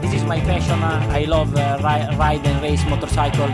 this 0.00 0.14
is 0.14 0.24
my 0.24 0.40
passion. 0.40 0.82
I 0.82 1.24
love 1.24 1.54
uh, 1.56 1.78
ri- 1.82 2.16
ride 2.16 2.46
and 2.46 2.60
race 2.62 2.84
motorcycle. 2.88 3.48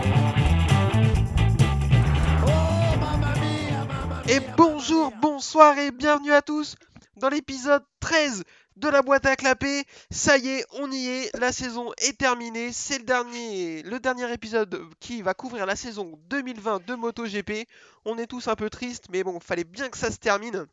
Et 4.29 4.39
bonjour, 4.57 5.11
bonsoir 5.21 5.77
et 5.77 5.91
bienvenue 5.91 6.33
à 6.33 6.41
tous 6.41 6.75
dans 7.15 7.29
l'épisode 7.29 7.83
13 8.01 8.43
de 8.75 8.89
la 8.89 9.01
boîte 9.01 9.25
à 9.25 9.35
clapper. 9.35 9.83
Ça 10.11 10.37
y 10.37 10.49
est, 10.49 10.65
on 10.73 10.91
y 10.91 11.07
est, 11.07 11.37
la 11.39 11.51
saison 11.53 11.91
est 11.97 12.17
terminée. 12.17 12.71
C'est 12.73 12.99
le 12.99 13.05
dernier, 13.05 13.83
le 13.83 13.99
dernier 13.99 14.31
épisode 14.33 14.81
qui 14.99 15.21
va 15.21 15.33
couvrir 15.33 15.65
la 15.65 15.75
saison 15.75 16.19
2020 16.29 16.85
de 16.85 16.95
MotoGP. 16.95 17.67
On 18.05 18.17
est 18.17 18.27
tous 18.27 18.47
un 18.49 18.55
peu 18.55 18.69
tristes, 18.69 19.05
mais 19.11 19.23
bon, 19.23 19.39
fallait 19.39 19.63
bien 19.63 19.89
que 19.89 19.97
ça 19.97 20.11
se 20.11 20.17
termine. 20.17 20.65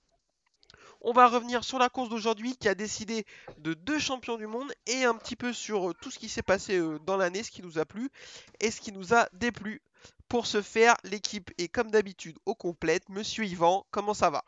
On 1.07 1.13
va 1.13 1.29
revenir 1.29 1.65
sur 1.65 1.79
la 1.79 1.91
course 1.91 2.09
d'aujourd'hui 2.09 2.57
qui 2.57 2.67
a 2.67 2.75
décidé 2.75 3.27
de 3.59 3.75
deux 3.75 3.99
champions 3.99 4.39
du 4.39 4.47
monde 4.47 4.73
et 4.87 5.05
un 5.05 5.15
petit 5.15 5.37
peu 5.37 5.53
sur 5.53 5.91
euh, 5.91 5.93
tout 6.01 6.11
ce 6.11 6.19
qui 6.19 6.31
s'est 6.31 6.43
passé 6.43 6.79
euh, 6.79 6.99
dans 7.01 7.19
l'année, 7.19 7.43
ce 7.43 7.51
qui 7.51 7.61
nous 7.61 7.79
a 7.79 7.85
plu 7.85 8.09
et 8.59 8.71
ce 8.71 8.81
qui 8.81 8.91
nous 8.91 9.13
a 9.13 9.29
déplu. 9.35 9.83
Pour 10.29 10.47
ce 10.47 10.63
faire, 10.63 10.97
l'équipe 11.05 11.51
est 11.59 11.69
comme 11.69 11.91
d'habitude 11.91 12.39
au 12.47 12.55
complète. 12.55 13.07
Monsieur 13.11 13.45
Yvan, 13.45 13.85
comment 13.91 14.15
ça 14.15 14.31
va? 14.31 14.45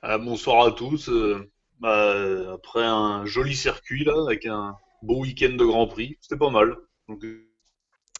Ah, 0.00 0.16
bonsoir 0.16 0.64
à 0.64 0.70
tous. 0.70 1.08
Euh, 1.08 1.50
bah, 1.80 2.52
après 2.52 2.84
un 2.84 3.26
joli 3.26 3.56
circuit 3.56 4.04
là, 4.04 4.14
avec 4.24 4.46
un 4.46 4.76
beau 5.02 5.22
week-end 5.22 5.56
de 5.56 5.64
Grand 5.64 5.88
Prix, 5.88 6.18
c'était 6.20 6.38
pas 6.38 6.50
mal. 6.50 6.76
Donc, 7.08 7.24
euh, 7.24 7.50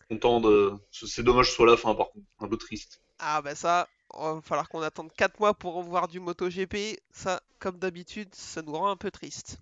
content 0.09 0.41
de. 0.41 0.73
C'est 0.91 1.23
dommage 1.23 1.47
que 1.47 1.51
ce 1.51 1.57
soit 1.57 1.71
la 1.71 1.77
fin 1.77 1.95
par 1.95 2.11
contre, 2.11 2.27
un 2.41 2.49
peu 2.49 2.57
triste. 2.57 3.01
Ah 3.21 3.41
bah 3.43 3.55
ça, 3.55 3.87
va 4.15 4.41
falloir 4.43 4.69
qu'on 4.69 4.83
attende 4.83 5.13
4 5.13 5.41
mois 5.41 5.55
pour 5.55 5.75
revoir 5.75 6.09
du 6.09 6.21
MotoGP. 6.21 7.01
Ça, 7.11 7.41
comme 7.59 7.79
d'habitude, 7.79 8.35
ça 8.35 8.63
nous 8.63 8.73
rend 8.73 8.89
un 8.89 8.97
peu 8.97 9.11
triste. 9.11 9.59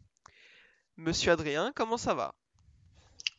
Monsieur 0.97 1.33
Adrien, 1.33 1.73
comment 1.75 1.97
ça 1.97 2.15
va? 2.15 2.35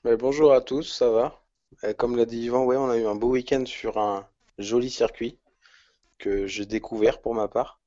Mais 0.03 0.16
bonjour 0.16 0.53
à 0.53 0.61
tous, 0.61 0.83
ça 0.83 1.09
va? 1.09 1.44
Euh, 1.83 1.94
comme 1.94 2.16
l'a 2.17 2.25
dit 2.25 2.39
Yvan, 2.39 2.66
ouais, 2.66 2.77
on 2.77 2.89
a 2.89 2.97
eu 2.97 3.05
un 3.05 3.16
beau 3.16 3.30
week-end 3.30 3.66
sur 3.66 3.97
un 3.97 4.27
joli 4.58 4.89
circuit 4.89 5.38
que 6.17 6.47
j'ai 6.47 6.66
découvert 6.66 7.22
pour 7.22 7.35
ma 7.35 7.47
part. 7.47 7.80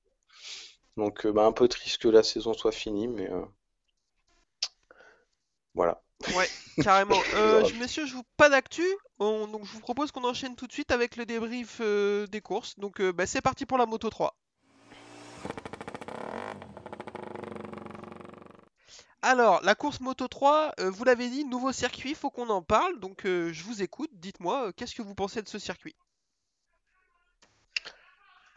Donc 0.96 1.26
bah, 1.26 1.44
un 1.44 1.52
peu 1.52 1.66
triste 1.68 2.02
que 2.02 2.08
la 2.08 2.22
saison 2.22 2.54
soit 2.54 2.72
finie, 2.72 3.08
mais 3.08 3.30
euh, 3.30 3.44
voilà. 5.74 6.03
Ouais, 6.32 6.50
carrément. 6.80 7.22
Euh, 7.34 7.64
je- 7.64 7.74
messieurs, 7.74 8.06
je 8.06 8.14
vous 8.14 8.22
pas 8.36 8.48
d'actu, 8.48 8.82
on- 9.18 9.46
donc 9.48 9.64
je 9.64 9.72
vous 9.72 9.80
propose 9.80 10.10
qu'on 10.12 10.24
enchaîne 10.24 10.56
tout 10.56 10.66
de 10.66 10.72
suite 10.72 10.90
avec 10.90 11.16
le 11.16 11.26
débrief 11.26 11.78
euh, 11.80 12.26
des 12.26 12.40
courses. 12.40 12.78
Donc 12.78 13.00
euh, 13.00 13.12
bah, 13.12 13.26
c'est 13.26 13.40
parti 13.42 13.66
pour 13.66 13.78
la 13.78 13.86
Moto 13.86 14.08
3. 14.10 14.36
Alors, 19.22 19.60
la 19.62 19.74
course 19.74 20.00
Moto 20.00 20.28
3, 20.28 20.72
euh, 20.80 20.90
vous 20.90 21.04
l'avez 21.04 21.28
dit, 21.30 21.44
nouveau 21.44 21.72
circuit, 21.72 22.14
faut 22.14 22.30
qu'on 22.30 22.50
en 22.50 22.62
parle. 22.62 23.00
Donc 23.00 23.22
je 23.24 23.62
vous 23.64 23.82
écoute, 23.82 24.10
dites-moi, 24.12 24.72
qu'est-ce 24.74 24.94
que 24.94 25.02
vous 25.02 25.14
pensez 25.14 25.42
de 25.42 25.48
ce 25.48 25.58
circuit? 25.58 25.96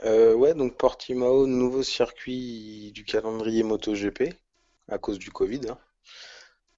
Euh, 0.04 0.34
ouais, 0.36 0.54
donc 0.54 0.78
Portimao, 0.78 1.48
nouveau 1.48 1.84
circuit 1.84 2.92
du 2.94 3.04
calendrier 3.04 3.64
MotoGP 3.64 4.34
à 4.90 4.98
cause 5.00 5.18
du 5.20 5.32
Covid. 5.32 5.62
hein. 5.70 5.78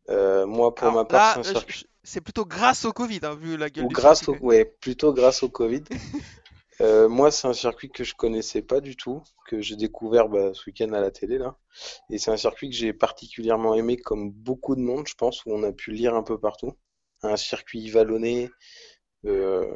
Euh, 0.10 0.46
moi, 0.46 0.74
pour 0.74 0.88
Alors 0.88 0.96
ma 0.96 1.06
part, 1.06 1.38
là, 1.38 1.44
c'est 1.44 1.56
un 1.56 1.60
euh, 1.60 1.64
c'est 2.04 2.22
plutôt 2.22 2.46
grâce 2.46 2.86
au 2.86 2.94
Covid, 2.94 3.20
hein, 3.24 3.36
vu 3.36 3.58
la 3.58 3.70
gueule 3.70 3.86
Ou 3.86 3.90
du 3.90 3.94
grâce 3.94 4.24
circuit. 4.24 4.42
au, 4.42 4.48
ouais, 4.48 4.66
plutôt 4.66 5.14
grâce 5.14 5.44
au 5.44 5.50
Covid. 5.50 5.84
Euh, 6.82 7.10
moi, 7.10 7.30
c'est 7.30 7.46
un 7.46 7.52
circuit 7.52 7.90
que 7.90 8.06
je 8.06 8.16
connaissais 8.16 8.62
pas 8.62 8.80
du 8.80 8.96
tout, 8.96 9.22
que 9.48 9.60
j'ai 9.60 9.76
découvert 9.76 10.30
bah, 10.30 10.54
ce 10.54 10.64
week-end 10.66 10.94
à 10.94 11.02
la 11.02 11.12
télé 11.12 11.38
là. 11.38 11.58
Et 12.10 12.18
c'est 12.18 12.32
un 12.32 12.38
circuit 12.38 12.70
que 12.70 12.76
j'ai 12.78 12.94
particulièrement 12.94 13.76
aimé, 13.76 13.98
comme 13.98 14.32
beaucoup 14.32 14.78
de 14.78 14.80
monde, 14.80 15.06
je 15.06 15.16
pense, 15.16 15.44
où 15.46 15.54
on 15.54 15.64
a 15.64 15.74
pu 15.74 15.92
lire 15.92 16.16
un 16.16 16.24
peu 16.24 16.40
partout. 16.40 16.72
Un 17.22 17.36
circuit 17.36 17.90
vallonné, 17.90 18.50
euh, 19.26 19.76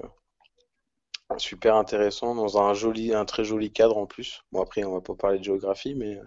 super 1.36 1.76
intéressant, 1.76 2.36
dans 2.36 2.58
un 2.58 2.74
joli, 2.74 3.14
un 3.14 3.26
très 3.26 3.44
joli 3.44 3.74
cadre 3.74 3.98
en 3.98 4.06
plus. 4.06 4.42
Bon, 4.54 4.62
après, 4.62 4.86
on 4.86 4.94
va 4.94 5.02
pas 5.02 5.16
parler 5.16 5.40
de 5.40 5.44
géographie, 5.44 5.96
mais, 5.96 6.22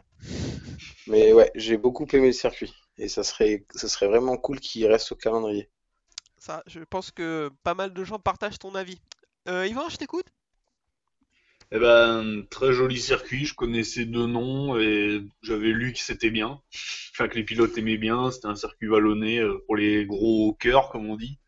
mais 1.07 1.33
ouais, 1.33 1.51
j'ai 1.55 1.79
beaucoup 1.79 2.07
aimé 2.13 2.27
le 2.27 2.33
circuit. 2.33 2.75
Et 2.99 3.09
ça 3.09 3.25
serait, 3.25 3.67
ça 3.75 3.89
serait 3.89 4.09
vraiment 4.09 4.37
cool 4.37 4.61
qu'il 4.61 4.87
reste 4.87 5.13
au 5.13 5.17
calendrier. 5.17 5.69
Ça, 6.39 6.63
je 6.67 6.81
pense 6.81 7.11
que 7.11 7.51
pas 7.63 7.75
mal 7.75 7.93
de 7.93 8.05
gens 8.05 8.19
partagent 8.19 8.59
ton 8.59 8.75
avis. 8.75 9.01
Euh, 9.49 9.67
Yvan, 9.67 9.89
je 9.89 9.97
t'écoute? 9.97 10.27
Eh 11.73 11.81
ben, 11.81 12.45
très 12.49 12.73
joli 12.73 13.01
circuit, 13.01 13.45
je 13.45 13.55
connaissais 13.55 14.05
deux 14.05 14.27
noms 14.27 14.79
et 14.79 15.21
j'avais 15.43 15.73
lu 15.73 15.93
que 15.93 15.99
c'était 15.99 16.31
bien. 16.31 16.61
Enfin, 17.13 17.27
que 17.29 17.35
les 17.35 17.45
pilotes 17.45 17.77
aimaient 17.77 17.97
bien, 17.97 18.31
c'était 18.31 18.47
un 18.47 18.55
circuit 18.55 18.87
vallonné 18.87 19.41
euh, 19.41 19.59
pour 19.67 19.77
les 19.77 20.07
gros 20.07 20.55
cœurs, 20.55 20.91
comme 20.91 21.11
on 21.11 21.17
dit. 21.17 21.41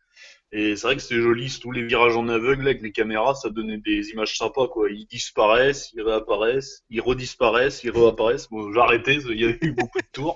Et 0.51 0.75
c'est 0.75 0.87
vrai 0.87 0.95
que 0.95 1.01
c'était 1.01 1.21
joli, 1.21 1.55
tous 1.61 1.71
les 1.71 1.83
virages 1.83 2.17
en 2.17 2.27
aveugle 2.27 2.67
avec 2.67 2.81
les 2.81 2.91
caméras, 2.91 3.35
ça 3.35 3.49
donnait 3.51 3.77
des 3.77 4.09
images 4.09 4.35
sympas, 4.35 4.67
quoi. 4.67 4.89
Ils 4.89 5.05
disparaissent, 5.05 5.91
ils 5.93 6.01
réapparaissent, 6.01 6.83
ils 6.89 7.01
redisparaissent, 7.01 7.83
ils 7.83 7.91
réapparaissent. 7.91 8.49
Bon, 8.49 8.73
j'ai 8.73 8.79
arrêté, 8.79 9.19
il 9.29 9.39
y 9.39 9.45
a 9.45 9.49
eu 9.49 9.71
beaucoup 9.73 9.99
de 9.99 10.07
tours. 10.11 10.35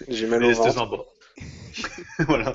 J'ai 0.08 0.26
mal 0.26 0.44
au 0.44 0.52
c'était 0.52 0.72
sympa. 0.72 0.98
Voilà. 2.28 2.52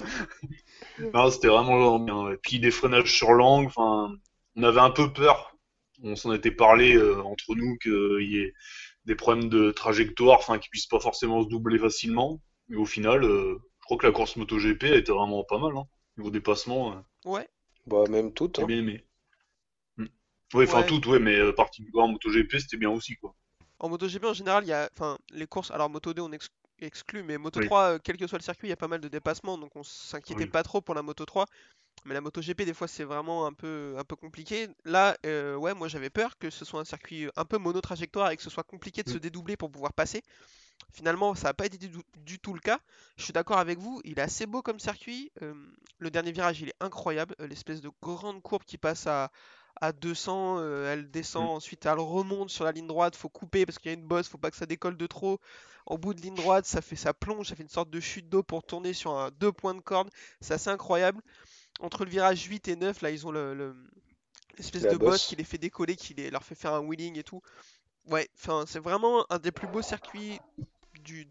Non, 1.13 1.31
c'était 1.31 1.47
vraiment 1.47 1.97
bien. 1.97 2.25
ouais. 2.25 2.37
Puis 2.37 2.59
des 2.59 2.69
freinages 2.69 3.11
sur 3.11 3.33
l'angle, 3.33 3.67
enfin, 3.67 4.15
on 4.55 4.63
avait 4.63 4.79
un 4.79 4.91
peu 4.91 5.11
peur. 5.11 5.55
On 6.03 6.15
s'en 6.15 6.33
était 6.33 6.51
parlé 6.51 6.95
euh, 6.95 7.23
entre 7.23 7.55
nous 7.55 7.77
qu'il 7.77 8.27
y 8.29 8.37
ait 8.37 8.53
des 9.05 9.15
problèmes 9.15 9.49
de 9.49 9.71
trajectoire, 9.71 10.37
enfin, 10.37 10.59
qu'ils 10.59 10.69
puissent 10.69 10.87
pas 10.87 10.99
forcément 10.99 11.43
se 11.43 11.49
doubler 11.49 11.79
facilement. 11.79 12.41
Mais 12.69 12.77
au 12.77 12.85
final, 12.85 13.23
euh, 13.23 13.57
je 13.79 13.85
crois 13.85 13.97
que 13.97 14.05
la 14.05 14.11
course 14.11 14.35
MotoGP 14.35 14.83
a 14.83 14.95
été 14.97 15.11
vraiment 15.11 15.43
pas 15.43 15.57
mal, 15.57 15.75
hein. 15.75 15.87
Niveau 16.21 16.31
dépassement, 16.31 16.93
euh, 16.93 17.01
Ouais. 17.25 17.47
Bah, 17.87 18.03
même 18.09 18.33
toutes, 18.33 18.57
j'ai 18.57 18.63
hein. 18.63 18.67
bien 18.67 18.77
aimé. 18.79 19.05
Mm. 19.97 20.05
Oui, 20.53 20.65
enfin, 20.65 20.81
Ouais. 20.81 20.85
toutes, 20.87 21.05
ouais, 21.07 21.19
mais 21.19 21.37
euh, 21.37 21.53
particulièrement 21.53 22.03
en 22.09 22.11
MotoGP, 22.13 22.59
c'était 22.59 22.77
bien 22.77 22.89
aussi, 22.89 23.15
quoi. 23.15 23.35
En 23.79 23.89
MotoGP 23.89 24.25
en 24.25 24.33
général, 24.33 24.63
il 24.63 24.67
y 24.67 24.73
a, 24.73 24.89
enfin, 24.95 25.17
les 25.31 25.47
courses. 25.47 25.71
Alors 25.71 25.89
Moto 25.89 26.13
2 26.13 26.21
on 26.21 26.31
ex- 26.31 26.49
exclut, 26.79 27.23
mais 27.23 27.37
Moto 27.37 27.59
Oui. 27.59 27.65
3, 27.65 27.93
euh, 27.95 27.99
quel 28.03 28.17
que 28.17 28.27
soit 28.27 28.37
le 28.37 28.43
circuit, 28.43 28.67
il 28.67 28.69
y 28.69 28.73
a 28.73 28.77
pas 28.77 28.87
mal 28.87 29.01
de 29.01 29.07
dépassements, 29.07 29.57
donc 29.57 29.75
on 29.75 29.83
s'inquiétait 29.83 30.43
Oui. 30.43 30.49
pas 30.49 30.63
trop 30.63 30.81
pour 30.81 30.95
la 30.95 31.01
Moto 31.01 31.25
3. 31.25 31.45
Mais 32.05 32.13
la 32.15 32.21
MotoGP, 32.21 32.63
des 32.65 32.73
fois, 32.73 32.87
c'est 32.87 33.03
vraiment 33.03 33.45
un 33.47 33.53
peu, 33.53 33.95
un 33.97 34.03
peu 34.03 34.15
compliqué. 34.15 34.67
Là, 34.85 35.17
euh, 35.25 35.55
ouais, 35.55 35.73
moi 35.75 35.87
j'avais 35.87 36.09
peur 36.09 36.37
que 36.39 36.49
ce 36.49 36.65
soit 36.65 36.81
un 36.81 36.85
circuit 36.85 37.29
un 37.35 37.45
peu 37.45 37.57
monotrajectoire 37.57 38.31
et 38.31 38.37
que 38.37 38.43
ce 38.43 38.49
soit 38.49 38.63
compliqué 38.63 39.03
de 39.03 39.09
se 39.09 39.17
Mm. 39.17 39.21
dédoubler 39.21 39.57
pour 39.57 39.71
pouvoir 39.71 39.93
passer. 39.93 40.23
Finalement, 40.93 41.35
ça 41.35 41.49
n'a 41.49 41.53
pas 41.53 41.65
été 41.65 41.77
du, 41.77 41.89
du 42.17 42.39
tout 42.39 42.53
le 42.53 42.59
cas. 42.59 42.79
Je 43.17 43.23
suis 43.23 43.33
d'accord 43.33 43.57
avec 43.59 43.79
vous, 43.79 44.01
il 44.03 44.19
est 44.19 44.21
assez 44.21 44.45
beau 44.45 44.61
comme 44.61 44.79
circuit. 44.79 45.31
euh, 45.41 45.53
le 45.99 46.09
dernier 46.11 46.31
virage, 46.31 46.61
il 46.61 46.69
est 46.69 46.75
incroyable. 46.81 47.35
euh, 47.39 47.47
L'espèce 47.47 47.81
de 47.81 47.89
grande 48.01 48.41
courbe 48.41 48.63
qui 48.63 48.77
passe 48.77 49.07
à, 49.07 49.31
à 49.79 49.91
200, 49.93 50.57
euh, 50.59 50.91
elle 50.91 51.09
descend, 51.11 51.45
Mm. 51.45 51.49
ensuite 51.51 51.85
elle 51.85 51.99
remonte 51.99 52.49
sur 52.49 52.65
la 52.65 52.71
ligne 52.71 52.87
droite. 52.87 53.15
Faut 53.15 53.29
couper 53.29 53.65
parce 53.65 53.77
qu'il 53.79 53.91
y 53.91 53.93
a 53.95 53.97
une 53.97 54.05
bosse, 54.07 54.27
faut 54.27 54.37
pas 54.37 54.51
que 54.51 54.57
ça 54.57 54.65
décolle 54.65 54.97
de 54.97 55.07
trop. 55.07 55.39
En 55.85 55.97
bout 55.97 56.13
de 56.13 56.21
ligne 56.21 56.35
droite, 56.35 56.65
ça 56.65 56.81
fait 56.81 56.95
ça 56.95 57.13
plonge, 57.13 57.47
ça 57.49 57.55
fait 57.55 57.63
une 57.63 57.69
sorte 57.69 57.89
de 57.89 57.99
chute 57.99 58.29
d'eau 58.29 58.43
pour 58.43 58.63
tourner 58.63 58.93
sur 58.93 59.15
un, 59.17 59.31
deux 59.31 59.51
points 59.51 59.73
de 59.75 59.79
corde. 59.81 60.09
C'est 60.41 60.53
assez 60.53 60.69
incroyable. 60.69 61.21
Entre 61.79 62.05
le 62.05 62.11
virage 62.11 62.43
8 62.43 62.67
et 62.67 62.75
9, 62.75 63.01
là, 63.01 63.11
ils 63.11 63.25
ont 63.27 63.31
le, 63.31 63.53
le- 63.55 63.75
l'espèce 64.57 64.83
de 64.83 64.97
boss 64.97 64.99
bosse. 64.99 65.25
qui 65.27 65.35
les 65.35 65.43
fait 65.43 65.57
décoller, 65.57 65.95
qui 65.95 66.13
les, 66.13 66.29
leur 66.29 66.43
fait 66.43 66.55
faire 66.55 66.73
un 66.73 66.79
wheeling 66.81 67.17
et 67.17 67.23
tout. 67.23 67.41
Ouais, 68.07 68.29
enfin, 68.35 68.65
c'est 68.67 68.79
vraiment 68.79 69.25
un 69.31 69.39
des 69.39 69.51
plus 69.51 69.67
beaux 69.67 69.81
circuits 69.81 70.39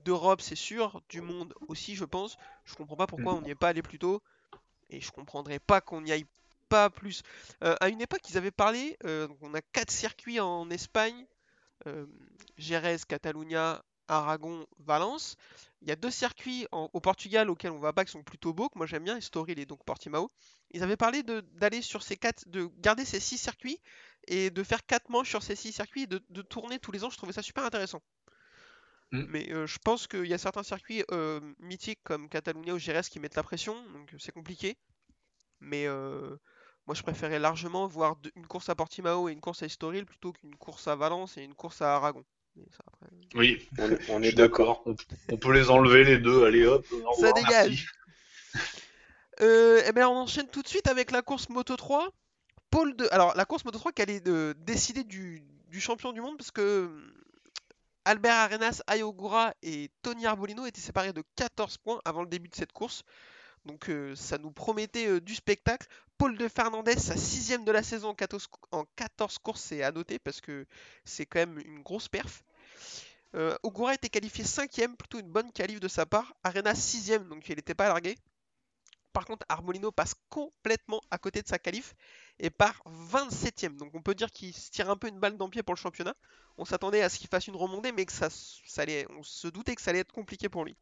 d'Europe, 0.04 0.40
c'est 0.40 0.56
sûr, 0.56 1.02
du 1.08 1.20
monde 1.20 1.54
aussi, 1.68 1.94
je 1.96 2.04
pense. 2.04 2.36
Je 2.64 2.74
comprends 2.74 2.96
pas 2.96 3.06
pourquoi 3.06 3.34
on 3.34 3.42
n'y 3.42 3.50
est 3.50 3.54
pas 3.54 3.68
allé 3.68 3.82
plus 3.82 3.98
tôt, 3.98 4.22
et 4.90 5.00
je 5.00 5.10
comprendrais 5.10 5.58
pas 5.58 5.80
qu'on 5.80 6.00
n'y 6.02 6.12
aille 6.12 6.26
pas 6.68 6.90
plus. 6.90 7.22
Euh, 7.64 7.74
à 7.80 7.88
une 7.88 8.00
époque, 8.00 8.28
ils 8.30 8.38
avaient 8.38 8.50
parlé, 8.50 8.96
euh, 9.04 9.28
on 9.40 9.54
a 9.54 9.60
quatre 9.60 9.90
circuits 9.90 10.40
en 10.40 10.70
Espagne, 10.70 11.26
euh, 11.86 12.06
Jerez, 12.58 12.98
Catalunya, 13.08 13.82
Aragon, 14.08 14.66
Valence. 14.78 15.36
Il 15.82 15.88
y 15.88 15.92
a 15.92 15.96
deux 15.96 16.10
circuits 16.10 16.66
en- 16.72 16.90
au 16.92 17.00
Portugal 17.00 17.48
auxquels 17.48 17.70
on 17.70 17.78
va 17.78 17.92
pas 17.92 18.04
qui 18.04 18.12
sont 18.12 18.22
plutôt 18.22 18.52
beaux, 18.52 18.68
que 18.68 18.76
moi 18.78 18.86
j'aime 18.86 19.04
bien, 19.04 19.16
Estoril 19.16 19.58
et 19.58 19.66
donc 19.66 19.84
Portimao. 19.84 20.28
Ils 20.72 20.82
avaient 20.82 20.96
parlé 20.96 21.22
d'aller 21.22 21.82
sur 21.82 22.02
ces 22.02 22.16
quatre, 22.16 22.48
de 22.48 22.70
garder 22.78 23.04
ces 23.04 23.20
six 23.20 23.38
circuits 23.38 23.80
et 24.28 24.50
de 24.50 24.62
faire 24.62 24.84
quatre 24.84 25.08
manches 25.08 25.30
sur 25.30 25.42
ces 25.42 25.56
six 25.56 25.72
circuits 25.72 26.02
et 26.02 26.06
de, 26.06 26.22
de 26.28 26.42
tourner 26.42 26.78
tous 26.78 26.92
les 26.92 27.02
ans. 27.04 27.10
Je 27.10 27.16
trouvais 27.16 27.32
ça 27.32 27.42
super 27.42 27.64
intéressant. 27.64 28.02
Mm. 29.12 29.24
Mais 29.28 29.52
euh, 29.52 29.66
je 29.66 29.78
pense 29.78 30.06
qu'il 30.06 30.26
y 30.26 30.34
a 30.34 30.38
certains 30.38 30.62
circuits 30.62 31.04
euh, 31.10 31.40
mythiques 31.58 32.00
comme 32.04 32.28
Catalunya 32.28 32.74
ou 32.74 32.78
Jerez 32.78 33.02
qui 33.10 33.18
mettent 33.20 33.34
la 33.34 33.42
pression, 33.42 33.74
donc 33.92 34.12
euh, 34.12 34.16
c'est 34.18 34.32
compliqué. 34.32 34.76
Mais 35.60 35.86
euh, 35.86 36.36
moi 36.86 36.94
je 36.94 37.02
préférais 37.02 37.38
largement 37.38 37.86
voir 37.86 38.16
une 38.36 38.46
course 38.46 38.68
à 38.68 38.74
Portimao 38.74 39.28
et 39.28 39.32
une 39.32 39.40
course 39.40 39.62
à 39.62 39.66
Estoril 39.66 40.06
plutôt 40.06 40.32
qu'une 40.32 40.56
course 40.56 40.86
à 40.88 40.96
Valence 40.96 41.36
et 41.36 41.42
une 41.42 41.54
course 41.54 41.82
à 41.82 41.96
Aragon. 41.96 42.24
Mais 42.56 42.64
ça, 42.70 42.84
après, 42.86 43.06
Oui, 43.34 43.68
On 43.78 43.90
est, 44.22 44.32
on 44.32 44.36
d'accord. 44.36 44.82
On, 44.86 44.94
on 45.30 45.36
peut 45.36 45.52
les 45.52 45.70
enlever 45.70 46.04
les 46.04 46.18
deux, 46.18 46.44
allez 46.44 46.66
hop. 46.66 46.84
au 46.92 47.20
Ça 47.20 47.32
dégage. 47.32 47.92
Euh, 49.42 49.80
eh 49.86 49.92
bien, 49.92 50.06
on 50.06 50.16
enchaîne 50.16 50.48
tout 50.48 50.60
de 50.60 50.68
suite 50.68 50.86
avec 50.86 51.12
la 51.12 51.22
course 51.22 51.48
Moto 51.48 51.74
3. 51.74 52.10
Pôle 52.68 52.94
de... 52.94 53.08
Alors, 53.10 53.34
la 53.36 53.46
course 53.46 53.64
Moto 53.64 53.78
3 53.78 53.92
qui 53.92 54.02
allait 54.02 54.20
décider 54.58 55.02
du, 55.02 55.42
du 55.68 55.80
champion 55.80 56.12
du 56.12 56.20
monde 56.20 56.36
parce 56.36 56.50
que 56.50 56.90
Albert 58.04 58.34
Arenas, 58.34 58.82
Ayogura 58.86 59.54
et 59.62 59.90
Tony 60.02 60.26
Arbolino 60.26 60.66
étaient 60.66 60.80
séparés 60.80 61.12
de 61.12 61.22
14 61.36 61.78
points 61.78 62.00
avant 62.04 62.22
le 62.22 62.28
début 62.28 62.48
de 62.48 62.54
cette 62.54 62.72
course. 62.72 63.02
Donc 63.66 63.90
euh, 63.90 64.16
ça 64.16 64.38
nous 64.38 64.50
promettait 64.50 65.06
euh, 65.06 65.20
du 65.20 65.34
spectacle. 65.34 65.86
Paul 66.16 66.36
de 66.36 66.48
Fernandez, 66.48 66.98
sa 66.98 67.16
sixième 67.16 67.64
de 67.64 67.72
la 67.72 67.82
saison 67.82 68.10
en 68.10 68.14
14, 68.14 68.48
en 68.72 68.84
14 68.96 69.38
courses, 69.38 69.62
c'est 69.62 69.82
à 69.82 69.92
noter 69.92 70.18
parce 70.18 70.40
que 70.40 70.66
c'est 71.04 71.26
quand 71.26 71.40
même 71.40 71.58
une 71.58 71.82
grosse 71.82 72.08
perf. 72.08 72.42
Euh, 73.34 73.56
Ogura 73.62 73.94
était 73.94 74.08
qualifié 74.08 74.44
cinquième, 74.44 74.96
plutôt 74.96 75.20
une 75.20 75.30
bonne 75.30 75.52
qualif 75.52 75.78
de 75.78 75.88
sa 75.88 76.06
part. 76.06 76.34
Arenas 76.42 76.74
sixième, 76.74 77.28
donc 77.28 77.48
il 77.48 77.56
n'était 77.56 77.74
pas 77.74 77.88
largué. 77.88 78.16
Par 79.12 79.24
contre, 79.24 79.44
Arbolino 79.48 79.90
passe 79.90 80.14
complètement 80.28 81.00
à 81.10 81.18
côté 81.18 81.42
de 81.42 81.48
sa 81.48 81.58
qualif 81.58 81.94
et 82.38 82.50
part 82.50 82.82
27ème. 83.12 83.76
Donc 83.76 83.94
on 83.94 84.02
peut 84.02 84.14
dire 84.14 84.30
qu'il 84.30 84.54
se 84.54 84.70
tire 84.70 84.90
un 84.90 84.96
peu 84.96 85.08
une 85.08 85.18
balle 85.18 85.36
dans 85.36 85.48
pied 85.48 85.62
pour 85.62 85.74
le 85.74 85.80
championnat. 85.80 86.14
On 86.58 86.64
s'attendait 86.64 87.02
à 87.02 87.08
ce 87.08 87.18
qu'il 87.18 87.28
fasse 87.28 87.46
une 87.46 87.56
remontée, 87.56 87.92
mais 87.92 88.06
que 88.06 88.12
ça, 88.12 88.28
ça 88.30 88.84
on 89.10 89.22
se 89.22 89.48
doutait 89.48 89.74
que 89.74 89.82
ça 89.82 89.90
allait 89.90 90.00
être 90.00 90.12
compliqué 90.12 90.48
pour 90.48 90.64
lui. 90.64 90.76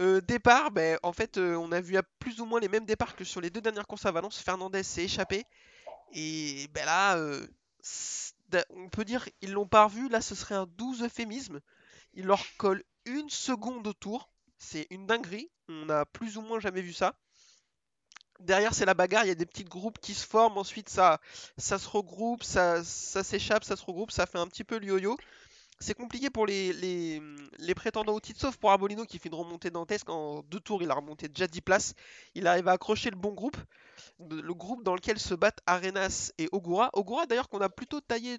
Euh, 0.00 0.20
départ, 0.20 0.70
ben, 0.70 0.98
en 1.02 1.12
fait, 1.12 1.38
euh, 1.38 1.54
on 1.56 1.70
a 1.70 1.80
vu 1.80 1.96
à 1.96 2.02
plus 2.02 2.40
ou 2.40 2.46
moins 2.46 2.60
les 2.60 2.68
mêmes 2.68 2.84
départs 2.84 3.14
que 3.14 3.24
sur 3.24 3.40
les 3.40 3.50
deux 3.50 3.60
dernières 3.60 3.86
courses 3.86 4.06
à 4.06 4.12
Valence. 4.12 4.40
Fernandez 4.40 4.82
s'est 4.82 5.04
échappé. 5.04 5.44
Et 6.12 6.68
ben 6.72 6.84
là, 6.84 7.16
euh, 7.16 7.46
on 8.70 8.88
peut 8.88 9.04
dire 9.04 9.28
ils 9.40 9.52
l'ont 9.52 9.66
pas 9.66 9.84
revu. 9.84 10.08
Là, 10.08 10.20
ce 10.20 10.34
serait 10.34 10.54
un 10.54 10.66
12 10.66 11.02
euphémisme. 11.02 11.60
Il 12.14 12.26
leur 12.26 12.44
colle 12.56 12.82
une 13.04 13.30
seconde 13.30 13.86
au 13.86 13.92
tour. 13.92 14.28
C'est 14.58 14.86
une 14.90 15.06
dinguerie. 15.06 15.50
On 15.68 15.88
a 15.88 16.04
plus 16.06 16.36
ou 16.36 16.42
moins 16.42 16.60
jamais 16.60 16.82
vu 16.82 16.92
ça. 16.92 17.14
Derrière, 18.40 18.74
c'est 18.74 18.84
la 18.84 18.94
bagarre. 18.94 19.24
Il 19.24 19.28
y 19.28 19.30
a 19.30 19.36
des 19.36 19.46
petits 19.46 19.64
groupes 19.64 19.98
qui 20.00 20.14
se 20.14 20.26
forment. 20.26 20.58
Ensuite, 20.58 20.88
ça, 20.88 21.20
ça 21.56 21.78
se 21.78 21.88
regroupe, 21.88 22.42
ça, 22.42 22.82
s'échappe, 22.84 23.64
ça 23.64 23.76
se 23.76 23.84
regroupe. 23.84 24.10
Ça 24.10 24.26
fait 24.26 24.38
un 24.38 24.46
petit 24.46 24.64
peu 24.64 24.78
le 24.78 24.86
yo-yo. 24.86 25.16
C'est 25.80 25.94
compliqué 25.94 26.30
pour 26.30 26.46
les, 26.46 26.72
les, 26.72 27.20
les 27.58 27.74
prétendants 27.74 28.14
au 28.14 28.20
titre, 28.20 28.40
sauf 28.40 28.56
pour 28.56 28.70
Arbolino 28.70 29.04
qui 29.04 29.18
fait 29.18 29.28
une 29.28 29.34
remontée 29.34 29.70
dantesque. 29.70 30.08
En 30.08 30.42
deux 30.44 30.60
tours, 30.60 30.82
il 30.82 30.90
a 30.90 30.94
remonté 30.94 31.28
déjà 31.28 31.46
10 31.46 31.60
places. 31.60 31.94
Il 32.34 32.46
arrive 32.46 32.68
à 32.68 32.72
accrocher 32.72 33.10
le 33.10 33.16
bon 33.16 33.32
groupe. 33.32 33.56
Le 34.18 34.54
groupe 34.54 34.82
dans 34.82 34.94
lequel 34.94 35.18
se 35.18 35.34
battent 35.34 35.60
Arenas 35.66 36.32
et 36.38 36.48
Ogura. 36.52 36.90
Ogura, 36.92 37.26
d'ailleurs, 37.26 37.48
qu'on 37.48 37.60
a 37.60 37.68
plutôt 37.68 38.00
taillé, 38.00 38.38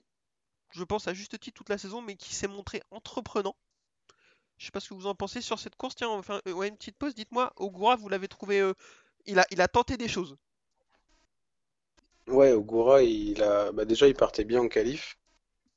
je 0.72 0.84
pense, 0.84 1.08
à 1.08 1.14
juste 1.14 1.40
titre 1.40 1.56
toute 1.58 1.70
la 1.70 1.78
saison, 1.78 2.02
mais 2.02 2.16
qui 2.16 2.34
s'est 2.36 2.48
montré 2.48 2.82
entreprenant. 2.92 3.56
Je 4.58 4.66
sais 4.66 4.72
pas 4.72 4.80
ce 4.80 4.90
que 4.90 4.94
vous 4.94 5.08
en 5.08 5.16
pensez 5.16 5.42
sur 5.42 5.60
cette 5.60 5.76
course. 5.76 5.96
Tiens, 5.96 6.10
on 6.10 6.22
euh, 6.48 6.62
une 6.64 6.78
petite 6.78 6.98
pause. 6.98 7.16
Dites-moi, 7.16 7.52
Ogura, 7.58 7.96
vous 7.96 8.10
l'avez 8.10 8.28
trouvé. 8.28 8.60
euh, 8.62 8.74
il, 9.26 9.40
a, 9.40 9.46
il 9.52 9.62
a 9.62 9.68
tenté 9.68 9.98
des 9.98 10.08
choses. 10.08 10.38
Ouais, 12.28 12.52
Ogura, 12.54 13.04
il 13.04 13.42
a, 13.44 13.72
bah 13.72 13.86
déjà, 13.86 14.08
il 14.08 14.16
partait 14.16 14.44
bien 14.46 14.62
en 14.62 14.68
qualif, 14.68 15.18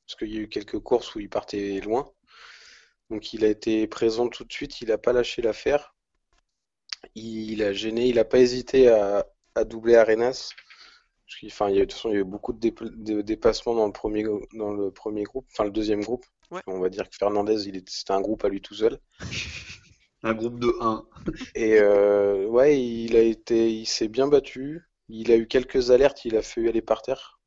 parce 0.05 0.15
qu'il 0.17 0.33
y 0.33 0.37
a 0.37 0.41
eu 0.41 0.49
quelques 0.49 0.79
courses 0.79 1.13
où 1.15 1.19
il 1.19 1.29
partait 1.29 1.79
loin. 1.81 2.11
Donc, 3.09 3.33
il 3.33 3.43
a 3.45 3.47
été 3.49 3.87
présent 3.87 4.29
tout 4.29 4.43
de 4.45 4.51
suite, 4.53 4.81
il 4.81 4.89
n'a 4.89 4.97
pas 4.97 5.13
lâché 5.13 5.41
l'affaire. 5.41 5.95
Il 7.15 7.61
a 7.63 7.73
gêné, 7.73 8.07
il 8.07 8.15
n'a 8.15 8.25
pas 8.25 8.39
hésité 8.39 8.87
à, 8.89 9.25
doubler 9.65 9.95
Arenas. 9.95 10.51
Qu'il- 11.27 11.49
enfin, 11.49 11.69
il 11.69 11.75
y 11.75 11.79
a, 11.79 11.81
de 11.81 11.85
toute 11.85 11.93
façon, 11.93 12.09
il 12.09 12.13
y 12.13 12.17
a 12.17 12.21
eu 12.21 12.23
beaucoup 12.23 12.53
de, 12.53 12.69
de 12.69 13.21
dépassements 13.21 13.75
dans 13.75 13.85
le 13.85 13.91
premier, 13.91 14.23
dans 14.53 14.73
le 14.73 14.91
premier 14.91 15.23
groupe, 15.23 15.45
enfin 15.51 15.65
le 15.65 15.71
deuxième 15.71 16.01
groupe. 16.01 16.25
Ouais. 16.51 16.63
On 16.67 16.79
va 16.79 16.89
dire 16.89 17.09
que 17.09 17.15
Fernandez, 17.17 17.67
il 17.67 17.75
est, 17.77 17.89
c'était 17.89 18.13
un 18.13 18.21
groupe 18.21 18.43
à 18.45 18.49
lui 18.49 18.61
tout 18.61 18.75
seul. 18.75 18.99
Un 20.23 20.33
groupe 20.33 20.59
de 20.59 20.73
1. 20.81 21.05
Et 21.55 21.79
euh, 21.79 22.45
ouais, 22.47 22.81
il 22.81 23.15
a 23.15 23.21
été, 23.21 23.71
il 23.71 23.85
s'est 23.85 24.07
bien 24.09 24.27
battu. 24.27 24.81
Il 25.07 25.31
a 25.31 25.37
eu 25.37 25.47
quelques 25.47 25.91
alertes, 25.91 26.25
il 26.25 26.35
a 26.35 26.41
fait 26.41 26.67
aller 26.67 26.81
par 26.81 27.01
terre. 27.01 27.39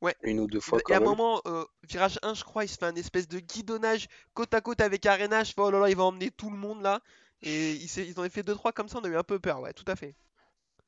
Ouais. 0.00 0.14
Une 0.22 0.40
ou 0.40 0.46
deux 0.46 0.60
fois 0.60 0.80
Et 0.80 0.82
quand 0.82 0.94
à 0.94 0.96
un 0.96 1.00
même. 1.00 1.08
moment, 1.08 1.40
euh, 1.46 1.64
virage 1.88 2.18
1, 2.22 2.34
je 2.34 2.44
crois, 2.44 2.64
il 2.64 2.68
se 2.68 2.76
fait 2.76 2.84
un 2.86 2.94
espèce 2.96 3.28
de 3.28 3.38
guidonnage 3.38 4.08
côte 4.34 4.52
à 4.54 4.60
côte 4.60 4.80
avec. 4.80 5.04
Je 5.04 5.08
fais, 5.44 5.52
oh 5.58 5.70
là 5.70 5.78
là, 5.80 5.88
il 5.88 5.96
va 5.96 6.04
emmener 6.04 6.30
tout 6.30 6.50
le 6.50 6.56
monde 6.56 6.82
là. 6.82 7.00
Et 7.42 7.72
il 7.72 7.88
s'est- 7.88 8.06
ils 8.06 8.18
en 8.18 8.24
ont 8.24 8.30
fait 8.30 8.42
2-3 8.42 8.72
comme 8.72 8.88
ça, 8.88 8.98
on 8.98 9.04
a 9.04 9.08
eu 9.08 9.16
un 9.16 9.22
peu 9.22 9.38
peur, 9.38 9.60
ouais, 9.60 9.72
tout 9.72 9.84
à 9.86 9.96
fait. 9.96 10.14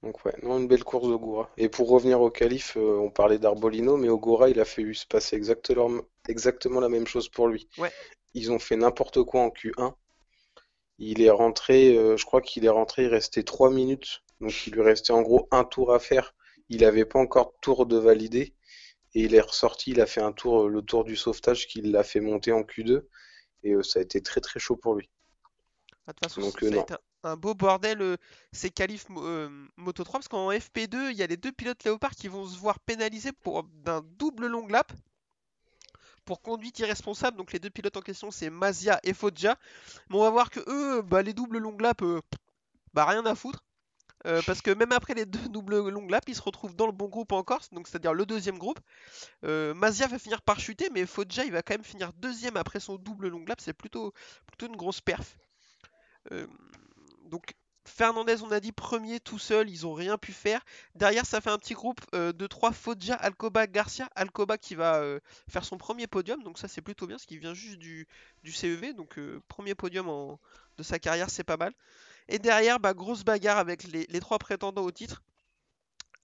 Donc 0.03 0.25
ouais, 0.25 0.35
non, 0.43 0.59
une 0.59 0.69
belle 0.69 0.85
course 0.85 1.09
d'Ogura. 1.09 1.51
Et 1.57 1.69
pour 1.69 1.89
revenir 1.89 2.21
au 2.21 2.31
qualif, 2.31 2.77
euh, 2.77 2.99
on 2.99 3.11
parlait 3.11 3.39
d'Arbolino, 3.39 3.97
mais 3.97 4.09
Ogura, 4.09 4.49
il 4.51 4.61
a 4.61 4.65
fait 4.65 4.93
se 4.95 5.07
passer 5.07 5.37
exactement, 5.37 6.03
exactement 6.29 6.81
la 6.81 6.89
même 6.89 7.07
chose 7.07 7.29
pour 7.29 7.49
lui. 7.49 7.69
Ouais. 7.79 7.91
Ils 8.35 8.53
ont 8.53 8.59
fait 8.59 8.77
n'importe 8.77 9.23
quoi 9.25 9.41
en 9.43 9.49
Q1. 9.51 9.95
Il 10.99 11.23
est 11.23 11.31
rentré, 11.31 11.97
euh, 11.97 12.17
je 12.17 12.25
crois 12.25 12.41
qu'il 12.41 12.65
est 12.65 12.71
rentré, 12.71 13.05
il 13.05 13.09
restait 13.09 13.43
3 13.43 13.71
minutes. 13.71 14.23
Donc 14.41 14.67
il 14.67 14.73
lui 14.75 14.83
restait 14.83 15.13
en 15.13 15.23
gros 15.23 15.49
un 15.51 15.65
tour 15.65 15.93
à 15.93 15.99
faire. 15.99 16.35
Il 16.69 16.83
n'avait 16.83 17.05
pas 17.05 17.19
encore 17.19 17.53
de 17.53 17.59
tour 17.63 17.87
de 17.87 17.97
validé. 17.97 18.55
Et 19.15 19.23
il 19.23 19.35
est 19.35 19.41
ressorti, 19.41 19.93
il 19.93 20.01
a 20.01 20.07
fait 20.07 20.21
un 20.21 20.33
tour, 20.33 20.65
euh, 20.65 20.69
le 20.69 20.83
tour 20.83 21.05
du 21.05 21.17
sauvetage 21.17 21.67
qui 21.69 21.81
l'a 21.81 22.05
fait 22.05 22.21
monter 22.21 22.53
en 22.53 22.63
Q2. 22.63 23.03
Et 23.63 23.73
euh, 23.73 23.83
ça 23.83 23.99
a 23.99 24.03
été 24.03 24.21
très 24.23 24.41
très 24.41 24.61
chaud 24.61 24.77
pour 24.77 24.95
lui. 24.95 25.09
Ah, 26.07 26.13
De 26.13 26.19
toute 26.19 26.25
façon, 26.25 26.41
Donc, 26.43 26.61
ça 26.61 26.67
a 26.67 26.71
non. 26.71 26.83
été 26.83 26.95
un, 27.27 27.37
beau 27.37 27.55
bordel 27.55 28.01
euh, 28.03 28.17
ces 28.53 28.71
qualifs 28.71 29.07
euh, 29.17 29.49
Moto 29.77 30.05
3 30.05 30.21
parce 30.21 30.29
qu'en 30.29 30.51
FP2, 30.51 31.11
il 31.11 31.17
y 31.17 31.23
a 31.23 31.27
les 31.27 31.37
deux 31.37 31.53
pilotes 31.53 31.85
Léopard 31.85 32.15
qui 32.15 32.29
vont 32.29 32.47
se 32.47 32.59
voir 32.59 32.79
pénalisés 32.81 33.33
pour 33.33 33.65
d'un 33.65 34.03
double 34.19 34.47
long 34.47 34.67
lap 34.67 34.93
pour 36.27 36.43
conduite 36.43 36.79
irresponsable. 36.81 37.39
Donc 37.39 37.53
les 37.53 37.59
deux 37.59 37.71
pilotes 37.71 37.97
en 37.97 38.03
question, 38.03 38.31
c'est 38.31 38.51
Mazia 38.51 39.01
et 39.03 39.15
Foggia. 39.15 39.57
Mais 40.11 40.17
on 40.17 40.23
va 40.23 40.31
voir 40.31 40.51
que 40.51 40.61
eux, 40.69 41.01
bah, 41.01 41.23
les 41.23 41.33
doubles 41.33 41.59
long 41.59 41.79
laps, 41.79 42.07
euh, 42.07 42.21
bah 42.93 43.07
rien 43.07 43.25
à 43.25 43.35
foutre. 43.35 43.65
Euh, 44.27 44.43
parce 44.45 44.61
que 44.61 44.73
même 44.73 44.93
après 44.93 45.15
les 45.15 45.25
deux 45.25 45.49
doubles 45.49 45.89
long 45.89 46.09
laps, 46.09 46.29
ils 46.29 46.37
se 46.37 46.43
retrouvent 46.43 46.75
dans 46.75 46.87
le 46.87 46.93
bon 46.93 47.07
groupe 47.07 47.33
encore, 47.33 47.61
donc 47.71 47.87
c'est-à-dire 47.87 48.13
le 48.13 48.27
deuxième 48.27 48.59
groupe. 48.59 48.81
Euh, 49.45 49.73
Mazia 49.75 50.09
va 50.09 50.19
finir 50.19 50.43
par 50.43 50.59
chuter, 50.59 50.91
mais 50.93 51.07
Foggia 51.07 51.45
il 51.45 51.53
va 51.53 51.63
quand 51.63 51.75
même 51.75 51.85
finir 51.85 52.13
deuxième 52.15 52.57
après 52.57 52.81
son 52.81 52.97
double 52.97 53.29
long 53.29 53.45
lap. 53.47 53.61
C'est 53.61 53.73
plutôt, 53.73 54.13
plutôt 54.47 54.67
une 54.67 54.77
grosse 54.77 55.01
perf. 55.01 55.37
Donc 57.27 57.55
Fernandez, 57.87 58.43
on 58.43 58.51
a 58.51 58.61
dit 58.61 58.73
premier 58.73 59.21
tout 59.21 59.39
seul, 59.39 59.71
ils 59.71 59.87
ont 59.87 59.95
rien 59.95 60.19
pu 60.19 60.33
faire. 60.33 60.65
Derrière, 60.95 61.25
ça 61.25 61.41
fait 61.41 61.51
un 61.51 61.59
petit 61.59 61.75
groupe 61.75 62.01
euh, 62.15 62.33
de 62.33 62.47
trois 62.47 62.73
Foggia, 62.73 63.15
Alcoba, 63.15 63.67
Garcia. 63.67 64.09
Alcoba 64.17 64.59
qui 64.59 64.75
va 64.75 64.97
euh, 64.97 65.21
faire 65.49 65.65
son 65.65 65.79
premier 65.79 66.07
podium, 66.07 66.43
donc 66.43 66.59
ça 66.59 66.69
c'est 66.69 66.83
plutôt 66.83 67.07
bien, 67.07 67.17
parce 67.17 67.27
qu'il 67.27 67.39
vient 67.39 67.55
juste 67.55 67.79
du, 67.79 68.09
du 68.43 68.53
CEV, 68.53 68.93
donc 68.93 69.19
euh, 69.19 69.41
premier 69.49 69.75
podium 69.75 70.37
de 70.77 70.83
sa 70.83 70.99
carrière, 70.99 71.31
c'est 71.31 71.45
pas 71.45 71.57
mal. 71.57 71.73
Et 72.29 72.39
derrière, 72.39 72.81
bah, 72.81 72.93
grosse 72.93 73.25
bagarre 73.25 73.59
avec 73.59 73.85
les, 73.85 74.07
trois 74.21 74.39
prétendants 74.39 74.83
au 74.83 74.91
titre. 74.91 75.23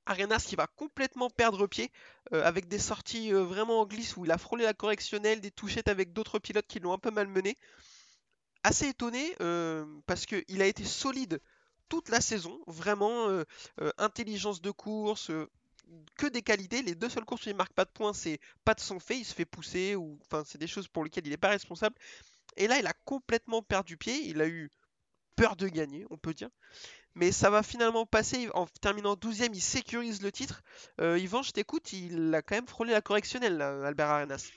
Arenas 0.04 0.44
qui 0.44 0.56
va 0.56 0.66
complètement 0.66 1.30
perdre 1.30 1.68
pied 1.68 1.92
avec 2.32 2.66
des 2.66 2.80
sorties 2.80 3.30
vraiment 3.30 3.82
en 3.82 3.86
glisse 3.86 4.16
où 4.16 4.24
il 4.24 4.32
a 4.32 4.38
frôlé 4.38 4.64
la 4.64 4.74
correctionnelle, 4.74 5.40
des 5.40 5.52
touchettes 5.52 5.86
avec 5.86 6.12
d'autres 6.12 6.40
pilotes 6.40 6.66
qui 6.66 6.80
l'ont 6.80 6.92
un 6.92 6.98
peu 6.98 7.12
malmené 7.12 7.56
assez 8.64 8.88
étonné 8.88 9.34
euh, 9.40 9.84
parce 10.06 10.26
qu'il 10.26 10.62
a 10.62 10.66
été 10.66 10.84
solide 10.84 11.40
toute 11.88 12.08
la 12.08 12.20
saison, 12.20 12.58
vraiment 12.66 13.28
euh, 13.28 13.44
euh, 13.80 13.90
intelligence 13.98 14.62
de 14.62 14.70
course, 14.70 15.30
que 16.16 16.26
des 16.26 16.42
qualités. 16.42 16.82
Les 16.82 16.94
deux 16.94 17.08
seules 17.08 17.24
courses 17.24 17.46
où 17.46 17.50
il 17.50 17.56
marque 17.56 17.74
pas 17.74 17.84
de 17.84 17.90
points, 17.90 18.14
c'est 18.14 18.40
pas 18.64 18.74
de 18.74 18.80
son 18.80 18.98
fait, 18.98 19.18
il 19.18 19.24
se 19.24 19.34
fait 19.34 19.44
pousser 19.44 19.94
ou 19.96 20.18
enfin 20.24 20.42
c'est 20.46 20.58
des 20.58 20.66
choses 20.66 20.88
pour 20.88 21.04
lesquelles 21.04 21.26
il 21.26 21.30
n'est 21.30 21.36
pas 21.36 21.50
responsable. 21.50 21.96
Et 22.56 22.66
là, 22.68 22.78
il 22.78 22.86
a 22.86 22.94
complètement 23.04 23.62
perdu 23.62 23.96
pied, 23.96 24.26
il 24.26 24.40
a 24.40 24.46
eu 24.46 24.70
peur 25.36 25.56
de 25.56 25.68
gagner, 25.68 26.06
on 26.10 26.16
peut 26.16 26.34
dire. 26.34 26.50
Mais 27.14 27.30
ça 27.30 27.50
va 27.50 27.62
finalement 27.62 28.06
passer 28.06 28.48
en 28.54 28.66
terminant 28.80 29.14
12ème, 29.14 29.50
il 29.52 29.60
sécurise 29.60 30.22
le 30.22 30.32
titre. 30.32 30.62
Yvan, 30.98 31.42
je 31.42 31.50
t'écoute, 31.52 31.92
il 31.92 32.34
a 32.34 32.40
quand 32.42 32.54
même 32.54 32.66
frôlé 32.66 32.92
la 32.92 33.02
correctionnelle, 33.02 33.58
là, 33.58 33.86
Albert 33.86 34.08
Arenas. 34.08 34.50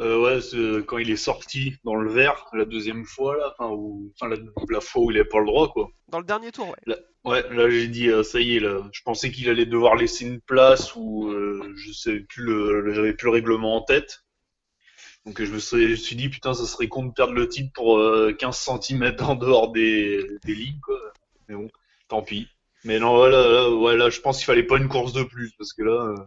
Euh, 0.00 0.20
ouais, 0.20 0.40
c'est 0.40 0.84
quand 0.86 0.98
il 0.98 1.10
est 1.10 1.16
sorti 1.16 1.76
dans 1.84 1.94
le 1.94 2.10
vert 2.10 2.46
la 2.52 2.64
deuxième 2.64 3.04
fois 3.04 3.36
là, 3.36 3.54
enfin, 3.56 3.70
ou, 3.72 4.12
enfin 4.14 4.28
la, 4.28 4.36
la 4.68 4.80
fois 4.80 5.04
où 5.04 5.10
il 5.12 5.16
avait 5.18 5.28
pas 5.28 5.38
le 5.38 5.46
droit 5.46 5.72
quoi. 5.72 5.88
Dans 6.08 6.18
le 6.18 6.24
dernier 6.24 6.50
tour, 6.50 6.68
ouais. 6.68 6.96
Ouais, 7.24 7.42
là 7.54 7.70
j'ai 7.70 7.86
dit 7.88 8.08
euh, 8.08 8.22
ça 8.24 8.40
y 8.40 8.56
est 8.56 8.60
là. 8.60 8.82
Je 8.92 9.02
pensais 9.02 9.30
qu'il 9.30 9.48
allait 9.48 9.66
devoir 9.66 9.94
laisser 9.94 10.24
une 10.26 10.40
place 10.40 10.94
ou 10.96 11.28
euh, 11.28 11.72
je 11.76 11.92
sais 11.92 12.20
plus 12.28 12.42
le, 12.44 12.92
j'avais 12.92 13.14
plus 13.14 13.26
le 13.26 13.30
règlement 13.32 13.76
en 13.76 13.82
tête. 13.82 14.24
Donc 15.24 15.40
je 15.42 15.50
me 15.52 15.58
suis, 15.58 15.84
je 15.84 15.90
me 15.92 15.96
suis 15.96 16.16
dit 16.16 16.28
putain 16.28 16.54
ça 16.54 16.66
serait 16.66 16.88
con 16.88 17.04
de 17.06 17.12
perdre 17.12 17.32
le 17.32 17.48
titre 17.48 17.70
pour 17.72 17.98
euh, 17.98 18.32
15 18.32 18.56
cm 18.82 19.16
en 19.20 19.36
dehors 19.36 19.70
des, 19.72 20.22
des 20.44 20.54
lignes 20.54 20.80
quoi. 20.82 20.98
Mais 21.48 21.54
bon, 21.54 21.70
tant 22.08 22.20
pis. 22.22 22.48
Mais 22.84 22.98
non 22.98 23.14
voilà, 23.16 23.48
là, 23.48 23.70
ouais, 23.70 23.96
là 23.96 24.10
je 24.10 24.20
pense 24.20 24.38
qu'il 24.38 24.46
fallait 24.46 24.64
pas 24.66 24.76
une 24.76 24.88
course 24.88 25.12
de 25.14 25.22
plus 25.22 25.52
parce 25.56 25.72
que 25.72 25.82
là 25.82 25.92
euh, 26.18 26.24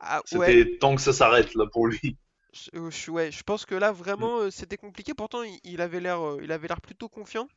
Ah, 0.00 0.20
c'était 0.26 0.38
ouais. 0.64 0.76
temps 0.78 0.96
que 0.96 1.00
ça 1.00 1.12
s'arrête 1.12 1.54
là 1.54 1.66
pour 1.72 1.86
lui. 1.86 2.16
Je, 2.52 2.70
euh, 2.78 2.90
je- 2.90 3.10
ouais, 3.10 3.30
je 3.30 3.42
pense 3.42 3.66
que 3.66 3.74
là 3.74 3.92
vraiment 3.92 4.38
euh, 4.38 4.50
c'était 4.50 4.76
compliqué. 4.78 5.14
Pourtant 5.14 5.42
il, 5.42 5.58
il 5.64 5.80
avait 5.80 6.00
l'air, 6.00 6.20
euh, 6.26 6.40
il 6.42 6.50
avait 6.52 6.68
l'air 6.68 6.80
plutôt 6.80 7.08
confiant. 7.08 7.48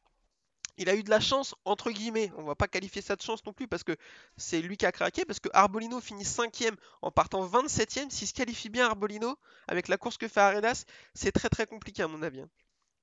Il 0.78 0.90
a 0.90 0.96
eu 0.96 1.04
de 1.04 1.10
la 1.10 1.20
chance 1.20 1.56
entre 1.66 1.92
guillemets. 1.92 2.32
On 2.38 2.44
va 2.44 2.56
pas 2.56 2.68
qualifier 2.68 3.02
ça 3.02 3.16
de 3.16 3.22
chance 3.22 3.46
non 3.46 3.54
plus 3.54 3.68
parce 3.68 3.84
que 3.84 3.96
c'est 4.38 4.62
lui 4.62 4.78
qui 4.78 4.86
a 4.86 4.92
craqué. 4.92 5.26
Parce 5.26 5.40
que 5.40 5.50
Arbolino 5.54 6.00
finit 6.02 6.26
5 6.26 6.64
en 7.02 7.12
partant 7.12 7.46
27ème. 7.46 8.10
S'il 8.10 8.28
se 8.28 8.34
qualifie 8.34 8.70
bien 8.70 8.88
Arbolino 8.88 9.38
avec 9.68 9.88
la 9.90 9.98
course 9.98 10.18
que 10.18 10.28
fait 10.28 10.40
Arenas, 10.40 10.86
c'est 11.14 11.32
très 11.32 11.50
très 11.50 11.66
compliqué 11.68 12.04
à 12.04 12.08
mon 12.08 12.22
avis. 12.24 12.42
hein. 12.42 12.50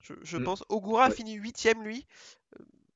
Je, 0.00 0.14
je 0.22 0.38
Mm. 0.38 0.44
pense. 0.44 0.64
Ogura 0.68 1.08
Ouais. 1.08 1.14
finit 1.14 1.34
8ème 1.34 1.82
lui. 1.82 2.06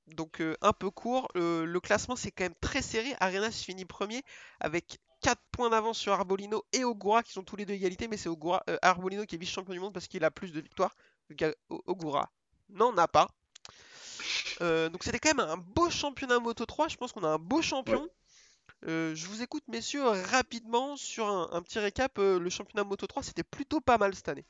Donc 0.08 0.40
euh, 0.40 0.56
un 0.62 0.72
peu 0.72 0.90
court. 0.90 1.28
Le 1.34 1.78
classement 1.80 2.16
c'est 2.16 2.30
quand 2.30 2.44
même 2.44 2.54
très 2.60 2.82
serré. 2.82 3.14
Arenas 3.20 3.52
finit 3.52 3.84
premier 3.84 4.22
avec 4.60 4.98
4 5.22 5.40
points 5.52 5.70
d'avance 5.70 5.98
sur 5.98 6.12
Arbolino 6.12 6.64
et 6.72 6.84
Ogura 6.84 7.22
qui 7.22 7.32
sont 7.32 7.42
tous 7.42 7.56
les 7.56 7.64
deux 7.64 7.74
égalité, 7.74 8.08
mais 8.08 8.16
c'est 8.16 8.28
euh, 8.28 8.78
Arbolino 8.82 9.24
qui 9.24 9.36
est 9.36 9.38
vice-champion 9.38 9.72
du 9.72 9.80
monde 9.80 9.94
parce 9.94 10.08
qu'il 10.08 10.24
a 10.24 10.30
plus 10.30 10.52
de 10.52 10.60
victoires 10.60 10.94
que 11.36 11.56
Ogura 11.86 12.30
n'en 12.68 12.96
a 12.98 13.08
pas. 13.08 13.28
Euh, 14.60 14.88
donc 14.88 15.04
c'était 15.04 15.18
quand 15.18 15.34
même 15.34 15.48
un 15.48 15.56
beau 15.56 15.90
championnat 15.90 16.38
Moto 16.40 16.66
3, 16.66 16.88
je 16.88 16.96
pense 16.96 17.12
qu'on 17.12 17.24
a 17.24 17.28
un 17.28 17.38
beau 17.38 17.62
champion. 17.62 18.08
Euh, 18.88 19.14
je 19.14 19.26
vous 19.28 19.42
écoute 19.42 19.62
messieurs 19.68 20.04
rapidement 20.04 20.96
sur 20.96 21.26
un, 21.26 21.62
petit 21.62 21.78
récap, 21.78 22.18
le 22.18 22.50
championnat 22.50 22.84
Moto 22.84 23.06
3 23.06 23.22
c'était 23.22 23.44
plutôt 23.44 23.80
pas 23.80 23.98
mal 23.98 24.14
cette 24.14 24.28
année. 24.28 24.44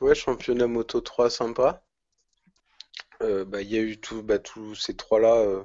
Ouais, 0.00 0.16
championnat 0.16 0.66
Moto 0.66 1.00
3 1.00 1.30
sympa. 1.30 1.82
bah, 3.20 3.62
il 3.62 3.70
y 3.70 3.78
a 3.78 3.80
eu 3.80 3.98
tout, 3.98 4.22
bah, 4.22 4.40
tous 4.40 4.74
ces 4.74 4.96
trois-là 4.96 5.64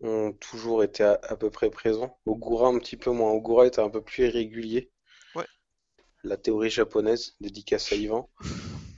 ont 0.00 0.32
toujours 0.32 0.82
été 0.82 1.02
à, 1.02 1.36
peu 1.36 1.50
près 1.50 1.70
présents. 1.70 2.18
Ogura 2.26 2.68
un 2.68 2.78
petit 2.78 2.96
peu 2.96 3.10
moins. 3.10 3.30
Ogura 3.30 3.66
était 3.66 3.80
un 3.80 3.90
peu 3.90 4.02
plus 4.02 4.24
irrégulier. 4.24 4.90
Ouais. 5.34 5.46
La 6.22 6.36
théorie 6.36 6.70
japonaise, 6.70 7.36
dédicace 7.40 7.92
à 7.92 7.96
Yvan. 7.96 8.28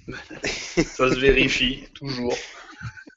Ça 0.43 1.11
se 1.11 1.19
vérifie, 1.19 1.85
toujours. 1.95 2.35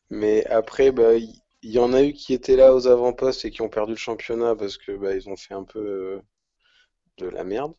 Mais 0.10 0.46
après, 0.48 0.92
bah, 0.92 1.16
il 1.16 1.42
y, 1.64 1.80
en 1.80 1.94
a 1.94 2.04
eu 2.04 2.14
qui 2.14 2.34
étaient 2.34 2.56
là 2.56 2.76
aux 2.76 2.88
avant-postes 2.88 3.46
et 3.46 3.52
qui 3.52 3.62
ont 3.62 3.70
perdu 3.70 3.94
le 3.94 3.98
championnat 3.98 4.56
parce 4.56 4.78
que 4.78 4.92
bah, 4.92 5.16
ils 5.16 5.30
ont 5.30 5.38
fait 5.38 5.54
un 5.54 5.64
peu 5.64 5.80
euh, 5.80 6.22
de 7.18 7.28
la 7.28 7.44
merde. 7.44 7.74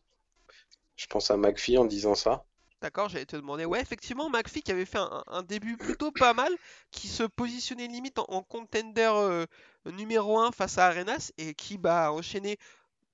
Je 0.95 1.07
pense 1.07 1.31
à 1.31 1.37
McPhee 1.37 1.77
en 1.77 1.85
disant 1.85 2.15
ça. 2.15 2.45
D'accord, 2.83 3.07
j'allais 3.07 3.25
te 3.25 3.37
demander. 3.37 3.63
Ouais, 3.63 3.79
effectivement, 3.79 4.29
McPhee 4.29 4.61
qui 4.61 4.73
avait 4.73 4.83
fait 4.83 4.99
un, 5.27 5.41
début 5.43 5.77
plutôt 5.77 6.11
pas 6.11 6.33
mal, 6.33 6.53
qui 6.91 7.07
se 7.07 7.23
positionnait 7.23 7.87
limite 7.87 8.19
en, 8.19 8.43
contender 8.43 9.09
euh, 9.09 9.45
numéro 9.85 10.37
1 10.37 10.51
face 10.51 10.77
à 10.77 10.87
Arenas 10.87 11.31
et 11.37 11.53
qui 11.53 11.77
bah, 11.77 12.07
a 12.07 12.11
enchaîné 12.11 12.57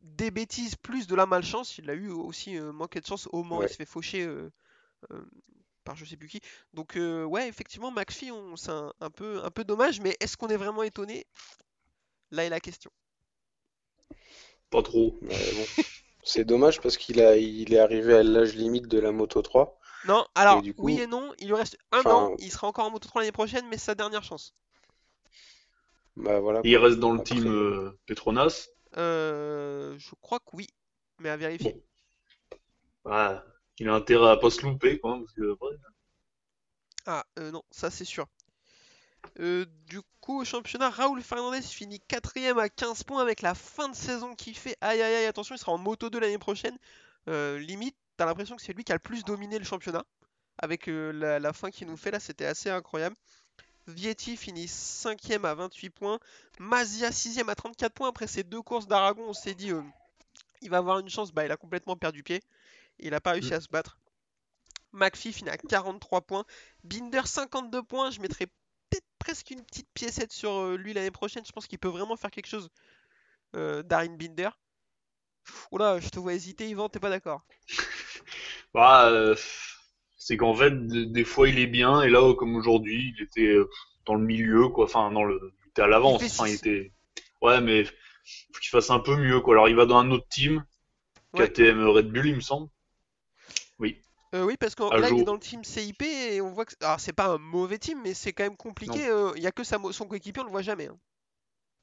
des 0.02 0.32
bêtises 0.32 0.76
plus 0.76 1.06
de 1.06 1.14
la 1.14 1.28
malchance. 1.28 1.78
Il 1.78 1.88
a 1.92 1.94
eu 1.94 2.10
aussi 2.10 2.58
euh, 2.58 2.72
manqué 2.72 3.00
de 3.00 3.06
chance 3.06 3.30
au 3.32 3.44
moment 3.44 3.60
où 3.60 3.64
il 3.64 3.70
se 3.70 3.76
fait 3.76 3.86
faucher 3.86 4.24
euh, 4.24 4.50
par 5.84 5.96
je 5.96 6.04
sais 6.04 6.18
plus 6.18 6.30
qui. 6.30 6.42
Donc 6.74 6.96
ouais, 6.96 7.48
effectivement, 7.48 7.92
McPhee, 7.92 8.32
c'est 8.56 8.72
un, 8.72 9.12
peu, 9.12 9.44
un 9.44 9.52
peu 9.52 9.64
dommage, 9.64 10.02
mais 10.02 10.18
est-ce 10.20 10.36
qu'on 10.36 10.48
est 10.48 10.58
vraiment 10.58 10.82
étonné? 10.82 11.28
Là 12.32 12.44
est 12.44 12.50
la 12.50 12.60
question. 12.60 12.90
Pas 14.72 14.82
trop. 14.82 15.20
C'est 16.24 16.44
dommage 16.44 16.82
parce 16.82 16.98
qu'il 16.98 17.22
a, 17.22 17.38
il 17.38 17.74
est 17.74 17.80
arrivé 17.80 18.16
à 18.16 18.24
l'âge 18.24 18.56
limite 18.56 18.88
de 18.88 19.00
la 19.00 19.12
Moto 19.12 19.42
3. 19.42 19.80
Non, 20.06 20.26
alors 20.36 20.62
oui 20.78 21.00
et 21.00 21.08
non, 21.08 21.34
il 21.40 21.48
lui 21.48 21.56
reste 21.56 21.78
un 21.92 22.02
an, 22.10 22.36
il 22.40 22.52
sera 22.52 22.68
encore 22.68 22.86
en 22.86 22.92
Moto 22.92 23.08
3 23.08 23.22
l'année 23.22 23.32
prochaine, 23.32 23.66
mais 23.70 23.78
c'est 23.78 23.86
sa 23.86 23.96
dernière 23.96 24.24
chance. 24.24 24.54
Bah 26.16 26.40
voilà. 26.40 26.62
il 26.64 26.78
reste 26.78 27.00
dans 27.00 27.14
le 27.14 27.24
team 27.24 27.48
euh, 27.48 27.98
Petronas 28.06 28.68
euh, 28.98 29.98
Je 29.98 30.12
crois 30.22 30.40
que 30.40 30.50
oui, 30.54 30.68
mais 31.20 31.30
à 31.30 31.38
vérifier. 31.38 31.82
il 33.06 33.12
a 33.90 33.94
intérêt 33.94 34.32
à 34.32 34.38
pas 34.38 34.50
se 34.50 34.62
louper, 34.62 35.00
quoi. 35.00 35.20
Parce 35.20 35.34
que, 35.34 35.58
Ah, 37.06 37.26
euh, 37.40 37.52
non, 37.52 37.64
ça 37.72 37.90
c'est 37.90 38.06
sûr. 38.06 38.26
Euh, 39.40 39.66
du 39.88 40.02
coup, 40.22 40.42
au 40.42 40.46
championnat, 40.46 40.90
Raoul 40.90 41.22
Fernandez 41.22 41.62
finit 41.62 42.00
quatrième 42.02 42.60
à 42.60 42.70
15 42.70 43.04
points 43.04 43.22
avec 43.22 43.42
la 43.42 43.56
fin 43.56 43.90
de 43.90 43.96
saison 43.96 44.36
qu'il 44.36 44.56
fait. 44.56 44.78
Aïe 44.82 45.02
aïe 45.02 45.16
aïe, 45.16 45.26
attention, 45.26 45.56
il 45.56 45.58
sera 45.58 45.72
en 45.72 45.78
moto 45.78 46.10
2 46.10 46.20
l'année 46.20 46.38
prochaine. 46.38 46.78
Euh, 47.28 47.58
limite, 47.60 47.96
t'as 48.18 48.26
l'impression 48.26 48.56
que 48.56 48.62
c'est 48.62 48.74
lui 48.74 48.84
qui 48.84 48.92
a 48.92 48.96
le 48.96 49.00
plus 49.00 49.24
dominé 49.24 49.58
le 49.58 49.66
championnat. 49.66 50.04
Avec 50.58 50.90
euh, 50.90 51.12
la, 51.40 51.54
fin 51.54 51.72
qu'il 51.72 51.88
nous 51.88 51.96
fait 51.96 52.12
là, 52.12 52.20
c'était 52.20 52.46
assez 52.46 52.70
incroyable. 52.70 53.16
Vietti 53.88 54.36
finit 54.36 54.66
5ème 54.66 55.46
à 55.46 55.56
28 55.56 55.90
points. 55.90 56.20
Mazia 56.60 57.10
6ème 57.10 57.50
à 57.50 57.56
34 57.56 57.94
points. 57.94 58.10
Après 58.10 58.28
ces 58.28 58.44
deux 58.44 58.62
courses 58.62 58.88
d'Aragon, 58.88 59.24
on 59.28 59.34
s'est 59.34 59.56
dit 59.56 59.72
il 60.62 60.70
va 60.70 60.78
avoir 60.78 61.00
une 61.00 61.10
chance. 61.10 61.32
Bah, 61.32 61.46
il 61.46 61.52
a 61.52 61.58
complètement 61.58 61.96
perdu 61.96 62.24
pied. 62.24 62.42
Il 63.00 63.12
n'a 63.12 63.22
pas 63.22 63.32
réussi 63.32 63.52
mm. 63.52 63.54
à 63.54 63.62
se 63.62 63.70
battre. 63.70 64.00
McPhee 64.92 65.32
finit 65.32 65.50
à 65.50 65.58
43 65.58 66.22
points. 66.22 66.46
Binder 66.84 67.22
52 67.26 67.84
points. 67.84 68.12
Je 68.12 68.20
mettrai 68.20 68.48
peut-être 68.90 69.08
presque 69.20 69.52
une 69.52 69.64
petite 69.64 69.90
piécette 69.94 70.32
sur 70.32 70.52
euh, 70.52 70.78
lui 70.78 70.94
l'année 70.94 71.12
prochaine. 71.12 71.46
Je 71.46 71.52
pense 71.52 71.68
qu'il 71.68 71.80
peut 71.80 71.90
vraiment 71.90 72.16
faire 72.16 72.32
quelque 72.32 72.48
chose. 72.48 72.70
Euh, 73.56 73.84
Darin 73.84 74.16
Binder. 74.16 74.50
Oula, 75.72 76.00
je 76.00 76.10
te 76.10 76.20
vois 76.20 76.34
hésiter, 76.34 76.70
Yvan, 76.70 76.90
t'es 76.90 77.00
pas 77.00 77.10
d'accord 77.10 77.42
Bah, 78.74 79.10
euh, 79.10 79.36
c'est 80.18 80.38
qu'en 80.38 80.54
fait, 80.54 80.72
des 80.88 81.24
fois 81.24 81.50
il 81.50 81.58
est 81.58 81.68
bien, 81.68 82.04
et 82.04 82.10
là, 82.10 82.36
comme 82.36 82.56
aujourd'hui, 82.56 83.16
il 83.18 83.24
était 83.24 83.56
dans 84.06 84.14
le 84.14 84.24
milieu, 84.24 84.68
quoi. 84.70 84.86
Enfin, 84.86 85.12
dans 85.12 85.24
le, 85.24 85.54
il 85.66 85.70
était 85.70 85.82
à 85.82 85.88
l'avance. 85.88 86.22
Enfin, 86.24 86.48
il 86.48 86.56
était. 86.56 86.92
Ouais, 87.42 87.62
mais 87.62 87.86
faut 87.86 88.60
qu'il 88.62 88.70
fasse 88.70 88.92
un 88.92 89.00
peu 89.00 89.16
mieux, 89.16 89.40
quoi. 89.40 89.56
Alors, 89.56 89.70
il 89.70 89.76
va 89.76 89.88
dans 89.88 89.98
un 89.98 90.12
autre 90.12 90.28
team, 90.30 90.64
KTM 91.36 91.84
Red 91.88 92.12
Bull, 92.12 92.28
il 92.28 92.36
me 92.36 92.42
semble. 92.42 92.70
Oui. 93.80 94.02
Euh, 94.36 94.46
oui, 94.46 94.58
parce 94.58 94.76
que 94.76 94.84
là, 94.96 95.10
il 95.10 95.20
est 95.20 95.24
dans 95.24 95.34
le 95.34 95.40
team 95.40 95.64
CIP 95.64 96.04
et 96.04 96.42
on 96.42 96.52
voit 96.52 96.66
que. 96.66 96.74
Alors, 96.82 97.00
c'est 97.00 97.14
pas 97.14 97.28
un 97.28 97.38
mauvais 97.40 97.80
team, 97.80 98.00
mais 98.04 98.14
c'est 98.14 98.32
quand 98.32 98.44
même 98.44 98.58
compliqué. 98.58 99.08
Euh, 99.08 99.32
il 99.36 99.42
y 99.42 99.48
a 99.48 99.52
que 99.52 99.64
sa... 99.64 99.80
son 99.92 100.06
coéquipier, 100.06 100.42
on 100.42 100.46
le 100.46 100.52
voit 100.52 100.62
jamais. 100.62 100.88
Hein. 100.88 100.98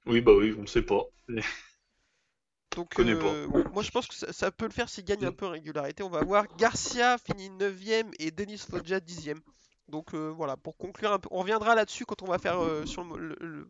Oui, 0.07 0.21
bah 0.21 0.33
oui, 0.37 0.55
on 0.59 0.67
sait 0.67 0.83
pas. 0.83 1.03
Donc, 2.77 3.01
euh, 3.01 3.49
moi 3.73 3.83
je 3.83 3.91
pense 3.91 4.07
que 4.07 4.15
ça, 4.15 4.51
peut 4.51 4.67
le 4.67 4.71
faire 4.71 4.91
s'il 4.91 5.05
gagne 5.05 5.25
un 5.25 5.33
peu 5.33 5.47
en 5.47 5.51
régularité. 5.51 6.03
On 6.03 6.11
va 6.11 6.23
voir. 6.23 6.45
Garcia 6.59 7.17
finit 7.19 7.49
9ème 7.49 8.13
et 8.19 8.31
Denis 8.31 8.59
Foggia 8.59 9.01
10ème. 9.01 9.41
Donc 9.89 10.15
voilà, 10.15 10.59
pour 10.59 10.77
conclure 10.77 11.11
un 11.13 11.19
peu, 11.19 11.29
on 11.33 11.39
reviendra 11.39 11.75
là-dessus 11.75 12.05
quand 12.05 12.21
on 12.23 12.27
va 12.27 12.39
faire 12.39 12.59
sur 12.85 13.03
le, 13.17 13.67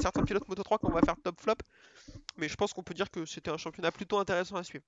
certains 0.00 0.24
pilotes 0.24 0.48
Moto 0.48 0.62
3 0.62 0.78
quand 0.78 0.88
on 0.88 0.94
va 0.94 1.02
faire 1.02 1.16
top 1.22 1.38
flop. 1.38 1.56
Mais 2.38 2.48
je 2.48 2.56
pense 2.56 2.72
qu'on 2.72 2.82
peut 2.82 2.94
dire 2.94 3.10
que 3.10 3.26
c'était 3.26 3.50
un 3.50 3.58
championnat 3.58 3.92
plutôt 3.92 4.18
intéressant 4.18 4.56
à 4.56 4.64
suivre. 4.64 4.84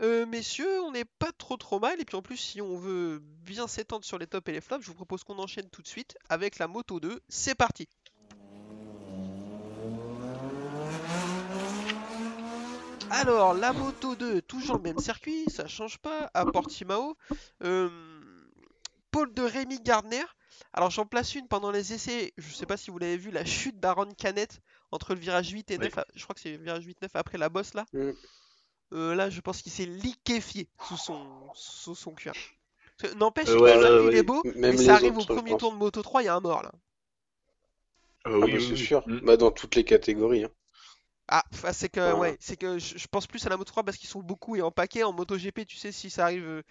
Euh, 0.00 0.24
messieurs, 0.24 0.80
on 0.82 0.92
n'est 0.92 1.04
pas 1.04 1.32
trop 1.32 1.56
trop 1.56 1.78
mal. 1.78 2.00
Et 2.00 2.04
puis 2.04 2.16
en 2.16 2.22
plus, 2.22 2.36
si 2.36 2.60
on 2.62 2.76
veut 2.76 3.20
bien 3.22 3.66
s'étendre 3.66 4.04
sur 4.04 4.18
les 4.18 4.26
tops 4.26 4.48
et 4.48 4.52
les 4.52 4.60
flops, 4.60 4.84
je 4.84 4.88
vous 4.88 4.94
propose 4.94 5.24
qu'on 5.24 5.38
enchaîne 5.38 5.68
tout 5.68 5.82
de 5.82 5.88
suite 5.88 6.16
avec 6.28 6.58
la 6.58 6.68
moto 6.68 7.00
2. 7.00 7.20
C'est 7.28 7.54
parti 7.54 7.88
Alors, 13.10 13.54
la 13.54 13.72
moto 13.72 14.14
2, 14.14 14.40
toujours 14.42 14.76
le 14.76 14.82
même 14.82 14.98
circuit, 14.98 15.44
ça 15.48 15.66
change 15.66 15.98
pas, 15.98 16.30
à 16.32 16.46
Portimao. 16.46 17.16
Euh, 17.62 17.90
pôle 19.10 19.34
de 19.34 19.42
Rémi 19.42 19.80
Gardner. 19.80 20.24
Alors 20.72 20.90
j'en 20.90 21.06
place 21.06 21.34
une 21.34 21.48
pendant 21.48 21.70
les 21.70 21.92
essais, 21.92 22.32
je 22.36 22.54
sais 22.54 22.66
pas 22.66 22.76
si 22.76 22.90
vous 22.90 22.98
l'avez 22.98 23.16
vu, 23.16 23.30
la 23.30 23.44
chute 23.44 23.80
d'Aaron 23.80 24.12
Canet 24.16 24.60
entre 24.92 25.14
le 25.14 25.20
virage 25.20 25.50
8 25.50 25.70
et 25.72 25.78
9, 25.78 25.92
je 26.14 26.22
crois 26.22 26.34
que 26.34 26.40
c'est 26.40 26.56
le 26.56 26.62
virage 26.62 26.86
8-9 26.86 27.08
après 27.14 27.38
la 27.38 27.48
bosse 27.48 27.74
là. 27.74 27.84
Mm. 27.92 28.10
Euh, 28.92 29.14
là, 29.14 29.30
je 29.30 29.40
pense 29.40 29.62
qu'il 29.62 29.70
s'est 29.70 29.86
liquéfié 29.86 30.68
sous 30.88 30.96
son, 30.96 31.26
sous 31.54 31.94
son 31.94 32.12
cuir. 32.12 32.32
N'empêche, 33.16 33.48
euh, 33.48 34.10
il 34.10 34.18
est 34.18 34.22
beau, 34.22 34.42
mais 34.56 34.76
ça 34.76 34.94
arrive 34.94 35.16
au 35.16 35.24
premier 35.24 35.56
tour 35.56 35.72
de 35.72 35.78
Moto 35.78 36.02
3, 36.02 36.22
il 36.22 36.26
y 36.26 36.28
a 36.28 36.34
un 36.34 36.40
mort 36.40 36.62
là. 36.62 36.72
Ah 38.24 38.36
oui, 38.36 38.52
ah, 38.54 38.60
c'est 38.60 38.76
sûr. 38.76 39.02
Mm. 39.08 39.20
Bah, 39.20 39.36
dans 39.38 39.50
toutes 39.50 39.74
les 39.74 39.84
catégories. 39.84 40.44
Hein. 40.44 40.50
Ah, 41.28 41.44
c'est 41.72 41.88
que, 41.88 42.12
ouais, 42.14 42.36
c'est 42.40 42.56
que 42.56 42.78
je, 42.78 43.06
pense 43.08 43.26
plus 43.26 43.46
à 43.46 43.48
la 43.48 43.56
Moto 43.56 43.70
3 43.70 43.84
parce 43.84 43.96
qu'ils 43.96 44.08
sont 44.08 44.20
beaucoup 44.20 44.56
et 44.56 44.62
en 44.62 44.70
paquet. 44.70 45.04
En 45.04 45.12
Moto 45.12 45.36
GP, 45.38 45.64
tu 45.66 45.76
sais, 45.76 45.92
si 45.92 46.10
ça 46.10 46.24
arrive, 46.24 46.44
euh, 46.44 46.62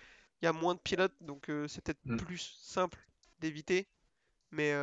il 0.41 0.45
y 0.45 0.47
a 0.47 0.53
moins 0.53 0.75
de 0.75 0.79
pilotes, 0.79 1.15
donc 1.21 1.49
c'est 1.67 1.81
peut-être 1.81 1.99
mm. 2.05 2.17
plus 2.17 2.59
simple 2.61 2.99
d'éviter. 3.39 3.88
Mais 4.51 4.73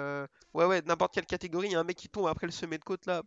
ouais, 0.54 0.64
ouais, 0.64 0.82
n'importe 0.82 1.14
quelle 1.14 1.26
catégorie, 1.26 1.68
il 1.68 1.72
y 1.72 1.76
a 1.76 1.80
un 1.80 1.84
mec 1.84 1.96
qui 1.96 2.08
tombe 2.08 2.26
après 2.26 2.46
le 2.46 2.52
sommet 2.52 2.78
de 2.78 2.84
côte 2.84 3.06
là, 3.06 3.22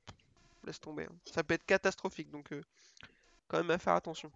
laisse 0.66 0.80
tomber. 0.80 1.04
Hein. 1.04 1.16
Ça 1.32 1.44
peut 1.44 1.54
être 1.54 1.66
catastrophique, 1.66 2.30
donc 2.32 2.52
quand 3.50 3.58
même 3.58 3.72
à 3.72 3.78
faire 3.78 3.96
attention. 3.96 4.32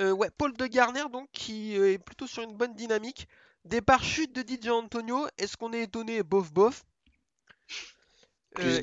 Euh, 0.00 0.12
ouais, 0.12 0.30
Paul 0.38 0.56
de 0.56 0.66
Garner, 0.66 1.04
donc, 1.12 1.28
qui 1.32 1.76
euh, 1.76 1.92
est 1.92 1.98
plutôt 1.98 2.26
sur 2.26 2.42
une 2.42 2.56
bonne 2.56 2.74
dynamique. 2.74 3.28
Départ 3.64 4.02
chute 4.02 4.32
de 4.34 4.42
DJ 4.42 4.68
Antonio. 4.68 5.26
Est-ce 5.36 5.56
qu'on 5.56 5.72
est 5.72 5.82
étonné? 5.82 6.22
Bof, 6.22 6.52
bof. 6.52 6.84
Euh, 8.60 8.80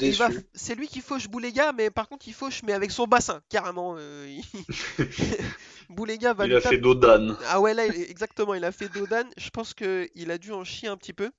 c'est 0.54 0.76
lui 0.76 0.88
qui 0.88 1.02
fauche 1.02 1.28
Boulega, 1.28 1.74
mais 1.74 1.90
par 1.90 2.08
contre, 2.08 2.28
il 2.28 2.34
fauche, 2.34 2.62
mais 2.64 2.72
avec 2.72 2.92
son 2.92 3.08
bassin, 3.08 3.42
carrément. 3.50 3.98
Boulega 5.90 6.34
va 6.34 6.46
Il 6.46 6.56
a 6.56 6.62
fait 6.62 6.78
Dodan. 6.78 7.36
Ah 7.48 7.60
ouais, 7.60 7.74
là, 7.74 7.86
exactement, 7.88 8.54
il 8.54 8.64
a 8.64 8.72
fait 8.72 8.90
Dodan. 8.90 9.28
Je 9.38 9.50
pense 9.50 9.74
qu'il 9.74 10.32
a 10.32 10.38
dû 10.38 10.52
en 10.52 10.64
chier 10.64 10.88
un 10.88 10.98
petit 10.98 11.14
peu. 11.14 11.32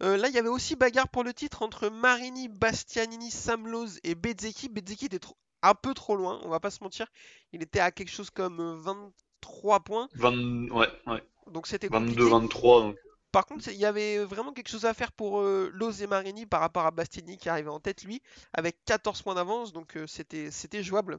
là, 0.00 0.28
il 0.28 0.34
y 0.34 0.38
avait 0.38 0.48
aussi 0.48 0.76
bagarre 0.76 1.08
pour 1.08 1.24
le 1.24 1.32
titre 1.32 1.62
entre 1.62 1.88
Marini, 1.88 2.48
Bastianini, 2.48 3.30
Samloz 3.30 3.98
et 4.02 4.14
Bezeki. 4.14 4.68
Bezeki 4.68 5.06
était 5.06 5.18
trop 5.18 5.36
un 5.64 5.74
peu 5.74 5.94
trop 5.94 6.16
loin, 6.16 6.40
on 6.44 6.48
va 6.48 6.60
pas 6.60 6.70
se 6.70 6.82
mentir. 6.82 7.06
Il 7.52 7.62
était 7.62 7.80
à 7.80 7.90
quelque 7.90 8.10
chose 8.10 8.30
comme 8.30 8.80
23 8.80 9.76
euh, 9.76 9.80
points. 9.80 10.08
20, 10.14 10.68
ouais, 10.70 10.88
ouais. 11.06 11.22
Donc 11.50 11.66
c'était 11.66 11.88
22, 11.88 12.28
23. 12.28 12.82
Donc. 12.82 12.96
Par 13.32 13.46
contre, 13.46 13.68
il 13.68 13.76
y 13.76 13.84
avait 13.84 14.22
vraiment 14.24 14.52
quelque 14.52 14.68
chose 14.68 14.84
à 14.84 14.94
faire 14.94 15.10
pour 15.10 15.40
euh, 15.40 15.70
Loz 15.74 16.02
et 16.02 16.06
Marini 16.06 16.46
par 16.46 16.60
rapport 16.60 16.86
à 16.86 16.90
Bastiani 16.90 17.36
qui 17.36 17.48
arrivait 17.48 17.70
en 17.70 17.80
tête, 17.80 18.04
lui, 18.04 18.22
avec 18.52 18.76
14 18.84 19.22
points 19.22 19.34
d'avance, 19.34 19.72
donc 19.72 19.96
euh, 19.96 20.06
c'était, 20.06 20.50
c'était 20.50 20.82
jouable. 20.82 21.18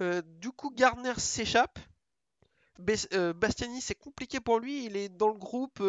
du 0.00 0.50
coup, 0.50 0.70
Gardner 0.70 1.14
s'échappe. 1.18 1.78
Bastiani, 2.78 3.80
c'est 3.80 3.94
compliqué 3.94 4.40
pour 4.40 4.58
lui. 4.58 4.84
Il 4.84 4.96
est 4.96 5.08
dans 5.08 5.28
le 5.28 5.38
groupe 5.38 5.82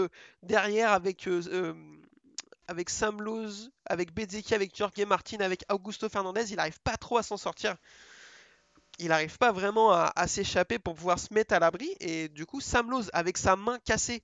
derrière 0.43 0.91
avec 0.91 1.27
avec 2.67 2.89
Sam 2.89 3.21
Lowe, 3.21 3.69
avec 3.86 4.13
Bezzecchi, 4.13 4.53
avec 4.53 4.75
Jorge 4.75 5.00
Martin, 5.07 5.39
avec 5.39 5.63
Augusto 5.71 6.09
Fernandez, 6.09 6.51
il 6.51 6.57
n'arrive 6.57 6.79
pas 6.81 6.97
trop 6.97 7.17
à 7.17 7.24
s'en 7.24 7.38
sortir. 7.38 7.75
Il 9.00 9.09
n'arrive 9.09 9.38
pas 9.38 9.51
vraiment 9.51 9.91
à, 9.91 10.27
s'échapper 10.27 10.79
pour 10.79 10.95
pouvoir 10.95 11.19
se 11.19 11.33
mettre 11.33 11.53
à 11.53 11.59
l'abri. 11.59 11.95
Et 12.00 12.29
du 12.29 12.45
coup, 12.45 12.62
Sam 12.62 12.89
Lowe, 12.89 13.03
avec 13.13 13.38
sa 13.38 13.55
main 13.55 13.77
cassée, 13.86 14.24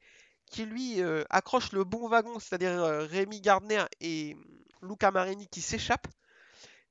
qui 0.50 0.65
lui 0.65 1.01
euh, 1.01 1.23
accroche 1.29 1.71
le 1.71 1.83
bon 1.83 2.07
wagon, 2.07 2.39
c'est-à-dire 2.39 2.71
euh, 2.71 3.05
Rémi 3.05 3.39
Gardner 3.39 3.83
et 4.01 4.35
Luca 4.81 5.12
Marini 5.12 5.47
qui 5.47 5.62
s'échappent. 5.62 6.07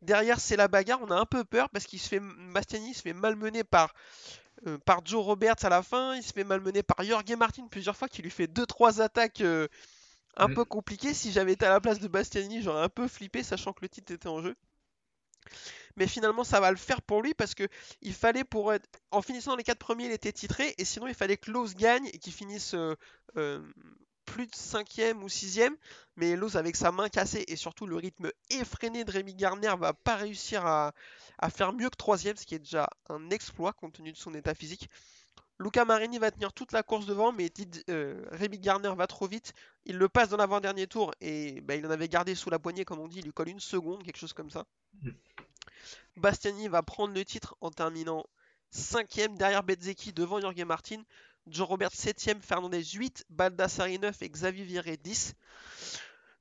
Derrière, 0.01 0.41
c'est 0.41 0.57
la 0.57 0.69
bagarre. 0.69 1.01
On 1.03 1.11
a 1.11 1.17
un 1.17 1.27
peu 1.27 1.45
peur 1.45 1.69
parce 1.71 1.87
qu'il 1.87 2.01
se 2.01 2.09
fait 2.09 2.21
Bastiani 2.53 2.95
se 2.95 3.03
fait 3.03 3.13
malmener 3.13 3.63
par 3.63 3.95
euh, 4.67 4.79
par 4.79 5.05
Joe 5.05 5.25
Roberts 5.25 5.65
à 5.65 5.69
la 5.69 5.83
fin. 5.83 6.17
Il 6.17 6.23
se 6.23 6.33
fait 6.33 6.45
malmener 6.45 6.83
par 6.83 7.05
Jorge 7.05 7.37
Martin 7.37 7.67
plusieurs 7.69 7.97
fois, 7.97 8.09
qui 8.09 8.23
lui 8.23 8.31
fait 8.31 8.47
2-3 8.47 9.01
attaques 9.01 9.43
un 10.37 10.49
Mm. 10.49 10.55
peu 10.55 10.65
compliquées. 10.65 11.15
Si 11.15 11.33
j'avais 11.33 11.53
été 11.53 11.67
à 11.67 11.71
la 11.71 11.81
place 11.81 12.01
de 12.01 12.09
Bastiani, 12.09 12.63
j'aurais 12.63 12.83
un 12.83 12.89
peu 12.89 13.09
flippé, 13.09 13.43
sachant 13.43 13.73
que 13.73 13.81
le 13.83 13.89
titre 13.89 14.13
était 14.13 14.29
en 14.29 14.43
jeu. 14.43 14.55
Mais 15.97 16.07
finalement, 16.07 16.45
ça 16.45 16.61
va 16.61 16.71
le 16.71 16.77
faire 16.77 17.03
pour 17.03 17.23
lui 17.23 17.35
parce 17.35 17.55
que 17.55 17.69
il 18.01 18.15
fallait 18.15 18.45
pour 18.45 18.73
être. 18.73 18.89
En 19.11 19.23
finissant 19.23 19.57
les 19.57 19.65
4 19.65 19.79
premiers, 19.79 20.07
il 20.07 20.13
était 20.13 20.33
titré. 20.33 20.75
Et 20.79 20.85
sinon, 20.85 21.07
il 21.07 21.15
fallait 21.15 21.37
que 21.37 21.51
Lowe's 21.51 21.75
gagne 21.75 22.07
et 22.07 22.19
qu'il 22.19 22.33
finisse 22.33 22.75
euh, 22.75 22.95
euh, 23.37 23.61
plus 24.25 24.47
de 24.47 24.55
5ème 24.55 25.23
ou 25.23 25.29
6ème. 25.29 25.75
Mais 26.17 26.37
Lowe's, 26.37 26.57
avec 26.57 26.77
sa 26.77 26.93
main 26.93 27.09
cassée 27.09 27.45
et 27.49 27.57
surtout 27.57 27.87
le 27.87 27.97
rythme 27.97 28.31
effréné 28.51 29.05
de 29.05 29.11
Rémi 29.11 29.35
Garner, 29.35 29.75
va 29.79 29.93
pas 29.93 30.17
réussir 30.17 30.65
à, 30.65 30.93
à 31.39 31.51
faire 31.51 31.73
mieux 31.73 31.91
que 31.91 31.97
3ème, 31.97 32.37
ce 32.37 32.47
qui 32.47 32.55
est 32.55 32.61
déjà 32.61 32.89
un 33.11 33.29
exploit 33.31 33.73
compte 33.73 33.95
tenu 33.95 34.13
de 34.13 34.17
son 34.19 34.33
état 34.35 34.55
physique. 34.55 34.89
Luca 35.63 35.85
Marini 35.85 36.19
va 36.19 36.31
tenir 36.31 36.53
toute 36.53 36.73
la 36.73 36.83
course 36.83 37.07
devant, 37.07 37.33
mais 37.33 37.49
Did- 37.49 37.85
euh, 37.89 38.25
Rémi 38.33 38.59
Garner 38.59 38.93
va 38.97 39.07
trop 39.07 39.27
vite. 39.27 39.53
Il 39.85 39.97
le 39.97 40.09
passe 40.09 40.29
dans 40.29 40.37
l'avant-dernier 40.37 40.87
tour 40.87 41.13
et 41.21 41.61
bah, 41.63 41.77
il 41.77 41.87
en 41.87 41.91
avait 41.91 42.09
gardé 42.09 42.35
sous 42.35 42.51
la 42.51 42.59
poignée, 42.59 42.85
comme 42.85 42.99
on 42.99 43.09
dit. 43.09 43.19
Il 43.21 43.25
lui 43.25 43.33
colle 43.33 43.49
une 43.49 43.61
seconde, 43.61 44.03
quelque 44.03 44.19
chose 44.19 44.33
comme 44.33 44.51
ça. 44.51 44.67
Mm. 45.03 45.11
Bastiani 46.17 46.69
va 46.69 46.83
prendre 46.83 47.15
le 47.15 47.25
titre 47.25 47.57
en 47.61 47.71
terminant 47.71 48.25
5ème 48.75 49.37
derrière 49.37 49.63
Bezzecchi 49.63 50.13
devant 50.13 50.41
Jorge 50.41 50.63
Martin. 50.65 51.03
Joe 51.47 51.67
Robert 51.67 51.91
7ème, 51.91 52.41
Fernandez 52.41 52.85
8, 52.85 53.25
Baldassari 53.31 53.99
9 53.99 54.23
et 54.23 54.29
Xavier 54.29 54.65
Viré 54.65 54.97
10. 54.97 55.35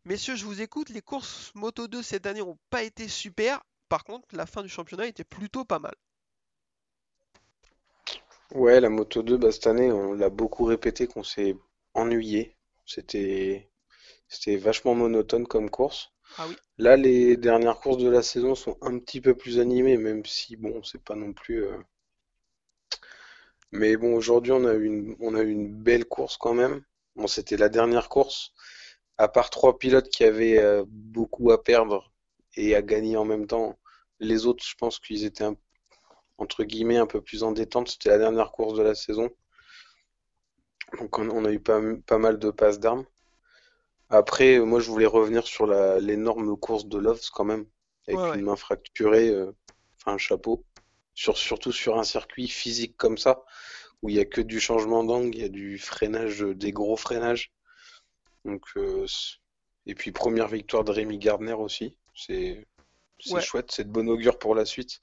Messieurs, 0.06 0.36
je 0.36 0.46
vous 0.46 0.62
écoute. 0.62 0.90
Les 0.90 1.02
courses 1.02 1.52
Moto 1.56 1.88
2 1.88 2.02
cette 2.04 2.26
année 2.26 2.40
n'ont 2.40 2.58
pas 2.70 2.84
été 2.84 3.08
super. 3.08 3.62
Par 3.90 4.04
contre, 4.04 4.28
la 4.32 4.46
fin 4.46 4.62
du 4.64 4.70
championnat 4.70 5.08
était 5.08 5.24
plutôt 5.24 5.66
pas 5.66 5.80
mal. 5.80 5.96
Ouais, 8.56 8.80
la 8.80 8.88
Moto 8.90 9.24
2, 9.24 9.36
bah, 9.38 9.52
cette 9.52 9.68
année, 9.68 9.92
on 9.92 10.14
l'a 10.14 10.30
beaucoup 10.30 10.64
répété 10.64 11.06
qu'on 11.06 11.24
s'est 11.24 11.58
ennuyé. 11.94 12.56
C'était 12.86 13.70
c'était 14.30 14.58
vachement 14.58 14.96
monotone 14.96 15.48
comme 15.48 15.70
course. 15.70 16.12
Ah 16.38 16.48
oui. 16.48 16.58
Là, 16.78 16.98
les 16.98 17.38
dernières 17.38 17.80
courses 17.80 18.00
de 18.04 18.10
la 18.10 18.24
saison 18.24 18.56
sont 18.56 18.78
un 18.82 19.00
petit 19.00 19.22
peu 19.22 19.36
plus 19.36 19.60
animées, 19.60 19.98
même 19.98 20.26
si, 20.26 20.58
bon, 20.58 20.84
c'est 20.84 21.04
pas 21.04 21.16
non 21.16 21.34
plus... 21.34 21.64
euh, 21.66 21.78
Mais 23.72 23.98
bon, 23.98 24.16
aujourd'hui, 24.16 24.52
on 24.52 24.66
a 24.66 24.74
eu 24.74 24.86
une, 24.86 25.16
on 25.20 25.36
a 25.36 25.42
eu 25.42 25.50
une 25.52 25.74
belle 25.74 26.06
course 26.06 26.38
quand 26.38 26.54
même. 26.54 26.84
Bon, 27.16 27.28
c'était 27.28 27.58
la 27.58 27.70
dernière 27.70 28.10
course. 28.10 28.52
À 29.18 29.28
part 29.28 29.50
trois 29.50 29.78
pilotes 29.78 30.10
qui 30.10 30.24
avaient 30.24 30.60
euh, 30.60 30.84
beaucoup 30.88 31.52
à 31.52 31.64
perdre 31.64 32.12
et 32.56 32.76
à 32.76 32.82
gagner 32.82 33.18
en 33.18 33.26
même 33.26 33.48
temps, 33.48 33.78
les 34.20 34.46
autres, 34.46 34.64
je 34.66 34.76
pense 34.78 35.00
qu'ils 35.00 35.26
étaient 35.26 35.44
un- 35.46 35.58
entre 36.42 36.64
guillemets 36.64 36.98
un 36.98 37.08
peu 37.08 37.22
plus 37.22 37.44
en 37.44 37.52
détente. 37.52 37.90
C'était 37.90 38.10
la 38.10 38.18
dernière 38.18 38.52
course 38.52 38.78
de 38.78 38.84
la 38.84 38.96
saison. 38.96 39.30
Donc 41.00 41.18
on, 41.20 41.30
on 41.30 41.46
a 41.46 41.52
eu 41.52 41.60
pas, 41.60 41.80
pas 42.06 42.18
mal 42.18 42.40
de 42.40 42.50
passes 42.52 42.80
d'armes. 42.80 43.06
Après, 44.10 44.60
moi, 44.60 44.80
je 44.82 44.90
voulais 44.90 45.06
revenir 45.06 45.48
sur 45.48 45.66
l'énorme 45.66 46.58
course 46.58 46.86
de 46.86 46.98
Loves 46.98 47.30
quand 47.34 47.46
même, 47.46 47.66
avec 48.08 48.20
Ouais, 48.20 48.30
ouais. 48.32 48.40
une 48.40 48.46
main 48.46 48.58
fracturée, 48.58 49.30
euh, 49.30 49.56
enfin 49.98 50.16
un 50.16 50.18
chapeau. 50.18 50.66
Sur, 51.14 51.38
surtout 51.38 51.72
sur 51.72 51.98
un 51.98 52.04
circuit 52.04 52.48
physique 52.48 52.96
comme 52.98 53.18
ça, 53.18 53.44
où 54.02 54.10
il 54.10 54.16
y 54.16 54.20
a 54.20 54.26
que 54.26 54.42
du 54.42 54.60
changement 54.60 55.04
d'angle, 55.04 55.36
il 55.36 55.42
y 55.42 55.46
a 55.46 55.50
du 55.50 55.78
freinage, 55.78 56.44
euh, 56.44 56.56
des 56.56 56.72
gros 56.72 56.98
freinages. 56.98 57.54
Donc, 58.44 58.64
euh, 58.76 59.06
et 59.86 59.94
puis 59.96 60.12
première 60.12 60.48
victoire 60.48 60.84
de 60.84 60.92
Rémi 60.92 61.18
Gardner 61.20 61.54
aussi. 61.54 61.96
C'est 62.16 62.66
c'est 63.20 63.34
Ouais. 63.36 63.42
chouette, 63.42 63.72
c'est 63.72 63.84
de 63.84 63.92
bon 63.92 64.10
augure 64.10 64.40
pour 64.40 64.56
la 64.56 64.66
suite, 64.66 65.02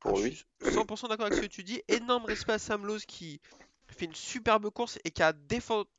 pour 0.00 0.18
Ah, 0.18 0.22
je 0.24 0.30
suis 0.30 0.44
100% 0.62 1.08
d'accord 1.08 1.26
avec 1.26 1.34
ce 1.34 1.40
que 1.40 1.46
tu 1.46 1.64
dis. 1.64 1.82
Énorme 1.88 2.24
respect 2.24 2.52
à 2.52 2.58
Sam 2.58 2.86
Lowe 2.86 2.98
qui 3.06 3.40
fait 3.88 4.04
une 4.06 4.14
superbe 4.14 4.68
course 4.70 4.98
et 5.04 5.10
qui 5.10 5.22
a, 5.22 5.32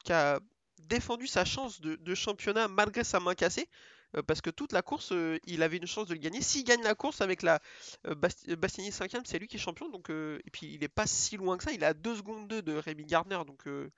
qui 0.03 0.13
a 0.13 0.39
défendu 0.87 1.27
sa 1.27 1.45
chance 1.45 1.81
de, 1.81 1.95
de 1.95 2.15
championnat 2.15 2.67
malgré 2.67 3.03
sa 3.03 3.19
main 3.19 3.35
cassée. 3.35 3.67
euh, 4.15 4.23
parce 4.23 4.41
que 4.41 4.49
toute 4.49 4.71
la 4.71 4.81
course, 4.81 5.11
euh, 5.11 5.37
il 5.45 5.61
avait 5.61 5.77
une 5.77 5.85
chance 5.87 6.07
de 6.07 6.13
le 6.13 6.19
gagner. 6.19 6.41
S'il 6.41 6.63
gagne 6.63 6.81
la 6.83 6.95
course 6.95 7.21
avec 7.21 7.43
la 7.43 7.59
euh, 8.07 8.15
Bast- 8.15 8.49
Bastiani 8.55 8.89
5ème, 8.89 9.21
c'est 9.25 9.37
lui 9.37 9.47
qui 9.47 9.57
est 9.57 9.59
champion. 9.59 9.87
Donc, 9.89 10.09
euh, 10.09 10.39
et 10.45 10.49
puis 10.49 10.73
il 10.73 10.83
est 10.83 10.87
pas 10.87 11.05
si 11.05 11.37
loin 11.37 11.57
que 11.57 11.63
ça. 11.63 11.71
Il 11.71 11.83
est 11.83 11.85
à 11.85 11.93
2 11.93 12.15
secondes 12.15 12.47
2 12.47 12.61
de 12.63 12.73
Rémi 12.75 13.05
Gardner. 13.05 13.39
Donc 13.45 13.67
euh, 13.67 13.91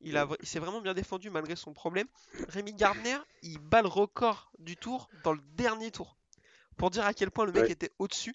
il, 0.00 0.16
a, 0.18 0.28
s'est 0.44 0.58
vraiment 0.60 0.80
bien 0.80 0.94
défendu 0.94 1.30
malgré 1.30 1.56
son 1.56 1.72
problème. 1.72 2.06
Rémi 2.48 2.74
Gardner, 2.74 3.16
il 3.42 3.58
bat 3.58 3.82
le 3.82 3.88
record 3.88 4.52
du 4.60 4.76
tour 4.76 5.08
dans 5.24 5.32
le 5.32 5.40
dernier 5.56 5.90
tour. 5.90 6.16
Pour 6.76 6.90
dire 6.90 7.04
à 7.06 7.14
quel 7.14 7.30
point 7.32 7.44
le 7.46 7.52
mec 7.52 7.62
Ouais. 7.62 7.72
était 7.72 7.90
au-dessus. 7.98 8.34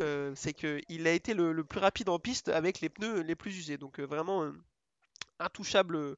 Euh, 0.00 0.32
c'est 0.34 0.54
qu'il 0.54 1.06
a 1.06 1.12
été 1.12 1.34
le, 1.34 1.62
plus 1.62 1.78
rapide 1.78 2.08
en 2.08 2.18
piste 2.18 2.48
avec 2.48 2.80
les 2.80 2.88
pneus 2.88 3.22
les 3.22 3.34
plus 3.34 3.56
usés. 3.56 3.78
Donc 3.78 4.00
euh, 4.00 4.04
vraiment 4.04 4.42
euh, 4.42 4.52
intouchable 5.38 6.16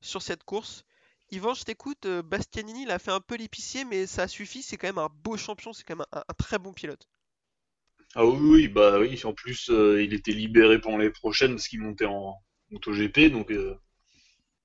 sur 0.00 0.22
cette 0.22 0.44
course. 0.44 0.84
Yvan, 1.30 1.54
je 1.54 1.64
t'écoute. 1.64 2.06
Bastianini, 2.06 2.82
il 2.82 2.90
a 2.90 2.98
fait 2.98 3.12
un 3.12 3.20
peu 3.20 3.36
l'épicier, 3.36 3.84
mais 3.84 4.06
ça 4.06 4.26
suffit. 4.26 4.62
C'est 4.62 4.76
quand 4.76 4.88
même 4.88 4.98
un 4.98 5.10
beau 5.22 5.36
champion. 5.36 5.72
C'est 5.72 5.84
quand 5.84 5.96
même 5.96 6.06
un, 6.12 6.34
très 6.34 6.58
bon 6.58 6.72
pilote. 6.72 7.08
Ah 8.16 8.26
oui, 8.26 8.38
oui, 8.40 8.68
bah 8.68 8.98
oui. 8.98 9.20
En 9.24 9.32
plus, 9.32 9.68
il 9.68 10.12
était 10.12 10.32
libéré 10.32 10.80
pendant 10.80 10.98
les 10.98 11.10
prochaines 11.10 11.52
parce 11.52 11.68
qu'il 11.68 11.82
montait 11.82 12.06
en 12.06 12.36
MotoGP, 12.70 13.30
donc 13.30 13.52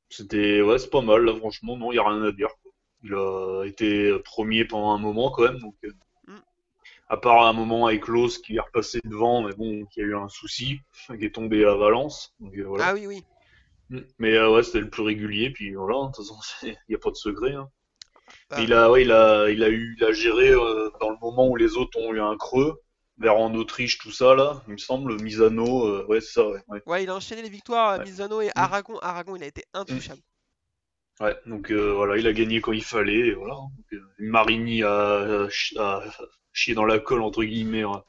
c'était 0.10 0.62
ouais, 0.62 0.80
c'est 0.80 0.90
pas 0.90 1.02
mal 1.02 1.24
là. 1.24 1.36
Franchement, 1.36 1.78
non, 1.78 1.92
il 1.92 1.98
y 1.98 2.00
a 2.00 2.10
rien 2.10 2.24
à 2.24 2.32
dire. 2.32 2.50
Il 3.04 3.14
a 3.14 3.64
été 3.66 4.18
premier 4.24 4.66
pendant 4.66 4.92
un 4.92 4.98
moment 4.98 5.30
quand 5.30 5.44
même, 5.44 5.60
donc. 5.60 5.76
À 7.08 7.18
part 7.18 7.46
un 7.46 7.54
moment 7.54 7.86
avec 7.88 8.08
Los 8.08 8.40
qui 8.44 8.56
est 8.56 8.60
repassé 8.60 9.00
devant, 9.04 9.44
mais 9.44 9.54
bon, 9.54 9.86
qui 9.86 10.02
a 10.02 10.04
eu 10.04 10.16
un 10.16 10.28
souci, 10.30 10.80
qui 11.08 11.26
est 11.26 11.36
tombé 11.36 11.64
à 11.66 11.76
Valence. 11.76 12.34
Donc 12.40 12.56
euh, 12.58 12.64
voilà. 12.64 12.88
Ah 12.88 12.94
oui, 12.94 13.08
oui. 13.08 13.24
Mm. 13.90 14.00
Mais 14.18 14.34
euh, 14.34 14.52
ouais, 14.52 14.64
c'était 14.64 14.80
le 14.80 14.90
plus 14.90 15.04
régulier, 15.04 15.52
puis 15.52 15.74
voilà. 15.76 16.08
De 16.08 16.16
toute 16.16 16.26
façon, 16.26 16.38
il 16.64 16.76
n'y 16.90 16.96
a 16.96 17.00
pas 17.00 17.12
de 17.12 17.16
secret. 17.16 17.54
hein. 17.54 17.70
Ah. 18.50 18.62
Il 18.62 18.74
a, 18.74 18.90
ouais, 18.90 19.04
il 19.04 19.12
a, 19.12 19.50
il 19.50 19.64
a 19.64 19.70
eu, 19.70 19.96
il 20.00 20.04
a 20.04 20.12
géré 20.12 20.50
euh, 20.50 20.90
dans 21.00 21.12
le 21.12 21.18
moment 21.22 21.48
où 21.48 21.56
les 21.56 21.78
autres 21.78 22.00
ont 22.00 22.12
eu 22.14 22.20
un 22.20 22.36
creux, 22.38 22.82
vers 23.18 23.38
en 23.38 23.54
Autriche, 23.54 23.98
tout 24.00 24.12
ça 24.12 24.36
là, 24.36 24.62
il 24.68 24.74
me 24.74 24.78
semble, 24.78 25.22
Misano, 25.22 25.86
euh, 25.88 26.06
ouais, 26.08 26.22
c'est 26.22 26.34
ça, 26.34 26.48
ouais, 26.48 26.62
ouais. 26.68 26.82
Ouais, 26.86 27.04
il 27.04 27.10
a 27.10 27.16
enchaîné 27.16 27.44
les 27.44 27.50
victoires 27.50 27.90
à. 27.92 28.00
Misano 28.00 28.42
et 28.42 28.50
Aragon. 28.56 28.98
Aragon, 29.00 29.36
il 29.36 29.44
a 29.44 29.48
été 29.48 29.64
intouchable. 29.74 30.22
Ouais, 31.22 31.36
donc 31.46 31.72
euh, 31.72 31.94
voilà, 31.94 32.18
il 32.18 32.28
a 32.28 32.34
gagné 32.34 32.60
quand 32.62 32.74
il 32.74 32.84
fallait, 32.84 33.28
et 33.30 33.34
voilà. 33.34 33.54
Donc, 33.56 33.94
euh, 33.94 34.02
Marini 34.20 34.84
a, 34.84 35.44
a 35.46 35.50
chi- 35.50 35.78
a 35.78 36.04
chié 36.52 36.74
dans 36.74 36.86
la 36.86 37.00
colle 37.00 37.22
entre 37.22 37.44
guillemets 37.44 37.84
à 37.84 38.04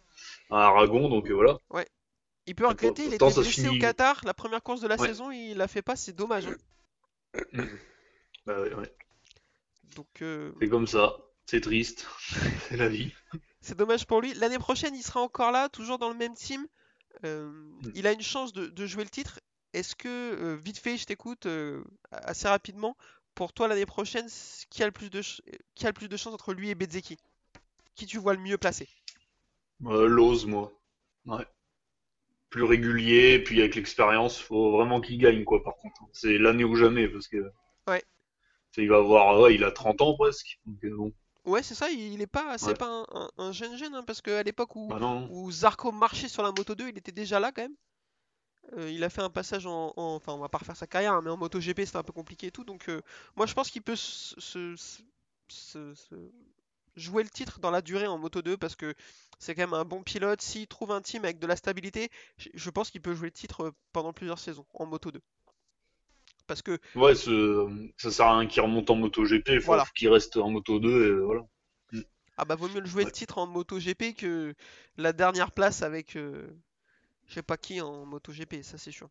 à 0.51 0.66
Aragon, 0.66 1.09
donc 1.09 1.29
euh, 1.31 1.35
voilà. 1.35 1.59
Il 2.49 2.55
peut 2.55 2.66
regretter, 2.69 3.07
il 3.07 3.14
était 3.14 3.25
blessé 3.25 3.42
finit- 3.42 3.77
au 3.77 3.81
Qatar. 3.81 4.21
La 4.25 4.33
première 4.35 4.62
course 4.62 4.81
de 4.81 4.87
la 4.87 4.97
Ouais. 4.97 5.09
saison, 5.09 5.33
il 5.33 5.57
l'a 5.57 5.66
fait 5.66 5.83
pas. 5.83 5.97
C'est 5.97 6.12
dommage. 6.12 6.47
hein. 6.47 6.57
Bah, 8.47 8.61
ouais, 8.61 8.75
ouais. 8.75 8.95
Donc 9.97 10.07
C'est 10.61 10.69
comme 10.69 10.87
ça, 10.87 11.16
c'est 11.47 11.61
triste, 11.61 12.07
c'est 12.69 12.77
la 12.77 12.88
vie. 12.88 13.12
C'est 13.61 13.77
dommage 13.77 14.07
pour 14.07 14.21
lui. 14.21 14.35
L'année 14.35 14.59
prochaine, 14.61 14.95
il 14.95 15.03
sera 15.03 15.21
encore 15.21 15.51
là, 15.51 15.69
toujours 15.69 15.99
dans 15.99 16.09
le 16.11 16.16
même 16.16 16.35
team. 16.35 16.66
Euh, 17.25 17.51
il 17.95 18.07
a 18.07 18.12
une 18.12 18.23
chance 18.23 18.53
de, 18.53 18.66
de 18.66 18.87
jouer 18.87 19.03
le 19.05 19.11
titre. 19.11 19.40
Est-ce 19.77 19.95
que, 19.97 20.09
euh, 20.09 20.57
vite 20.57 20.79
fait, 20.79 20.97
je 20.99 21.07
t'écoute 21.07 21.47
euh, 21.47 21.85
assez 22.12 22.49
rapidement, 22.49 22.97
pour 23.35 23.53
toi 23.53 23.69
l'année 23.69 23.87
prochaine, 23.87 24.29
qui 24.71 24.83
a 24.83 24.87
le 24.87 24.93
plus 24.93 25.11
de, 25.11 25.23
ch- 25.23 25.43
qui 25.75 25.87
a 25.87 25.91
le 25.91 25.95
plus 25.95 26.09
de 26.09 26.17
chance 26.17 26.35
entre 26.35 26.55
lui 26.55 26.71
et 26.71 26.75
Bezzeki? 26.75 27.19
Qui 27.97 28.07
tu 28.07 28.19
vois 28.19 28.35
le 28.35 28.41
mieux 28.41 28.59
placé? 28.59 28.89
Euh, 29.87 30.07
L'ose, 30.07 30.45
moi. 30.45 30.71
Ouais. 31.25 31.47
Plus 32.51 32.65
régulier, 32.65 33.39
puis 33.39 33.61
avec 33.61 33.77
l'expérience, 33.77 34.41
faut 34.41 34.73
vraiment 34.73 35.01
qu'il 35.01 35.17
gagne, 35.19 35.45
quoi, 35.45 35.62
par 35.62 35.77
contre. 35.77 36.03
C'est 36.12 36.39
l'année 36.39 36.65
ou 36.65 36.75
jamais, 36.75 37.07
parce 37.07 37.29
que. 37.29 37.53
Ouais. 37.89 38.03
Il 38.77 38.89
va 38.89 38.99
avoir, 38.99 39.41
ouais, 39.41 39.57
il 39.57 39.65
a 39.65 39.73
30 39.73 40.01
ans 40.03 40.15
presque. 40.17 40.61
Donc, 40.67 40.77
euh, 40.85 40.95
bon. 40.97 41.12
Ouais, 41.47 41.62
c'est 41.62 41.75
ça, 41.75 41.89
il, 41.91 41.99
il 42.15 42.21
est 42.21 42.27
pas, 42.27 42.59
c'est 42.59 42.75
Ouais. 42.75 42.75
pas 42.75 42.87
un, 42.89 43.07
un- 43.15 43.31
un 43.39 43.53
jeune 43.53 43.77
jeune, 43.79 43.95
hein, 43.95 44.03
parce 44.07 44.21
qu'à 44.21 44.43
l'époque 44.43 44.77
où, 44.77 44.95
Bah 44.99 45.29
où 45.29 45.51
Zarco 45.51 45.91
marchait 45.93 46.29
sur 46.29 46.43
la 46.43 46.53
Moto 46.53 46.75
2, 46.75 46.89
il 46.89 46.99
était 46.99 47.12
déjà 47.12 47.41
là 47.41 47.53
quand 47.53 47.62
même. 47.62 47.77
Euh, 48.77 48.91
il 48.91 49.05
a 49.05 49.11
fait 49.11 49.23
un 49.23 49.31
passage 49.31 49.67
en, 49.67 49.93
en- 49.97 50.15
Enfin, 50.17 50.33
on 50.33 50.39
va 50.39 50.49
pas 50.49 50.59
refaire 50.59 50.77
sa 50.77 50.87
carrière, 50.87 51.13
hein, 51.15 51.23
mais 51.23 51.31
en 51.31 51.37
MotoGP 51.37 51.85
c'était 51.85 51.97
un 51.99 52.03
peu 52.03 52.13
compliqué 52.13 52.49
et 52.49 52.51
tout. 52.51 52.65
Donc, 52.65 52.89
euh, 52.89 53.01
moi 53.37 53.47
je 53.47 53.55
pense 53.55 53.71
qu'il 53.71 53.83
peut 53.83 53.97
se, 53.97 54.39
se- 54.41 54.77
se- 54.77 55.03
se- 55.49 55.95
se- 55.95 56.31
jouer 56.97 57.23
le 57.23 57.29
titre 57.31 57.61
dans 57.61 57.71
la 57.71 57.83
durée 57.83 58.07
en 58.07 58.19
Moto 58.19 58.43
2 58.43 58.57
parce 58.57 58.77
que 58.77 58.95
c'est 59.39 59.55
quand 59.55 59.63
même 59.63 59.75
un 59.75 59.85
bon 59.85 60.03
pilote. 60.03 60.43
S'il 60.43 60.67
trouve 60.67 60.93
un 60.93 61.03
team 61.03 61.25
avec 61.25 61.39
de 61.39 61.47
la 61.47 61.57
stabilité, 61.57 62.11
je, 62.39 62.49
je 62.55 62.71
pense 62.71 62.91
qu'il 62.91 63.03
peut 63.03 63.15
jouer 63.15 63.29
le 63.29 63.33
titre 63.33 63.73
pendant 63.93 64.13
plusieurs 64.13 64.39
saisons 64.39 64.67
en 64.75 64.87
Moto 64.87 65.11
2. 65.13 65.23
Parce 66.47 66.63
que 66.63 66.79
Ouais, 66.97 67.15
ça 67.15 68.11
sert 68.11 68.27
à 68.27 68.39
rien 68.39 68.49
qu'il 68.49 68.63
remonte 68.63 68.91
en 68.91 68.97
MotoGP, 68.97 69.49
il 69.51 69.61
faut 69.61 69.67
Voilà. 69.67 69.85
qu'il 69.95 70.09
reste 70.09 70.37
en 70.37 70.51
Moto 70.51 70.81
2 70.81 71.07
et 71.07 71.21
voilà. 71.25 71.43
ah 72.37 72.45
bah 72.45 72.55
vaut 72.55 72.69
mieux 72.69 72.81
le 72.81 72.87
jouer 72.87 73.05
le 73.05 73.11
titre 73.11 73.39
en 73.39 73.47
MotoGP 73.47 74.15
que 74.15 74.55
la 74.97 75.13
dernière 75.13 75.53
place 75.53 75.83
avec 75.83 76.17
euh, 76.17 76.47
je 77.29 77.35
sais 77.35 77.43
pas 77.43 77.57
qui 77.57 77.81
en 77.81 78.05
MotoGP, 78.07 78.62
ça 78.62 78.79
c'est 78.79 78.93
sûr. 78.93 79.09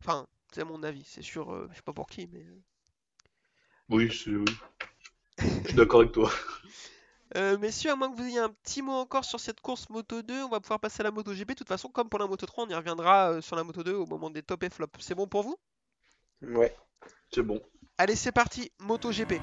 Enfin, 0.00 0.26
c'est 0.52 0.64
mon 0.64 0.82
avis, 0.82 1.04
c'est 1.04 1.22
sûr, 1.22 1.52
euh, 1.52 1.68
je 1.70 1.76
sais 1.76 1.82
pas 1.82 1.92
pour 1.92 2.08
qui, 2.08 2.28
mais. 2.32 2.44
Oui, 3.88 4.10
c'est 4.12 4.30
oui. 4.30 4.44
Je 5.38 5.68
suis 5.68 5.74
d'accord 5.74 6.00
avec 6.00 6.12
toi. 6.12 6.30
Euh, 7.36 7.58
messieurs, 7.58 7.90
à 7.90 7.96
moins 7.96 8.12
que 8.12 8.16
vous 8.16 8.28
ayez 8.28 8.38
un 8.38 8.50
petit 8.50 8.80
mot 8.80 8.92
encore 8.92 9.24
sur 9.24 9.40
cette 9.40 9.60
course 9.60 9.88
Moto 9.88 10.22
2, 10.22 10.44
on 10.44 10.48
va 10.50 10.60
pouvoir 10.60 10.78
passer 10.78 11.00
à 11.00 11.04
la 11.04 11.10
MotoGP. 11.10 11.48
De 11.48 11.54
toute 11.54 11.68
façon, 11.68 11.88
comme 11.88 12.08
pour 12.08 12.20
la 12.20 12.28
Moto 12.28 12.46
3, 12.46 12.64
on 12.64 12.68
y 12.68 12.74
reviendra 12.74 13.32
euh, 13.32 13.40
sur 13.40 13.56
la 13.56 13.64
Moto 13.64 13.82
2 13.82 13.92
au 13.92 14.06
moment 14.06 14.30
des 14.30 14.42
top 14.42 14.62
et 14.62 14.70
flop. 14.70 14.86
C'est 15.00 15.16
bon 15.16 15.26
pour 15.26 15.42
vous? 15.42 15.56
Ouais. 16.42 16.76
C'est 17.32 17.42
bon. 17.42 17.60
Allez, 17.98 18.14
c'est 18.14 18.30
parti, 18.30 18.70
MotoGP. 18.78 19.40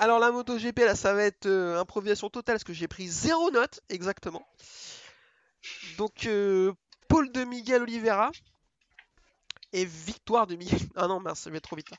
Alors 0.00 0.18
la 0.18 0.30
MotoGP, 0.30 0.78
là, 0.80 0.96
ça 0.96 1.12
va 1.12 1.24
être 1.24 1.46
euh, 1.46 1.78
improvisation 1.78 2.30
totale 2.30 2.54
parce 2.54 2.64
que 2.64 2.72
j'ai 2.72 2.88
pris 2.88 3.06
zéro 3.06 3.50
note, 3.50 3.80
exactement. 3.90 4.46
Donc, 5.98 6.24
euh, 6.24 6.72
Paul 7.06 7.30
de 7.30 7.44
Miguel 7.44 7.82
Oliveira 7.82 8.32
et 9.72 9.84
victoire 9.84 10.46
de 10.46 10.56
Miguel... 10.56 10.78
Ah 10.96 11.06
non, 11.06 11.20
mince, 11.20 11.40
ça 11.40 11.50
va 11.50 11.56
être 11.56 11.64
trop 11.64 11.76
vite 11.76 11.90
là. 11.90 11.98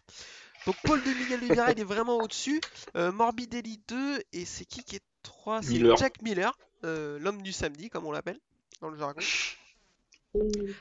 Donc 0.66 0.76
Paul 0.84 1.02
de 1.04 1.10
Miguel 1.10 1.40
Oliveira, 1.44 1.72
il 1.72 1.80
est 1.80 1.84
vraiment 1.84 2.18
au-dessus. 2.18 2.60
Euh, 2.96 3.12
Morbidelli 3.12 3.82
2, 3.88 4.24
et 4.34 4.46
c'est 4.46 4.66
qui 4.66 4.84
qui 4.84 4.96
est 4.96 5.04
3? 5.24 5.62
C'est. 5.62 5.98
Jack 5.98 6.22
Miller, 6.22 6.58
euh, 6.84 7.20
l'homme 7.20 7.42
du 7.42 7.52
samedi, 7.52 7.90
comme 7.90 8.06
on 8.06 8.12
l'appelle 8.12 8.40
dans 8.82 8.90
le 8.90 8.98
jargon. 8.98 9.22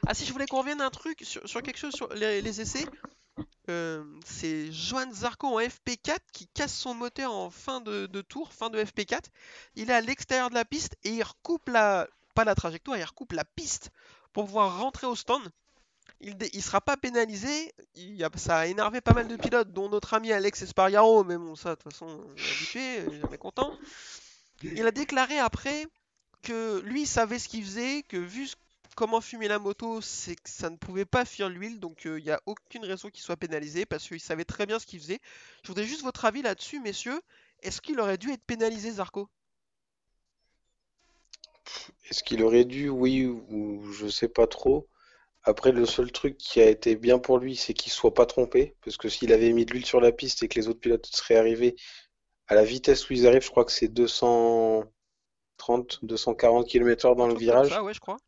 Ah 0.06 0.14
si 0.14 0.24
je 0.26 0.32
voulais 0.32 0.46
qu'on 0.46 0.60
revienne 0.60 0.80
à 0.80 0.86
un 0.86 0.90
truc 0.90 1.22
sur, 1.24 1.48
sur 1.48 1.60
quelque 1.60 1.76
chose 1.76 1.92
sur 1.92 2.08
les, 2.14 2.40
les 2.40 2.60
essais. 2.60 2.86
Euh, 3.68 4.04
c'est 4.24 4.72
Johan 4.72 5.12
Zarco 5.12 5.46
en 5.46 5.60
FP4 5.60 6.18
qui 6.32 6.46
casse 6.48 6.74
son 6.74 6.94
moteur 6.94 7.32
en 7.32 7.50
fin 7.50 7.80
de, 7.80 8.06
tour, 8.22 8.52
fin 8.52 8.70
de 8.70 8.82
FP4. 8.82 9.24
Il 9.76 9.90
est 9.90 9.94
à 9.94 10.00
l'extérieur 10.00 10.50
de 10.50 10.54
la 10.54 10.64
piste 10.64 10.96
et 11.04 11.10
il 11.10 11.22
recoupe 11.22 11.68
la 11.68 12.08
pas 12.34 12.44
la 12.44 12.54
trajectoire, 12.54 12.96
il 12.96 13.04
recoupe 13.04 13.32
la 13.32 13.44
piste 13.44 13.90
pour 14.32 14.46
pouvoir 14.46 14.78
rentrer 14.78 15.06
au 15.06 15.16
stand. 15.16 15.42
Il, 16.20 16.36
il 16.52 16.62
sera 16.62 16.80
pas 16.80 16.96
pénalisé. 16.96 17.72
Il 17.94 18.26
ça 18.36 18.58
a 18.58 18.66
énervé 18.66 19.00
pas 19.00 19.12
mal 19.12 19.26
de 19.26 19.36
pilotes, 19.36 19.72
dont 19.72 19.88
notre 19.88 20.14
ami 20.14 20.32
Alex 20.32 20.62
Espargaro, 20.62 21.24
mais 21.24 21.36
bon 21.36 21.56
ça 21.56 21.70
de 21.70 21.74
toute 21.76 21.92
façon 21.92 22.06
on 22.06 22.36
est 22.36 22.50
habitué, 22.50 23.04
il 23.10 23.20
jamais 23.20 23.38
content. 23.38 23.76
Il 24.62 24.86
a 24.86 24.90
déclaré 24.90 25.38
après 25.38 25.86
que 26.42 26.80
lui 26.80 27.02
il 27.02 27.06
savait 27.06 27.38
ce 27.38 27.48
qu'il 27.48 27.64
faisait, 27.64 28.02
que 28.02 28.16
vu 28.16 28.48
comment 29.00 29.22
fumer 29.22 29.48
la 29.48 29.58
moto, 29.58 30.02
c'est 30.02 30.36
que 30.36 30.50
ça 30.50 30.68
ne 30.68 30.76
pouvait 30.76 31.06
pas 31.06 31.24
fuir 31.24 31.48
l'huile, 31.48 31.80
donc 31.80 32.02
il 32.04 32.22
n'y 32.22 32.30
a 32.30 32.38
aucune 32.44 32.84
raison 32.84 33.08
qu'il 33.08 33.22
soit 33.22 33.38
pénalisé 33.38 33.86
parce 33.86 34.06
qu'il 34.06 34.20
savait 34.20 34.44
très 34.44 34.66
bien 34.66 34.78
ce 34.78 34.84
qu'il 34.84 35.00
faisait. 35.00 35.20
Je 35.62 35.68
voudrais 35.68 35.86
juste 35.86 36.02
votre 36.02 36.26
avis 36.26 36.42
là-dessus, 36.42 36.80
messieurs. 36.80 37.18
Est-ce 37.62 37.80
qu'il 37.80 37.98
aurait 37.98 38.18
dû 38.18 38.30
être 38.30 38.44
pénalisé, 38.44 38.90
Zarco? 38.90 39.30
Est-ce 42.10 42.22
qu'il 42.22 42.42
aurait 42.42 42.66
dû, 42.66 42.90
oui, 42.90 43.24
ou 43.24 43.90
je 43.90 44.06
sais 44.06 44.28
pas 44.28 44.46
trop. 44.46 44.86
Après, 45.44 45.72
le 45.72 45.86
seul 45.86 46.12
truc 46.12 46.36
qui 46.36 46.60
a 46.60 46.68
été 46.68 46.94
bien 46.94 47.18
pour 47.18 47.38
lui, 47.38 47.56
c'est 47.56 47.72
qu'il 47.72 47.92
soit 47.92 48.12
pas 48.12 48.26
trompé. 48.26 48.76
Parce 48.84 48.98
que 48.98 49.08
s'il 49.08 49.32
avait 49.32 49.54
mis 49.54 49.64
de 49.64 49.72
l'huile 49.72 49.86
sur 49.86 50.02
la 50.02 50.12
piste 50.12 50.42
et 50.42 50.48
que 50.48 50.60
les 50.60 50.68
autres 50.68 50.80
pilotes 50.80 51.06
seraient 51.06 51.36
arrivés 51.36 51.74
à 52.48 52.54
la 52.54 52.64
vitesse 52.64 53.08
où 53.08 53.14
ils 53.14 53.26
arrivent, 53.26 53.44
je 53.44 53.50
crois 53.50 53.64
que 53.64 53.72
c'est 53.72 53.88
230, 53.88 56.00
240 56.02 56.68
km/h 56.68 57.16
dans 57.16 57.28
le 57.28 57.34
virage. 57.34 57.70
ça, 57.70 57.82
ouais, 57.82 57.94
je 57.94 58.00
crois. 58.00 58.18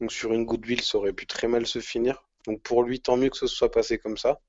Donc 0.00 0.12
sur 0.12 0.32
une 0.32 0.44
goutte 0.44 0.60
d'huile, 0.60 0.82
ça 0.82 0.98
aurait 0.98 1.12
pu 1.12 1.26
très 1.26 1.48
mal 1.48 1.66
se 1.66 1.80
finir. 1.80 2.22
Donc 2.46 2.62
pour 2.62 2.82
lui, 2.82 3.00
tant 3.00 3.16
mieux 3.16 3.30
que 3.30 3.36
ce 3.36 3.46
soit 3.46 3.70
passé 3.70 3.98
comme 3.98 4.16
ça. 4.16 4.40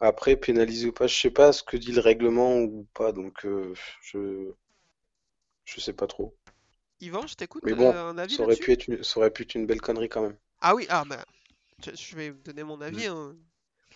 Après, 0.00 0.36
pénalisé 0.36 0.88
ou 0.88 0.92
pas, 0.92 1.06
je 1.06 1.18
sais 1.18 1.30
pas 1.30 1.52
ce 1.52 1.62
que 1.62 1.76
dit 1.76 1.92
le 1.92 2.00
règlement 2.00 2.56
ou 2.58 2.86
pas, 2.94 3.12
donc 3.12 3.44
euh, 3.44 3.74
je 4.02 4.50
je 5.66 5.80
sais 5.80 5.92
pas 5.92 6.06
trop. 6.06 6.34
Yvan, 7.00 7.26
je 7.26 7.34
t'écoute. 7.34 7.62
Mais 7.64 7.74
bon, 7.74 7.92
euh, 7.92 8.08
un 8.08 8.18
avis 8.18 8.36
Ça 8.36 8.42
aurait 8.42 8.56
pu 8.56 8.72
être 8.72 8.88
une, 8.88 9.02
ça 9.02 9.20
aurait 9.20 9.30
pu 9.30 9.42
être 9.42 9.54
une 9.54 9.66
belle 9.66 9.80
connerie 9.80 10.08
quand 10.08 10.22
même. 10.22 10.36
Ah 10.60 10.74
oui, 10.74 10.86
ah 10.88 11.04
bah, 11.06 11.24
je 11.84 11.90
je 11.94 12.16
vais 12.16 12.30
vous 12.30 12.42
donner 12.42 12.62
mon 12.62 12.80
avis, 12.80 13.06
hein. 13.06 13.36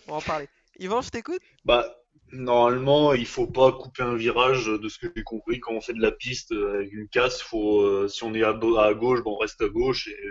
on 0.07 0.11
va 0.11 0.17
en 0.17 0.21
parler. 0.21 0.47
Yvan, 0.79 1.01
je 1.01 1.09
t'écoute? 1.09 1.41
Bah, 1.63 2.04
normalement, 2.31 3.13
il 3.13 3.25
faut 3.25 3.47
pas 3.47 3.71
couper 3.71 4.03
un 4.03 4.15
virage, 4.15 4.65
de 4.65 4.89
ce 4.89 4.99
que 4.99 5.07
j'ai 5.15 5.23
compris, 5.23 5.59
quand 5.59 5.73
on 5.73 5.81
fait 5.81 5.93
de 5.93 6.01
la 6.01 6.11
piste 6.11 6.51
euh, 6.51 6.75
avec 6.75 6.93
une 6.93 7.07
casse, 7.07 7.41
faut, 7.41 7.81
euh, 7.81 8.07
si 8.07 8.23
on 8.23 8.33
est 8.33 8.43
à, 8.43 8.53
gauche, 8.53 9.23
ben 9.23 9.31
on 9.31 9.37
reste 9.37 9.61
à 9.61 9.69
gauche, 9.69 10.07
et 10.07 10.29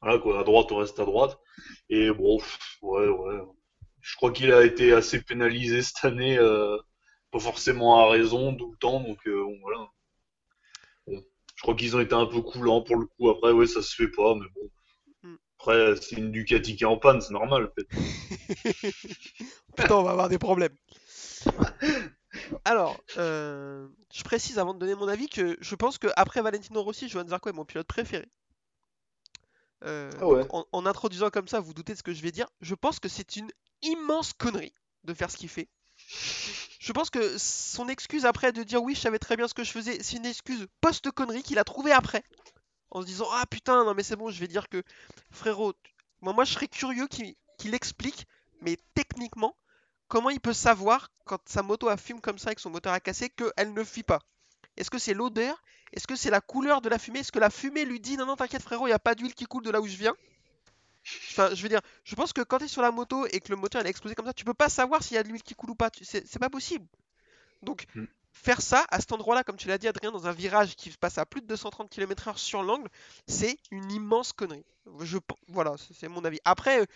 voilà 0.00 0.18
quoi, 0.18 0.40
à 0.40 0.44
droite, 0.44 0.72
on 0.72 0.78
reste 0.78 0.98
à 1.00 1.04
droite. 1.04 1.38
Et 1.88 2.10
bon, 2.10 2.38
pff, 2.38 2.78
ouais, 2.82 3.08
ouais. 3.08 3.40
Je 4.00 4.16
crois 4.16 4.32
qu'il 4.32 4.52
a 4.52 4.64
été 4.64 4.92
assez 4.92 5.20
pénalisé 5.22 5.82
cette 5.82 6.04
année, 6.04 6.38
euh, 6.38 6.76
pas 7.32 7.40
forcément 7.40 8.00
à 8.00 8.10
raison 8.10 8.54
tout 8.54 8.70
le 8.70 8.78
temps, 8.78 9.00
donc 9.00 9.18
euh, 9.26 9.42
bon, 9.42 9.58
voilà. 9.62 9.88
Bon. 11.06 11.22
Je 11.56 11.62
crois 11.62 11.74
qu'ils 11.74 11.96
ont 11.96 12.00
été 12.00 12.14
un 12.14 12.26
peu 12.26 12.42
coulants 12.42 12.82
pour 12.82 12.96
le 12.96 13.06
coup, 13.06 13.30
après, 13.30 13.52
ouais, 13.52 13.66
ça 13.66 13.82
se 13.82 13.94
fait 13.94 14.10
pas, 14.10 14.34
mais 14.34 14.46
bon. 14.54 14.70
Mm. 15.22 15.36
Après, 15.58 15.96
c'est 15.96 16.16
une 16.16 16.30
Ducati 16.30 16.76
qui 16.76 16.84
est 16.84 16.86
en 16.86 16.98
panne, 16.98 17.20
c'est 17.20 17.32
normal. 17.32 17.72
Putain, 19.76 19.96
on 19.96 20.02
va 20.02 20.12
avoir 20.12 20.28
des 20.28 20.38
problèmes. 20.38 20.76
Alors, 22.64 23.00
euh, 23.16 23.88
je 24.12 24.22
précise 24.22 24.58
avant 24.58 24.74
de 24.74 24.78
donner 24.78 24.94
mon 24.94 25.08
avis 25.08 25.28
que 25.28 25.56
je 25.60 25.74
pense 25.74 25.98
que 25.98 26.08
après 26.16 26.42
Valentino 26.42 26.82
Rossi, 26.82 27.08
Johan 27.08 27.26
Zarco 27.28 27.48
est 27.48 27.52
mon 27.52 27.64
pilote 27.64 27.86
préféré. 27.86 28.28
Euh, 29.84 30.10
Ah 30.20 30.26
ouais. 30.26 30.46
en, 30.50 30.66
en 30.72 30.86
introduisant 30.86 31.30
comme 31.30 31.48
ça, 31.48 31.60
vous 31.60 31.74
doutez 31.74 31.92
de 31.92 31.98
ce 31.98 32.02
que 32.02 32.12
je 32.12 32.22
vais 32.22 32.32
dire. 32.32 32.48
Je 32.60 32.74
pense 32.74 32.98
que 32.98 33.08
c'est 33.08 33.36
une 33.36 33.50
immense 33.82 34.32
connerie 34.32 34.74
de 35.04 35.14
faire 35.14 35.30
ce 35.30 35.36
qu'il 35.36 35.48
fait. 35.48 35.68
Je 36.78 36.92
pense 36.92 37.10
que 37.10 37.38
son 37.38 37.88
excuse 37.88 38.26
après 38.26 38.52
de 38.52 38.62
dire 38.62 38.82
oui, 38.82 38.94
je 38.94 39.00
savais 39.00 39.18
très 39.18 39.36
bien 39.36 39.48
ce 39.48 39.54
que 39.54 39.64
je 39.64 39.70
faisais, 39.70 40.02
c'est 40.02 40.16
une 40.16 40.26
excuse 40.26 40.66
post-connerie 40.80 41.42
qu'il 41.42 41.58
a 41.58 41.64
trouvée 41.64 41.92
après. 41.92 42.22
En 42.90 43.00
se 43.02 43.06
disant 43.06 43.26
ah 43.32 43.44
putain, 43.50 43.84
non 43.84 43.94
mais 43.94 44.02
c'est 44.02 44.16
bon, 44.16 44.30
je 44.30 44.38
vais 44.40 44.48
dire 44.48 44.68
que 44.68 44.82
frérot, 45.30 45.74
moi, 46.20 46.32
moi 46.32 46.44
je 46.44 46.52
serais 46.52 46.68
curieux 46.68 47.06
qu'il 47.08 47.34
qu'il 47.58 47.74
explique, 47.74 48.26
mais 48.60 48.78
techniquement, 48.94 49.56
comment 50.08 50.30
il 50.30 50.40
peut 50.40 50.52
savoir 50.52 51.10
quand 51.24 51.40
sa 51.48 51.62
moto 51.62 51.88
a 51.88 51.96
fume 51.96 52.20
comme 52.20 52.38
ça 52.38 52.52
et 52.52 52.54
que 52.54 52.60
son 52.60 52.70
moteur 52.70 52.92
a 52.92 53.00
cassé 53.00 53.30
qu'elle 53.30 53.72
ne 53.72 53.84
fuit 53.84 54.02
pas? 54.02 54.20
Est-ce 54.76 54.90
que 54.90 54.98
c'est 54.98 55.14
l'odeur? 55.14 55.62
Est-ce 55.92 56.06
que 56.06 56.16
c'est 56.16 56.30
la 56.30 56.40
couleur 56.40 56.80
de 56.80 56.88
la 56.88 56.98
fumée? 56.98 57.20
Est-ce 57.20 57.32
que 57.32 57.38
la 57.38 57.50
fumée 57.50 57.84
lui 57.84 58.00
dit 58.00 58.16
non 58.16 58.26
non 58.26 58.36
t'inquiète 58.36 58.62
frérot, 58.62 58.86
il 58.86 58.90
n'y 58.90 58.94
a 58.94 58.98
pas 58.98 59.14
d'huile 59.14 59.34
qui 59.34 59.44
coule 59.46 59.62
de 59.62 59.70
là 59.70 59.80
où 59.80 59.86
je 59.86 59.96
viens? 59.96 60.14
Enfin, 61.30 61.54
je 61.54 61.62
veux 61.62 61.68
dire, 61.68 61.80
je 62.04 62.14
pense 62.16 62.32
que 62.32 62.40
quand 62.42 62.58
tu 62.58 62.64
es 62.64 62.68
sur 62.68 62.82
la 62.82 62.90
moto 62.90 63.26
et 63.26 63.40
que 63.40 63.50
le 63.50 63.56
moteur 63.56 63.80
il 63.80 63.86
a 63.86 63.90
explosé 63.90 64.14
comme 64.16 64.26
ça, 64.26 64.32
tu 64.34 64.44
peux 64.44 64.54
pas 64.54 64.68
savoir 64.68 65.02
s'il 65.02 65.14
y 65.14 65.18
a 65.18 65.22
de 65.22 65.28
l'huile 65.28 65.42
qui 65.42 65.54
coule 65.54 65.70
ou 65.70 65.74
pas. 65.76 65.90
C'est 66.02 66.38
pas 66.38 66.50
possible. 66.50 66.86
Donc, 67.62 67.86
Mm. 67.94 68.04
faire 68.32 68.60
ça 68.60 68.84
à 68.90 69.00
cet 69.00 69.12
endroit-là, 69.12 69.44
comme 69.44 69.56
tu 69.56 69.68
l'as 69.68 69.78
dit, 69.78 69.88
Adrien, 69.88 70.10
dans 70.10 70.26
un 70.26 70.32
virage 70.32 70.74
qui 70.76 70.90
se 70.90 70.98
passe 70.98 71.16
à 71.18 71.24
plus 71.26 71.40
de 71.40 71.46
230 71.46 71.88
km/h 71.90 72.36
sur 72.36 72.62
l'angle, 72.62 72.88
c'est 73.28 73.56
une 73.70 73.90
immense 73.92 74.32
connerie. 74.32 74.64
Je, 75.00 75.18
voilà, 75.48 75.76
c'est 75.78 76.08
mon 76.08 76.24
avis. 76.24 76.40
Après, 76.44 76.86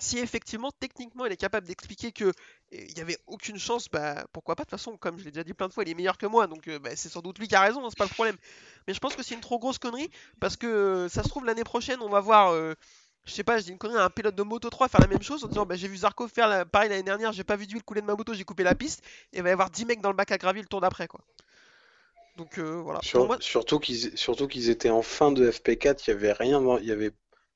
si 0.00 0.18
effectivement, 0.18 0.70
techniquement, 0.80 1.26
il 1.26 1.32
est 1.32 1.36
capable 1.36 1.66
d'expliquer 1.66 2.12
que 2.12 2.24
euh, 2.24 2.32
il 2.72 2.94
n'y 2.94 3.00
avait 3.00 3.18
aucune 3.26 3.58
chance, 3.58 3.88
bah 3.90 4.24
pourquoi 4.32 4.56
pas. 4.56 4.64
De 4.64 4.70
toute 4.70 4.78
façon, 4.78 4.96
comme 4.96 5.18
je 5.18 5.24
l'ai 5.24 5.30
déjà 5.30 5.44
dit 5.44 5.54
plein 5.54 5.68
de 5.68 5.72
fois, 5.72 5.84
il 5.84 5.90
est 5.90 5.94
meilleur 5.94 6.18
que 6.18 6.26
moi, 6.26 6.46
donc 6.46 6.68
euh, 6.68 6.78
bah, 6.78 6.90
c'est 6.96 7.08
sans 7.08 7.20
doute 7.22 7.38
lui 7.38 7.48
qui 7.48 7.54
a 7.54 7.60
raison, 7.60 7.84
hein, 7.84 7.88
c'est 7.90 7.98
pas 7.98 8.04
le 8.04 8.10
problème. 8.10 8.36
Mais 8.88 8.94
je 8.94 8.98
pense 9.00 9.14
que 9.14 9.22
c'est 9.22 9.34
une 9.34 9.40
trop 9.40 9.58
grosse 9.58 9.78
connerie 9.78 10.10
parce 10.40 10.56
que 10.56 10.66
euh, 10.66 11.08
ça 11.08 11.22
se 11.22 11.28
trouve 11.28 11.44
l'année 11.44 11.64
prochaine, 11.64 12.00
on 12.02 12.08
va 12.08 12.20
voir. 12.20 12.52
euh, 12.52 12.74
je 13.26 13.32
sais 13.34 13.44
pas, 13.44 13.58
je 13.58 13.64
dis 13.64 13.70
une 13.70 13.78
connerie, 13.78 13.98
un 14.00 14.10
pilote 14.10 14.34
de 14.34 14.42
Moto 14.42 14.70
3 14.70 14.88
faire 14.88 15.00
la 15.00 15.06
même 15.06 15.22
chose 15.22 15.44
en 15.44 15.48
disant 15.48 15.66
bah, 15.66 15.76
j'ai 15.76 15.88
vu 15.88 15.98
Zarco 15.98 16.26
faire 16.28 16.48
la- 16.48 16.64
pareil 16.64 16.88
l'année 16.88 17.02
dernière, 17.02 17.32
j'ai 17.32 17.44
pas 17.44 17.56
vu 17.56 17.66
d'huile 17.66 17.82
couler 17.84 18.00
de 18.00 18.06
ma 18.06 18.14
moto, 18.14 18.32
j'ai 18.34 18.44
coupé 18.44 18.62
la 18.64 18.74
piste, 18.74 19.02
et 19.32 19.38
il 19.38 19.42
va 19.42 19.50
y 19.50 19.52
avoir 19.52 19.70
10 19.70 19.84
mecs 19.84 20.00
dans 20.00 20.10
le 20.10 20.16
bac 20.16 20.30
à 20.32 20.38
gravier 20.38 20.62
le 20.62 20.68
tour 20.68 20.80
d'après 20.80 21.06
quoi. 21.06 21.20
Donc 22.36 22.58
euh, 22.58 22.80
voilà. 22.82 23.00
Sur- 23.02 23.20
Pour 23.20 23.26
moi, 23.28 23.36
surtout 23.40 23.78
qu'ils 23.78 24.16
surtout 24.16 24.46
qu'ils 24.48 24.70
étaient 24.70 24.90
en 24.90 25.02
fin 25.02 25.32
de 25.32 25.50
FP4, 25.50 26.06
il 26.06 26.10
y 26.10 26.12
avait 26.14 26.32
rien, 26.32 26.60
il 26.80 26.86
y 26.86 26.92
avait 26.92 27.12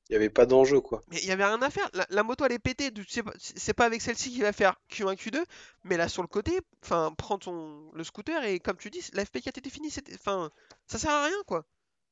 il 0.09 0.13
y 0.13 0.15
avait 0.15 0.29
pas 0.29 0.45
d'enjeu 0.45 0.81
quoi. 0.81 1.03
mais 1.07 1.17
il 1.21 1.25
y 1.27 1.31
avait 1.31 1.45
rien 1.45 1.61
à 1.61 1.69
faire. 1.69 1.89
La, 1.93 2.05
la 2.09 2.23
moto 2.23 2.45
elle 2.45 2.51
est 2.53 2.59
pétée, 2.59 2.91
c'est 3.07 3.23
pas, 3.23 3.33
c'est 3.37 3.73
pas 3.73 3.85
avec 3.85 4.01
celle-ci 4.01 4.31
qu'il 4.31 4.41
va 4.41 4.53
faire 4.53 4.75
Q1, 4.89 5.15
Q2, 5.15 5.43
mais 5.83 5.97
là 5.97 6.07
sur 6.09 6.21
le 6.23 6.27
côté, 6.27 6.59
enfin 6.83 7.13
prends 7.17 7.37
ton 7.37 7.91
le 7.93 8.03
scooter 8.03 8.43
et 8.43 8.59
comme 8.59 8.77
tu 8.77 8.89
dis, 8.89 9.03
la 9.13 9.23
FP4 9.23 9.59
était 9.59 9.69
finie, 9.69 9.91
c'était, 9.91 10.15
enfin 10.15 10.49
ça 10.87 10.97
sert 10.99 11.11
à 11.11 11.25
rien 11.25 11.43
quoi. 11.47 11.65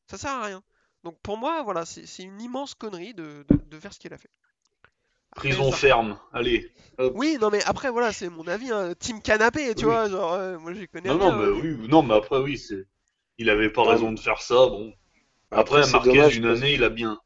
Ça 0.10 0.18
sert 0.18 0.32
à 0.32 0.44
rien. 0.46 0.64
Donc 1.04 1.20
pour 1.22 1.38
moi, 1.38 1.64
voilà, 1.64 1.86
c'est 1.86 2.06
c'est 2.08 2.24
une 2.24 2.42
immense 2.42 2.76
connerie 2.76 3.14
de, 3.14 3.46
de- 3.50 3.58
de 3.70 3.80
faire 3.80 3.94
ce 3.94 4.00
qu'il 4.00 4.14
a 4.14 4.18
fait. 4.18 4.30
Après, 5.32 5.50
Prison 5.50 5.72
ferme, 5.72 6.20
allez. 6.32 6.72
hop. 6.98 7.14
Oui, 7.16 7.38
non 7.42 7.50
mais 7.50 7.64
après 7.66 7.90
voilà, 7.92 8.14
c'est 8.14 8.30
mon 8.30 8.48
avis, 8.48 8.72
hein. 8.72 8.94
Team 9.00 9.22
canapé, 9.22 9.76
tu 9.76 9.86
Oui. 9.86 9.92
vois, 9.92 10.10
genre 10.10 10.34
euh, 10.34 10.58
moi 10.60 10.74
j'y 10.74 10.88
connais 10.88 11.10
Non, 11.10 11.18
rien. 11.18 11.32
non, 11.32 11.38
mais 11.38 11.46
hein. 11.46 11.60
oui, 11.62 11.88
non, 11.88 12.04
mais 12.04 12.14
après, 12.16 12.40
oui, 12.40 12.58
c'est. 12.58 12.86
Il 13.38 13.50
avait 13.50 13.70
pas 13.72 13.84
raison 13.84 14.12
de 14.12 14.20
faire 14.20 14.42
ça, 14.42 14.56
bon. 14.68 14.94
Après, 15.52 15.84
c'est 15.84 15.92
Marquez, 15.92 16.10
dommage 16.10 16.38
une 16.38 16.46
année, 16.46 16.74
il 16.76 16.84
a 16.84 16.90
bien. 16.90 17.20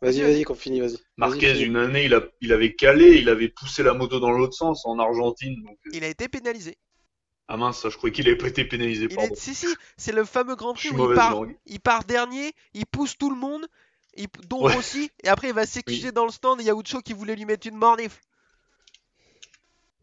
Vas-y, 0.00 0.20
Vas-y, 0.22 0.44
qu'on 0.44 0.54
finit, 0.54 0.80
vas-y. 0.80 0.98
Marquez, 1.16 1.60
une 1.60 1.76
année, 1.76 2.04
il, 2.04 2.14
a, 2.14 2.22
il 2.40 2.52
avait 2.52 2.74
calé, 2.74 3.16
il 3.18 3.28
avait 3.28 3.48
poussé 3.48 3.82
la 3.82 3.94
moto 3.94 4.20
dans 4.20 4.30
l'autre 4.30 4.54
sens 4.54 4.86
en 4.86 4.98
Argentine. 4.98 5.56
Donc, 5.64 5.78
euh, 5.86 5.90
Il 5.92 6.04
a 6.04 6.08
été 6.08 6.28
pénalisé. 6.28 6.76
Ah 7.48 7.56
mince, 7.56 7.88
je 7.88 7.96
croyais 7.96 8.12
qu'il 8.12 8.28
avait 8.28 8.36
pas 8.36 8.48
été 8.48 8.64
pénalisé, 8.64 9.06
Il 9.10 9.16
pardon. 9.16 9.32
est... 9.32 9.36
Si, 9.36 9.54
si, 9.54 9.66
c'est 9.96 10.12
le 10.12 10.24
fameux 10.24 10.54
Grand 10.54 10.74
Prix 10.74 10.90
où 10.90 11.10
il 11.10 11.14
part, 11.14 11.42
il 11.66 12.06
dernier, 12.06 12.52
il 12.74 12.86
pousse 12.86 13.16
tout 13.16 13.30
le 13.30 13.36
monde, 13.36 13.66
il... 14.16 14.26
dont 14.48 14.64
Ouais. 14.64 14.74
Rossi, 14.74 15.10
et 15.24 15.28
après 15.28 15.48
il 15.48 15.54
va 15.54 15.66
s'excuser 15.66 16.12
dans 16.12 16.26
le 16.26 16.30
stand 16.30 16.60
et 16.60 16.64
il 16.64 16.66
y 16.66 16.70
a 16.70 16.74
Ucho 16.74 17.00
qui 17.00 17.14
voulait 17.14 17.36
lui 17.36 17.46
mettre 17.46 17.66
une 17.66 17.76
mornif. 17.76 18.20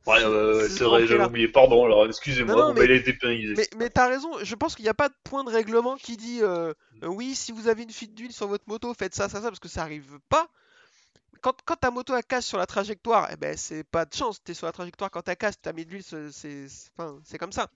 Ouais, 0.07 0.19
C'est 0.19 0.69
c'est 0.69 0.77
ce 0.77 0.83
vrai, 0.83 1.07
j'avais 1.07 1.25
oublié. 1.25 1.47
Pardon, 1.47 1.85
alors 1.85 2.05
excusez-moi, 2.05 2.53
Non, 2.53 2.61
non, 2.61 2.67
bon, 2.69 2.73
mais- 2.81 2.85
a. 2.87 3.55
Mais, 3.57 3.67
mais 3.77 3.89
t'as 3.89 4.07
raison, 4.07 4.29
je 4.43 4.55
pense 4.55 4.75
qu'il 4.75 4.83
n'y 4.83 4.89
a 4.89 4.93
pas 4.93 5.09
de 5.09 5.15
point 5.23 5.43
de 5.43 5.49
règlement 5.49 5.95
qui 5.97 6.15
dit 6.17 6.41
euh, 6.43 6.73
euh, 7.03 7.07
oui, 7.07 7.33
si 7.35 7.51
vous 7.51 7.67
avez 7.67 7.83
une 7.83 7.91
fuite 7.91 8.13
d'huile 8.13 8.31
sur 8.33 8.47
votre 8.47 8.65
moto, 8.67 8.93
faites 8.93 9.15
ça, 9.15 9.29
ça, 9.29 9.41
ça, 9.41 9.47
parce 9.49 9.59
que 9.59 9.67
ça 9.67 9.81
arrive 9.81 10.19
pas. 10.29 10.47
Quand, 11.41 11.55
quand 11.65 11.75
ta 11.75 11.91
moto 11.91 12.15
elle 12.15 12.23
casse 12.23 12.45
sur 12.45 12.57
la 12.57 12.65
trajectoire, 12.65 13.29
eh 13.31 13.35
ben 13.35 13.55
c'est 13.57 13.83
pas 13.83 14.05
de 14.05 14.13
chance, 14.13 14.41
t'es 14.43 14.53
sur 14.53 14.65
la 14.67 14.71
trajectoire 14.71 15.11
quand 15.11 15.27
elle 15.27 15.37
casse, 15.37 15.55
t'as 15.61 15.73
mis 15.73 15.85
de 15.85 15.91
l'huile, 15.91 16.03
c'est 16.03 16.31
c'est- 16.31 16.67
c'est- 16.69 16.89
enfin, 16.97 17.19
c'est 17.23 17.37
comme 17.37 17.51
ça. 17.51 17.69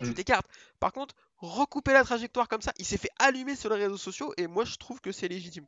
Tu 0.00 0.10
Mm. 0.10 0.14
t'écartes. 0.14 0.46
Par 0.80 0.92
contre, 0.92 1.14
recouper 1.38 1.92
la 1.92 2.02
trajectoire 2.04 2.48
comme 2.48 2.60
ça, 2.62 2.72
il 2.78 2.84
s'est 2.84 2.98
fait 2.98 3.10
allumer 3.18 3.54
sur 3.56 3.70
les 3.70 3.76
réseaux 3.84 3.96
sociaux 3.96 4.32
et 4.36 4.46
moi 4.48 4.64
je 4.64 4.76
trouve 4.76 5.00
que 5.00 5.12
c'est 5.12 5.28
légitime. 5.28 5.66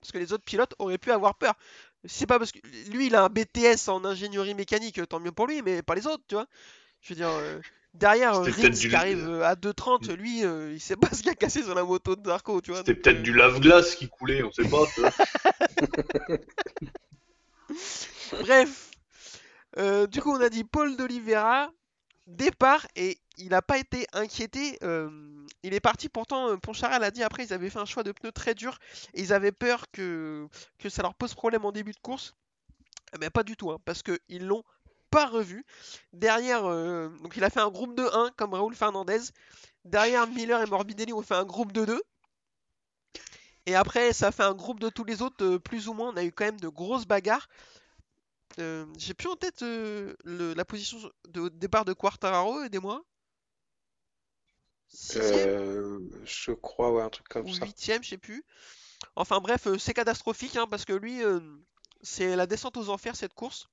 Parce 0.00 0.12
que 0.12 0.18
les 0.18 0.32
autres 0.32 0.44
pilotes 0.44 0.74
auraient 0.78 0.98
pu 0.98 1.10
avoir 1.12 1.34
peur. 1.36 1.54
C'est 2.04 2.26
pas 2.26 2.38
parce 2.38 2.52
que 2.52 2.58
lui 2.90 3.06
il 3.06 3.14
a 3.14 3.24
un 3.24 3.28
BTS 3.28 3.88
en 3.88 4.04
ingénierie 4.04 4.54
mécanique, 4.54 5.06
tant 5.08 5.20
mieux 5.20 5.32
pour 5.32 5.46
lui, 5.46 5.62
mais 5.62 5.82
pas 5.82 5.94
les 5.94 6.06
autres, 6.06 6.24
tu 6.28 6.34
vois. 6.34 6.46
Je 7.02 7.10
veux 7.10 7.16
dire, 7.16 7.28
euh, 7.28 7.60
derrière 7.94 8.34
euh, 8.34 8.44
Rins 8.44 8.70
qui 8.70 8.94
arrive 8.94 9.28
euh, 9.28 9.44
à 9.44 9.54
2.30, 9.54 10.12
lui 10.14 10.44
euh, 10.44 10.72
il 10.72 10.80
sait 10.80 10.96
pas 10.96 11.08
ce 11.12 11.20
qu'il 11.22 11.30
a 11.30 11.34
cassé 11.34 11.62
sur 11.62 11.74
la 11.74 11.84
moto 11.84 12.16
de 12.16 12.24
Zarco, 12.24 12.60
tu 12.60 12.70
vois. 12.70 12.80
C'était 12.80 12.94
peut-être 12.94 13.18
euh, 13.18 13.22
du 13.22 13.34
lave-glace 13.34 13.94
qui 13.94 14.08
coulait, 14.08 14.42
on 14.42 14.52
sait 14.52 14.68
pas. 14.68 14.86
tu 14.94 15.00
vois. 15.00 15.10
Bref, 18.40 18.90
du 20.08 20.20
coup, 20.20 20.32
on 20.32 20.40
a 20.40 20.48
dit 20.48 20.64
Paul 20.64 20.96
d'Oliveira, 20.96 21.70
départ, 22.26 22.86
et 22.96 23.18
il 23.40 23.48
n'a 23.48 23.62
pas 23.62 23.78
été 23.78 24.06
inquiété. 24.12 24.78
euh, 24.82 25.10
il 25.62 25.74
est 25.74 25.80
parti, 25.80 26.08
pourtant, 26.08 26.50
euh, 26.50 26.56
Poncharal 26.56 27.02
a 27.04 27.10
dit 27.10 27.22
après, 27.22 27.44
ils 27.44 27.52
avaient 27.52 27.70
fait 27.70 27.78
un 27.78 27.86
choix 27.86 28.02
de 28.02 28.12
pneus 28.12 28.32
très 28.32 28.54
dur, 28.54 28.78
et 29.14 29.22
ils 29.22 29.32
avaient 29.32 29.52
peur 29.52 29.90
que, 29.92 30.48
ça 30.88 31.02
leur 31.02 31.14
pose 31.14 31.34
problème 31.34 31.64
en 31.64 31.72
début 31.72 31.92
de 31.92 31.98
course. 31.98 32.34
Mais 33.20 33.30
pas 33.30 33.42
du 33.42 33.56
tout, 33.56 33.70
hein, 33.70 33.78
parce 33.84 34.02
qu'ils 34.02 34.46
l'ont 34.46 34.62
pas 35.10 35.26
revu. 35.26 35.64
Derrière, 36.12 36.64
euh, 36.66 37.08
donc 37.22 37.36
il 37.36 37.44
a 37.44 37.50
fait 37.50 37.60
un 37.60 37.70
groupe 37.70 37.96
de 37.96 38.04
1 38.12 38.30
comme 38.36 38.54
Raoul 38.54 38.74
Fernandez. 38.74 39.20
Derrière, 39.84 40.26
Miller 40.28 40.62
et 40.62 40.66
Morbidelli 40.66 41.12
ont 41.12 41.22
fait 41.22 41.34
un 41.34 41.44
groupe 41.44 41.72
de 41.72 41.84
2. 41.84 42.02
Et 43.66 43.74
après, 43.74 44.12
ça 44.12 44.30
fait 44.32 44.44
un 44.44 44.54
groupe 44.54 44.80
de 44.80 44.88
tous 44.88 45.04
les 45.04 45.22
autres, 45.22 45.56
plus 45.58 45.88
ou 45.88 45.94
moins. 45.94 46.12
On 46.12 46.16
a 46.16 46.24
eu 46.24 46.32
quand 46.32 46.44
même 46.44 46.60
de 46.60 46.68
grosses 46.68 47.06
bagarres. 47.06 47.48
J'ai 48.58 49.14
plus 49.14 49.28
en 49.28 49.36
tête 49.36 49.64
la 50.24 50.64
position 50.64 50.98
de 51.28 51.48
départ 51.48 51.84
de 51.84 51.92
Quartararo, 51.92 52.62
aidez-moi. 52.62 53.02
Sixième 54.90 55.50
Euh, 55.50 56.00
je 56.24 56.52
crois, 56.52 56.92
ouais, 56.92 57.02
un 57.02 57.10
truc 57.10 57.28
comme 57.28 57.46
ou 57.46 57.48
ça. 57.48 57.64
huitième, 57.64 58.02
je 58.02 58.10
sais 58.10 58.18
plus. 58.18 58.44
Enfin 59.16 59.40
bref, 59.40 59.66
euh, 59.66 59.78
c'est 59.78 59.94
catastrophique 59.94 60.56
hein, 60.56 60.66
parce 60.68 60.84
que 60.84 60.92
lui, 60.92 61.22
euh, 61.24 61.40
c'est 62.02 62.36
la 62.36 62.46
descente 62.46 62.76
aux 62.76 62.88
enfers 62.90 63.16
cette 63.16 63.34
course. 63.34 63.68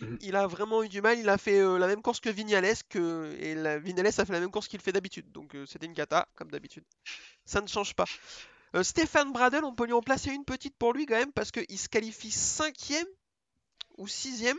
Mhm. 0.00 0.18
Il 0.20 0.36
a 0.36 0.46
vraiment 0.46 0.82
eu 0.82 0.88
du 0.88 1.00
mal. 1.02 1.18
Il 1.18 1.28
a 1.28 1.38
fait 1.38 1.58
euh, 1.60 1.78
la 1.78 1.86
même 1.86 2.02
course 2.02 2.20
que 2.20 2.30
Vignales 2.30 2.76
que... 2.88 3.34
et 3.40 3.54
la... 3.54 3.78
Vignales 3.78 4.06
a 4.08 4.12
fait 4.24 4.32
la 4.32 4.40
même 4.40 4.50
course 4.50 4.68
qu'il 4.68 4.80
fait 4.80 4.92
d'habitude. 4.92 5.30
Donc 5.32 5.54
euh, 5.54 5.66
c'était 5.66 5.86
une 5.86 5.94
cata 5.94 6.28
comme 6.36 6.50
d'habitude. 6.50 6.84
Ça 7.44 7.60
ne 7.60 7.66
change 7.66 7.94
pas. 7.94 8.06
Euh, 8.76 8.82
Stéphane 8.84 9.32
Bradel, 9.32 9.64
on 9.64 9.74
peut 9.74 9.86
lui 9.86 9.92
en 9.92 10.02
placer 10.02 10.30
une 10.30 10.44
petite 10.44 10.76
pour 10.76 10.92
lui 10.92 11.06
quand 11.06 11.16
même 11.16 11.32
parce 11.32 11.50
qu'il 11.50 11.78
se 11.78 11.88
qualifie 11.88 12.30
cinquième 12.30 13.06
ou 13.98 14.06
sixième 14.08 14.58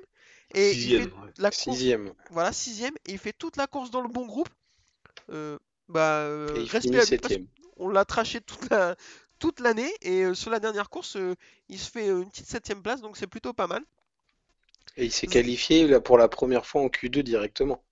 et 0.53 0.75
il 0.75 0.75
Sixième, 0.75 1.09
fait 1.09 1.15
ouais. 1.15 1.33
la 1.37 1.51
course 1.51 1.79
Sixième. 1.79 2.13
voilà, 2.29 2.51
sixième, 2.53 2.93
et 3.05 3.13
il 3.13 3.17
fait 3.19 3.33
toute 3.33 3.55
la 3.57 3.67
course 3.67 3.89
dans 3.91 4.01
le 4.01 4.09
bon 4.09 4.25
groupe. 4.25 4.49
Euh, 5.31 5.57
bah, 5.89 6.19
euh, 6.21 6.55
Et 6.55 6.63
il 6.63 6.69
respect 6.69 6.99
finit 6.99 7.01
à 7.01 7.05
lui, 7.05 7.19
qu'on 7.77 7.89
l'a 7.89 8.05
traché 8.05 8.41
toute 8.41 8.69
la 8.69 8.95
toute 9.39 9.59
l'année, 9.59 9.91
et 10.01 10.23
euh, 10.23 10.35
sur 10.35 10.51
la 10.51 10.59
dernière 10.59 10.89
course, 10.89 11.15
euh, 11.17 11.35
il 11.69 11.79
se 11.79 11.89
fait 11.91 12.07
une 12.09 12.29
petite 12.29 12.47
septième 12.47 12.83
place, 12.83 13.01
donc 13.01 13.17
c'est 13.17 13.27
plutôt 13.27 13.53
pas 13.53 13.67
mal. 13.67 13.83
Et 14.95 15.03
il 15.03 15.11
s'est 15.11 15.27
qualifié 15.27 15.85
là, 15.85 15.99
pour 15.99 16.17
la 16.17 16.29
première 16.29 16.65
fois 16.65 16.81
en 16.81 16.87
Q2 16.87 17.23
directement, 17.23 17.83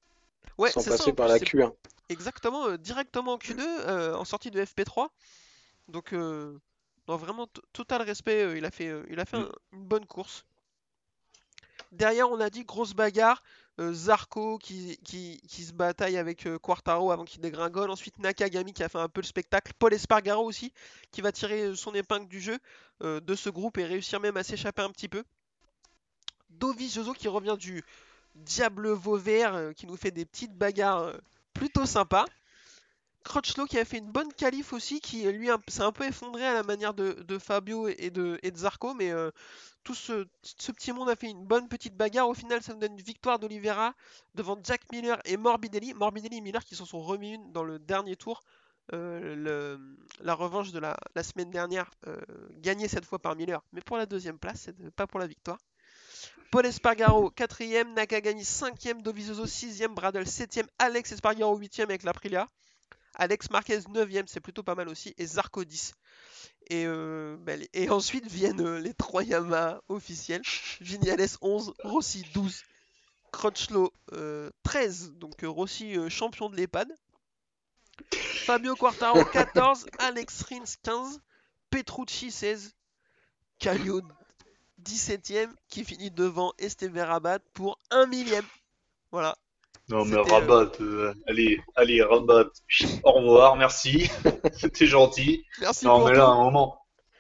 Ouais, 0.58 0.74
sans 0.74 0.84
ça, 0.92 0.92
passer 0.92 1.14
par 1.14 1.28
la 1.28 1.40
c'est 1.40 1.40
Q1. 1.40 1.74
exactement 2.10 2.68
euh, 2.70 2.78
directement 2.78 3.34
en 3.34 3.38
Q2, 3.40 3.64
euh, 3.88 4.16
en 4.16 4.26
sortie 4.26 4.52
de 4.52 4.64
FP3. 4.64 5.12
Donc, 5.90 6.14
euh, 6.14 6.60
non, 7.08 7.18
vraiment 7.18 7.48
total 7.74 8.04
respect, 8.04 8.58
il 8.58 8.66
a 8.66 8.72
fait, 8.72 8.94
il 9.10 9.20
a 9.20 9.26
fait 9.26 9.38
Mm. 9.38 9.40
un- 9.40 9.52
une 9.74 9.86
bonne 9.86 10.06
course. 10.08 10.46
Derrière, 11.92 12.30
on 12.30 12.40
a 12.40 12.50
dit 12.50 12.64
grosse 12.64 12.94
bagarre. 12.94 13.44
euh, 13.80 13.94
Zarco 13.94 14.58
qui, 14.58 14.98
qui, 15.04 15.64
se 15.64 15.72
bataille 15.72 16.18
avec 16.18 16.46
euh, 16.46 16.60
Quartaro 16.60 17.12
avant 17.12 17.26
qu'il 17.26 17.42
dégringole. 17.42 17.90
Ensuite, 17.90 18.20
Nakagami 18.20 18.74
qui 18.74 18.84
a 18.84 18.90
fait 18.90 18.98
un 18.98 19.08
peu 19.08 19.22
le 19.22 19.26
spectacle. 19.26 19.72
Paul 19.80 19.94
Espargaro 19.94 20.44
aussi 20.44 20.74
qui 21.12 21.22
va 21.22 21.32
tirer 21.32 21.64
euh, 21.64 21.76
son 21.76 21.94
épingle 21.94 22.28
du 22.28 22.42
jeu 22.42 22.60
de 23.02 23.34
ce 23.34 23.50
groupe 23.50 23.78
et 23.78 23.86
réussir 23.86 24.20
même 24.20 24.36
à 24.36 24.44
s'échapper 24.44 24.82
un 24.82 24.90
petit 24.90 25.08
peu. 25.08 25.24
Dovizioso 26.50 27.14
qui 27.14 27.30
revient 27.30 27.56
du 27.58 27.82
Diable 28.36 28.90
Vauvert 28.90 29.72
qui 29.74 29.88
nous 29.88 29.96
fait 29.96 30.12
des 30.12 30.26
petites 30.26 30.54
bagarres 30.54 31.14
plutôt 31.54 31.86
sympas. 31.86 32.26
Crutchlow 33.24 33.66
qui 33.66 33.78
a 33.78 33.86
fait 33.86 33.98
une 33.98 34.12
bonne 34.12 34.32
qualif 34.34 34.74
aussi, 34.74 35.02
qui 35.02 35.24
lui 35.32 35.50
s'est 35.68 35.82
un 35.82 35.92
peu 35.92 36.06
effondré 36.06 36.46
à 36.46 36.54
la 36.54 36.64
manière 36.64 36.94
de, 36.94 37.38
Fabio 37.38 37.88
et 37.88 38.10
de, 38.10 38.40
et 38.44 38.52
de 38.52 38.58
Zarco, 38.58 38.94
mais 38.94 39.12
euh, 39.12 39.32
tout 39.84 39.94
ce, 39.94 40.26
petit 40.72 40.92
monde 40.92 41.10
a 41.10 41.16
fait 41.16 41.30
une 41.30 41.46
bonne 41.46 41.68
petite 41.68 41.96
bagarre. 41.96 42.30
Au 42.30 42.34
final, 42.34 42.62
ça 42.62 42.74
nous 42.74 42.80
donne 42.80 42.94
une 42.94 43.02
victoire 43.02 43.40
d'Olivera 43.40 43.94
devant 44.36 44.58
Jack 44.64 44.82
Miller 44.92 45.20
et 45.26 45.38
Morbidelli. 45.38 45.94
Morbidelli 45.94 46.38
et 46.38 46.42
Miller 46.42 46.64
qui 46.64 46.76
s'en 46.76 46.86
sont 46.86 47.02
remis 47.02 47.34
une 47.34 47.52
dans 47.52 47.64
le 47.64 47.80
dernier 47.80 48.16
tour. 48.16 48.42
Euh, 48.94 49.78
la 50.22 50.34
revanche 50.34 50.72
de 50.72 50.80
la, 50.80 50.98
semaine 51.22 51.52
dernière, 51.52 51.92
euh, 52.08 52.18
gagnée 52.54 52.88
cette 52.88 53.06
fois 53.06 53.20
par 53.20 53.36
Miller, 53.36 53.62
mais 53.72 53.82
pour 53.82 53.98
la 53.98 54.06
deuxième 54.06 54.40
place, 54.40 54.70
pas 54.96 55.06
pour 55.06 55.20
la 55.20 55.28
victoire. 55.28 55.60
Paul 56.52 56.66
Espargaro 56.66 57.30
4ème, 57.30 57.94
Nakagami 57.94 58.42
5ème, 58.42 59.04
Dovizioso 59.04 59.46
6ème, 59.46 59.94
Bradel 59.94 60.24
7ème, 60.24 60.68
Alex 60.80 61.12
Espargaro 61.12 61.60
8ème 61.60 61.84
avec 61.84 62.02
l'Aprilia. 62.02 62.50
Alex 63.20 63.50
Marquez 63.52 63.80
9ème, 63.80 64.28
c'est 64.28 64.40
plutôt 64.40 64.64
pas 64.64 64.76
mal 64.76 64.88
aussi, 64.88 65.14
et 65.18 65.26
Zarco 65.26 65.66
10. 65.66 65.94
Et, 66.70 66.86
euh, 66.86 67.36
bah, 67.40 67.54
et 67.74 67.90
ensuite 67.90 68.26
viennent 68.28 68.62
euh, 68.62 68.80
les 68.80 68.94
trois 68.94 69.24
Yamaha 69.24 69.82
officiels. 69.90 70.42
Vignales 70.80 71.28
11, 71.42 71.74
Rossi 71.84 72.24
12, 72.34 72.64
Crutchlow 73.32 73.92
euh, 74.14 74.50
13, 74.64 75.14
donc 75.14 75.44
euh, 75.44 75.50
Rossi 75.50 75.98
euh, 75.98 76.10
champion 76.10 76.50
de 76.50 76.56
l'EHPAD. 76.56 76.88
Fabio 78.46 78.76
Quartaro 78.76 79.26
14, 79.26 79.88
Alex 80.00 80.44
Rins 80.44 80.78
15, 80.84 81.20
Petrucci 81.70 82.32
16, 82.32 82.74
Kallio 83.60 84.02
17ème 84.84 85.52
qui 85.68 85.84
finit 85.84 86.10
devant 86.10 86.54
Esteve 86.58 86.98
Rabat 86.98 87.40
pour 87.54 87.78
1 87.92 88.06
millième. 88.06 88.46
Voilà. 89.12 89.38
Non 89.90 90.06
mais 90.06 90.18
rabat, 90.18 90.72
euh, 90.82 91.14
allez, 91.28 91.60
allez, 91.76 92.02
rabat. 92.02 92.50
Au 93.04 93.12
revoir, 93.12 93.56
merci. 93.56 94.10
C'était 94.54 94.86
gentil. 94.86 95.46
Merci 95.62 95.86
Non 95.86 96.00
pour 96.00 96.10
mais 96.10 96.16
là, 96.16 96.26
à 96.26 96.30
un 96.30 96.44
moment. 96.44 96.78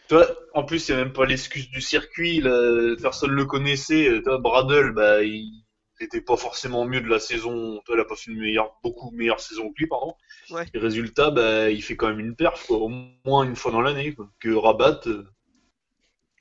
Toi, 0.07 0.27
en 0.53 0.63
plus, 0.63 0.87
il 0.87 0.95
n'y 0.95 1.01
a 1.01 1.03
même 1.03 1.13
pas 1.13 1.25
l'excuse 1.25 1.69
du 1.69 1.81
circuit. 1.81 2.41
Là, 2.41 2.95
personne 3.01 3.31
le 3.31 3.45
connaissait. 3.45 4.21
Toi, 4.23 4.37
Bradle, 4.39 4.91
bah, 4.91 5.23
il 5.23 5.63
n'était 5.99 6.21
pas 6.21 6.37
forcément 6.37 6.85
mieux 6.85 7.01
de 7.01 7.09
la 7.09 7.19
saison. 7.19 7.79
Toi, 7.85 7.95
il 7.95 8.01
a 8.01 8.05
pas 8.05 8.15
fait 8.15 8.31
une 8.31 8.39
meilleure, 8.39 8.79
beaucoup 8.83 9.11
meilleure 9.11 9.39
saison 9.39 9.69
que 9.69 9.75
lui, 9.77 9.87
pardon. 9.87 10.13
Ouais. 10.51 10.65
Et 10.73 10.79
résultat, 10.79 11.31
bah, 11.31 11.69
il 11.69 11.81
fait 11.83 11.95
quand 11.95 12.07
même 12.07 12.19
une 12.19 12.35
perf, 12.35 12.65
quoi, 12.67 12.77
au 12.77 12.89
moins 13.25 13.43
une 13.43 13.55
fois 13.55 13.71
dans 13.71 13.81
l'année. 13.81 14.15
Que 14.39 14.53
Rabat, 14.53 15.01
euh, 15.07 15.23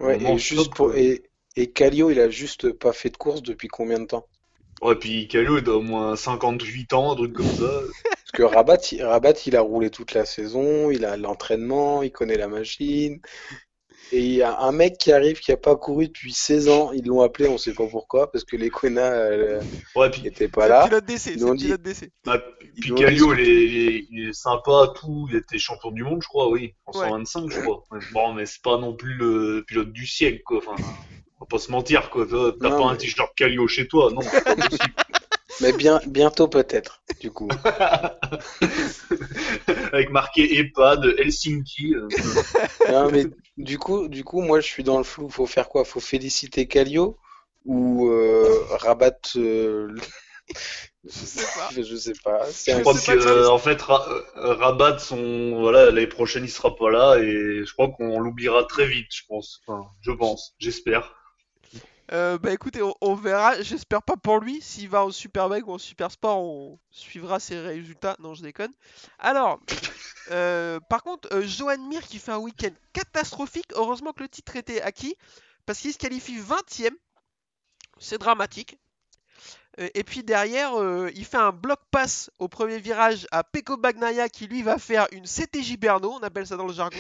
Ouais, 0.01 0.23
et 0.23 0.39
juste 0.39 0.65
top, 0.65 0.75
pour 0.75 0.95
et, 0.95 1.23
et 1.57 1.73
il 1.77 2.21
a 2.21 2.31
juste 2.31 2.73
pas 2.73 2.93
fait 2.93 3.11
de 3.11 3.17
course 3.17 3.43
depuis 3.43 3.69
combien 3.69 3.99
de 3.99 4.07
temps? 4.07 4.27
Ouais, 4.83 4.95
puis 4.97 5.29
Calio, 5.29 5.59
il 5.59 5.65
doit 5.65 5.77
au 5.77 5.83
moins 5.83 6.17
58 6.17 6.93
ans, 6.93 7.13
un 7.13 7.17
truc 7.17 7.33
comme 7.33 7.47
ça. 7.47 7.71
Parce 8.05 8.33
que 8.33 8.43
Rabat, 8.43 8.79
il, 8.93 9.03
Rabat, 9.03 9.33
il 9.47 9.57
a 9.57 9.61
roulé 9.63 9.91
toute 9.91 10.13
la 10.13 10.25
saison, 10.27 10.91
il 10.91 11.05
a 11.05 11.17
l'entraînement, 11.17 12.03
il 12.03 12.11
connaît 12.13 12.37
la 12.37 12.49
machine. 12.49 13.21
Et 14.11 14.21
il 14.21 14.33
y 14.35 14.43
a 14.43 14.61
un 14.61 14.73
mec 14.73 14.97
qui 14.97 15.13
arrive 15.13 15.39
qui 15.39 15.53
a 15.53 15.59
pas 15.59 15.77
couru 15.77 16.07
depuis 16.09 16.33
16 16.33 16.69
ans, 16.71 16.93
ils 16.93 17.05
l'ont 17.07 17.21
appelé, 17.21 17.47
on 17.49 17.59
sait 17.59 17.75
pas 17.75 17.87
pourquoi, 17.87 18.31
parce 18.33 18.45
que 18.45 18.57
les 18.57 18.71
Quena 18.71 19.03
euh, 19.13 19.61
Ouais, 19.97 20.09
n'étaient 20.23 20.45
C'est 20.45 20.49
pas 20.49 20.67
là. 20.67 20.85
pilote 20.87 21.05
d'essai, 21.05 21.33
Ils 21.35 21.41
c'est 21.41 21.45
ont 21.45 21.51
le 21.53 21.57
dit- 21.59 21.65
pilote 21.67 21.83
d'essai. 21.83 22.11
bah, 22.25 22.43
Ils 22.77 22.81
puis 22.81 22.95
Calio, 22.95 23.35
il 23.35 23.41
est, 23.41 24.07
il 24.11 24.27
est- 24.27 24.29
est 24.31 24.33
sympa, 24.33 24.93
tout. 24.99 25.27
Il 25.31 25.37
était 25.37 25.59
champion 25.59 25.91
du 25.91 26.05
monde, 26.05 26.23
je 26.23 26.29
crois, 26.29 26.49
oui. 26.51 26.75
En 26.87 26.99
Ouais. 26.99 27.07
125, 27.09 27.51
je 27.51 27.61
crois. 27.61 27.85
Bon, 28.13 28.33
mais 28.33 28.47
c'est 28.47 28.63
pas 28.63 28.79
non 28.79 28.95
plus 28.95 29.13
le 29.15 29.63
pilote 29.67 29.93
du 29.93 30.07
siècle, 30.07 30.41
quoi. 30.45 30.59
Enfin, 30.59 30.77
on 31.41 31.45
va 31.45 31.49
pas 31.49 31.59
se 31.59 31.71
mentir, 31.71 32.11
quoi. 32.11 32.27
T'as 32.27 32.71
pas 32.71 32.85
un 32.85 32.97
t-shirt 32.97 33.33
Calio 33.37 33.67
chez 33.69 33.87
toi, 33.89 34.11
non, 34.13 34.21
c'est 34.23 34.45
pas 34.45 34.55
possible. 34.57 34.95
Mais 35.61 35.73
bien, 35.73 36.01
bientôt 36.07 36.47
peut-être, 36.49 37.03
du 37.21 37.31
coup. 37.33 37.49
Avec 39.93 40.11
marqué 40.11 40.59
EHPAD, 40.59 41.05
Helsinki. 41.19 41.95
euh, 41.95 42.09
Non, 42.91 43.11
mais 43.11 43.27
du 43.57 43.79
coup, 43.79 44.09
du 44.09 44.25
coup, 44.25 44.41
moi, 44.41 44.61
je 44.61 44.67
suis 44.67 44.85
dans 44.85 44.99
le 44.99 45.05
flou. 45.05 45.29
Faut 45.29 45.47
faire 45.47 45.69
quoi? 45.69 45.85
Faut 45.85 46.01
féliciter 46.01 46.67
Kallio 46.67 47.19
ou 47.65 48.09
euh, 48.09 48.65
rabattre 48.71 49.31
euh, 49.37 49.95
Je 51.05 51.11
sais 51.11 51.45
pas. 51.55 51.69
Je 51.83 51.97
sais 51.97 52.13
pas. 52.23 52.47
C'est 52.53 52.75
Je 52.77 52.81
crois 52.81 52.95
sais 52.95 53.15
que 53.17 53.19
pas, 53.19 53.31
euh, 53.31 53.49
en 53.49 53.59
fait 53.59 53.81
Ra- 53.83 54.07
euh, 54.37 54.55
Rabat 54.55 54.99
son 54.99 55.59
voilà 55.61 55.87
l'année 55.87 56.07
prochaine 56.07 56.45
il 56.45 56.51
sera 56.51 56.75
pas 56.77 56.91
là 56.91 57.17
et 57.19 57.65
je 57.65 57.73
crois 57.73 57.89
qu'on 57.91 58.21
l'oubliera 58.21 58.65
très 58.65 58.87
vite 58.87 59.09
je 59.11 59.23
pense 59.29 59.61
enfin 59.67 59.87
je 60.03 60.11
pense 60.13 60.55
j'espère 60.59 61.15
Euh, 62.13 62.39
bah 62.39 62.53
écoutez, 62.53 62.81
on, 63.01 63.15
verra. 63.15 63.61
J'espère 63.63 64.03
pas 64.03 64.17
pour 64.17 64.41
lui. 64.41 64.61
S'il 64.63 64.89
va 64.89 65.05
en 65.05 65.11
Superbike 65.11 65.67
ou 65.67 65.73
en 65.73 65.79
Super 65.79 66.11
Sport, 66.11 66.39
on 66.39 66.79
suivra 66.91 67.39
ses 67.39 67.61
résultats. 67.61 68.17
Non, 68.19 68.35
je 68.35 68.43
déconne. 68.43 68.73
Alors, 69.19 69.61
euh, 70.31 70.81
par 70.89 71.03
contre, 71.03 71.29
euh, 71.33 71.43
Johan 71.43 71.79
Mir 71.79 72.03
qui 72.03 72.19
fait 72.19 72.33
un 72.33 72.39
week-end 72.39 72.73
catastrophique. 72.93 73.73
Heureusement 73.75 74.13
que 74.13 74.23
le 74.23 74.29
titre 74.29 74.57
était 74.57 74.81
acquis 74.81 75.17
parce 75.67 75.81
qu'il 75.81 75.93
se 75.93 75.99
qualifie 75.99 76.39
20ème. 76.39 76.95
C'est 77.99 78.19
dramatique. 78.19 78.79
Et 79.95 80.03
puis 80.03 80.25
derrière, 80.25 80.73
il 81.15 81.25
fait 81.25 81.37
un 81.37 81.53
bloc 81.53 81.79
pass 81.93 82.33
au 82.41 82.49
premier 82.49 82.81
virage 82.81 83.29
à 83.31 83.45
Peko 83.45 83.77
Bagnaia 83.77 84.29
qui 84.29 84.49
lui 84.49 84.63
va 84.63 84.77
faire 84.77 85.07
une 85.13 85.23
CTJ 85.25 85.77
Berno, 85.79 86.11
on 86.15 86.19
appelle 86.19 86.49
ça 86.49 86.57
dans 86.57 86.67
le 86.67 86.73
jargon. 86.73 86.99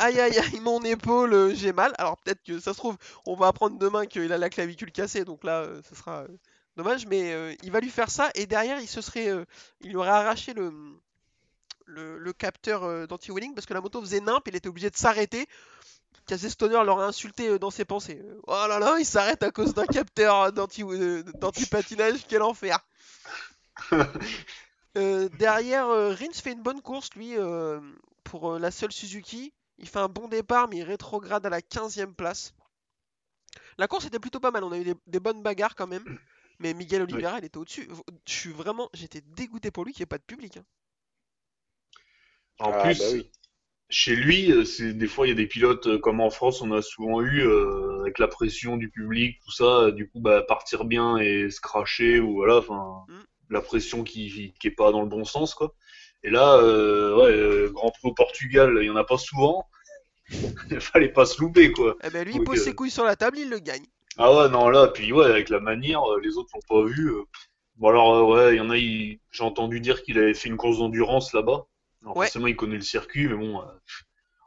Aïe 0.00 0.18
aïe 0.20 0.38
aïe, 0.38 0.60
mon 0.60 0.82
épaule, 0.82 1.32
euh, 1.34 1.54
j'ai 1.54 1.72
mal. 1.72 1.92
Alors 1.98 2.16
peut-être 2.18 2.42
que 2.42 2.58
ça 2.58 2.72
se 2.72 2.78
trouve, 2.78 2.96
on 3.26 3.36
va 3.36 3.48
apprendre 3.48 3.78
demain 3.78 4.06
qu'il 4.06 4.32
a 4.32 4.38
la 4.38 4.48
clavicule 4.50 4.92
cassée, 4.92 5.24
donc 5.24 5.44
là, 5.44 5.60
euh, 5.60 5.82
ce 5.88 5.94
sera 5.94 6.22
euh, 6.22 6.28
dommage, 6.76 7.06
mais 7.06 7.32
euh, 7.32 7.54
il 7.62 7.70
va 7.70 7.80
lui 7.80 7.90
faire 7.90 8.10
ça 8.10 8.30
et 8.34 8.46
derrière, 8.46 8.80
il 8.80 8.88
se 8.88 9.00
serait, 9.02 9.28
euh, 9.28 9.44
il 9.82 9.96
aurait 9.96 10.08
arraché 10.08 10.54
le, 10.54 10.72
le, 11.86 12.18
le 12.18 12.32
capteur 12.32 12.84
euh, 12.84 13.06
d'anti-wheeling 13.06 13.54
parce 13.54 13.66
que 13.66 13.74
la 13.74 13.80
moto 13.80 14.00
faisait 14.00 14.20
nimp, 14.20 14.46
il 14.48 14.56
était 14.56 14.68
obligé 14.68 14.90
de 14.90 14.96
s'arrêter. 14.96 15.46
Casey 16.26 16.50
Stoner 16.50 16.82
l'aurait 16.84 17.06
insulté 17.06 17.58
dans 17.58 17.70
ses 17.70 17.84
pensées. 17.84 18.22
Oh 18.46 18.66
là 18.68 18.78
là, 18.78 18.96
il 19.00 19.06
s'arrête 19.06 19.42
à 19.42 19.50
cause 19.52 19.74
d'un 19.74 19.86
capteur 19.86 20.52
d'anti- 20.52 20.84
d'anti-patinage, 21.40 22.26
quel 22.28 22.42
enfer! 22.42 22.78
Derrière, 24.94 25.88
Rins 25.88 26.32
fait 26.34 26.52
une 26.52 26.62
bonne 26.62 26.82
course, 26.82 27.10
lui, 27.16 27.34
pour 28.24 28.58
la 28.58 28.70
seule 28.70 28.92
Suzuki. 28.92 29.52
Il 29.80 29.88
fait 29.88 29.98
un 29.98 30.08
bon 30.08 30.28
départ, 30.28 30.68
mais 30.68 30.76
il 30.76 30.84
rétrograde 30.84 31.44
à 31.44 31.50
la 31.50 31.60
15e 31.60 32.14
place. 32.14 32.54
La 33.78 33.88
course 33.88 34.04
était 34.06 34.20
plutôt 34.20 34.38
pas 34.38 34.52
mal, 34.52 34.62
on 34.62 34.70
a 34.70 34.78
eu 34.78 34.84
des, 34.84 34.94
des 35.08 35.18
bonnes 35.18 35.42
bagarres 35.42 35.74
quand 35.74 35.88
même. 35.88 36.06
Mais 36.60 36.72
Miguel 36.72 37.02
Oliveira, 37.02 37.38
il 37.38 37.44
était 37.46 37.58
au-dessus. 37.58 37.88
Je 38.28 38.32
suis 38.32 38.52
vraiment, 38.52 38.88
j'étais 38.94 39.22
dégoûté 39.22 39.70
pour 39.72 39.84
lui 39.84 39.92
qu'il 39.92 40.02
n'y 40.02 40.04
ait 40.04 40.06
pas 40.06 40.18
de 40.18 40.22
public. 40.22 40.56
hein. 40.58 40.64
en 42.58 42.72
Ah, 42.72 42.72
plus 42.74 42.98
bah 42.98 43.10
oui. 43.10 43.30
chez 43.90 44.16
lui 44.16 44.52
euh, 44.52 44.64
c'est 44.64 44.94
des 44.94 45.08
fois 45.08 45.26
il 45.26 45.30
y 45.30 45.32
a 45.32 45.36
des 45.36 45.46
pilotes 45.48 45.86
euh, 45.88 45.98
comme 45.98 46.20
en 46.20 46.30
France 46.30 46.62
on 46.62 46.72
a 46.72 46.82
souvent 46.82 47.22
eu 47.22 47.42
euh, 47.42 48.00
avec 48.02 48.18
la 48.18 48.28
pression 48.28 48.76
du 48.76 48.90
public 48.90 49.38
tout 49.44 49.52
ça 49.52 49.90
du 49.92 50.08
coup 50.10 50.20
bah 50.20 50.42
partir 50.42 50.84
bien 50.84 51.18
et 51.18 51.50
se 51.50 51.60
cracher 51.60 52.20
ou 52.20 52.34
voilà 52.34 52.58
enfin 52.58 53.06
Mm. 53.08 53.26
la 53.50 53.60
pression 53.62 54.04
qui 54.04 54.54
qui 54.60 54.68
est 54.68 54.72
pas 54.72 54.92
dans 54.92 55.02
le 55.02 55.08
bon 55.08 55.24
sens 55.24 55.54
quoi 55.54 55.74
et 56.22 56.30
là 56.30 56.56
euh, 56.56 57.16
ouais 57.16 57.32
euh, 57.36 57.70
Grand 57.70 57.90
Prix 57.90 58.08
au 58.08 58.14
Portugal 58.14 58.78
il 58.80 58.86
y 58.86 58.90
en 58.90 58.96
a 58.96 59.04
pas 59.04 59.18
souvent 59.18 59.66
il 60.70 60.80
fallait 60.80 61.08
pas 61.12 61.26
se 61.26 61.40
louper 61.40 61.72
quoi 61.72 61.96
Eh 62.04 62.10
ben 62.10 62.24
lui, 62.24 62.34
il 62.36 62.44
pose 62.44 62.60
euh, 62.60 62.64
ses 62.64 62.74
couilles 62.74 62.90
sur 62.90 63.04
la 63.04 63.16
table, 63.16 63.38
il 63.38 63.50
le 63.50 63.58
gagne. 63.58 63.84
Ah 64.16 64.32
ouais, 64.32 64.48
non, 64.48 64.68
là, 64.68 64.88
puis 64.88 65.12
ouais, 65.12 65.24
avec 65.26 65.48
la 65.48 65.60
manière, 65.60 66.02
les 66.22 66.36
autres 66.36 66.50
l'ont 66.54 66.82
pas 66.82 66.88
vu. 66.88 67.12
Bon, 67.76 67.88
alors, 67.88 68.28
ouais, 68.28 68.54
il 68.54 68.58
y 68.58 68.60
en 68.60 68.70
a, 68.70 68.76
il- 68.76 69.18
j'ai 69.32 69.42
entendu 69.44 69.80
dire 69.80 70.02
qu'il 70.02 70.18
avait 70.18 70.34
fait 70.34 70.48
une 70.48 70.56
course 70.56 70.78
d'endurance 70.78 71.32
là-bas. 71.32 71.66
Alors, 72.02 72.16
Ouais. 72.16 72.26
forcément, 72.26 72.46
il 72.46 72.54
connaît 72.56 72.76
le 72.76 72.82
circuit, 72.82 73.26
mais 73.28 73.34
bon, 73.34 73.58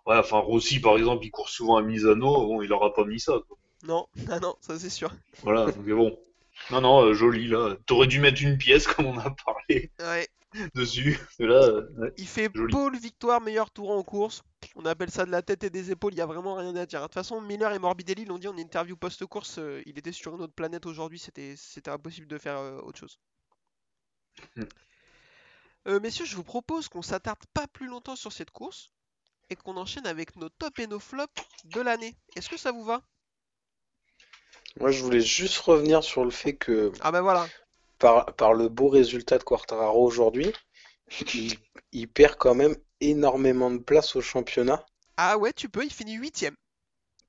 ouais, 0.06 0.18
enfin, 0.18 0.38
Rossi, 0.40 0.80
par 0.80 0.96
exemple, 0.98 1.26
il 1.26 1.32
court 1.32 1.50
souvent 1.50 1.78
à 1.78 1.82
Misano, 1.82 2.48
bon, 2.48 2.62
il 2.62 2.72
aura 2.72 2.94
pas 2.94 3.04
mis 3.06 3.20
ça, 3.20 3.34
quoi. 3.48 3.58
Non, 3.84 4.08
ah 4.32 4.40
non, 4.40 4.56
ça 4.62 4.80
c'est 4.80 4.90
sûr. 4.90 5.12
Voilà, 5.42 5.66
donc 5.66 5.86
bon. 5.86 6.18
Non, 6.72 6.82
non, 6.82 7.02
euh, 7.06 7.14
joli, 7.14 7.48
là. 7.48 7.76
T'aurais 7.88 8.08
dû 8.08 8.20
mettre 8.20 8.42
une 8.42 8.58
pièce, 8.58 8.88
comme 8.88 9.08
on 9.08 9.18
a 9.18 9.36
parlé 9.46 9.92
Ouais. 10.00 10.28
dessus. 10.76 11.20
Et 11.40 11.46
là, 11.46 11.64
euh, 11.64 11.90
ouais. 11.98 12.14
Il 12.18 12.28
fait 12.28 12.50
Joli. 12.54 12.72
pole 12.72 12.98
victoire, 12.98 13.42
meilleur 13.42 13.72
tour 13.72 13.92
en 13.92 14.04
course. 14.04 14.44
On 14.76 14.86
appelle 14.86 15.12
ça 15.12 15.26
de 15.26 15.32
la 15.32 15.42
tête 15.42 15.64
et 15.64 15.70
des 15.70 15.92
épaules, 15.92 16.14
il 16.14 16.18
n'y 16.18 16.22
a 16.22 16.26
vraiment 16.26 16.56
rien 16.56 16.76
à 16.76 16.86
dire. 16.86 17.02
De 17.02 17.06
toute 17.06 17.14
façon, 17.14 17.42
Miller 17.42 17.74
et 17.74 17.80
Morbidelli 17.80 18.26
l'ont 18.26 18.38
dit 18.38 18.48
en 18.48 18.58
interview 18.58 18.96
post-course, 18.96 19.58
euh, 19.60 19.82
il 19.86 19.98
était 19.98 20.12
sur 20.12 20.36
une 20.36 20.42
autre 20.42 20.54
planète 20.54 20.86
aujourd'hui, 20.86 21.20
c'était 21.20 21.56
impossible 21.88 22.28
de 22.28 22.38
faire 22.38 22.58
euh, 22.58 22.80
autre 22.82 23.00
chose. 23.00 23.20
Hmm. 24.56 24.64
Euh, 25.88 26.00
messieurs, 26.00 26.26
je 26.26 26.36
vous 26.36 26.44
propose 26.44 26.88
qu'on 26.88 27.02
s'attarde 27.02 27.44
pas 27.54 27.68
plus 27.68 27.88
longtemps 27.88 28.16
sur 28.16 28.32
cette 28.32 28.52
course 28.52 28.92
et 29.50 29.56
qu'on 29.56 29.76
enchaîne 29.76 30.08
avec 30.08 30.36
nos 30.38 30.50
tops 30.50 30.80
et 30.80 30.88
nos 30.88 31.00
flops 31.00 31.42
de 31.66 31.82
l'année. 31.82 32.16
Est-ce 32.36 32.50
que 32.50 32.58
ça 32.58 32.72
vous 32.72 32.84
va? 32.84 33.02
Moi, 34.80 34.92
je 34.92 35.04
voulais 35.04 35.22
juste 35.22 35.58
revenir 35.58 36.04
sur 36.04 36.24
le 36.24 36.32
fait 36.32 36.56
que 36.56 36.92
Ah 37.02 37.12
ben 37.12 37.22
voilà. 37.22 37.48
Par, 38.04 38.36
par 38.36 38.54
le 38.54 38.70
beau 38.70 38.90
résultat 38.90 39.38
de 39.38 39.44
Quartararo 39.44 40.04
aujourd'hui, 40.06 40.52
il, 41.34 41.56
il 41.94 42.08
perd 42.08 42.36
quand 42.38 42.56
même 42.56 42.76
énormément 43.02 43.72
de 43.72 43.80
place 43.80 44.16
au 44.16 44.22
championnat. 44.22 44.86
Ah 45.18 45.40
ouais, 45.40 45.54
tu 45.54 45.70
peux, 45.70 45.84
il 45.84 45.92
finit 45.92 46.14
huitième. 46.18 46.54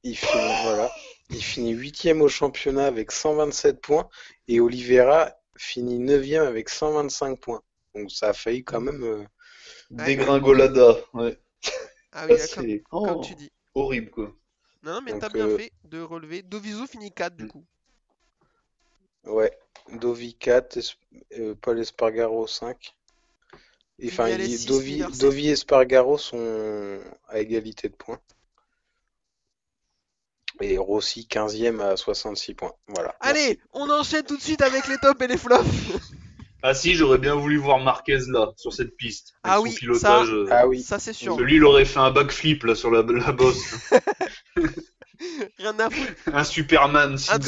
Il 0.05 0.17
finit, 0.17 0.55
voilà, 0.55 0.93
il 1.31 1.43
finit 1.43 1.73
huitième 1.73 2.23
au 2.23 2.29
championnat 2.29 2.87
avec 2.87 3.11
127 3.11 3.81
points 3.81 4.09
et 4.47 4.61
Oliveira 4.61 5.33
finit 5.57 5.99
neuvième 5.99 6.45
avec 6.45 6.69
125 6.69 7.41
points. 7.41 7.63
Donc 7.95 8.13
ça 8.13 8.29
a 8.29 8.33
failli 8.33 8.63
quand 8.63 8.81
même. 8.81 9.03
euh, 9.03 9.25
Dégringolada, 9.91 10.97
ouais. 11.15 11.39
Ah 12.13 12.25
oui, 12.27 12.39
comme, 13.03 13.21
oh, 13.21 13.21
tu 13.21 13.35
dis. 13.35 13.51
horrible, 13.75 14.11
quoi. 14.11 14.35
Non, 14.85 14.93
non, 14.95 15.01
mais 15.03 15.15
t'as 15.15 15.31
bien 15.31 15.49
euh, 15.49 15.57
fait 15.57 15.73
de 15.83 16.01
relever. 16.01 16.43
Doviso 16.43 16.87
finit 16.87 17.11
4 17.11 17.35
du 17.35 17.45
Mm. 17.45 17.49
coup. 17.49 17.67
Ouais, 19.27 19.53
Dovi 19.93 20.35
4, 20.35 20.77
Es- 20.77 20.95
euh, 21.39 21.55
Paul 21.61 21.79
Espargaro 21.81 22.47
5. 22.47 22.95
Et, 24.01 24.09
Enfin, 24.09 24.25
Vignales 24.27 24.47
il- 24.49 24.59
6, 24.59 24.67
Dovi, 24.67 24.93
Miller 24.95 25.11
7. 25.11 25.21
Dovi 25.21 25.49
et 25.49 25.53
Espargaro 25.53 26.19
sont 26.19 27.01
à 27.29 27.39
égalité 27.41 27.89
de 27.89 27.95
points. 27.95 28.21
Et 30.61 30.79
Rossi 30.79 31.27
15e 31.27 31.81
à 31.81 31.97
66 31.97 32.55
points. 32.55 32.73
Voilà. 32.89 33.15
Allez, 33.21 33.59
on 33.73 33.91
enchaîne 33.91 34.25
tout 34.25 34.37
de 34.37 34.43
suite 34.43 34.63
avec 34.63 34.87
les 34.87 34.99
tops 34.99 35.21
et 35.23 35.27
les 35.27 35.37
flops. 35.37 35.65
Ah 36.63 36.75
si, 36.75 36.95
j'aurais 36.95 37.19
bien 37.19 37.35
voulu 37.35 37.57
voir 37.59 37.79
Marquez 37.81 38.19
là, 38.29 38.53
sur 38.57 38.73
cette 38.73 38.97
piste. 38.97 39.35
Ah 39.43 39.61
oui, 39.61 39.77
euh, 39.83 40.47
Ah 40.51 40.67
oui, 40.67 40.83
Ça 40.83 40.99
c'est 40.99 41.13
sûr. 41.13 41.39
Lui, 41.39 41.57
il 41.57 41.65
aurait 41.65 41.85
fait 41.85 41.99
un 41.99 42.11
backflip 42.11 42.63
là 42.65 42.75
sur 42.75 42.91
la, 42.91 43.03
la 43.03 43.33
bosse. 43.33 43.75
Rien 45.65 45.79
à 45.79 45.89
foutre. 45.89 46.13
un 46.27 46.45
Superman 46.45 47.17
si 47.17 47.31
Un- 47.31 47.39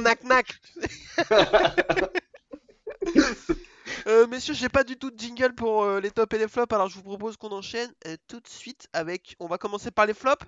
knack-knack. 0.00 0.60
Euh, 4.06 4.26
messieurs, 4.26 4.54
j'ai 4.54 4.68
pas 4.68 4.84
du 4.84 4.96
tout 4.96 5.10
de 5.10 5.18
jingle 5.18 5.54
pour 5.54 5.82
euh, 5.82 5.98
les 6.00 6.10
tops 6.10 6.34
et 6.34 6.38
les 6.38 6.46
flops, 6.48 6.72
alors 6.74 6.88
je 6.88 6.94
vous 6.94 7.02
propose 7.02 7.36
qu'on 7.38 7.50
enchaîne 7.52 7.90
euh, 8.06 8.16
tout 8.28 8.38
de 8.38 8.46
suite 8.46 8.86
avec. 8.92 9.34
On 9.40 9.46
va 9.46 9.56
commencer 9.58 9.90
par 9.90 10.04
les 10.06 10.12
flops. 10.14 10.44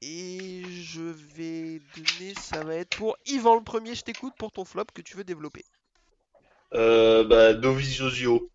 Et 0.00 0.62
je 0.82 1.02
vais 1.02 1.80
donner, 1.96 2.34
ça 2.40 2.62
va 2.62 2.76
être 2.76 2.96
pour 2.96 3.16
Yvan 3.26 3.56
le 3.56 3.64
premier, 3.64 3.94
je 3.94 4.02
t'écoute 4.02 4.34
pour 4.38 4.52
ton 4.52 4.64
flop 4.64 4.84
que 4.94 5.02
tu 5.02 5.16
veux 5.16 5.24
développer. 5.24 5.64
Bah. 6.72 8.52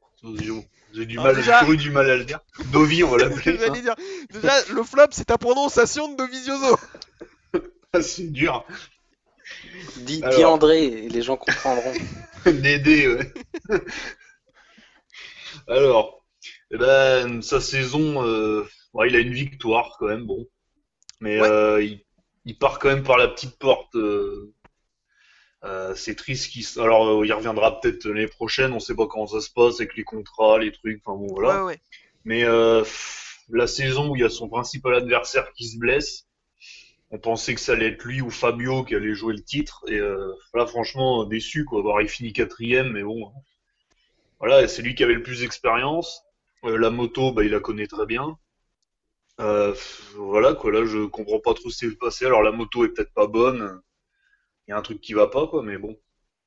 J'ai 0.94 1.06
du 1.06 1.18
Alors 1.20 1.28
mal, 1.28 1.36
déjà- 1.36 1.54
j'ai 1.54 1.60
toujours 1.60 1.74
eu 1.74 1.78
du 1.78 1.92
mal 1.92 2.10
à 2.10 2.18
le 2.18 2.26
dire. 2.26 2.40
Dovi, 2.72 3.04
on 3.04 3.10
va 3.10 3.18
l'appeler. 3.18 3.58
hein. 3.64 3.96
Déjà, 4.32 4.54
le 4.74 4.84
flop 4.84 5.08
c'est 5.12 5.26
ta 5.26 5.38
prononciation 5.38 6.12
de 6.12 6.18
Dovizioso. 6.18 6.78
Ah, 7.94 8.02
C'est 8.04 8.32
dur. 8.32 8.66
dis, 9.98 10.22
Alors. 10.24 10.38
dis 10.38 10.46
André, 10.46 10.84
et 10.86 11.10
les 11.10 11.22
gens 11.24 11.38
comprendront. 11.38 11.94
Dédé, 12.46 13.08
ouais. 13.08 13.34
Alors, 15.68 16.24
eh 16.72 16.78
ben, 16.78 17.42
sa 17.42 17.60
saison, 17.60 18.24
euh, 18.26 18.64
ouais, 18.94 19.10
il 19.10 19.16
a 19.16 19.20
une 19.20 19.34
victoire 19.34 19.96
quand 20.00 20.08
même, 20.08 20.26
bon. 20.26 20.46
Mais 21.20 21.42
Ouais. 21.42 21.50
euh, 21.50 21.84
il, 21.84 22.00
il 22.46 22.58
part 22.58 22.78
quand 22.80 22.90
même 22.90 23.04
par 23.04 23.18
la 23.18 23.28
petite 23.28 23.58
porte. 23.58 23.96
euh, 23.96 24.54
euh, 25.66 25.94
c'est 25.96 26.16
triste 26.16 26.52
qu'il... 26.52 26.62
s- 26.62 26.78
Alors, 26.78 27.08
euh, 27.22 27.26
il 27.26 27.34
reviendra 27.34 27.80
peut-être 27.82 28.06
l'année 28.06 28.28
prochaine, 28.28 28.74
on 28.74 28.80
sait 28.80 28.96
pas 28.96 29.08
comment 29.08 29.28
ça 29.28 29.42
se 29.42 29.50
passe 29.52 29.80
avec 29.80 29.96
les 29.96 30.04
contrats, 30.04 30.58
les 30.60 30.72
trucs, 30.72 31.02
enfin 31.06 31.18
bon, 31.18 31.28
voilà. 31.28 31.66
Ouais, 31.66 31.74
ouais. 31.74 31.80
Mais 32.26 32.44
euh, 32.46 32.82
pff, 32.82 33.40
la 33.50 33.68
saison 33.68 34.10
où 34.12 34.16
il 34.16 34.22
y 34.22 34.26
a 34.26 34.30
son 34.30 34.48
principal 34.50 34.96
adversaire 34.96 35.52
qui 35.54 35.68
se 35.68 35.78
blesse, 35.78 36.28
on 37.12 37.20
pensait 37.20 37.56
que 37.56 37.62
ça 37.62 37.74
allait 37.74 37.88
être 37.90 38.04
lui 38.06 38.22
ou 38.22 38.30
Fabio 38.32 38.84
qui 38.84 38.96
allait 38.96 39.14
jouer 39.16 39.34
le 39.36 39.44
titre. 39.44 39.84
Et 39.88 39.98
euh, 40.00 40.34
là, 40.54 40.66
franchement, 40.68 41.26
déçu 41.26 41.66
quoi. 41.66 41.82
Voir, 41.82 42.02
il 42.02 42.10
finit 42.10 42.34
quatrième, 42.34 42.92
mais 42.94 43.04
bon, 43.04 43.32
voilà, 44.40 44.68
c'est 44.68 44.82
lui 44.82 44.96
qui 44.96 45.04
avait 45.04 45.14
le 45.14 45.24
plus 45.24 45.42
d'expérience. 45.42 46.24
Euh, 46.66 46.78
la 46.78 46.90
moto, 46.90 47.32
bah, 47.32 47.44
il 47.44 47.52
la 47.52 47.60
connaît 47.60 47.88
très 47.88 48.06
bien. 48.06 48.38
Euh, 49.40 49.72
pff, 49.72 50.12
voilà 50.16 50.54
quoi. 50.54 50.72
Là, 50.72 50.86
je 50.86 51.06
comprends 51.06 51.40
pas 51.40 51.54
trop 51.54 51.70
ce 51.70 51.80
qui 51.86 51.90
s'est 51.92 51.96
passé. 51.98 52.26
Alors 52.26 52.44
la 52.44 52.52
moto 52.52 52.86
est 52.86 52.90
peut-être 52.90 53.14
pas 53.14 53.28
bonne. 53.28 53.82
Il 54.70 54.72
y 54.72 54.76
a 54.76 54.78
un 54.78 54.84
truc 54.84 55.02
qui 55.02 55.14
va 55.14 55.26
pas 55.26 55.48
quoi, 55.48 55.64
mais 55.64 55.80
bon, 55.80 56.00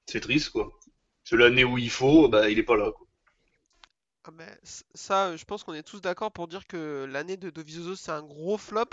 c'est 0.07 0.21
triste 0.21 0.51
quoi. 0.51 0.71
C'est 1.25 1.37
l'année 1.37 1.65
où 1.65 1.77
il 1.77 1.91
faut, 1.91 2.29
bah, 2.29 2.49
il 2.51 2.57
est 2.57 2.63
pas 2.63 2.77
là 2.77 2.93
quoi. 2.93 3.05
Ah 4.23 4.31
ben, 4.31 4.49
ça, 4.95 5.27
euh, 5.27 5.37
je 5.37 5.45
pense 5.45 5.65
qu'on 5.65 5.75
est 5.75 5.83
tous 5.83 6.01
d'accord 6.01 6.31
pour 6.31 6.47
dire 6.47 6.69
que 6.69 7.05
l'année 7.11 7.37
de 7.37 7.51
Dovizioso, 7.51 7.97
c'est 7.97 8.13
un 8.13 8.23
gros 8.23 8.57
flop. 8.57 8.85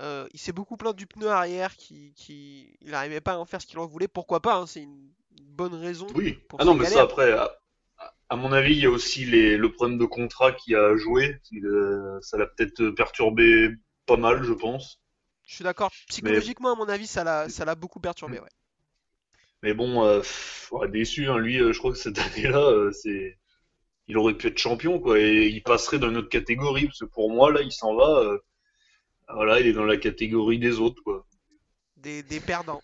Euh, 0.00 0.26
il 0.32 0.40
s'est 0.40 0.50
beaucoup 0.50 0.76
plaint 0.76 0.96
du 0.96 1.06
pneu 1.06 1.28
arrière, 1.28 1.76
qui, 1.76 2.12
qui... 2.14 2.76
il 2.80 2.90
n'arrivait 2.90 3.20
pas 3.20 3.34
à 3.34 3.38
en 3.38 3.44
faire 3.44 3.62
ce 3.62 3.68
qu'il 3.68 3.78
en 3.78 3.86
voulait. 3.86 4.08
Pourquoi 4.08 4.40
pas, 4.40 4.56
hein, 4.56 4.66
c'est 4.66 4.82
une 4.82 5.12
bonne 5.42 5.74
raison. 5.74 6.08
Oui. 6.16 6.32
pour 6.48 6.60
Ah 6.60 6.64
non, 6.64 6.74
mais 6.74 6.86
ça 6.86 7.02
après, 7.02 7.30
à, 7.30 7.56
à 8.28 8.34
mon 8.34 8.50
avis, 8.50 8.72
il 8.72 8.80
y 8.80 8.86
a 8.86 8.90
aussi 8.90 9.24
les, 9.26 9.56
le 9.56 9.70
problème 9.70 9.96
de 9.98 10.06
contrat 10.06 10.50
qui 10.50 10.74
a 10.74 10.96
joué. 10.96 11.40
qui, 11.44 11.60
euh, 11.64 12.18
ça 12.20 12.36
l'a 12.36 12.46
peut-être 12.48 12.90
perturbé 12.90 13.70
pas 14.06 14.16
mal, 14.16 14.42
je 14.42 14.52
pense. 14.52 15.00
Je 15.46 15.54
suis 15.54 15.64
d'accord. 15.64 15.92
Psychologiquement, 16.08 16.72
à 16.72 16.74
mon 16.74 16.88
avis, 16.88 17.06
ça 17.06 17.22
l'a, 17.22 17.48
ça 17.48 17.64
l'a 17.64 17.76
beaucoup 17.76 18.00
perturbé. 18.00 18.40
Ouais. 18.40 18.48
Mais 19.62 19.74
bon, 19.74 20.04
euh, 20.04 20.20
pff, 20.20 20.68
ouais, 20.72 20.88
déçu, 20.88 21.26
hein. 21.28 21.38
Lui, 21.38 21.58
euh, 21.60 21.72
je 21.72 21.78
crois 21.78 21.92
que 21.92 21.98
cette 21.98 22.18
année-là, 22.18 22.58
euh, 22.58 22.92
c'est, 22.92 23.38
il 24.08 24.16
aurait 24.18 24.34
pu 24.34 24.48
être 24.48 24.58
champion, 24.58 25.00
quoi, 25.00 25.18
et 25.18 25.46
il 25.48 25.62
passerait 25.62 25.98
dans 25.98 26.10
une 26.10 26.18
autre 26.18 26.28
catégorie, 26.28 26.86
parce 26.86 27.00
que 27.00 27.04
pour 27.06 27.30
moi, 27.32 27.52
là, 27.52 27.62
il 27.62 27.72
s'en 27.72 27.94
va. 27.94 28.18
euh, 28.20 28.38
voilà, 29.32 29.60
il 29.60 29.66
est 29.66 29.72
dans 29.72 29.84
la 29.84 29.96
catégorie 29.96 30.58
des 30.58 30.78
autres, 30.78 31.02
quoi. 31.02 31.26
Des, 31.96 32.22
des 32.22 32.40
perdants. 32.40 32.82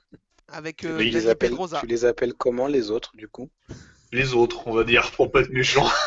Avec 0.49 0.85
euh, 0.85 0.99
Tu 0.99 1.05
les 1.05 1.29
appelles, 1.29 1.51
Pedrosa. 1.51 1.81
tu 1.81 1.87
les 1.87 2.05
appelles 2.05 2.35
comment 2.35 2.67
les 2.67 2.91
autres 2.91 3.13
du 3.17 3.29
coup? 3.29 3.49
Les 4.11 4.35
autres, 4.35 4.67
on 4.67 4.75
va 4.75 4.85
dire, 4.85 5.11
pour 5.13 5.31
pas 5.31 5.41
être 5.43 5.51
méchant. 5.51 5.87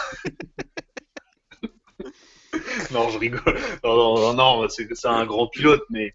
Non, 2.92 3.10
je 3.10 3.18
rigole. 3.18 3.60
Non, 3.84 3.96
non, 3.96 4.34
non, 4.34 4.62
non, 4.62 4.70
c'est 4.70 4.88
c'est 4.94 5.08
un 5.08 5.26
grand 5.26 5.48
pilote, 5.48 5.84
mais 5.90 6.14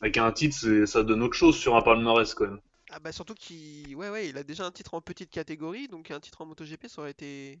avec 0.00 0.16
un 0.18 0.32
titre, 0.32 0.56
c'est- 0.58 0.86
ça 0.86 1.02
donne 1.02 1.22
autre 1.22 1.34
chose 1.36 1.56
sur 1.56 1.76
un 1.76 1.82
palmarès, 1.82 2.32
quand 2.34 2.46
même. 2.46 2.60
Ah 2.96 2.98
bah 2.98 3.12
surtout 3.12 3.34
qu'il 3.34 3.94
ouais, 3.94 4.08
ouais, 4.08 4.30
il 4.30 4.38
a 4.38 4.42
déjà 4.42 4.64
un 4.64 4.70
titre 4.70 4.94
en 4.94 5.02
petite 5.02 5.28
catégorie, 5.28 5.86
donc 5.86 6.10
un 6.10 6.18
titre 6.18 6.40
en 6.40 6.46
MotoGP, 6.46 6.88
ça 6.88 7.02
aurait 7.02 7.10
été 7.10 7.60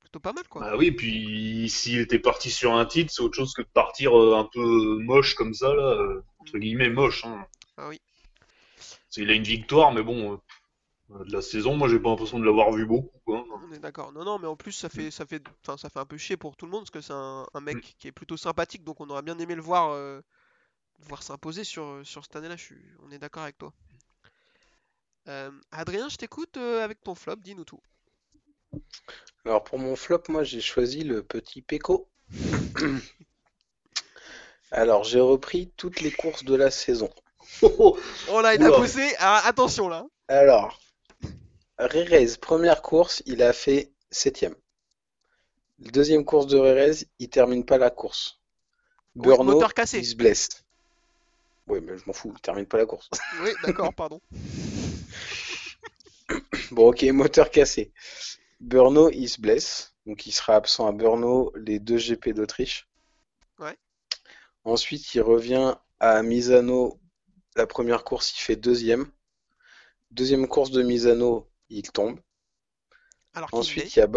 plutôt 0.00 0.20
pas 0.20 0.32
mal, 0.32 0.48
quoi. 0.48 0.62
Bah 0.62 0.74
oui, 0.78 0.90
puis 0.90 1.68
s'il 1.68 1.98
était 1.98 2.18
parti 2.18 2.50
sur 2.50 2.72
un 2.72 2.86
titre, 2.86 3.12
c'est 3.12 3.20
autre 3.20 3.36
chose 3.36 3.52
que 3.52 3.60
de 3.60 3.68
partir 3.68 4.18
euh, 4.18 4.38
un 4.38 4.48
peu 4.50 4.98
moche 5.02 5.34
comme 5.34 5.52
ça, 5.52 5.74
là, 5.74 5.82
euh, 5.82 6.22
entre 6.38 6.56
guillemets 6.56 6.88
moche. 6.88 7.26
Hein. 7.26 7.44
Ah 7.76 7.88
oui. 7.90 8.00
Il 9.18 9.30
a 9.30 9.34
une 9.34 9.42
victoire, 9.42 9.92
mais 9.92 10.02
bon, 10.02 10.40
euh, 11.10 11.24
de 11.24 11.32
la 11.32 11.42
saison, 11.42 11.76
moi 11.76 11.86
j'ai 11.90 12.00
pas 12.00 12.08
l'impression 12.08 12.38
de 12.38 12.46
l'avoir 12.46 12.72
vu 12.72 12.86
beaucoup. 12.86 13.18
Quoi. 13.26 13.44
On 13.68 13.70
est 13.70 13.80
d'accord. 13.80 14.12
Non, 14.12 14.24
non, 14.24 14.38
mais 14.38 14.46
en 14.46 14.56
plus, 14.56 14.72
ça 14.72 14.88
fait, 14.88 15.10
ça 15.10 15.26
fait, 15.26 15.42
ça 15.62 15.90
fait 15.90 15.98
un 15.98 16.06
peu 16.06 16.16
chier 16.16 16.38
pour 16.38 16.56
tout 16.56 16.64
le 16.64 16.72
monde 16.72 16.84
parce 16.84 16.90
que 16.90 17.02
c'est 17.02 17.12
un, 17.12 17.46
un 17.52 17.60
mec 17.60 17.76
Mm. 17.76 17.80
qui 17.98 18.08
est 18.08 18.12
plutôt 18.12 18.38
sympathique, 18.38 18.82
donc 18.82 19.02
on 19.02 19.10
aurait 19.10 19.20
bien 19.20 19.38
aimé 19.38 19.54
le 19.56 19.62
voir, 19.62 19.94
voir 21.00 21.22
s'imposer 21.22 21.64
sur, 21.64 22.00
sur 22.04 22.24
cette 22.24 22.36
année-là. 22.36 22.56
Je 22.56 22.62
suis, 22.64 22.82
on 23.06 23.10
est 23.10 23.18
d'accord 23.18 23.42
avec 23.42 23.58
toi. 23.58 23.72
Euh, 25.28 25.50
Adrien, 25.72 26.08
je 26.08 26.16
t'écoute 26.16 26.56
euh, 26.56 26.84
avec 26.84 27.02
ton 27.02 27.14
flop, 27.14 27.36
dis-nous 27.36 27.64
tout. 27.64 27.80
Alors 29.44 29.64
pour 29.64 29.78
mon 29.78 29.96
flop, 29.96 30.22
moi 30.28 30.42
j'ai 30.42 30.60
choisi 30.60 31.04
le 31.04 31.22
petit 31.22 31.62
Pecco. 31.62 32.08
Alors 34.70 35.04
j'ai 35.04 35.20
repris 35.20 35.70
toutes 35.76 36.00
les 36.00 36.10
courses 36.10 36.44
de 36.44 36.54
la 36.54 36.70
saison. 36.70 37.10
Oh, 37.62 37.98
Oh 38.30 38.40
là, 38.40 38.54
il 38.54 38.62
a 38.62 38.70
bossé. 38.70 39.14
Ah, 39.18 39.42
attention 39.46 39.88
là. 39.88 40.06
Alors, 40.28 40.80
Rérez, 41.78 42.36
première 42.40 42.82
course, 42.82 43.22
il 43.26 43.42
a 43.42 43.52
fait 43.52 43.92
septième. 44.10 44.54
Deuxième 45.78 46.24
course 46.24 46.46
de 46.46 46.58
Rérez, 46.58 47.06
il 47.18 47.28
termine 47.28 47.64
pas 47.64 47.78
la 47.78 47.90
course. 47.90 48.40
Burno, 49.14 49.52
moteur 49.52 49.74
cassé. 49.74 49.98
il 49.98 50.04
se 50.04 50.16
blesse. 50.16 50.48
Oui, 51.68 51.80
mais 51.80 51.96
je 51.96 52.04
m'en 52.06 52.12
fous, 52.12 52.32
il 52.34 52.40
termine 52.40 52.66
pas 52.66 52.78
la 52.78 52.86
course. 52.86 53.08
Oui, 53.42 53.50
d'accord, 53.62 53.94
pardon. 53.94 54.20
Bon, 56.70 56.88
ok, 56.88 57.02
moteur 57.04 57.50
cassé. 57.50 57.92
Burno, 58.60 59.10
il 59.10 59.28
se 59.28 59.40
blesse. 59.40 59.94
Donc, 60.06 60.26
il 60.26 60.32
sera 60.32 60.56
absent 60.56 60.86
à 60.86 60.92
Brno 60.92 61.52
les 61.56 61.78
deux 61.78 61.98
GP 61.98 62.30
d'Autriche. 62.30 62.88
Ouais. 63.58 63.76
Ensuite, 64.64 65.14
il 65.14 65.20
revient 65.20 65.76
à 66.00 66.22
Misano. 66.22 67.00
La 67.56 67.66
première 67.66 68.04
course, 68.04 68.32
il 68.36 68.40
fait 68.40 68.56
deuxième. 68.56 69.10
Deuxième 70.10 70.48
course 70.48 70.70
de 70.70 70.82
Misano, 70.82 71.48
il 71.68 71.90
tombe. 71.90 72.20
Alors 73.32 73.50
qu'il 73.50 73.58
Ensuite, 73.58 73.96
il 73.96 73.98
y 73.98 74.02
a. 74.02 74.08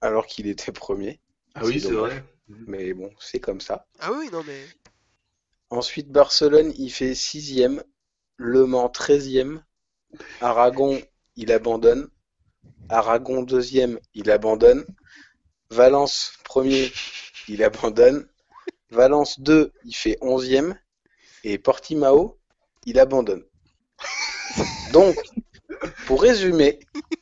Alors 0.00 0.26
qu'il 0.26 0.46
était 0.46 0.72
premier. 0.72 1.20
Ah 1.54 1.64
oui, 1.64 1.80
C'est 1.80 1.90
vrai. 1.92 2.24
Mais 2.48 2.94
bon, 2.94 3.10
c'est 3.18 3.40
comme 3.40 3.60
ça. 3.60 3.86
Ah 3.98 4.12
oui, 4.12 4.18
oui, 4.20 4.30
non 4.30 4.42
mais. 4.44 4.66
Ensuite, 5.70 6.10
Barcelone, 6.10 6.72
il 6.76 6.90
fait 6.90 7.14
sixième. 7.14 7.82
Le 8.36 8.66
Mans, 8.66 8.88
treizième. 8.88 9.64
Aragon, 10.40 11.00
il 11.36 11.52
abandonne. 11.52 12.08
Aragon, 12.88 13.42
deuxième, 13.42 13.98
il 14.14 14.30
abandonne. 14.30 14.84
Valence, 15.70 16.32
premier, 16.44 16.92
il 17.48 17.62
abandonne. 17.62 18.26
Valence 18.90 19.40
2, 19.40 19.72
il 19.84 19.94
fait 19.94 20.18
onzième. 20.20 20.78
Et 21.44 21.58
Portimao, 21.58 22.38
il 22.84 22.98
abandonne. 22.98 23.44
Donc, 24.92 25.16
pour 26.06 26.22
résumer, 26.22 26.80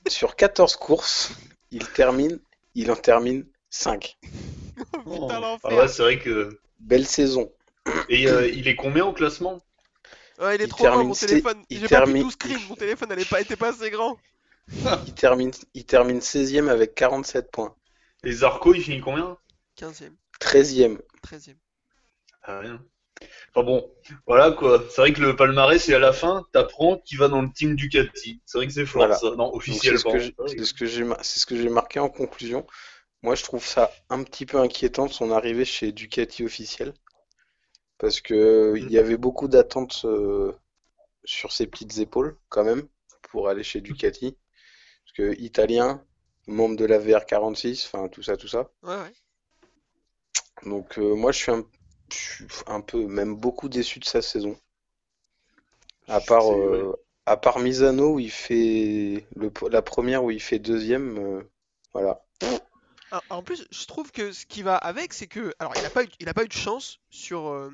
sur 0.08 0.36
14 0.36 0.76
courses, 0.76 1.32
il 1.70 1.86
termine, 1.88 2.38
il 2.74 2.90
en 2.90 2.96
termine 2.96 3.46
5. 3.70 4.16
Putain, 5.04 5.58
Ah 5.64 5.74
ouais, 5.74 5.88
c'est 5.88 6.02
vrai 6.02 6.18
que. 6.18 6.60
Belle 6.80 7.06
saison. 7.06 7.50
Et 8.08 8.28
euh, 8.28 8.46
il 8.48 8.68
est 8.68 8.76
combien 8.76 9.04
au 9.06 9.12
classement? 9.12 9.62
Ouais, 10.40 10.56
il 10.56 10.60
est 10.62 10.64
il 10.64 10.68
trop 10.68 10.84
loin, 10.84 10.92
termine 10.92 11.08
mon 11.08 11.14
téléphone. 11.14 11.64
il 11.70 11.76
J'ai 11.78 11.82
pas 11.82 11.88
pu 11.88 12.04
termine- 12.04 12.22
tout 12.22 12.30
screen, 12.30 12.58
mon 12.68 12.74
téléphone 12.76 13.08
n'allait 13.08 13.24
pas, 13.24 13.40
était 13.40 13.56
pas 13.56 13.68
assez 13.68 13.90
grand. 13.90 14.18
Il 15.06 15.14
termine, 15.14 15.50
il 15.74 15.84
termine 15.84 16.20
16e 16.20 16.68
avec 16.70 16.94
47 16.94 17.50
points. 17.50 17.76
Et 18.24 18.32
Zarco, 18.32 18.72
il 18.74 18.82
finit 18.82 19.00
combien? 19.00 19.36
15ème, 19.78 20.14
13e. 20.40 20.98
13ème. 21.22 21.56
Ah, 22.42 22.60
rien. 22.60 22.82
Enfin 23.54 23.64
bon, 23.64 23.90
voilà 24.26 24.50
quoi. 24.52 24.82
C'est 24.90 25.00
vrai 25.02 25.12
que 25.12 25.20
le 25.20 25.36
palmarès, 25.36 25.82
c'est 25.84 25.94
à 25.94 25.98
la 25.98 26.12
fin, 26.14 26.44
t'apprends 26.52 26.98
qu'il 26.98 27.18
va 27.18 27.28
dans 27.28 27.42
le 27.42 27.52
team 27.52 27.76
Ducati. 27.76 28.40
C'est 28.46 28.58
vrai 28.58 28.66
que 28.66 28.72
c'est 28.72 28.86
fort 28.86 29.00
Voilà. 29.02 29.16
ça. 29.16 29.26
Non, 29.36 29.52
Donc, 29.52 29.62
c'est 29.62 29.70
ce 29.72 29.76
officiellement. 29.76 30.12
que 30.12 30.18
j'ai- 30.18 30.34
c'est 30.48 30.64
ce 30.64 30.74
que 30.74 30.86
j'ai 30.86 31.04
mar- 31.04 31.18
c'est 31.22 31.38
ce 31.40 31.46
que 31.46 31.56
j'ai 31.56 31.68
marqué 31.68 32.00
en 32.00 32.08
conclusion. 32.08 32.66
Moi, 33.22 33.34
je 33.34 33.42
trouve 33.44 33.64
ça 33.64 33.90
un 34.10 34.22
petit 34.24 34.46
peu 34.46 34.58
inquiétant 34.58 35.06
de 35.06 35.12
son 35.12 35.30
arrivée 35.30 35.64
chez 35.66 35.92
Ducati 35.92 36.42
officiel. 36.44 36.92
Parce 38.04 38.20
que 38.20 38.74
il 38.76 38.90
y 38.90 38.98
avait 38.98 39.16
beaucoup 39.16 39.48
d'attentes 39.48 40.02
euh, 40.04 40.52
sur 41.24 41.52
ses 41.52 41.66
petites 41.66 41.96
épaules, 41.96 42.36
quand 42.50 42.62
même, 42.62 42.86
pour 43.30 43.48
aller 43.48 43.62
chez 43.62 43.80
Ducati. 43.80 44.36
Parce 45.06 45.16
que 45.16 45.40
italien, 45.40 46.04
membre 46.46 46.76
de 46.76 46.84
la 46.84 46.98
VR46, 46.98 47.86
enfin 47.86 48.08
tout 48.08 48.22
ça, 48.22 48.36
tout 48.36 48.46
ça. 48.46 48.70
Ouais, 48.82 48.94
ouais. 48.94 49.12
Donc 50.66 50.98
euh, 50.98 51.14
moi 51.14 51.32
je 51.32 51.38
suis 51.38 51.50
un, 51.50 51.64
je 52.12 52.18
suis 52.18 52.46
un 52.66 52.82
peu, 52.82 53.06
même 53.06 53.36
beaucoup 53.36 53.70
déçu 53.70 54.00
de 54.00 54.04
sa 54.04 54.20
saison. 54.20 54.54
À 56.06 56.20
part, 56.20 56.52
euh, 56.52 56.94
à 57.24 57.38
part 57.38 57.58
Misano 57.58 58.16
où 58.16 58.20
il 58.20 58.30
fait 58.30 59.26
le, 59.34 59.50
la 59.70 59.80
première 59.80 60.24
où 60.24 60.30
il 60.30 60.42
fait 60.42 60.58
deuxième, 60.58 61.42
voilà. 61.94 62.22
Ah, 63.10 63.22
En 63.30 63.42
plus, 63.42 63.66
je 63.70 63.84
trouve 63.86 64.10
que 64.12 64.32
ce 64.32 64.46
qui 64.46 64.62
va 64.62 64.76
avec, 64.76 65.12
c'est 65.12 65.26
que. 65.26 65.54
Alors, 65.58 65.76
il 65.76 65.84
a 65.86 65.90
pas 65.90 66.04
eu, 66.04 66.08
il 66.20 66.28
a 66.28 66.34
pas 66.34 66.44
eu 66.44 66.48
de 66.48 66.52
chance 66.52 66.98
sur. 67.10 67.48
euh, 67.48 67.70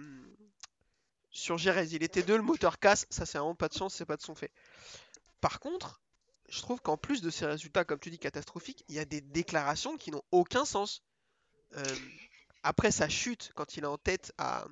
sur 1.30 1.58
Jerez. 1.58 1.88
Il 1.92 2.02
était 2.02 2.22
deux, 2.22 2.36
le 2.36 2.42
moteur 2.42 2.78
casse. 2.78 3.06
Ça, 3.10 3.24
c'est 3.26 3.38
vraiment 3.38 3.54
pas 3.54 3.68
de 3.68 3.74
chance, 3.74 3.94
c'est 3.94 4.06
pas 4.06 4.16
de 4.16 4.22
son 4.22 4.34
fait. 4.34 4.50
Par 5.40 5.60
contre, 5.60 6.00
je 6.48 6.60
trouve 6.60 6.80
qu'en 6.80 6.96
plus 6.96 7.22
de 7.22 7.30
ces 7.30 7.46
résultats, 7.46 7.84
comme 7.84 8.00
tu 8.00 8.10
dis, 8.10 8.18
catastrophiques, 8.18 8.84
il 8.88 8.96
y 8.96 8.98
a 8.98 9.04
des 9.04 9.20
déclarations 9.20 9.96
qui 9.96 10.10
n'ont 10.10 10.22
aucun 10.32 10.64
sens. 10.64 11.02
Euh, 11.76 11.94
après 12.62 12.90
sa 12.90 13.08
chute, 13.08 13.52
quand 13.54 13.76
il 13.76 13.84
est 13.84 13.86
en 13.86 13.96
tête 13.98 14.32
à. 14.38 14.66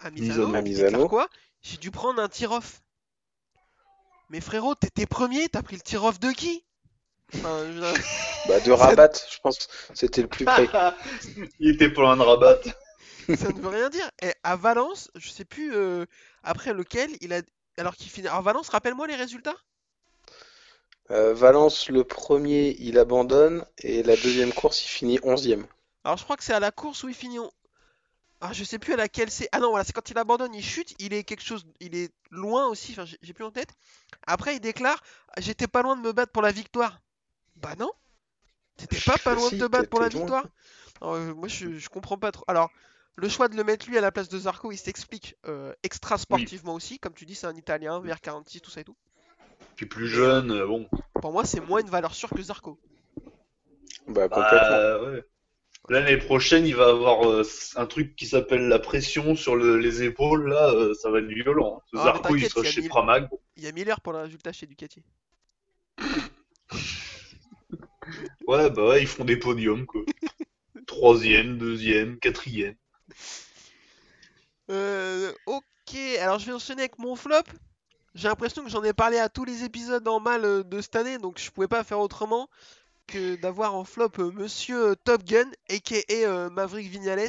à 0.00 0.10
Misano, 0.10 0.54
À 0.54 0.62
Misano. 0.62 1.08
quoi 1.08 1.28
J'ai 1.62 1.76
dû 1.76 1.90
prendre 1.90 2.20
un 2.20 2.28
tir-off. 2.28 2.82
Mais 4.28 4.40
frérot, 4.40 4.74
t'étais 4.74 5.06
premier, 5.06 5.48
t'as 5.48 5.62
pris 5.62 5.76
le 5.76 5.82
tir-off 5.82 6.20
de 6.20 6.30
qui? 6.32 6.64
Enfin, 7.34 7.64
je 7.72 8.48
Bah 8.48 8.60
de 8.60 8.72
Rabat, 8.72 9.10
je 9.30 9.38
pense, 9.40 9.68
c'était 9.94 10.22
le 10.22 10.28
plus 10.28 10.44
près. 10.44 10.68
il 11.60 11.70
était 11.74 11.88
loin 11.88 12.16
de 12.16 12.22
rabattre. 12.22 12.68
Ça 13.36 13.48
ne 13.52 13.60
veut 13.60 13.68
rien 13.68 13.90
dire. 13.90 14.10
Et 14.22 14.32
à 14.42 14.56
Valence, 14.56 15.10
je 15.14 15.28
sais 15.28 15.44
plus 15.44 15.74
euh, 15.74 16.06
après 16.42 16.72
lequel 16.72 17.10
il 17.20 17.32
a. 17.34 17.42
Alors 17.76 17.94
qu'il 17.96 18.10
finit. 18.10 18.26
Alors 18.28 18.42
Valence, 18.42 18.70
rappelle-moi 18.70 19.06
les 19.06 19.16
résultats. 19.16 19.56
Euh, 21.10 21.32
Valence, 21.34 21.88
le 21.88 22.04
premier, 22.04 22.76
il 22.80 22.98
abandonne 22.98 23.64
et 23.78 24.02
la 24.02 24.16
deuxième 24.16 24.52
course, 24.52 24.82
il 24.84 24.88
finit 24.88 25.18
onzième. 25.22 25.66
Alors 26.04 26.16
je 26.18 26.24
crois 26.24 26.36
que 26.36 26.44
c'est 26.44 26.54
à 26.54 26.60
la 26.60 26.70
course 26.70 27.02
où 27.02 27.08
il 27.08 27.14
finit. 27.14 27.38
en- 27.38 27.50
Ah, 28.40 28.52
je 28.52 28.64
sais 28.64 28.78
plus 28.78 28.94
à 28.94 28.96
laquelle 28.96 29.30
c'est. 29.30 29.48
Ah 29.52 29.58
non, 29.58 29.70
voilà, 29.70 29.84
c'est 29.84 29.92
quand 29.92 30.10
il 30.10 30.18
abandonne, 30.18 30.54
il 30.54 30.62
chute, 30.64 30.94
il 30.98 31.12
est 31.12 31.24
quelque 31.24 31.42
chose. 31.44 31.64
Il 31.80 31.94
est 31.96 32.10
loin 32.30 32.66
aussi, 32.68 32.92
enfin 32.92 33.04
j'ai 33.22 33.32
plus 33.32 33.44
en 33.44 33.50
tête. 33.50 33.70
Après, 34.26 34.54
il 34.56 34.60
déclare 34.60 35.02
J'étais 35.38 35.66
pas 35.66 35.82
loin 35.82 35.96
de 35.96 36.00
me 36.02 36.12
battre 36.12 36.32
pour 36.32 36.42
la 36.42 36.52
victoire. 36.52 37.00
Bah 37.62 37.74
non 37.78 37.90
T'étais 38.76 39.00
pas 39.00 39.18
pas 39.18 39.34
loin 39.34 39.50
de 39.50 39.56
te 39.56 39.64
battre 39.66 39.88
pour 39.90 40.00
la 40.00 40.08
victoire 40.08 40.46
Alors, 41.00 41.14
euh, 41.14 41.34
Moi 41.34 41.48
je, 41.48 41.78
je 41.78 41.88
comprends 41.88 42.18
pas 42.18 42.32
trop. 42.32 42.44
Alors, 42.48 42.70
le 43.16 43.28
choix 43.28 43.48
de 43.48 43.56
le 43.56 43.64
mettre 43.64 43.88
lui 43.88 43.98
à 43.98 44.00
la 44.00 44.12
place 44.12 44.28
de 44.28 44.38
Zarco, 44.38 44.70
il 44.70 44.76
s'explique 44.76 45.36
euh, 45.46 45.74
extra 45.82 46.18
sportivement 46.18 46.74
aussi. 46.74 46.98
Comme 47.00 47.14
tu 47.14 47.26
dis, 47.26 47.34
c'est 47.34 47.46
un 47.48 47.56
italien, 47.56 48.00
VR46, 48.00 48.60
tout 48.60 48.70
ça 48.70 48.80
et 48.80 48.84
tout. 48.84 48.96
Puis 49.76 49.86
plus 49.86 50.06
jeune, 50.08 50.52
euh, 50.52 50.66
bon. 50.66 50.88
Pour 51.20 51.32
moi, 51.32 51.44
c'est 51.44 51.60
moins 51.60 51.80
une 51.80 51.90
valeur 51.90 52.14
sûre 52.14 52.30
que 52.30 52.42
Zarco. 52.42 52.78
Bah 54.06 54.28
complètement. 54.28 54.58
Bah, 54.58 55.02
ouais. 55.02 55.24
L'année 55.88 56.18
prochaine, 56.18 56.66
il 56.66 56.76
va 56.76 56.88
avoir 56.88 57.28
euh, 57.28 57.42
un 57.76 57.86
truc 57.86 58.14
qui 58.16 58.26
s'appelle 58.26 58.68
la 58.68 58.78
pression 58.78 59.34
sur 59.36 59.56
le- 59.56 59.78
les 59.78 60.02
épaules. 60.02 60.48
Là, 60.48 60.70
euh, 60.72 60.94
ça 60.94 61.10
va 61.10 61.18
être 61.20 61.26
violent. 61.26 61.78
hein. 61.78 61.98
Ah, 61.98 62.04
Zarco, 62.04 62.36
il 62.36 62.48
sera 62.48 62.60
il 62.60 62.64
y 62.64 62.68
a 62.68 62.72
chez. 62.72 62.82
Il 63.56 63.64
y 63.64 63.66
a 63.66 63.72
Miller 63.72 64.00
pour 64.00 64.12
le 64.12 64.20
résultat 64.20 64.52
chez 64.52 64.66
Ducati. 64.66 65.02
Ouais, 68.46 68.70
bah 68.70 68.88
ouais, 68.88 69.02
ils 69.02 69.08
font 69.08 69.24
des 69.24 69.36
podiums, 69.36 69.86
quoi. 69.86 70.02
Troisième, 70.86 71.58
deuxième, 71.58 72.18
quatrième. 72.18 72.76
Euh, 74.70 75.32
ok, 75.46 75.96
alors 76.20 76.38
je 76.38 76.46
vais 76.46 76.52
enchaîner 76.52 76.82
avec 76.82 76.98
mon 76.98 77.16
flop. 77.16 77.44
J'ai 78.14 78.28
l'impression 78.28 78.64
que 78.64 78.70
j'en 78.70 78.82
ai 78.82 78.92
parlé 78.92 79.18
à 79.18 79.28
tous 79.28 79.44
les 79.44 79.62
épisodes 79.62 80.06
en 80.08 80.18
mal 80.18 80.44
euh, 80.44 80.62
de 80.64 80.80
cette 80.80 80.96
année, 80.96 81.18
donc 81.18 81.38
je 81.38 81.50
pouvais 81.50 81.68
pas 81.68 81.84
faire 81.84 82.00
autrement 82.00 82.48
que 83.06 83.36
d'avoir 83.36 83.74
en 83.74 83.84
flop 83.84 84.10
euh, 84.18 84.32
Monsieur 84.32 84.96
Top 85.04 85.22
Gun, 85.22 85.48
aka 85.70 85.96
euh, 86.10 86.50
Maverick 86.50 86.88
Vignales. 86.88 87.28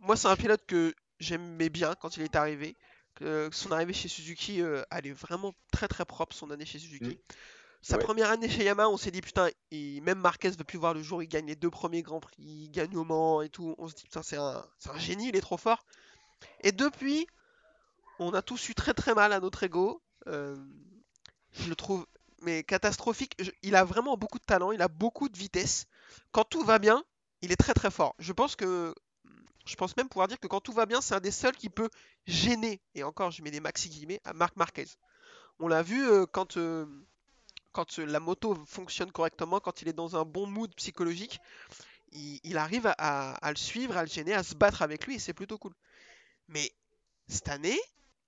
Moi, 0.00 0.16
c'est 0.16 0.26
un 0.28 0.34
pilote 0.36 0.64
que 0.66 0.94
j'aimais 1.20 1.68
bien 1.68 1.94
quand 1.94 2.16
il 2.16 2.24
est 2.24 2.36
arrivé. 2.36 2.76
Son 3.50 3.72
arrivée 3.72 3.92
chez 3.92 4.06
Suzuki, 4.06 4.60
elle 4.60 5.06
est 5.06 5.12
vraiment 5.12 5.52
très 5.72 5.88
très 5.88 6.04
propre, 6.04 6.36
son 6.36 6.52
année 6.52 6.66
chez 6.66 6.78
Suzuki. 6.78 7.04
Mm. 7.04 7.34
Sa 7.80 7.96
Ouais. 7.96 8.02
première 8.02 8.30
année 8.30 8.48
chez 8.48 8.64
Yamaha, 8.64 8.88
on 8.88 8.96
s'est 8.96 9.10
dit 9.12 9.20
putain, 9.20 9.48
il- 9.70 10.02
même 10.02 10.18
Marquez 10.18 10.50
veut 10.50 10.64
plus 10.64 10.78
voir 10.78 10.94
le 10.94 11.02
jour, 11.02 11.22
il 11.22 11.28
gagne 11.28 11.46
les 11.46 11.56
deux 11.56 11.70
premiers 11.70 12.02
grands 12.02 12.20
prix, 12.20 12.34
il 12.38 12.70
gagne 12.70 12.96
au 12.96 13.04
Mans 13.04 13.40
et 13.42 13.48
tout. 13.48 13.74
On 13.78 13.88
se 13.88 13.94
dit 13.94 14.02
putain, 14.04 14.22
c'est 14.22 14.36
un, 14.36 14.64
un 14.92 14.98
génie, 14.98 15.28
il 15.28 15.36
est 15.36 15.40
trop 15.40 15.56
fort. 15.56 15.84
Et 16.62 16.72
depuis, 16.72 17.26
on 18.18 18.34
a 18.34 18.42
tous 18.42 18.68
eu 18.68 18.74
très 18.74 18.94
très 18.94 19.14
mal 19.14 19.32
à 19.32 19.40
notre 19.40 19.62
ego. 19.62 20.02
Euh, 20.26 20.56
je 21.52 21.68
le 21.68 21.76
trouve 21.76 22.06
mais 22.42 22.62
catastrophique. 22.64 23.34
Je- 23.40 23.50
il 23.62 23.74
a 23.76 23.84
vraiment 23.84 24.16
beaucoup 24.16 24.38
de 24.38 24.44
talent, 24.44 24.70
il 24.72 24.82
a 24.82 24.88
beaucoup 24.88 25.28
de 25.28 25.36
vitesse. 25.38 25.86
Quand 26.32 26.44
tout 26.44 26.62
va 26.64 26.78
bien, 26.78 27.02
il 27.42 27.52
est 27.52 27.56
très 27.56 27.74
très 27.74 27.90
fort. 27.90 28.14
Je 28.18 28.32
pense 28.32 28.54
que 28.56 28.94
je 29.66 29.76
pense 29.76 29.96
même 29.96 30.08
pouvoir 30.08 30.28
dire 30.28 30.40
que 30.40 30.46
quand 30.46 30.60
tout 30.60 30.72
va 30.72 30.86
bien, 30.86 31.00
c'est 31.00 31.14
un 31.14 31.20
des 31.20 31.30
seuls 31.30 31.54
qui 31.56 31.68
peut 31.68 31.90
gêner, 32.26 32.80
et 32.94 33.02
encore 33.02 33.30
je 33.30 33.42
mets 33.42 33.50
des 33.50 33.60
maxi 33.60 33.88
guillemets, 33.88 34.20
à 34.24 34.32
Marc 34.32 34.56
Marquez. 34.56 34.86
On 35.60 35.68
l'a 35.68 35.82
vu 35.82 36.08
euh, 36.08 36.24
quand, 36.26 36.56
euh, 36.56 36.86
quand 37.78 38.00
euh, 38.00 38.06
la 38.06 38.18
moto 38.18 38.56
fonctionne 38.66 39.12
correctement, 39.12 39.60
quand 39.60 39.82
il 39.82 39.88
est 39.88 39.92
dans 39.92 40.16
un 40.16 40.24
bon 40.24 40.48
mood 40.48 40.74
psychologique, 40.74 41.38
il, 42.10 42.58
arrive 42.58 42.92
à, 42.98 43.38
le 43.48 43.54
suivre, 43.56 43.96
à 43.96 44.02
le 44.02 44.08
gêner, 44.08 44.34
à 44.34 44.42
se 44.42 44.56
battre 44.56 44.82
avec 44.82 45.06
lui, 45.06 45.14
et 45.14 45.18
c'est 45.20 45.32
plutôt 45.32 45.58
cool. 45.58 45.74
Mais 46.48 46.72
cette 47.28 47.48
année, 47.48 47.78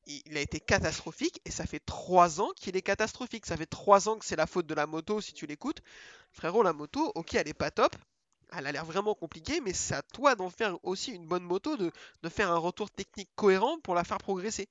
il 0.06 0.36
a 0.36 0.40
été 0.40 0.60
catastrophique, 0.60 1.40
et 1.44 1.50
ça 1.50 1.66
fait 1.66 1.80
trois 1.80 2.40
ans 2.40 2.50
qu'il 2.54 2.76
est 2.76 2.82
catastrophique. 2.82 3.44
Ça 3.44 3.56
fait 3.56 3.66
trois 3.66 4.08
ans 4.08 4.18
que 4.18 4.24
c'est 4.24 4.36
la 4.36 4.46
faute 4.46 4.66
de 4.66 4.74
la 4.74 4.86
moto 4.86 5.20
si 5.20 5.32
tu 5.32 5.46
l'écoutes. 5.46 5.82
Frérot, 6.30 6.62
la 6.62 6.72
moto, 6.72 7.10
ok, 7.16 7.34
elle 7.34 7.48
est 7.48 7.54
pas 7.54 7.72
top. 7.72 7.96
Elle 8.52 8.68
a 8.68 8.72
l'air 8.72 8.84
vraiment 8.84 9.16
compliquée, 9.16 9.60
mais 9.60 9.72
c'est 9.72 9.94
à 9.94 10.02
toi 10.02 10.36
d'en 10.36 10.50
faire 10.50 10.78
aussi 10.84 11.10
une 11.10 11.26
bonne 11.26 11.42
moto, 11.42 11.76
de 11.76 11.90
faire 12.28 12.52
un 12.52 12.58
retour 12.58 12.88
technique 12.88 13.30
cohérent 13.34 13.80
pour 13.80 13.96
la 13.96 14.04
faire 14.04 14.18
progresser. 14.18 14.68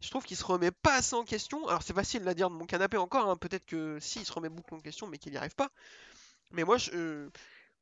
Je 0.00 0.10
trouve 0.10 0.24
qu'il 0.24 0.36
se 0.36 0.44
remet 0.44 0.70
pas 0.70 0.96
assez 0.96 1.14
en 1.14 1.24
question. 1.24 1.66
Alors 1.68 1.82
c'est 1.82 1.94
facile 1.94 2.20
de 2.20 2.26
la 2.26 2.34
dire 2.34 2.50
de 2.50 2.54
mon 2.54 2.66
canapé 2.66 2.96
encore, 2.96 3.28
hein. 3.28 3.36
peut-être 3.36 3.66
que 3.66 3.98
si 4.00 4.20
il 4.20 4.24
se 4.24 4.32
remet 4.32 4.48
beaucoup 4.48 4.76
en 4.76 4.80
question, 4.80 5.06
mais 5.08 5.18
qu'il 5.18 5.32
n'y 5.32 5.38
arrive 5.38 5.54
pas. 5.54 5.70
Mais 6.52 6.64
moi, 6.64 6.78
je, 6.78 6.90
euh, 6.94 7.30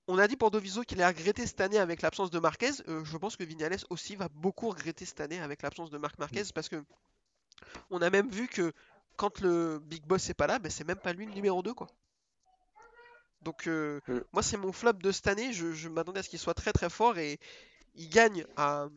on 0.08 0.18
a 0.18 0.26
dit 0.28 0.36
pour 0.36 0.50
Doviso 0.50 0.82
qu'il 0.82 1.02
a 1.02 1.08
regretté 1.08 1.46
cette 1.46 1.60
année 1.60 1.78
avec 1.78 2.02
l'absence 2.02 2.30
de 2.30 2.38
Marquez. 2.38 2.70
Euh, 2.88 3.04
je 3.04 3.16
pense 3.16 3.36
que 3.36 3.44
Vignales 3.44 3.78
aussi 3.90 4.16
va 4.16 4.28
beaucoup 4.28 4.70
regretter 4.70 5.04
cette 5.04 5.20
année 5.20 5.40
avec 5.40 5.62
l'absence 5.62 5.90
de 5.90 5.98
Marc 5.98 6.18
Marquez 6.18 6.44
parce 6.54 6.68
que 6.68 6.82
on 7.90 8.00
a 8.02 8.10
même 8.10 8.30
vu 8.30 8.48
que 8.48 8.72
quand 9.16 9.40
le 9.40 9.78
Big 9.78 10.04
Boss 10.06 10.28
est 10.30 10.34
pas 10.34 10.46
là, 10.46 10.58
ben, 10.58 10.70
c'est 10.70 10.84
même 10.84 10.98
pas 10.98 11.12
lui 11.12 11.26
le 11.26 11.32
numéro 11.32 11.62
2 11.62 11.74
quoi. 11.74 11.86
Donc 13.42 13.66
euh, 13.68 14.00
Mm. 14.08 14.20
moi 14.32 14.42
c'est 14.42 14.56
mon 14.56 14.72
flop 14.72 14.94
de 14.94 15.12
cette 15.12 15.26
année, 15.26 15.52
je, 15.52 15.72
je 15.72 15.88
m'attendais 15.88 16.20
à 16.20 16.22
ce 16.22 16.28
qu'il 16.28 16.38
soit 16.38 16.54
très 16.54 16.72
très 16.72 16.90
fort 16.90 17.18
et 17.18 17.38
il 17.94 18.08
gagne 18.08 18.44
à, 18.56 18.88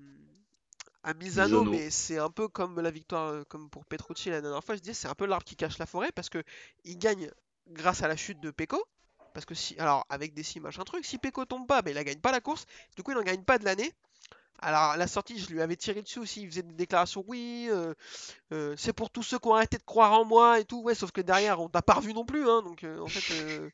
à 1.03 1.13
Misano, 1.13 1.63
Misano. 1.63 1.65
mais 1.65 1.89
c'est 1.89 2.17
un 2.19 2.29
peu 2.29 2.47
comme 2.47 2.79
la 2.79 2.91
victoire 2.91 3.27
euh, 3.29 3.43
comme 3.45 3.69
pour 3.69 3.85
Petrucci 3.85 4.29
la 4.29 4.41
dernière 4.41 4.63
fois, 4.63 4.75
je 4.75 4.81
disais 4.81 4.93
c'est 4.93 5.07
un 5.07 5.15
peu 5.15 5.25
l'arbre 5.25 5.45
qui 5.45 5.55
cache 5.55 5.77
la 5.77 5.85
forêt 5.85 6.11
parce 6.13 6.29
que 6.29 6.43
il 6.83 6.97
gagne 6.97 7.29
grâce 7.67 8.03
à 8.03 8.07
la 8.07 8.15
chute 8.17 8.39
de 8.41 8.51
Pecco. 8.51 8.83
Parce 9.33 9.45
que 9.45 9.55
si, 9.55 9.77
alors 9.79 10.05
avec 10.09 10.33
des 10.33 10.43
si 10.43 10.59
machin 10.59 10.83
truc, 10.83 11.05
si 11.05 11.17
Pecco 11.19 11.45
tombe 11.45 11.67
pas, 11.67 11.81
ben, 11.81 11.95
il 11.95 12.03
gagne 12.03 12.19
pas 12.19 12.31
la 12.31 12.41
course, 12.41 12.65
du 12.95 13.03
coup 13.03 13.11
il 13.11 13.15
n'en 13.17 13.23
gagne 13.23 13.43
pas 13.43 13.57
de 13.59 13.65
l'année. 13.65 13.93
Alors 14.59 14.81
à 14.91 14.97
la 14.97 15.07
sortie, 15.07 15.39
je 15.39 15.49
lui 15.51 15.61
avais 15.61 15.75
tiré 15.77 16.01
dessus 16.01 16.19
aussi, 16.19 16.41
il 16.43 16.49
faisait 16.49 16.63
des 16.63 16.73
déclarations, 16.73 17.23
oui, 17.27 17.67
euh, 17.71 17.93
euh, 18.53 18.75
c'est 18.77 18.93
pour 18.93 19.09
tous 19.11 19.23
ceux 19.23 19.39
qui 19.39 19.47
ont 19.47 19.55
arrêté 19.55 19.77
de 19.77 19.83
croire 19.83 20.13
en 20.13 20.25
moi 20.25 20.59
et 20.59 20.65
tout, 20.65 20.81
ouais, 20.83 20.95
sauf 20.95 21.11
que 21.11 21.21
derrière 21.21 21.61
on 21.61 21.69
t'a 21.69 21.81
pas 21.81 21.95
revu 21.95 22.13
non 22.13 22.25
plus, 22.25 22.49
hein, 22.49 22.61
donc 22.63 22.83
euh, 22.83 22.99
en 22.99 23.09
fait, 23.09 23.71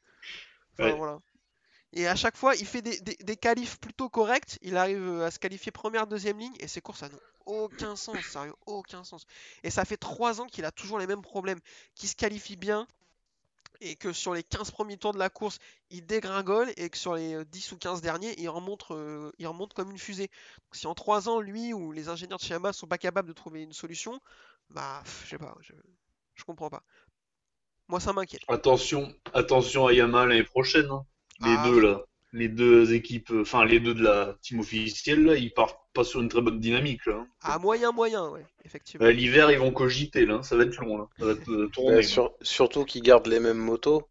enfin, 0.73 0.91
Ouais. 0.91 0.93
voilà. 0.95 1.19
Et 1.95 2.07
à 2.07 2.15
chaque 2.15 2.35
fois, 2.35 2.55
il 2.55 2.65
fait 2.65 2.81
des, 2.81 2.99
des, 2.99 3.37
qualifs 3.37 3.79
plutôt 3.79 4.09
corrects, 4.09 4.59
il 4.61 4.75
arrive 4.75 5.01
euh, 5.01 5.25
à 5.25 5.31
se 5.31 5.39
qualifier 5.39 5.71
première, 5.71 6.07
deuxième 6.07 6.37
ligne, 6.37 6.53
et 6.59 6.67
ses 6.67 6.81
courses, 6.81 6.99
ça 6.99 7.07
n'a 7.07 7.15
aucun 7.45 7.95
sens, 7.95 8.17
sérieux, 8.25 8.53
aucun 8.65 9.05
sens. 9.05 9.25
Et 9.63 9.69
ça 9.69 9.85
fait 9.85 9.95
3 9.95 10.41
ans 10.41 10.45
qu'il 10.45 10.65
a 10.65 10.71
toujours 10.71 10.99
les 10.99 11.07
mêmes 11.07 11.21
problèmes, 11.21 11.59
qu'il 11.95 12.09
se 12.09 12.15
qualifie 12.15 12.57
bien, 12.57 12.85
et 13.79 13.95
que 13.95 14.11
sur 14.11 14.33
les 14.33 14.43
15 14.43 14.71
premiers 14.71 14.97
tours 14.97 15.13
de 15.13 15.19
la 15.19 15.29
course, 15.29 15.59
il 15.89 16.05
dégringole, 16.05 16.69
et 16.75 16.89
que 16.89 16.97
sur 16.97 17.15
les 17.15 17.33
euh, 17.33 17.45
10 17.45 17.71
ou 17.71 17.77
15 17.77 18.01
derniers, 18.01 18.37
il 18.41 18.49
remonte, 18.49 18.83
euh, 18.91 19.31
il 19.39 19.47
remonte 19.47 19.73
comme 19.73 19.89
une 19.89 19.97
fusée. 19.97 20.29
Si 20.73 20.87
en 20.87 20.95
3 20.95 21.29
ans, 21.29 21.39
lui 21.39 21.73
ou 21.73 21.93
les 21.93 22.09
ingénieurs 22.09 22.39
de 22.39 22.43
chez 22.43 22.55
Yamaha 22.55 22.73
sont 22.73 22.87
pas 22.87 22.97
capables 22.97 23.29
de 23.29 23.33
trouver 23.33 23.61
une 23.63 23.73
solution, 23.73 24.19
bah, 24.69 25.01
je 25.23 25.29
sais 25.29 25.37
pas, 25.37 25.55
comprends 26.45 26.69
pas. 26.69 26.83
Moi, 27.87 28.01
ça 28.01 28.11
m'inquiète. 28.11 28.41
Attention, 28.49 29.13
attention 29.33 29.87
à 29.87 29.93
Yamaha 29.93 30.25
l'année 30.25 30.43
prochaine. 30.43 30.89
hein. 30.91 31.05
Les 31.41 31.55
Ah, 31.57 31.67
deux 31.69 31.79
là, 31.81 32.01
les 32.33 32.47
deux 32.49 32.93
équipes, 32.93 33.31
euh, 33.31 33.41
enfin 33.41 33.65
les 33.65 33.79
deux 33.79 33.93
de 33.93 34.03
la 34.03 34.35
team 34.41 34.59
officielle 34.59 35.23
là, 35.25 35.35
ils 35.35 35.53
partent 35.53 35.79
pas 35.93 36.03
sur 36.03 36.21
une 36.21 36.29
très 36.29 36.41
bonne 36.41 36.59
dynamique 36.59 37.05
là. 37.05 37.15
hein. 37.15 37.27
À 37.41 37.59
moyen, 37.59 37.91
moyen, 37.91 38.29
ouais, 38.29 38.45
effectivement. 38.63 39.05
Euh, 39.05 39.11
L'hiver 39.11 39.51
ils 39.51 39.59
vont 39.59 39.71
cogiter 39.71 40.25
là, 40.25 40.35
hein. 40.35 40.43
ça 40.43 40.55
va 40.55 40.63
être 40.63 40.77
long 40.77 40.97
là, 40.97 41.07
ça 41.19 41.25
va 41.25 41.31
être 41.33 41.49
euh, 41.51 41.67
tourné. 41.69 41.97
Bah, 41.97 42.03
sur- 42.03 42.33
surtout 42.41 42.85
qu'ils 42.85 43.03
gardent 43.03 43.27
les 43.27 43.39
mêmes 43.39 43.57
motos. 43.57 44.07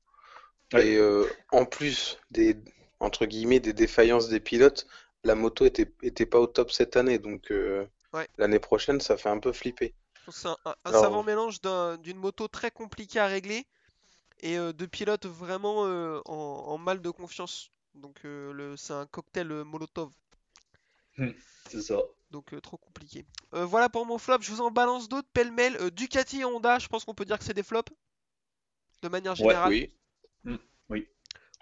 Ouais. 0.73 0.87
Et 0.89 0.97
euh, 0.97 1.25
en 1.53 1.65
plus 1.67 2.19
des 2.31 2.57
entre 3.01 3.27
guillemets 3.27 3.61
des 3.61 3.73
défaillances 3.75 4.29
des 4.29 4.41
pilotes, 4.41 4.87
la 5.25 5.35
moto 5.35 5.65
était, 5.67 5.91
était 6.03 6.27
pas 6.27 6.39
au 6.41 6.47
top 6.47 6.71
cette 6.73 6.97
année. 6.97 7.19
Donc 7.19 7.51
euh, 7.51 7.87
Ouais. 8.13 8.29
l'année 8.39 8.61
prochaine, 8.61 9.01
ça 9.01 9.17
fait 9.17 9.29
un 9.29 9.39
peu 9.41 9.53
flipper. 9.53 9.93
C'est 10.31 10.49
un, 10.49 10.57
un- 10.65 10.71
un 10.71 10.91
Alors- 10.91 11.03
savant 11.03 11.23
mélange 11.23 11.61
d'un- 11.61 11.97
d'une 11.99 12.17
moto 12.17 12.49
très 12.49 12.71
compliquée 12.71 13.19
à 13.19 13.27
régler 13.27 13.67
et 14.41 14.59
euh, 14.59 14.73
de 14.73 14.87
pilotes 14.87 15.27
vraiment 15.27 15.87
euh, 15.87 16.21
en, 16.27 16.35
en 16.35 16.79
mal 16.79 17.01
de 17.01 17.11
confiance. 17.11 17.71
Donc 17.95 18.21
euh, 18.25 18.53
le, 18.53 18.77
c'est 18.77 18.93
un 18.93 19.07
cocktail 19.07 19.51
euh, 19.53 19.65
Molotov. 19.65 20.11
C'est 21.71 21.81
ça. 21.83 21.99
Donc 22.31 22.53
euh, 22.53 22.61
trop 22.61 22.77
compliqué. 22.77 23.25
Euh, 23.55 23.65
voilà 23.65 23.89
pour 23.89 24.05
mon 24.07 24.19
flop. 24.19 24.39
Je 24.41 24.51
vous 24.51 24.61
en 24.61 24.71
balance 24.71 25.09
d'autres 25.09 25.29
pêle-mêle. 25.33 25.77
Euh, 25.77 25.91
Ducati 25.91 26.41
et 26.41 26.45
Honda, 26.45 26.79
je 26.79 26.89
pense 26.89 27.05
qu'on 27.05 27.15
peut 27.15 27.25
dire 27.25 27.39
que 27.39 27.45
c'est 27.45 27.55
des 27.55 27.63
flops. 27.63 27.93
De 29.03 29.09
manière 29.09 29.35
générale. 29.35 29.71
Oui. 30.89 31.09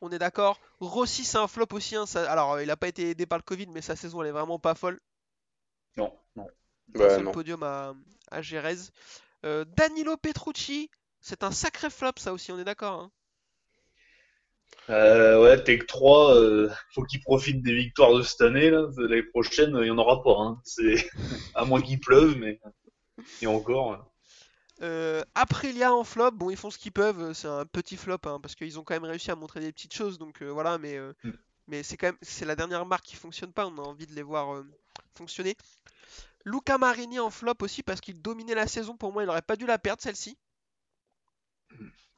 On 0.05 0.11
est 0.11 0.19
d'accord. 0.19 0.59
Rossi, 0.81 1.25
c'est 1.25 1.39
un 1.39 1.47
flop 1.47 1.67
aussi. 1.73 1.95
hein, 1.95 2.07
ça- 2.07 2.29
Alors, 2.29 2.61
il 2.61 2.67
n'a 2.67 2.77
pas 2.77 2.89
été 2.89 3.11
aidé 3.11 3.25
par 3.25 3.39
le 3.39 3.45
Covid, 3.45 3.69
mais 3.69 3.83
sa 3.83 3.95
saison, 3.95 4.21
elle 4.21 4.29
est 4.29 4.33
vraiment 4.33 4.59
pas 4.59 4.75
folle. 4.75 5.01
Non, 5.97 6.13
non. 6.35 6.49
Bah 6.89 7.19
non. 7.19 7.31
podium 7.31 7.63
à, 7.63 7.95
à. 8.33 8.41
Euh, 9.45 9.65
Danilo 9.65 10.17
Petrucci, 10.17 10.91
c'est 11.23 11.45
un 11.45 11.53
sacré 11.53 11.89
flop, 11.91 12.13
ça 12.19 12.35
aussi, 12.35 12.53
on 12.53 12.59
est 12.59 12.65
d'accord. 12.65 13.01
hein. 13.01 13.13
Euh, 14.91 15.43
ouais, 15.43 15.63
Tech 15.65 15.87
3, 15.87 16.37
euh, 16.37 16.71
faut 16.95 17.03
qu'il 17.05 17.21
profite 17.21 17.63
des 17.63 17.75
victoires 17.75 18.15
de 18.15 18.23
cette 18.23 18.41
année 18.43 18.71
là. 18.71 18.87
L'année 18.97 19.23
prochaine, 19.23 19.77
il 19.81 19.87
y 19.87 19.91
en 19.91 19.99
aura 19.99 20.23
pas. 20.23 20.37
Hein. 20.39 20.61
C'est 20.65 20.95
à 21.55 21.65
moins 21.65 21.81
qu'il 21.83 22.01
pleuve, 22.01 22.37
mais 22.39 22.61
et 23.43 23.47
encore. 23.49 23.95
euh, 23.95 23.99
Euh, 24.83 25.23
Aprilia 25.35 25.95
en 25.95 26.05
flop, 26.05 26.33
bon, 26.33 26.51
ils 26.51 26.57
font 26.57 26.71
ce 26.71 26.79
qu'ils 26.79 26.93
peuvent. 26.93 27.33
C'est 27.35 27.49
un 27.49 27.65
petit 27.67 27.97
flop, 27.97 28.19
hein, 28.25 28.41
parce 28.41 28.55
qu'ils 28.55 28.79
ont 28.79 28.85
quand 28.85 28.95
même 28.95 29.05
réussi 29.05 29.31
à 29.31 29.37
montrer 29.37 29.61
des 29.61 29.73
petites 29.73 29.95
choses. 29.95 30.19
Donc 30.19 30.43
euh, 30.43 30.49
voilà, 30.51 30.79
mais, 30.79 30.97
euh, 30.97 31.13
Mm. 31.25 31.33
mais 31.69 31.83
c'est 31.83 31.97
quand 31.99 32.09
même 32.09 32.19
c'est 32.23 32.45
la 32.47 32.57
dernière 32.57 32.87
marque 32.87 33.05
qui 33.07 33.17
fonctionne 33.17 33.53
pas. 33.53 33.67
On 33.67 33.79
a 33.79 33.83
envie 33.83 34.07
de 34.07 34.15
les 34.15 34.23
voir 34.23 34.65
fonctionner. 35.17 35.57
Luca 36.45 36.79
Marini 36.79 37.21
en 37.21 37.31
flop 37.31 37.55
aussi, 37.63 37.83
parce 37.85 38.01
qu'il 38.03 38.21
dominait 38.23 38.55
la 38.57 38.67
saison. 38.69 38.97
Pour 38.97 39.13
moi, 39.13 39.25
il 39.25 39.31
aurait 39.31 39.43
pas 39.43 39.57
dû 39.57 39.67
la 39.67 39.79
perdre 39.79 40.03
celle-ci. 40.03 40.39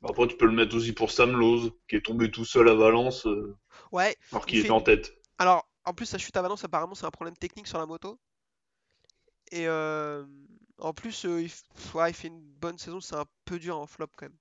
Après, 0.05 0.29
tu 0.29 0.37
peux 0.37 0.47
le 0.47 0.53
mettre 0.53 0.77
aussi 0.77 0.93
pour 0.93 1.11
Sam 1.11 1.33
Lowe, 1.37 1.71
qui 1.89 1.97
est 1.97 2.05
tombé 2.05 2.31
tout 2.31 2.45
seul 2.45 2.69
à 2.69 2.75
Valence, 2.75 3.27
euh, 3.27 3.57
Ouais, 3.93 4.17
alors 4.33 4.47
Il 4.47 4.55
qu'il 4.55 4.59
fait 4.59 4.71
était 4.71 4.73
en 4.73 4.83
tête. 4.83 5.13
Alors, 5.39 5.69
en 5.87 5.95
plus, 5.95 6.07
sa 6.07 6.19
chute 6.19 6.37
à 6.37 6.43
Valence, 6.43 6.65
apparemment, 6.65 6.95
c'est 6.97 7.07
un 7.07 7.11
problème 7.13 7.37
technique 7.37 7.67
sur 7.69 7.79
la 7.79 7.87
moto. 7.87 8.19
Et 9.53 9.67
euh, 9.69 10.27
en 10.79 10.93
plus, 10.93 11.25
euh, 11.25 11.41
il, 11.43 11.49
f- 11.49 11.95
ouais, 11.95 12.11
il 12.11 12.15
fait 12.15 12.29
une 12.29 12.43
bonne 12.43 12.77
saison, 12.79 13.01
c'est 13.01 13.17
un 13.17 13.25
peu 13.47 13.59
dur 13.59 13.79
en 13.79 13.87
flop 13.87 14.09
quand 14.17 14.27
même. 14.27 14.37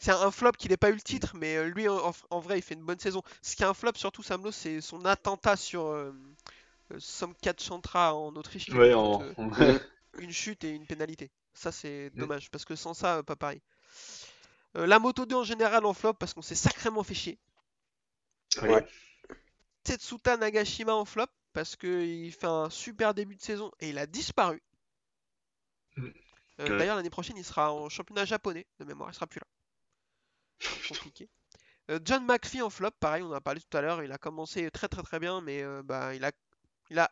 C'est 0.00 0.10
un, 0.10 0.20
un 0.22 0.30
flop 0.32 0.52
qu'il 0.52 0.70
n'ait 0.72 0.76
pas 0.76 0.90
eu 0.90 0.94
le 0.94 1.00
titre, 1.00 1.36
mais 1.36 1.68
lui, 1.70 1.86
en, 1.88 2.40
vrai, 2.40 2.58
il 2.58 2.62
fait 2.62 2.74
une 2.74 2.84
bonne 2.84 2.98
saison. 2.98 3.22
Ce 3.42 3.54
qui 3.54 3.62
est 3.62 3.66
un 3.66 3.74
flop, 3.74 3.92
surtout, 3.94 4.22
Samlo, 4.22 4.50
c'est 4.50 4.80
son 4.80 5.04
attentat 5.04 5.56
sur 5.56 6.12
Somkat 6.98 7.54
Chantra 7.58 8.14
en 8.14 8.36
Autriche. 8.36 8.72
Ouais, 8.72 8.94
en... 8.94 9.22
une 10.18 10.32
chute 10.32 10.64
et 10.64 10.70
une 10.70 10.86
pénalité. 10.86 11.30
Ça, 11.52 11.72
c'est 11.72 12.10
Mm. 12.16 12.20
dommage, 12.20 12.50
parce 12.50 12.64
que 12.64 12.76
sans 12.76 12.94
ça, 12.94 13.22
pas 13.24 13.36
pareil. 13.36 13.60
Euh, 14.76 14.86
la 14.86 14.98
Moto 14.98 15.26
2 15.26 15.36
en 15.36 15.44
général 15.44 15.84
en 15.84 15.94
flop, 15.94 16.14
parce 16.14 16.34
qu'on 16.34 16.42
s'est 16.42 16.54
sacrément 16.54 17.02
fait 17.02 17.14
chier. 17.14 17.38
Ouais. 18.62 18.86
Tetsuta 19.84 20.36
Nagashima 20.36 20.94
en 20.94 21.04
flop 21.04 21.26
parce 21.52 21.76
qu'il 21.76 22.32
fait 22.32 22.46
un 22.46 22.70
super 22.70 23.14
début 23.14 23.36
de 23.36 23.40
saison 23.40 23.72
et 23.80 23.90
il 23.90 23.98
a 23.98 24.06
disparu. 24.06 24.62
Mm. 25.96 26.08
Euh. 26.60 26.78
D'ailleurs, 26.78 26.96
l'année 26.96 27.10
prochaine, 27.10 27.36
il 27.36 27.44
sera 27.44 27.72
en 27.72 27.88
championnat 27.88 28.24
japonais 28.24 28.66
de 28.78 28.84
mémoire, 28.84 29.10
il 29.10 29.14
sera 29.14 29.26
plus 29.26 29.40
là. 29.40 29.46
Compliqué. 30.88 31.28
Euh, 31.90 31.98
John 32.04 32.24
McPhee 32.24 32.62
en 32.62 32.70
flop, 32.70 32.90
pareil, 33.00 33.22
on 33.22 33.30
en 33.30 33.32
a 33.32 33.40
parlé 33.40 33.60
tout 33.60 33.76
à 33.76 33.80
l'heure, 33.80 34.02
il 34.02 34.12
a 34.12 34.18
commencé 34.18 34.70
très 34.70 34.88
très 34.88 35.02
très 35.02 35.18
bien, 35.18 35.40
mais 35.40 35.64
bah, 35.82 36.14
il 36.14 36.24
a, 36.24 36.30
il 36.90 36.98
a 36.98 37.10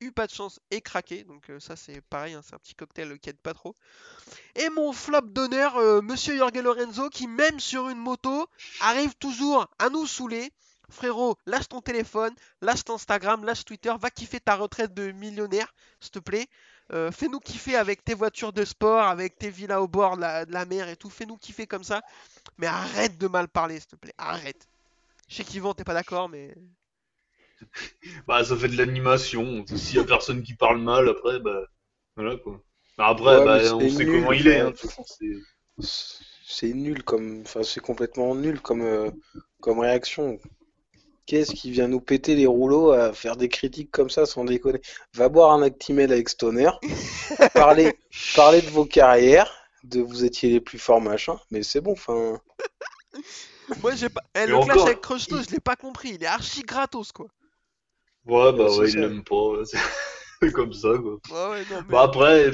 eu 0.00 0.12
pas 0.12 0.26
de 0.26 0.32
chance 0.32 0.60
et 0.70 0.80
craqué, 0.80 1.24
donc 1.24 1.50
euh, 1.50 1.60
ça 1.60 1.76
c'est 1.76 2.00
pareil, 2.00 2.34
hein, 2.34 2.42
c'est 2.44 2.54
un 2.54 2.58
petit 2.58 2.74
cocktail 2.74 3.18
qui 3.18 3.30
aide 3.30 3.38
pas 3.38 3.54
trop. 3.54 3.74
Et 4.54 4.68
mon 4.70 4.92
flop 4.92 5.22
d'honneur, 5.22 5.76
euh, 5.76 6.00
Monsieur 6.00 6.36
Jorge 6.36 6.54
Lorenzo, 6.54 7.08
qui 7.10 7.26
même 7.26 7.60
sur 7.60 7.88
une 7.88 7.98
moto 7.98 8.48
arrive 8.80 9.14
toujours 9.16 9.68
à 9.78 9.90
nous 9.90 10.06
saouler. 10.06 10.52
Frérot, 10.90 11.36
lâche 11.44 11.68
ton 11.68 11.82
téléphone, 11.82 12.34
lâche 12.62 12.82
ton 12.82 12.94
Instagram, 12.94 13.44
lâche 13.44 13.64
Twitter, 13.66 13.92
va 14.00 14.08
kiffer 14.08 14.40
ta 14.40 14.56
retraite 14.56 14.94
de 14.94 15.10
millionnaire, 15.12 15.74
s'il 16.00 16.12
te 16.12 16.18
plaît. 16.18 16.48
Euh, 16.94 17.12
fais-nous 17.12 17.40
kiffer 17.40 17.76
avec 17.76 18.02
tes 18.02 18.14
voitures 18.14 18.54
de 18.54 18.64
sport, 18.64 19.02
avec 19.02 19.36
tes 19.36 19.50
villas 19.50 19.82
au 19.82 19.88
bord 19.88 20.16
de 20.16 20.22
la, 20.22 20.64
mer 20.64 20.88
et 20.88 20.96
tout. 20.96 21.10
Fais-nous 21.10 21.36
kiffer 21.36 21.66
comme 21.66 21.84
ça. 21.84 22.02
Mais 22.56 22.66
arrête 22.66 23.18
de 23.18 23.28
mal 23.28 23.48
parler, 23.48 23.78
s'il 23.78 23.90
te 23.90 23.96
plaît. 23.96 24.14
Arrête. 24.16 24.66
Je 25.28 25.36
sais 25.36 25.44
qu'Yvan, 25.44 25.74
t'es 25.74 25.84
pas 25.84 25.94
d'accord, 25.94 26.28
mais. 26.28 26.54
Bah, 28.26 28.44
ça 28.44 28.56
fait 28.56 28.68
de 28.68 28.76
l'animation. 28.76 29.64
S'il 29.66 29.96
y 29.96 30.00
a 30.00 30.04
personne 30.04 30.42
qui 30.42 30.54
parle 30.54 30.80
mal, 30.80 31.08
après, 31.08 31.40
bah, 31.40 31.60
voilà 32.16 32.36
quoi. 32.36 32.60
Bah, 32.98 33.08
après, 33.08 33.40
Ouais, 33.40 33.42
bah, 33.42 33.58
on 33.76 33.88
c'est 33.88 33.90
sait 33.90 34.06
nul, 34.06 34.08
comment 34.08 34.32
il 34.32 34.48
est. 34.48 34.60
hein, 34.60 34.72
c'est- 35.80 36.72
nul 36.74 37.02
comme, 37.04 37.42
enfin, 37.42 37.62
c'est 37.62 37.80
complètement 37.80 38.34
nul 38.34 38.60
comme, 38.60 38.82
euh, 38.82 39.10
comme 39.60 39.80
réaction. 39.80 40.38
Qu'est-ce 41.26 41.54
qui 41.54 41.70
vient 41.72 41.88
nous 41.88 42.00
péter 42.00 42.36
les 42.36 42.46
rouleaux 42.46 42.92
à 42.92 43.12
faire 43.14 43.36
des 43.36 43.48
critiques 43.48 43.90
comme 43.92 44.10
ça 44.10 44.26
sans 44.26 44.44
déconner? 44.44 44.80
Va 45.14 45.28
boire 45.30 45.52
un 45.52 45.62
Actimel 45.62 46.12
avec 46.12 46.28
Stoner, 46.30 46.70
parler, 47.56 48.00
parler 48.34 48.62
de 48.62 48.70
vos 48.70 48.86
carrières, 48.86 49.52
de 49.84 50.00
vous 50.02 50.24
étiez 50.24 50.50
les 50.50 50.60
plus 50.60 50.78
forts 50.78 51.00
machin, 51.02 51.38
mais 51.50 51.62
c'est 51.64 51.80
bon, 51.82 51.92
enfin. 51.92 52.40
Moi, 53.82 53.94
j'ai 53.96 54.08
pas. 54.08 54.22
Eh, 54.36 54.46
le 54.46 54.58
clash 54.58 54.86
avec 54.86 55.00
Crushto, 55.00 55.42
je 55.42 55.50
l'ai 55.50 55.58
pas 55.60 55.74
compris. 55.76 56.10
Il 56.10 56.22
est 56.22 56.26
archi 56.26 56.62
gratos, 56.62 57.10
quoi. 57.12 57.26
Ouais, 58.28 58.52
bah, 58.52 58.66
Ouais, 58.76 58.90
il 58.90 58.98
l'aime 59.00 59.24
pas. 59.24 59.52
C'est 60.42 60.52
comme 60.52 60.72
ça, 60.72 60.90
quoi. 60.98 61.18
Ouais, 61.30 61.50
ouais, 61.58 61.64
non, 61.70 61.82
mais. 61.88 61.92
Bah, 61.92 62.02
après, 62.02 62.50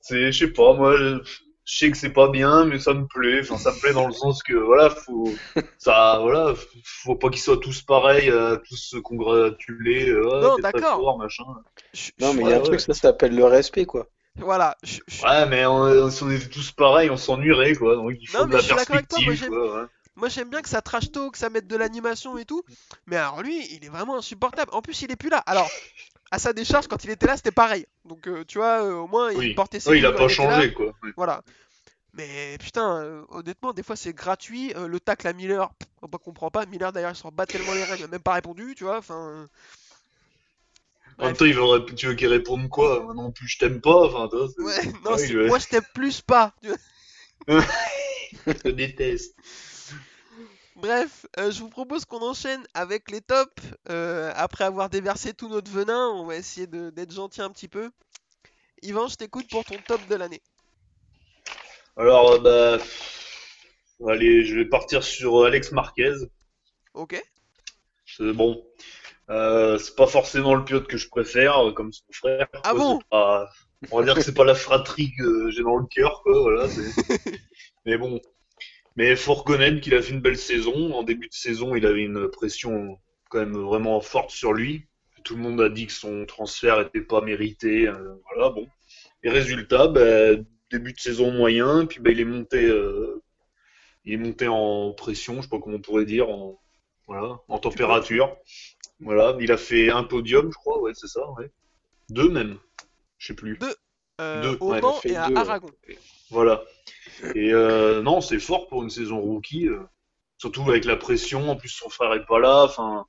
c'est, 0.00 0.30
je 0.32 0.38
sais 0.46 0.52
pas, 0.52 0.74
moi, 0.74 0.96
je, 0.96 1.18
sais 1.64 1.90
que 1.90 1.96
c'est 1.96 2.12
pas 2.12 2.28
bien, 2.28 2.64
mais 2.66 2.78
ça 2.78 2.92
me 2.94 3.06
plaît. 3.06 3.40
Enfin, 3.42 3.56
ça 3.56 3.72
me 3.72 3.80
plaît 3.80 3.92
dans 3.92 4.06
le 4.06 4.12
sens 4.12 4.42
que, 4.42 4.54
voilà, 4.54 4.90
faut, 4.90 5.32
ça, 5.78 6.18
voilà, 6.20 6.54
faut 6.84 7.16
pas 7.16 7.30
qu'ils 7.30 7.40
soient 7.40 7.58
tous 7.58 7.80
pareils, 7.82 8.30
euh, 8.30 8.56
tous 8.68 8.76
se 8.76 8.96
congratuler, 8.98 10.08
euh, 10.10 10.40
Non, 10.42 10.56
d'accord. 10.58 11.18
machin. 11.18 11.44
je- 11.94 12.10
Non, 12.20 12.34
mais 12.34 12.42
il 12.42 12.48
y 12.48 12.52
a 12.52 12.56
un 12.56 12.58
ouais, 12.58 12.62
truc, 12.64 12.80
ouais. 12.80 12.84
ça 12.86 12.94
s'appelle 12.94 13.34
le 13.34 13.44
respect, 13.44 13.86
quoi. 13.86 14.06
Voilà. 14.36 14.76
je- 14.82 15.00
je- 15.08 15.22
Ouais, 15.22 15.46
mais 15.46 15.66
on- 15.66 16.10
si 16.10 16.22
on 16.22 16.30
était 16.30 16.48
tous 16.48 16.70
pareils, 16.72 17.10
on 17.10 17.16
s'ennuierait, 17.16 17.74
quoi. 17.74 17.96
Donc, 17.96 18.12
il 18.20 18.26
faut 18.28 18.38
Non, 18.38 18.44
de 18.44 18.50
mais 18.50 18.62
la 18.62 18.62
perspective, 18.62 19.48
quoi, 19.48 19.80
ouais. 19.82 19.86
Moi 20.18 20.28
j'aime 20.28 20.50
bien 20.50 20.62
que 20.62 20.68
ça 20.68 20.82
trash 20.82 21.10
talk, 21.12 21.32
que 21.32 21.38
ça 21.38 21.48
mette 21.48 21.66
de 21.66 21.76
l'animation 21.76 22.36
et 22.38 22.44
tout. 22.44 22.62
Mais 23.06 23.16
alors 23.16 23.42
lui, 23.42 23.66
il 23.74 23.84
est 23.84 23.88
vraiment 23.88 24.16
insupportable. 24.18 24.70
En 24.74 24.82
plus, 24.82 25.00
il 25.02 25.10
est 25.10 25.16
plus 25.16 25.30
là. 25.30 25.38
Alors, 25.46 25.70
à 26.30 26.38
sa 26.38 26.52
décharge, 26.52 26.88
quand 26.88 27.04
il 27.04 27.10
était 27.10 27.26
là, 27.26 27.36
c'était 27.36 27.52
pareil. 27.52 27.86
Donc, 28.04 28.26
euh, 28.26 28.44
tu 28.46 28.58
vois, 28.58 28.82
euh, 28.84 28.92
au 28.94 29.06
moins, 29.06 29.30
il 29.32 29.38
Oui. 29.38 29.54
portait 29.54 29.80
ses 29.80 29.90
Oui, 29.90 29.98
il 29.98 30.06
a 30.06 30.12
pas 30.12 30.28
changé, 30.28 30.72
quoi. 30.74 30.92
Voilà. 31.16 31.42
Mais 32.14 32.56
putain, 32.58 33.02
euh, 33.02 33.24
honnêtement, 33.28 33.72
des 33.72 33.82
fois 33.82 33.94
c'est 33.96 34.12
gratuit. 34.12 34.72
Le 34.74 34.98
tacle 34.98 35.28
à 35.28 35.32
Miller, 35.32 35.72
pff, 35.74 35.88
on 36.02 36.08
ne 36.12 36.16
comprend 36.18 36.50
pas. 36.50 36.66
Miller 36.66 36.92
d'ailleurs, 36.92 37.12
il 37.12 37.16
s'en 37.16 37.30
bat 37.30 37.46
tellement 37.46 37.74
les 37.74 37.84
reins, 37.84 37.96
il 37.96 38.02
a 38.04 38.08
même 38.08 38.22
pas 38.22 38.34
répondu, 38.34 38.74
tu 38.76 38.84
vois. 38.84 38.98
Enfin. 38.98 39.46
En 41.18 41.26
même 41.26 41.36
temps, 41.36 41.44
il 41.44 41.54
veut, 41.54 41.94
tu 41.96 42.06
veux 42.06 42.14
qu'il 42.14 42.28
réponde 42.28 42.68
quoi? 42.68 43.12
Non 43.14 43.30
plus, 43.32 43.48
je 43.48 43.58
t'aime 43.58 43.80
pas, 43.80 44.06
enfin, 44.06 44.28
toi, 44.28 44.48
Ouais, 44.58 44.86
non, 45.04 45.12
Ouais, 45.14 45.30
est- 45.30 45.46
moi 45.48 45.58
je 45.58 45.66
t'aime 45.66 45.84
plus 45.94 46.20
pas. 46.20 46.54
je 47.48 48.52
te 48.52 48.68
déteste. 48.68 49.34
Bref, 50.78 51.26
euh, 51.38 51.50
je 51.50 51.60
vous 51.60 51.68
propose 51.68 52.04
qu'on 52.04 52.22
enchaîne 52.22 52.64
avec 52.72 53.10
les 53.10 53.20
tops. 53.20 53.50
Euh, 53.90 54.30
après 54.36 54.62
avoir 54.64 54.88
déversé 54.88 55.34
tout 55.34 55.48
notre 55.48 55.70
venin, 55.70 56.08
on 56.10 56.24
va 56.24 56.36
essayer 56.36 56.68
d'être 56.68 57.12
gentil 57.12 57.42
un 57.42 57.50
petit 57.50 57.66
peu. 57.66 57.90
Yvan, 58.82 59.08
je 59.08 59.16
t'écoute 59.16 59.48
pour 59.50 59.64
ton 59.64 59.74
top 59.86 60.00
de 60.08 60.14
l'année. 60.14 60.40
Alors, 61.96 62.30
euh, 62.46 62.78
bah, 63.98 64.12
allez, 64.12 64.44
je 64.44 64.54
vais 64.54 64.66
partir 64.66 65.02
sur 65.02 65.44
Alex 65.44 65.72
Marquez. 65.72 66.14
Ok. 66.94 67.20
C'est 68.06 68.32
bon. 68.32 68.64
C'est 69.28 69.96
pas 69.96 70.06
forcément 70.06 70.54
le 70.54 70.64
pilote 70.64 70.86
que 70.86 70.96
je 70.96 71.08
préfère, 71.08 71.56
comme 71.74 71.92
son 71.92 72.04
frère. 72.12 72.46
Ah 72.62 72.70
quoi, 72.70 72.74
bon 72.74 73.00
pas- 73.10 73.50
On 73.90 73.98
va 73.98 74.04
dire 74.04 74.14
que 74.14 74.20
c'est 74.22 74.32
pas 74.32 74.44
la 74.44 74.54
fratrie 74.54 75.10
que 75.18 75.50
j'ai 75.50 75.62
dans 75.64 75.76
le 75.76 75.86
cœur, 75.86 76.22
quoi. 76.22 76.40
Voilà. 76.40 76.66
Mais 77.84 77.98
bon. 77.98 78.20
Mais 78.98 79.14
reconnaître 79.14 79.80
qu'il 79.80 79.94
a 79.94 80.02
fait 80.02 80.12
une 80.12 80.20
belle 80.20 80.36
saison. 80.36 80.92
En 80.92 81.04
début 81.04 81.28
de 81.28 81.32
saison, 81.32 81.76
il 81.76 81.86
avait 81.86 82.02
une 82.02 82.28
pression 82.28 82.98
quand 83.30 83.38
même 83.38 83.56
vraiment 83.56 84.00
forte 84.00 84.32
sur 84.32 84.52
lui. 84.52 84.86
Tout 85.22 85.36
le 85.36 85.42
monde 85.42 85.60
a 85.60 85.68
dit 85.68 85.86
que 85.86 85.92
son 85.92 86.26
transfert 86.26 86.80
était 86.80 87.02
pas 87.02 87.20
mérité. 87.20 87.86
euh, 87.86 88.14
voilà, 88.24 88.50
bon. 88.50 88.66
Et 89.22 89.30
résultat, 89.30 89.86
bah, 89.86 90.34
début 90.72 90.94
de 90.94 90.98
saison 90.98 91.30
moyen, 91.30 91.86
puis 91.86 92.00
bah, 92.00 92.10
il 92.10 92.18
est 92.18 92.24
monté, 92.24 92.64
euh, 92.66 93.22
il 94.04 94.14
est 94.14 94.48
en 94.48 94.92
pression, 94.94 95.36
je 95.36 95.42
sais 95.42 95.48
pas 95.48 95.60
comment 95.60 95.76
on 95.76 95.80
pourrait 95.80 96.04
dire, 96.04 96.28
en, 96.28 96.60
voilà, 97.06 97.38
en 97.46 97.60
température. 97.60 98.36
Voilà, 98.98 99.36
il 99.40 99.52
a 99.52 99.58
fait 99.58 99.90
un 99.90 100.02
podium, 100.02 100.50
je 100.50 100.58
crois, 100.58 100.80
ouais, 100.80 100.92
c'est 100.94 101.06
ça. 101.06 101.20
Deux 102.10 102.30
même, 102.30 102.58
je 103.18 103.28
sais 103.28 103.34
plus. 103.36 103.60
Euh, 104.20 104.42
Deux, 104.42 104.56
au 104.60 104.72
ouais, 104.72 104.80
Mans 104.80 105.00
et 105.04 105.16
à 105.16 105.28
deux. 105.28 105.36
Aragon. 105.36 105.68
Voilà. 106.30 106.64
Et 107.34 107.52
euh, 107.52 108.02
non, 108.02 108.20
c'est 108.20 108.38
fort 108.40 108.68
pour 108.68 108.82
une 108.82 108.90
saison 108.90 109.20
rookie, 109.20 109.68
euh, 109.68 109.80
surtout 110.38 110.62
avec 110.68 110.84
la 110.84 110.96
pression. 110.96 111.50
En 111.50 111.56
plus, 111.56 111.68
son 111.68 111.88
frère 111.88 112.12
est 112.14 112.26
pas 112.26 112.38
là. 112.40 112.64
Enfin, 112.64 113.06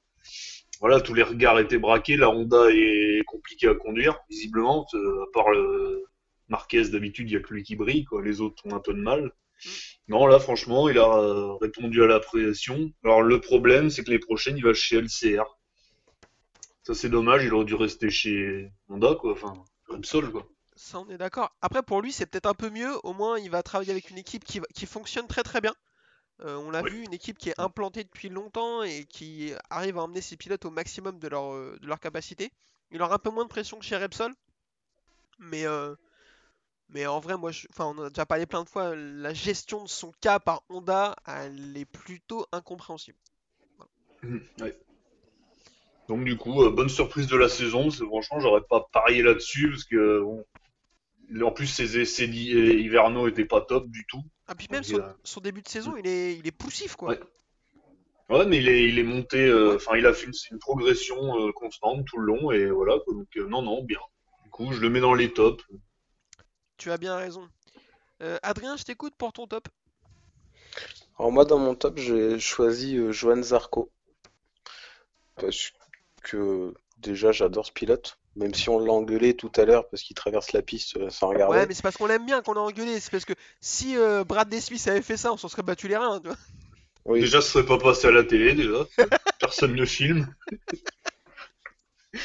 voilà, 0.80 1.01
tous 1.01 1.14
les 1.14 1.24
regards 1.24 1.60
étaient 1.60 1.78
braqués. 1.78 2.16
La 2.18 2.30
Honda 2.30 2.70
est 2.72 3.24
compliquée 3.26 3.68
à 3.68 3.76
conduire, 3.76 4.20
visiblement. 4.30 4.86
euh, 4.93 5.24
à 5.24 5.26
part 5.34 5.49
le 5.51 6.03
Marquez, 6.47 6.89
d'habitude, 6.89 7.30
il 7.30 7.34
y 7.34 7.38
a 7.38 7.41
que 7.41 7.53
lui 7.53 7.64
qui 7.64 7.76
brille. 7.76 8.05
Quoi. 8.05 8.24
Les 8.24 8.41
autres 8.41 8.66
ont 8.66 8.76
un 8.76 8.80
peu 8.80 8.93
de 8.93 9.01
mal. 9.01 9.32
Non, 10.07 10.26
là, 10.26 10.39
franchement, 10.39 10.89
il 10.89 10.97
a 10.97 11.57
répondu 11.62 12.01
à 12.01 12.07
la 12.07 12.20
pression. 12.20 12.91
Alors, 13.03 13.22
le 13.22 13.39
problème, 13.41 13.89
c'est 13.89 14.03
que 14.03 14.10
les 14.10 14.18
prochaines, 14.20 14.57
il 14.57 14.64
va 14.64 14.74
chez 14.74 14.99
LCR. 15.01 15.43
Ça, 16.84 16.93
c'est 16.95 17.10
dommage. 17.10 17.43
Il 17.43 17.53
aurait 17.53 17.66
dû 17.66 17.76
rester 17.76 18.10
chez 18.10 18.72
Honda, 18.88 19.16
quoi. 19.20 19.34
Enfin, 19.34 19.53
Repsol, 19.89 20.32
quoi. 20.32 20.47
Ça, 20.82 20.99
on 20.99 21.09
est 21.09 21.17
d'accord. 21.17 21.51
Après, 21.61 21.84
pour 21.84 22.01
lui, 22.01 22.11
c'est 22.13 22.25
peut-être 22.25 22.45
un 22.45 22.53
peu 22.53 22.69
mieux. 22.69 22.97
Au 23.03 23.13
moins, 23.13 23.38
il 23.38 23.51
va 23.51 23.61
travailler 23.63 23.91
avec 23.91 24.09
une 24.09 24.17
équipe 24.17 24.45
qui, 24.45 24.61
qui 24.73 24.86
fonctionne 24.86 25.27
très 25.27 25.43
très 25.43 25.59
bien. 25.61 25.75
Euh, 26.41 26.57
on 26.57 26.71
l'a 26.71 26.84
Oui. 26.84 26.91
vu, 26.91 27.03
une 27.03 27.13
équipe 27.13 27.38
qui 27.38 27.49
est 27.49 27.59
implantée 27.59 28.03
depuis 28.03 28.30
longtemps 28.30 28.84
et 28.84 29.05
qui 29.05 29.53
arrive 29.69 29.97
à 29.97 30.03
emmener 30.03 30.21
ses 30.21 30.38
pilotes 30.38 30.65
au 30.65 30.71
maximum 30.71 31.19
de 31.19 31.27
leur, 31.30 31.53
euh, 31.53 31.77
de 31.82 31.88
leur 31.88 31.99
capacité. 31.99 32.51
Il 32.91 33.01
aura 33.01 33.15
un 33.15 33.19
peu 33.19 33.32
moins 33.32 33.45
de 33.45 33.49
pression 33.49 33.80
que 33.80 33.86
chez 33.86 33.97
Repsol. 33.97 34.34
Mais, 35.39 35.65
euh, 35.65 35.95
mais 36.89 37.07
en 37.07 37.19
vrai, 37.19 37.38
moi, 37.38 37.51
je- 37.51 37.67
enfin, 37.71 37.86
on 37.86 37.99
en 37.99 38.05
a 38.05 38.09
déjà 38.09 38.25
parlé 38.25 38.45
plein 38.45 38.63
de 38.63 38.69
fois. 38.69 38.95
La 38.95 39.34
gestion 39.34 39.84
de 39.84 39.89
son 39.89 40.11
cas 40.21 40.39
par 40.39 40.63
Honda, 40.69 41.15
elle 41.27 41.77
est 41.77 41.86
plutôt 41.86 42.47
incompréhensible. 42.51 43.19
Ouais. 44.59 44.75
Donc 46.09 46.25
du 46.25 46.36
coup, 46.36 46.63
euh, 46.63 46.71
bonne 46.71 46.89
surprise 46.89 47.27
de 47.27 47.38
la 47.38 47.47
saison, 47.47 47.89
franchement, 47.91 48.39
j'aurais 48.39 48.63
pas 48.69 48.86
parié 48.91 49.21
là-dessus 49.21 49.69
parce 49.69 49.84
que 49.86 50.21
bon, 50.21 50.45
en 51.41 51.51
plus 51.51 51.67
ses 51.67 51.99
essais 51.99 52.27
d'hi- 52.27 52.51
hivernaux 52.51 53.27
étaient 53.27 53.45
pas 53.45 53.61
top 53.61 53.88
du 53.88 54.05
tout. 54.07 54.23
Ah, 54.47 54.55
puis 54.55 54.67
même 54.71 54.84
Ok, 54.89 55.01
son, 55.23 55.41
début 55.41 55.61
de 55.61 55.67
saison, 55.67 55.95
il 55.95 56.07
est, 56.07 56.36
il 56.36 56.47
est 56.47 56.51
poussif, 56.51 56.95
quoi. 56.95 57.09
Ouais. 57.09 57.19
Ouais, 58.30 58.45
mais 58.45 58.57
il 58.57 58.69
est, 58.69 58.88
il 58.88 58.99
est 58.99 59.03
monté, 59.03 59.47
euh, 59.47 59.75
enfin 59.75 59.97
il 59.97 60.05
a 60.05 60.13
fait 60.13 60.27
une, 60.27 60.34
une 60.51 60.59
progression 60.59 61.47
euh, 61.47 61.51
constante 61.51 62.05
tout 62.05 62.19
le 62.19 62.25
long 62.27 62.51
et 62.51 62.67
voilà. 62.69 62.99
quoi. 63.03 63.13
Donc 63.15 63.27
euh, 63.38 63.47
non, 63.47 63.61
non, 63.63 63.84
bien. 63.84 63.99
Du 64.43 64.49
coup, 64.51 64.71
je 64.71 64.80
le 64.82 64.89
mets 64.89 64.99
dans 64.99 65.15
les 65.15 65.34
tops. 65.34 65.63
Tu 66.77 66.91
as 66.91 66.97
bien 66.97 67.15
raison. 67.15 67.49
Euh, 68.21 68.38
Adrien, 68.43 68.77
je 68.77 68.84
t'écoute 68.84 69.15
pour 69.17 69.34
ton 69.34 69.47
top. 69.47 69.67
Alors 71.17 71.32
moi, 71.32 71.43
dans 71.45 71.57
mon 71.57 71.73
top, 71.75 71.97
j'ai 71.97 72.39
choisi 72.39 72.97
euh, 72.97 73.11
Johan 73.11 73.41
Zarco. 73.41 73.91
Parce 75.36 75.71
que 76.21 76.73
déjà, 76.97 77.32
j'adore 77.32 77.65
ce 77.65 77.71
pilote. 77.71 78.18
Même 78.36 78.53
si 78.53 78.69
on 78.69 78.80
l'a 78.80 78.93
engueulé 78.93 79.36
tout 79.36 79.51
à 79.55 79.65
l'heure 79.65 79.89
parce 79.89 80.03
qu'il 80.03 80.15
traverse 80.15 80.53
la 80.53 80.61
piste 80.61 80.97
euh, 80.97 81.09
sans 81.09 81.30
regarder. 81.30 81.57
Ouais, 81.57 81.65
mais 81.67 81.73
c'est 81.73 81.82
parce 81.82 81.97
qu'on 81.97 82.05
l'aime 82.05 82.25
bien 82.25 82.41
qu'on 82.41 82.53
a 82.53 82.59
engueulé. 82.59 82.99
C'est 82.99 83.11
parce 83.11 83.25
que 83.25 83.34
si 83.59 83.97
euh, 83.97 84.23
Brad 84.23 84.47
Desmith 84.47 84.88
avait 84.88 85.01
fait 85.01 85.17
ça, 85.17 85.34
on 85.34 85.38
s'en 85.38 85.47
serait 85.47 85.63
battu 85.63 85.88
les 85.88 85.97
reins. 85.97 86.19
tu 86.19 86.27
vois. 86.27 86.38
Oui. 87.05 87.21
Déjà, 87.21 87.41
ce 87.41 87.49
serait 87.49 87.65
pas 87.65 87.77
passé 87.77 88.07
à 88.07 88.11
la 88.11 88.23
télé 88.23 88.53
déjà. 88.53 88.86
Personne 89.39 89.75
ne 89.75 89.86
filme. 89.86 90.34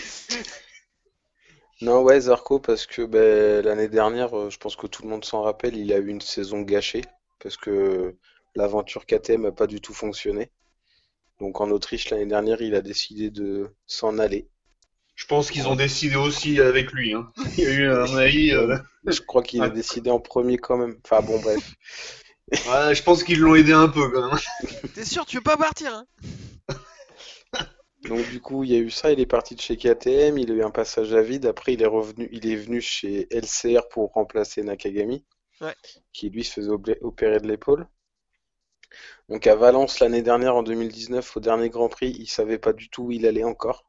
Non, 1.81 2.03
ouais, 2.03 2.21
Zarco, 2.21 2.61
parce 2.61 2.87
que 2.87 3.03
ben, 3.03 3.63
l'année 3.63 3.89
dernière, 3.89 4.39
euh, 4.39 4.49
je 4.49 4.57
pense 4.59 4.75
que 4.75 4.87
tout 4.87 5.03
le 5.03 5.09
monde 5.09 5.25
s'en 5.25 5.43
rappelle, 5.43 5.77
il 5.77 5.93
a 5.93 5.99
eu 5.99 6.09
une 6.09 6.21
saison 6.21 6.63
gâchée. 6.63 7.03
Parce 7.41 7.59
que 7.59 8.17
l'aventure 8.55 9.05
KTM 9.05 9.43
n'a 9.43 9.53
pas 9.53 9.67
du 9.67 9.81
tout 9.81 9.93
fonctionné. 9.93 10.51
Donc 11.41 11.61
en 11.61 11.71
Autriche 11.71 12.11
l'année 12.11 12.27
dernière, 12.27 12.63
il 12.63 12.75
a 12.75 12.81
décidé 12.81 13.31
de 13.31 13.75
s'en 13.87 14.19
aller. 14.19 14.49
Je 15.15 15.27
pense 15.27 15.51
qu'ils 15.51 15.69
ont 15.69 15.77
décidé 15.77 16.17
aussi 16.17 16.61
avec 16.61 16.93
lui. 16.93 17.15
Hein. 17.15 17.31
Il 17.57 17.65
y 17.65 17.67
a 17.67 17.71
eu 17.73 17.89
un 17.89 18.17
avis. 18.17 18.53
euh, 18.53 18.77
Je 19.07 19.21
crois 19.21 19.43
qu'il 19.43 19.63
a 19.63 19.69
décidé 19.71 20.11
en 20.11 20.21
premier 20.21 20.59
quand 20.59 20.77
même. 20.77 20.99
Enfin 21.05 21.23
bon, 21.25 21.41
bref. 21.41 21.75
ouais, 22.53 22.95
je 22.95 23.03
pense 23.03 23.23
qu'ils 23.25 23.39
l'ont 23.41 23.55
aidé 23.55 23.73
un 23.73 23.89
peu 23.89 24.11
quand 24.11 24.29
même. 24.29 24.39
T'es 24.95 25.05
sûr, 25.05 25.25
tu 25.27 25.37
veux 25.37 25.43
pas 25.43 25.57
partir, 25.57 25.95
hein? 25.95 26.07
Donc 28.09 28.29
du 28.29 28.39
coup, 28.41 28.65
il 28.65 28.71
y 28.71 28.75
a 28.75 28.79
eu 28.79 28.91
ça, 28.91 29.13
il 29.13 29.19
est 29.21 29.25
parti 29.27 29.55
de 29.55 29.61
chez 29.63 29.79
KTM, 29.79 30.37
il 30.37 30.51
a 30.51 30.55
eu 30.55 30.63
un 30.63 30.71
passage 30.71 31.15
à 31.15 31.23
vide, 31.23 31.47
après 31.47 31.73
il 31.73 31.81
est 31.83 31.87
revenu, 31.87 32.29
il 32.33 32.47
est 32.47 32.57
venu 32.57 32.83
chez 32.83 33.27
LCR 33.31 33.89
pour 33.89 34.13
remplacer 34.13 34.63
Nakagami, 34.63 35.25
Ouais. 35.63 35.75
qui 36.13 36.29
lui 36.29 36.45
se 36.45 36.53
faisait 36.53 36.71
opérer 37.01 37.41
de 37.41 37.49
l'épaule. 37.49 37.87
Donc 39.31 39.47
à 39.47 39.55
Valence 39.57 40.01
l'année 40.01 40.21
dernière, 40.21 40.55
en 40.55 40.63
2019, 40.63 41.35
au 41.35 41.41
dernier 41.41 41.71
Grand 41.71 41.89
Prix, 41.89 42.15
il 42.19 42.27
savait 42.29 42.59
pas 42.59 42.75
du 42.75 42.91
tout 42.91 43.05
où 43.05 43.11
il 43.11 43.27
allait 43.27 43.43
encore, 43.45 43.87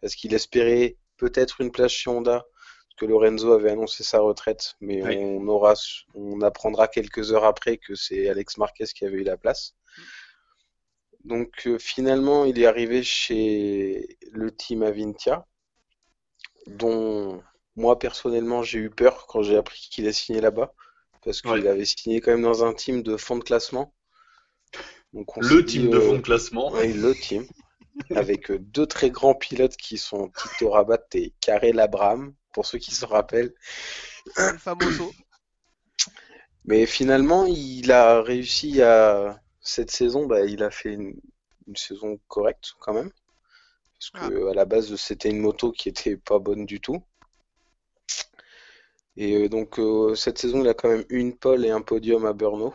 parce 0.00 0.14
qu'il 0.14 0.34
espérait 0.34 0.96
peut-être 1.18 1.60
une 1.60 1.72
place 1.72 1.92
chez 1.92 2.10
Honda, 2.10 2.40
parce 2.44 2.96
que 2.98 3.06
Lorenzo 3.06 3.52
avait 3.52 3.70
annoncé 3.70 4.04
sa 4.04 4.20
retraite, 4.20 4.74
mais 4.80 5.02
Oui. 5.02 5.16
on 5.16 5.46
aura, 5.48 5.74
on 6.14 6.40
apprendra 6.42 6.88
quelques 6.88 7.32
heures 7.32 7.44
après 7.44 7.78
que 7.78 7.94
c'est 7.94 8.28
Alex 8.28 8.58
Marquez 8.58 8.86
qui 8.86 9.04
avait 9.04 9.18
eu 9.18 9.24
la 9.24 9.36
place. 9.36 9.74
Donc 11.24 11.66
euh, 11.66 11.78
finalement, 11.78 12.46
il 12.46 12.58
est 12.58 12.64
arrivé 12.64 13.02
chez 13.02 14.16
le 14.32 14.50
team 14.50 14.82
Avintia, 14.82 15.46
dont 16.68 17.42
moi 17.74 17.98
personnellement 17.98 18.62
j'ai 18.62 18.78
eu 18.78 18.90
peur 18.90 19.26
quand 19.26 19.42
j'ai 19.42 19.56
appris 19.56 19.88
qu'il 19.90 20.06
a 20.06 20.12
signé 20.12 20.40
là-bas, 20.40 20.72
parce 21.24 21.42
qu'il 21.42 21.66
Ouais. 21.66 21.66
avait 21.66 21.84
signé 21.84 22.20
quand 22.20 22.30
même 22.32 22.42
dans 22.42 22.64
un 22.64 22.72
team 22.74 23.02
de 23.02 23.16
fond 23.16 23.36
de 23.36 23.42
classement. 23.44 23.92
Donc 25.12 25.36
on 25.36 25.40
Le 25.40 25.64
team 25.64 25.84
dit, 25.84 25.88
de 25.88 25.98
euh, 25.98 26.00
fond 26.00 26.16
de 26.16 26.20
classement. 26.20 26.72
oui, 26.72 26.92
le 26.92 27.14
team, 27.18 27.46
avec 28.14 28.50
euh, 28.50 28.58
deux 28.58 28.86
très 28.86 29.10
grands 29.10 29.34
pilotes 29.34 29.76
qui 29.76 29.98
sont 29.98 30.30
Tito 30.30 30.70
Rabat 30.70 31.06
et 31.14 31.32
Karel 31.40 31.80
Abraham, 31.80 32.34
pour 32.52 32.66
ceux 32.66 32.78
qui 32.78 32.94
se 32.94 33.04
rappellent. 33.04 33.54
Le 34.36 34.58
famoso. 34.58 35.12
Mais 36.64 36.86
finalement, 36.86 37.46
il 37.46 37.92
a 37.92 38.22
réussi 38.22 38.82
à 38.82 39.40
cette 39.60 39.90
saison, 39.90 40.26
bah, 40.26 40.44
il 40.44 40.62
a 40.62 40.70
fait 40.70 40.92
une, 40.92 41.14
une 41.66 41.76
saison 41.76 42.18
correcte 42.28 42.74
quand 42.80 42.94
même. 42.94 43.10
Parce 43.98 44.28
que 44.28 44.48
à 44.48 44.54
la 44.54 44.64
base, 44.64 44.94
c'était 44.96 45.30
une 45.30 45.40
moto 45.40 45.72
qui 45.72 45.88
était 45.88 46.16
pas 46.16 46.38
bonne 46.38 46.66
du 46.66 46.80
tout. 46.80 47.02
Et 49.16 49.34
euh, 49.36 49.48
donc 49.48 49.78
euh, 49.78 50.14
cette 50.14 50.38
saison, 50.38 50.60
il 50.62 50.68
a 50.68 50.74
quand 50.74 50.88
même 50.88 51.04
une 51.08 51.36
pole 51.36 51.64
et 51.64 51.70
un 51.70 51.80
podium 51.80 52.26
à 52.26 52.32
Brno. 52.32 52.74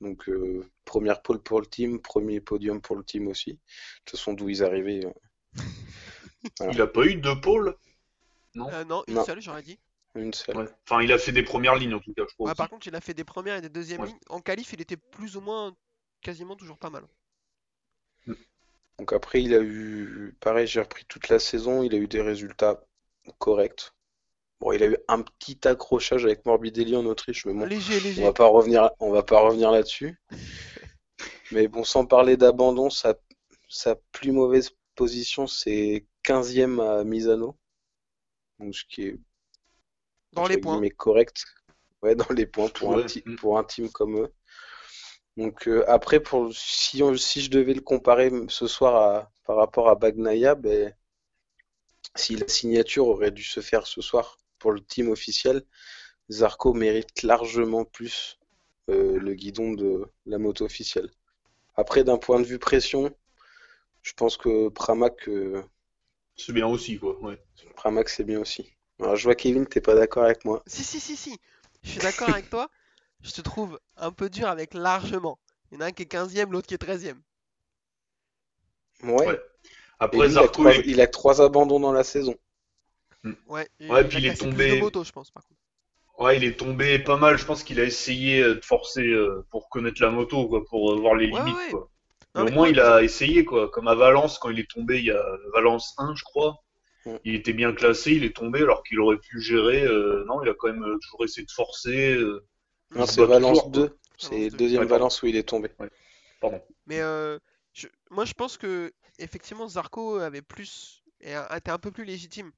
Donc 0.00 0.28
euh, 0.28 0.68
première 0.84 1.22
pole 1.22 1.42
pour 1.42 1.60
le 1.60 1.66
team, 1.66 2.00
premier 2.00 2.40
podium 2.40 2.80
pour 2.80 2.96
le 2.96 3.04
team 3.04 3.28
aussi. 3.28 3.52
De 3.54 3.58
toute 4.04 4.18
façon, 4.18 4.32
d'où 4.32 4.48
ils 4.48 4.62
arrivaient. 4.64 5.04
euh, 5.06 5.12
Il 6.72 6.80
a 6.80 6.86
pas 6.86 7.04
eu 7.06 7.16
deux 7.16 7.40
pôles? 7.40 7.76
Non. 8.54 8.68
Euh, 8.70 8.84
non, 8.84 9.02
une 9.08 9.14
Non. 9.14 9.24
seule, 9.24 9.40
j'aurais 9.40 9.62
dit. 9.62 9.78
une 10.14 10.32
seule. 10.32 10.56
Ouais. 10.56 10.66
Enfin, 10.88 11.02
il 11.02 11.12
a 11.12 11.18
fait 11.18 11.32
des 11.32 11.42
premières 11.42 11.74
lignes 11.74 11.94
en 11.94 12.00
tout 12.00 12.12
cas, 12.14 12.22
je 12.28 12.34
crois. 12.34 12.54
Par 12.54 12.68
contre, 12.68 12.86
il 12.86 12.94
a 12.94 13.00
fait 13.00 13.14
des 13.14 13.24
premières 13.24 13.56
et 13.56 13.60
des 13.60 13.68
deuxièmes 13.68 14.02
Ouais. 14.02 14.08
lignes. 14.08 14.18
En 14.28 14.40
qualif, 14.40 14.72
il 14.72 14.80
était 14.80 14.96
plus 14.96 15.36
ou 15.36 15.40
moins 15.40 15.74
quasiment 16.22 16.54
toujours 16.56 16.78
pas 16.78 16.90
mal. 16.90 17.04
Donc 18.98 19.12
après, 19.12 19.42
il 19.42 19.54
a 19.54 19.60
eu, 19.60 20.36
pareil, 20.40 20.66
j'ai 20.68 20.80
repris 20.80 21.04
toute 21.06 21.28
la 21.28 21.40
saison, 21.40 21.82
il 21.82 21.94
a 21.94 21.98
eu 21.98 22.06
des 22.06 22.20
résultats 22.22 22.80
corrects. 23.38 23.90
Bon, 24.60 24.70
il 24.70 24.82
a 24.84 24.86
eu 24.86 24.96
un 25.08 25.22
petit 25.22 25.58
accrochage 25.66 26.24
avec 26.24 26.46
Morbidelli 26.46 26.94
en 26.96 27.04
Autriche, 27.06 27.44
mais 27.44 27.54
bon, 27.54 27.66
Léger, 27.66 27.98
on 27.98 28.00
léger. 28.04 28.22
va 28.22 28.32
pas 28.32 28.46
revenir, 28.46 28.90
on 29.00 29.10
va 29.10 29.24
pas 29.24 29.40
revenir 29.40 29.72
là-dessus. 29.72 30.16
Mais 31.52 31.68
bon, 31.68 31.84
sans 31.84 32.06
parler 32.06 32.36
d'abandon, 32.36 32.90
sa, 32.90 33.14
sa 33.68 33.96
plus 34.12 34.32
mauvaise 34.32 34.70
position, 34.94 35.46
c'est 35.46 36.06
15e 36.22 36.80
à 36.80 37.04
Misano. 37.04 37.56
Donc 38.58 38.74
ce 38.74 38.84
qui 38.88 39.02
est 39.02 39.18
Dans 40.32 40.46
les 40.46 40.58
points. 40.58 40.74
guillemets 40.74 40.90
correct. 40.90 41.44
Ouais, 42.02 42.14
dans 42.14 42.28
les 42.34 42.46
points 42.46 42.68
pour 42.68 42.92
un, 42.94 43.02
Ouais. 43.02 43.06
pour 43.38 43.58
un 43.58 43.64
team 43.64 43.90
comme 43.90 44.18
eux. 44.18 44.32
Donc 45.36 45.68
euh, 45.68 45.84
après, 45.88 46.20
pour, 46.20 46.52
si, 46.54 47.02
on- 47.02 47.16
si 47.16 47.40
je 47.40 47.50
devais 47.50 47.74
le 47.74 47.80
comparer 47.80 48.30
ce 48.48 48.66
soir 48.66 48.94
à, 48.96 49.30
par 49.46 49.56
rapport 49.56 49.88
à 49.88 49.94
Bagnaia, 49.94 50.54
ben, 50.54 50.92
si 52.16 52.34
la 52.36 52.48
signature 52.48 53.06
aurait 53.06 53.30
dû 53.30 53.44
se 53.44 53.60
faire 53.60 53.86
ce 53.86 54.00
soir 54.00 54.38
pour 54.58 54.72
le 54.72 54.80
team 54.84 55.08
officiel, 55.10 55.62
Zarco 56.30 56.74
mérite 56.74 57.22
largement 57.22 57.84
plus 57.84 58.38
euh, 58.90 59.18
le 59.18 59.34
guidon 59.34 59.72
de 59.72 60.06
la 60.26 60.38
moto 60.38 60.64
officielle. 60.64 61.10
Après, 61.76 62.04
d'un 62.04 62.18
point 62.18 62.40
de 62.40 62.44
vue 62.46 62.58
pression, 62.58 63.14
je 64.02 64.12
pense 64.14 64.36
que 64.36 64.68
Pramac, 64.68 65.28
euh, 65.28 65.62
C'est 66.36 66.52
bien 66.52 66.66
aussi, 66.66 66.98
quoi. 66.98 67.18
Ouais. 67.22 67.42
Pramac 67.76 68.08
c'est 68.08 68.24
bien 68.24 68.40
aussi. 68.40 68.74
Alors, 69.00 69.16
je 69.16 69.24
vois 69.24 69.34
Kevin, 69.34 69.66
t'es 69.66 69.80
pas 69.80 69.94
d'accord 69.94 70.24
avec 70.24 70.44
moi. 70.44 70.62
Si, 70.66 70.84
si, 70.84 71.00
si, 71.00 71.16
si. 71.16 71.38
Je 71.82 71.90
suis 71.90 72.00
d'accord 72.00 72.30
avec 72.30 72.48
toi. 72.48 72.68
Je 73.22 73.30
te 73.32 73.40
trouve 73.40 73.80
un 73.96 74.12
peu 74.12 74.28
dur 74.30 74.48
avec 74.48 74.74
largement. 74.74 75.38
Il 75.70 75.74
y 75.74 75.78
en 75.78 75.80
a 75.80 75.86
un 75.86 75.92
qui 75.92 76.02
est 76.02 76.06
15ème, 76.06 76.50
l'autre 76.52 76.66
qui 76.68 76.74
est 76.74 76.78
13ème. 76.78 77.20
Ouais. 79.02 79.26
Ouais. 79.26 79.40
Après, 79.98 80.26
lui, 80.26 80.32
il 80.34 80.38
a 80.38 80.48
trois, 80.48 80.72
il- 80.74 80.90
il 80.90 81.00
a 81.00 81.06
trois 81.06 81.40
abandons 81.42 81.80
dans 81.80 81.92
la 81.92 82.04
saison. 82.04 82.36
Ouais, 83.46 83.68
et 83.80 83.90
Ouais, 83.90 84.02
il 84.02 84.08
puis 84.08 84.16
a 84.16 84.20
il 84.20 84.26
est 84.26 84.36
tombé- 84.36 84.68
de 84.76 84.80
motos, 84.80 85.04
je 85.04 85.12
pense, 85.12 85.30
par 85.30 85.44
contre. 85.46 85.60
Ouais, 86.18 86.36
il 86.36 86.44
est 86.44 86.56
tombé 86.58 86.98
pas 86.98 87.16
mal. 87.16 87.36
Je 87.38 87.44
pense 87.44 87.64
qu'il 87.64 87.80
a 87.80 87.84
essayé 87.84 88.40
euh, 88.42 88.54
de 88.56 88.64
forcer 88.64 89.02
euh, 89.02 89.44
pour 89.50 89.68
connaître 89.68 90.00
la 90.00 90.10
moto, 90.10 90.48
quoi, 90.48 90.64
pour 90.66 90.92
euh, 90.92 90.98
voir 91.00 91.14
les 91.16 91.26
Ouais, 91.28 91.40
limites, 91.40 91.56
ouais. 91.56 91.70
quoi. 91.70 91.90
Non, 92.34 92.42
Mais 92.42 92.44
mais 92.44 92.50
au 92.50 92.50
moins, 92.50 92.68
il 92.68 92.80
a 92.80 93.02
essayé, 93.02 93.44
quoi. 93.44 93.68
Comme 93.70 93.88
à 93.88 93.94
Valence, 93.94 94.38
quand 94.38 94.50
il 94.50 94.60
est 94.60 94.70
tombé, 94.70 94.98
il 94.98 95.06
y 95.06 95.10
a 95.10 95.22
Valence 95.54 95.94
1, 95.98 96.14
je 96.14 96.22
crois. 96.24 96.56
Il 97.24 97.34
était 97.36 97.52
bien 97.54 97.72
classé, 97.74 98.12
il 98.14 98.24
est 98.24 98.36
tombé 98.36 98.60
alors 98.60 98.82
qu'il 98.84 99.00
aurait 99.00 99.18
pu 99.18 99.40
gérer. 99.40 99.84
euh, 99.84 100.24
non, 100.28 100.42
il 100.42 100.48
a 100.50 100.54
quand 100.54 100.68
même 100.72 100.98
toujours 101.00 101.24
essayé 101.24 101.46
de 101.46 101.52
forcer. 101.52 102.14
euh, 102.14 102.46
Non, 102.94 103.06
c'est 103.06 103.26
Valence 103.26 103.28
toujours, 103.28 103.70
quoi. 103.70 103.82
2. 103.82 103.98
C'est 104.16 104.30
Valence 104.30 104.50
le 104.50 104.58
2. 104.58 104.58
deuxième. 104.58 104.86
Valence 104.86 105.22
où 105.22 105.26
il 105.26 105.36
est 105.36 105.48
tombé. 105.48 105.70
Pardon. 106.40 106.62
Mais 106.86 107.00
euh, 107.00 107.38
je- 107.72 107.88
moi, 108.10 108.24
je 108.24 108.34
pense 108.34 108.56
que 108.56 108.92
effectivement 109.18 109.68
Zarco 109.68 110.16
avait 110.16 110.42
plus 110.42 111.02
était 111.20 111.70
un 111.70 111.78
peu 111.78 111.90
plus 111.90 112.04
légitime 112.04 112.52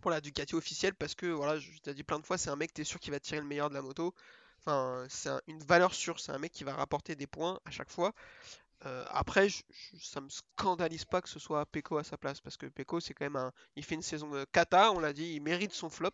pour 0.00 0.10
la 0.10 0.20
Ducati 0.20 0.54
officielle 0.54 0.94
parce 0.94 1.14
que 1.14 1.26
voilà, 1.26 1.58
je 1.58 1.70
t'ai 1.78 1.94
dit 1.94 2.02
plein 2.04 2.18
de 2.18 2.26
fois, 2.26 2.38
c'est 2.38 2.50
un 2.50 2.56
mec, 2.56 2.72
t'es 2.74 2.84
sûr 2.84 3.00
qu'il 3.00 3.12
va 3.12 3.20
tirer 3.20 3.40
le 3.40 3.46
meilleur 3.46 3.68
de 3.70 3.74
la 3.74 3.82
moto. 3.82 4.14
Enfin, 4.60 5.06
c'est 5.08 5.28
un- 5.30 5.40
une 5.46 5.62
valeur 5.64 5.94
sûre, 5.94 6.20
c'est 6.20 6.32
un 6.32 6.38
mec 6.38 6.52
qui 6.52 6.64
va 6.64 6.74
rapporter 6.74 7.16
des 7.16 7.26
points 7.26 7.58
à 7.64 7.70
chaque 7.70 7.90
fois. 7.90 8.12
Euh, 8.86 9.04
après, 9.10 9.48
je- 9.48 9.62
je- 9.94 10.04
ça 10.04 10.20
me 10.20 10.28
scandalise 10.30 11.04
pas 11.04 11.22
que 11.22 11.28
ce 11.28 11.38
soit 11.38 11.66
Pecco 11.66 11.98
à 11.98 12.04
sa 12.04 12.16
place 12.18 12.40
parce 12.40 12.56
que 12.56 12.66
Pecco, 12.66 13.00
c'est 13.00 13.14
quand 13.14 13.24
même 13.26 13.36
un, 13.36 13.52
il 13.76 13.84
fait 13.84 13.94
une 13.96 14.02
saison 14.02 14.34
euh, 14.34 14.44
cata, 14.52 14.92
on 14.92 15.00
l'a 15.00 15.12
dit, 15.12 15.34
il 15.34 15.42
mérite 15.42 15.72
son 15.72 15.90
flop, 15.90 16.12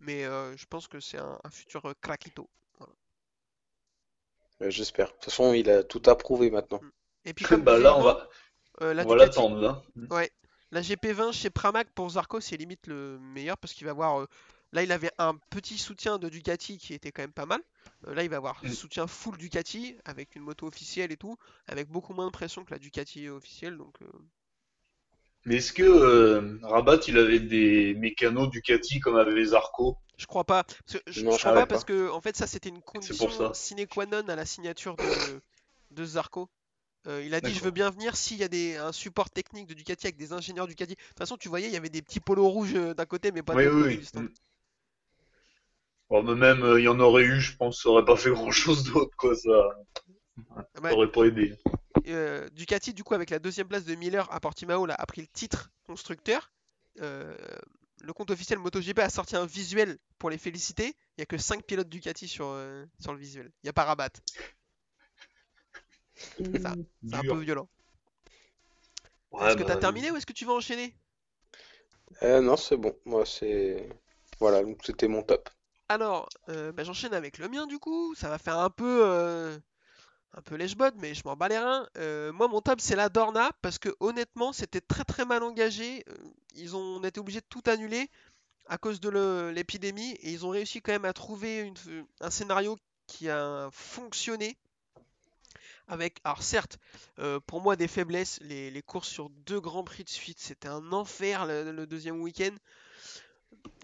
mais 0.00 0.24
euh, 0.24 0.56
je 0.56 0.66
pense 0.66 0.88
que 0.88 1.00
c'est 1.00 1.18
un, 1.18 1.38
un 1.44 1.50
futur 1.50 1.86
euh, 1.86 1.94
craquito. 2.00 2.48
J'espère. 4.60 5.06
De 5.08 5.12
toute 5.12 5.24
façon, 5.26 5.52
il 5.52 5.70
a 5.70 5.84
tout 5.84 6.02
approuvé 6.06 6.50
maintenant. 6.50 6.80
Et 7.24 7.32
puis 7.32 7.44
comme 7.48 7.62
bah 7.62 7.78
là, 7.78 7.96
on 7.96 8.02
va, 8.02 8.28
euh, 8.82 8.94
la 8.94 9.04
on 9.04 9.08
va 9.08 9.16
l'attendre, 9.16 9.60
là. 9.60 9.82
Ouais, 10.10 10.30
la 10.72 10.82
GP20 10.82 11.32
chez 11.32 11.50
Pramac 11.50 11.88
pour 11.94 12.10
Zarco, 12.10 12.40
c'est 12.40 12.56
limite 12.56 12.86
le 12.86 13.18
meilleur 13.20 13.58
parce 13.58 13.72
qu'il 13.74 13.84
va 13.86 13.92
avoir. 13.92 14.20
euh, 14.20 14.26
là, 14.72 14.82
il 14.82 14.92
avait 14.92 15.10
un 15.18 15.36
petit 15.50 15.78
soutien 15.78 16.18
de 16.18 16.28
Ducati 16.28 16.78
qui 16.78 16.94
était 16.94 17.12
quand 17.12 17.22
même 17.22 17.32
pas 17.32 17.46
mal. 17.46 17.60
Euh, 18.06 18.14
là, 18.14 18.22
il 18.24 18.30
va 18.30 18.36
avoir 18.36 18.62
soutien 18.68 19.06
full 19.06 19.36
Ducati 19.38 19.96
avec 20.04 20.36
une 20.36 20.42
moto 20.42 20.66
officielle 20.66 21.12
et 21.12 21.16
tout, 21.16 21.36
avec 21.66 21.88
beaucoup 21.88 22.14
moins 22.14 22.26
de 22.26 22.32
pression 22.32 22.64
que 22.64 22.70
la 22.72 22.78
Ducati 22.78 23.28
officielle. 23.28 23.76
Donc, 23.78 24.00
euh, 24.02 24.06
Mais 25.44 25.56
est-ce 25.56 25.72
que 25.72 26.64
Rabat, 26.64 27.00
il 27.08 27.18
avait 27.18 27.40
des 27.40 27.94
mécanos 27.94 28.50
Ducati 28.50 29.00
comme 29.00 29.16
avait 29.16 29.46
Zarco? 29.46 29.96
Je 30.18 30.26
crois 30.26 30.44
pas. 30.44 30.64
Parce 30.64 30.98
que, 30.98 31.10
je, 31.10 31.24
Non, 31.24 31.30
je 31.30 31.38
je 31.38 31.44
crois 31.44 31.52
pas 31.52 31.66
pas. 31.66 31.66
parce 31.66 31.84
que 31.84 32.10
en 32.10 32.20
fait, 32.20 32.36
ça 32.36 32.46
c'était 32.46 32.68
une 32.68 32.82
condition 32.82 33.52
sine 33.54 33.86
qua 33.86 34.04
non 34.06 34.26
à 34.28 34.36
la 34.36 34.44
signature 34.46 34.96
de, 34.98 35.40
de 35.90 36.04
Zarco. 36.04 36.50
Euh, 37.06 37.22
il 37.24 37.34
a 37.34 37.40
dit 37.40 37.54
je 37.54 37.62
veux 37.62 37.70
bien 37.70 37.90
venir 37.90 38.16
s'il 38.16 38.38
y 38.38 38.44
a 38.44 38.48
des, 38.48 38.76
un 38.76 38.92
support 38.92 39.30
technique 39.30 39.66
de 39.66 39.74
Ducati 39.74 40.06
avec 40.06 40.16
des 40.16 40.32
ingénieurs 40.32 40.66
Ducati. 40.66 40.94
De 40.94 41.00
toute 41.00 41.18
façon, 41.18 41.36
tu 41.36 41.48
voyais, 41.48 41.68
il 41.68 41.72
y 41.72 41.76
avait 41.76 41.88
des 41.88 42.02
petits 42.02 42.20
polos 42.20 42.50
rouges 42.50 42.74
euh, 42.74 42.92
d'un 42.94 43.06
côté, 43.06 43.30
mais 43.32 43.42
pas 43.42 43.54
de 43.54 43.58
Oui, 43.58 43.64
l'autre 43.64 43.76
oui, 43.78 43.84
oui. 43.94 43.98
du 43.98 44.04
stand. 44.04 44.24
Mm. 44.24 44.28
Bon, 46.10 46.22
mais 46.22 46.34
même, 46.34 46.62
euh, 46.62 46.80
il 46.80 46.84
y 46.84 46.88
en 46.88 46.98
aurait 47.00 47.24
eu, 47.24 47.40
je 47.40 47.56
pense, 47.56 47.82
ça 47.82 47.88
aurait 47.90 48.04
pas 48.04 48.16
fait 48.16 48.30
grand-chose 48.30 48.84
d'autre, 48.84 49.14
quoi, 49.16 49.34
ça. 49.34 49.50
Ça 50.74 50.80
Ouais. 50.82 50.92
aurait 50.92 51.10
pas 51.10 51.24
aidé. 51.24 51.54
Euh, 52.06 52.48
Ducati, 52.50 52.94
du 52.94 53.04
coup, 53.04 53.14
avec 53.14 53.30
la 53.30 53.38
deuxième 53.38 53.68
place 53.68 53.84
de 53.84 53.94
Miller 53.94 54.26
à 54.32 54.40
Portimao, 54.40 54.86
là, 54.86 54.94
a 54.98 55.06
pris 55.06 55.20
le 55.20 55.26
titre 55.28 55.70
constructeur. 55.84 56.52
Le 56.96 58.12
compte 58.14 58.30
officiel 58.30 58.58
MotoGP 58.60 59.00
a 59.00 59.10
sorti 59.10 59.34
un 59.36 59.44
visuel 59.46 59.98
pour 60.18 60.30
les 60.30 60.38
féliciter. 60.38 60.86
Il 60.86 61.18
n'y 61.18 61.22
a 61.22 61.26
que 61.26 61.36
5 61.36 61.64
pilotes 61.64 61.88
Ducati 61.88 62.28
sur, 62.28 62.56
sur 63.00 63.12
le 63.12 63.18
visuel. 63.18 63.50
Il 63.62 63.66
n'y 63.66 63.70
a 63.70 63.72
pas 63.72 63.84
Rabat. 63.84 64.10
C'est 67.10 67.16
un 67.16 67.24
peu 67.24 67.38
violent. 67.38 67.68
Ouais, 69.32 69.40
est-ce 69.46 69.56
que 69.56 69.62
bah, 69.62 69.64
t'as 69.64 69.76
terminé 69.76 70.10
ou 70.10 70.16
est-ce 70.16 70.26
que 70.26 70.32
tu 70.34 70.44
vas 70.44 70.52
enchaîner? 70.52 70.94
Euh, 72.22 72.40
non, 72.40 72.56
c'est 72.56 72.76
bon. 72.76 72.94
Moi, 73.04 73.24
c'est. 73.26 73.88
Voilà, 74.40 74.62
donc 74.62 74.78
c'était 74.84 75.08
mon 75.08 75.22
top. 75.22 75.48
Alors, 75.88 76.28
euh, 76.48 76.72
bah, 76.72 76.84
j'enchaîne 76.84 77.14
avec 77.14 77.38
le 77.38 77.48
mien 77.48 77.66
du 77.66 77.78
coup. 77.78 78.14
Ça 78.14 78.28
va 78.28 78.38
faire 78.38 78.58
un 78.58 78.70
peu, 78.70 79.00
euh, 79.06 79.58
un 80.34 80.42
peu 80.42 80.56
lèche-botte, 80.56 80.94
mais 80.98 81.14
je 81.14 81.22
m'en 81.24 81.36
bats 81.36 81.48
les 81.48 81.58
reins. 81.58 81.88
Euh, 81.98 82.32
moi, 82.32 82.48
mon 82.48 82.60
top, 82.62 82.80
c'est 82.80 82.96
la 82.96 83.08
Dorna, 83.08 83.52
parce 83.62 83.78
que 83.78 83.90
honnêtement, 84.00 84.52
c'était 84.54 84.80
très 84.82 85.04
très 85.04 85.24
mal 85.26 85.42
engagé. 85.44 86.04
Ils 86.54 86.76
ont 86.76 87.02
été 87.04 87.20
obligés 87.20 87.40
de 87.40 87.46
tout 87.48 87.62
annuler 87.68 88.10
à 88.68 88.78
cause 88.78 89.00
de 89.00 89.08
le- 89.10 89.52
l'épidémie, 89.52 90.12
et 90.22 90.32
ils 90.32 90.46
ont 90.46 90.50
réussi 90.50 90.82
quand 90.82 90.92
même 90.92 91.04
à 91.06 91.12
trouver 91.14 91.60
une- 91.60 92.06
un 92.20 92.30
scénario 92.30 92.78
qui 93.08 93.28
a 93.30 93.68
fonctionné. 93.72 94.58
Avec, 95.88 96.20
alors 96.22 96.42
certes, 96.42 96.78
euh, 97.18 97.40
pour 97.40 97.60
moi 97.60 97.74
des 97.74 97.88
faiblesses, 97.88 98.38
les, 98.42 98.70
les 98.70 98.82
courses 98.82 99.08
sur 99.08 99.28
deux 99.30 99.60
grands 99.60 99.82
prix 99.84 100.04
de 100.04 100.08
suite, 100.08 100.38
c'était 100.38 100.68
un 100.68 100.92
enfer 100.92 101.46
le, 101.46 101.72
le 101.72 101.86
deuxième 101.86 102.20
week-end. 102.20 102.54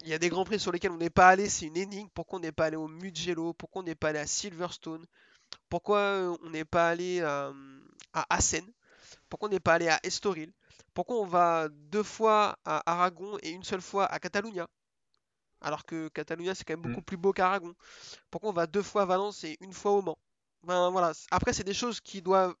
Il 0.03 0.07
y 0.09 0.13
a 0.13 0.19
des 0.19 0.29
grands 0.29 0.45
prix 0.45 0.59
sur 0.59 0.71
lesquels 0.71 0.91
on 0.91 0.97
n'est 0.97 1.09
pas 1.09 1.27
allé, 1.29 1.49
c'est 1.49 1.65
une 1.65 1.75
énigme. 1.77 2.07
Pourquoi 2.13 2.39
on 2.39 2.41
n'est 2.41 2.51
pas 2.53 2.65
allé 2.65 2.77
au 2.77 2.87
Mugello? 2.87 3.53
Pourquoi 3.53 3.81
on 3.81 3.85
n'est 3.85 3.95
pas 3.95 4.09
allé 4.09 4.19
à 4.19 4.27
Silverstone? 4.27 5.05
Pourquoi 5.69 5.99
euh, 5.99 6.37
on 6.43 6.49
n'est 6.51 6.65
pas 6.65 6.89
allé 6.89 7.21
à, 7.21 7.53
à 8.13 8.25
Assen? 8.35 8.65
Pourquoi 9.29 9.49
on 9.49 9.51
n'est 9.51 9.59
pas 9.61 9.75
allé 9.75 9.89
à 9.89 9.99
Estoril? 10.03 10.51
Pourquoi 10.93 11.17
on 11.21 11.25
va 11.25 11.69
deux 11.69 12.03
fois 12.03 12.57
à 12.65 12.83
Aragon 12.91 13.37
et 13.43 13.51
une 13.51 13.63
seule 13.63 13.81
fois 13.81 14.05
à 14.07 14.19
Catalunya? 14.19 14.67
Alors 15.61 15.85
que 15.85 16.09
Catalunya 16.09 16.55
c'est 16.55 16.65
quand 16.65 16.73
même 16.75 16.83
beaucoup 16.83 17.01
Mm. 17.01 17.03
plus 17.03 17.17
beau 17.17 17.33
qu'Aragon. 17.33 17.73
Pourquoi 18.31 18.51
on 18.51 18.53
va 18.53 18.67
deux 18.67 18.83
fois 18.83 19.03
à 19.03 19.05
Valence 19.05 19.43
et 19.45 19.57
une 19.61 19.73
fois 19.73 19.93
au 19.93 20.01
Mans? 20.03 20.17
Ben 20.65 20.89
voilà. 20.89 21.13
Après 21.31 21.53
c'est 21.53 21.63
des 21.63 21.73
choses 21.73 22.01
qui 22.01 22.21
doivent, 22.21 22.55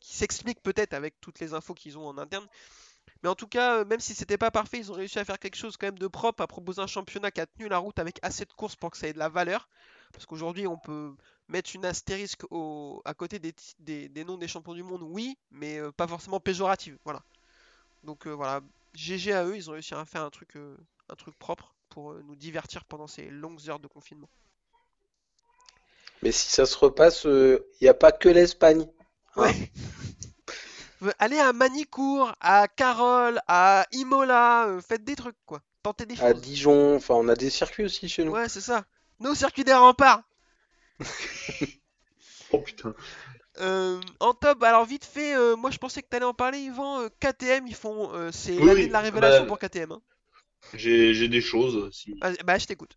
qui 0.00 0.16
s'expliquent 0.16 0.62
peut-être 0.62 0.94
avec 0.94 1.20
toutes 1.20 1.40
les 1.40 1.54
infos 1.54 1.74
qu'ils 1.74 1.98
ont 1.98 2.06
en 2.06 2.18
interne. 2.18 2.46
Mais 3.22 3.28
en 3.28 3.34
tout 3.34 3.46
cas, 3.46 3.78
euh, 3.78 3.84
même 3.84 4.00
si 4.00 4.14
c'était 4.14 4.38
pas 4.38 4.50
parfait, 4.50 4.78
ils 4.78 4.90
ont 4.92 4.94
réussi 4.94 5.18
à 5.18 5.24
faire 5.24 5.38
quelque 5.38 5.56
chose 5.56 5.76
quand 5.76 5.86
même 5.86 5.98
de 5.98 6.06
propre, 6.06 6.42
à 6.42 6.46
proposer 6.46 6.82
un 6.82 6.86
championnat 6.86 7.30
qui 7.30 7.40
a 7.40 7.46
tenu 7.46 7.68
la 7.68 7.78
route 7.78 7.98
avec 7.98 8.18
assez 8.22 8.44
de 8.44 8.52
courses 8.52 8.76
pour 8.76 8.90
que 8.90 8.96
ça 8.96 9.08
ait 9.08 9.12
de 9.12 9.18
la 9.18 9.28
valeur. 9.28 9.68
Parce 10.12 10.26
qu'aujourd'hui, 10.26 10.66
on 10.66 10.78
peut 10.78 11.14
mettre 11.48 11.74
une 11.74 11.84
astérisque 11.84 12.42
à 13.04 13.14
côté 13.14 13.38
des, 13.38 14.24
noms 14.24 14.36
des 14.36 14.48
champions 14.48 14.74
du 14.74 14.82
monde, 14.82 15.02
oui, 15.02 15.38
mais 15.50 15.78
euh, 15.78 15.92
pas 15.92 16.06
forcément 16.06 16.40
péjorative. 16.40 16.98
Voilà. 17.04 17.22
Donc 18.04 18.26
euh, 18.26 18.32
voilà, 18.32 18.60
GG 18.94 19.32
à 19.32 19.44
eux, 19.44 19.56
ils 19.56 19.70
ont 19.70 19.72
réussi 19.72 19.94
à 19.94 20.04
faire 20.04 20.22
un 20.22 20.30
truc, 20.30 20.56
un 21.08 21.14
truc 21.16 21.36
propre 21.38 21.74
pour 21.88 22.14
nous 22.14 22.36
divertir 22.36 22.84
pendant 22.84 23.06
ces 23.06 23.30
longues 23.30 23.68
heures 23.68 23.80
de 23.80 23.88
confinement. 23.88 24.28
Mais 26.22 26.32
si 26.32 26.50
ça 26.50 26.66
se 26.66 26.76
repasse, 26.76 27.24
il 27.24 27.60
n'y 27.82 27.88
a 27.88 27.94
pas 27.94 28.12
que 28.12 28.28
l'Espagne. 28.28 28.86
hein. 29.36 29.42
Ouais. 29.42 29.70
Euh, 31.02 31.10
Allez 31.18 31.38
à 31.38 31.52
Manicourt, 31.54 32.34
à 32.40 32.68
Carole, 32.68 33.40
à 33.48 33.86
Imola, 33.92 34.66
euh, 34.68 34.80
faites 34.82 35.04
des 35.04 35.16
trucs 35.16 35.36
quoi. 35.46 35.62
Tentez 35.82 36.04
des 36.06 36.16
À 36.18 36.34
choses. 36.34 36.42
Dijon, 36.42 36.96
enfin, 36.96 37.14
on 37.14 37.26
a 37.28 37.34
des 37.36 37.48
circuits 37.48 37.84
aussi 37.84 38.06
chez 38.08 38.22
nous. 38.24 38.32
Ouais, 38.32 38.48
c'est 38.48 38.60
ça. 38.60 38.84
Nos 39.20 39.34
circuits 39.34 39.64
des 39.64 39.72
remparts. 39.74 40.22
Oh 42.52 42.58
putain. 42.60 42.94
Euh, 43.58 44.00
en 44.20 44.34
top, 44.34 44.62
alors 44.62 44.84
vite 44.84 45.04
fait, 45.04 45.34
euh, 45.34 45.56
moi 45.56 45.70
je 45.70 45.78
pensais 45.78 46.02
que 46.02 46.08
t'allais 46.08 46.24
en 46.26 46.34
parler, 46.34 46.58
Yvan. 46.58 47.00
euh, 47.00 47.08
KTM, 47.20 47.66
ils 47.66 47.74
font, 47.74 48.12
euh, 48.14 48.30
c'est 48.32 48.60
Oui, 48.60 48.66
l'année 48.66 48.86
de 48.86 48.92
la 48.92 49.00
révélation 49.00 49.44
bah, 49.44 49.46
pour 49.46 49.58
KTM. 49.58 49.92
hein. 49.92 50.02
J'ai 50.74 51.12
j'ai 51.14 51.28
des 51.28 51.40
choses. 51.40 51.90
Si. 51.92 52.14
Bah, 52.44 52.58
je 52.58 52.66
t'écoute. 52.66 52.96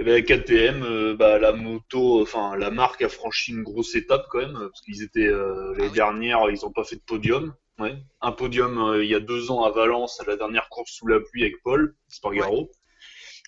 Eh 0.00 0.02
ben, 0.02 0.24
KTM, 0.24 0.82
euh, 0.82 1.14
bah, 1.14 1.38
la 1.38 1.52
moto, 1.52 2.22
enfin 2.22 2.56
la 2.56 2.70
marque 2.70 3.02
a 3.02 3.10
franchi 3.10 3.52
une 3.52 3.62
grosse 3.62 3.94
étape 3.94 4.24
quand 4.30 4.38
même, 4.38 4.54
parce 4.54 4.80
qu'ils 4.80 5.02
étaient 5.02 5.28
euh, 5.28 5.74
oui. 5.78 5.90
dernière, 5.90 6.48
ils 6.48 6.64
ont 6.64 6.72
pas 6.72 6.84
fait 6.84 6.96
de 6.96 7.02
podium. 7.02 7.54
Ouais. 7.78 7.98
Un 8.22 8.32
podium 8.32 8.78
euh, 8.78 9.04
il 9.04 9.10
y 9.10 9.14
a 9.14 9.20
deux 9.20 9.50
ans 9.50 9.62
à 9.62 9.70
Valence, 9.70 10.18
à 10.18 10.24
la 10.24 10.38
dernière 10.38 10.70
course 10.70 10.92
sous 10.92 11.06
la 11.06 11.20
pluie 11.20 11.42
avec 11.42 11.62
Paul 11.62 11.94
Spargaro. 12.08 12.70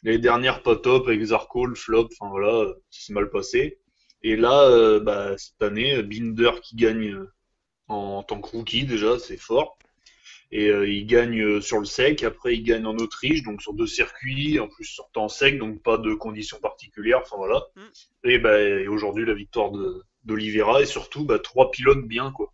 L'année 0.02 0.18
dernière, 0.18 0.62
pas 0.62 0.76
top 0.76 1.08
avec 1.08 1.24
Zarco, 1.24 1.64
le 1.64 1.74
flop, 1.74 2.10
enfin 2.20 2.28
voilà, 2.28 2.66
ça 2.90 3.06
s'est 3.06 3.14
mal 3.14 3.30
passé. 3.30 3.78
Et 4.22 4.36
là, 4.36 4.68
euh, 4.68 5.00
bah, 5.00 5.38
cette 5.38 5.62
année, 5.62 6.02
Binder 6.02 6.50
qui 6.62 6.76
gagne 6.76 7.16
en 7.88 8.22
tant 8.24 8.42
que 8.42 8.48
rookie 8.50 8.84
déjà, 8.84 9.18
c'est 9.18 9.38
fort. 9.38 9.78
Et 10.54 10.68
euh, 10.68 10.86
il 10.86 11.06
gagne 11.06 11.40
euh, 11.40 11.60
sur 11.62 11.78
le 11.78 11.86
sec, 11.86 12.22
après 12.22 12.54
il 12.54 12.62
gagne 12.62 12.84
en 12.84 12.96
Autriche, 12.98 13.42
donc 13.42 13.62
sur 13.62 13.72
deux 13.72 13.86
circuits, 13.86 14.60
en 14.60 14.68
plus 14.68 14.84
sortant 14.84 15.28
sec, 15.28 15.58
donc 15.58 15.82
pas 15.82 15.96
de 15.96 16.12
conditions 16.12 16.60
particulières, 16.60 17.20
enfin 17.22 17.36
voilà. 17.38 17.64
Mm. 17.74 18.28
Et, 18.28 18.38
bah, 18.38 18.60
et 18.60 18.86
aujourd'hui 18.86 19.24
la 19.24 19.34
victoire 19.34 19.70
de 19.72 20.02
d'Oliveira 20.24 20.82
et 20.82 20.86
surtout 20.86 21.24
bah, 21.24 21.38
trois 21.38 21.70
pilotes 21.70 22.06
bien 22.06 22.30
quoi. 22.32 22.52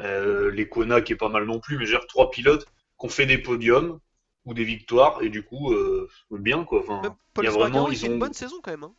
Euh, 0.00 0.50
les 0.50 0.68
Kona 0.68 1.00
qui 1.00 1.14
est 1.14 1.16
pas 1.16 1.28
mal 1.30 1.44
non 1.44 1.60
plus, 1.60 1.78
mais 1.78 1.86
j'ai 1.86 1.98
trois 2.08 2.30
pilotes 2.30 2.66
qui 3.00 3.06
ont 3.06 3.08
fait 3.08 3.26
des 3.26 3.38
podiums 3.38 3.98
ou 4.44 4.54
des 4.54 4.64
victoires 4.64 5.22
et 5.22 5.30
du 5.30 5.42
coup 5.42 5.72
euh, 5.72 6.08
bien 6.30 6.64
quoi. 6.64 6.80
Enfin, 6.86 7.16
Paul 7.32 7.44
y 7.44 7.48
a 7.48 7.50
vraiment 7.50 7.88
il 7.88 7.94
ils 7.94 8.00
fait 8.00 8.06
une 8.06 8.14
ont 8.14 8.18
bonne 8.18 8.34
saison 8.34 8.56
quand 8.62 8.70
même. 8.70 8.84
hein. 8.84 8.94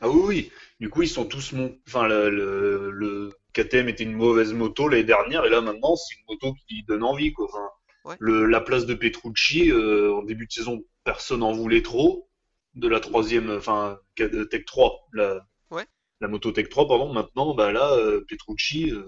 ah 0.00 0.08
oui, 0.08 0.20
oui. 0.24 0.52
Du 0.80 0.88
coup, 0.90 1.02
ils 1.02 1.08
sont 1.08 1.24
tous 1.26 1.52
mon... 1.52 1.76
Enfin, 1.86 2.06
le, 2.06 2.30
le, 2.30 2.90
le 2.90 3.30
KTM 3.62 3.88
était 3.88 4.04
une 4.04 4.12
mauvaise 4.14 4.52
moto 4.52 4.88
l'année 4.88 5.04
dernière, 5.04 5.44
et 5.44 5.50
là 5.50 5.60
maintenant, 5.60 5.96
c'est 5.96 6.14
une 6.16 6.24
moto 6.28 6.54
qui 6.68 6.82
donne 6.84 7.02
envie, 7.04 7.32
quoi. 7.32 7.46
Enfin, 7.46 7.68
Ouais. 8.04 8.16
le, 8.20 8.46
la 8.46 8.60
place 8.62 8.86
de 8.86 8.94
Petrucci, 8.94 9.70
euh, 9.70 10.14
en 10.14 10.22
début 10.22 10.46
de 10.46 10.52
saison, 10.52 10.82
personne 11.04 11.42
en 11.42 11.52
voulait 11.52 11.82
trop. 11.82 12.28
De 12.74 12.88
la 12.88 13.00
troisième, 13.00 13.50
enfin, 13.50 13.98
euh, 14.20 14.44
Tech 14.46 14.64
3, 14.64 15.08
la, 15.12 15.40
Ouais. 15.70 15.84
la 16.20 16.28
moto 16.28 16.52
Tech 16.52 16.68
3, 16.68 16.86
pardon. 16.88 17.12
Maintenant, 17.12 17.54
bah 17.54 17.72
là, 17.72 17.92
euh, 17.96 18.24
Petrucci, 18.28 18.90
euh, 18.92 19.04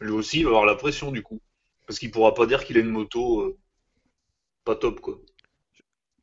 lui 0.00 0.12
aussi, 0.12 0.38
il 0.38 0.44
va 0.44 0.50
avoir 0.50 0.64
la 0.66 0.76
pression, 0.76 1.10
du 1.10 1.22
coup. 1.22 1.40
Parce 1.86 1.98
qu'il 1.98 2.10
pourra 2.10 2.32
pas 2.32 2.46
dire 2.46 2.64
qu'il 2.64 2.76
a 2.78 2.80
une 2.80 2.90
moto 2.90 3.58
pas 4.64 4.76
top, 4.76 5.00
quoi. 5.00 5.18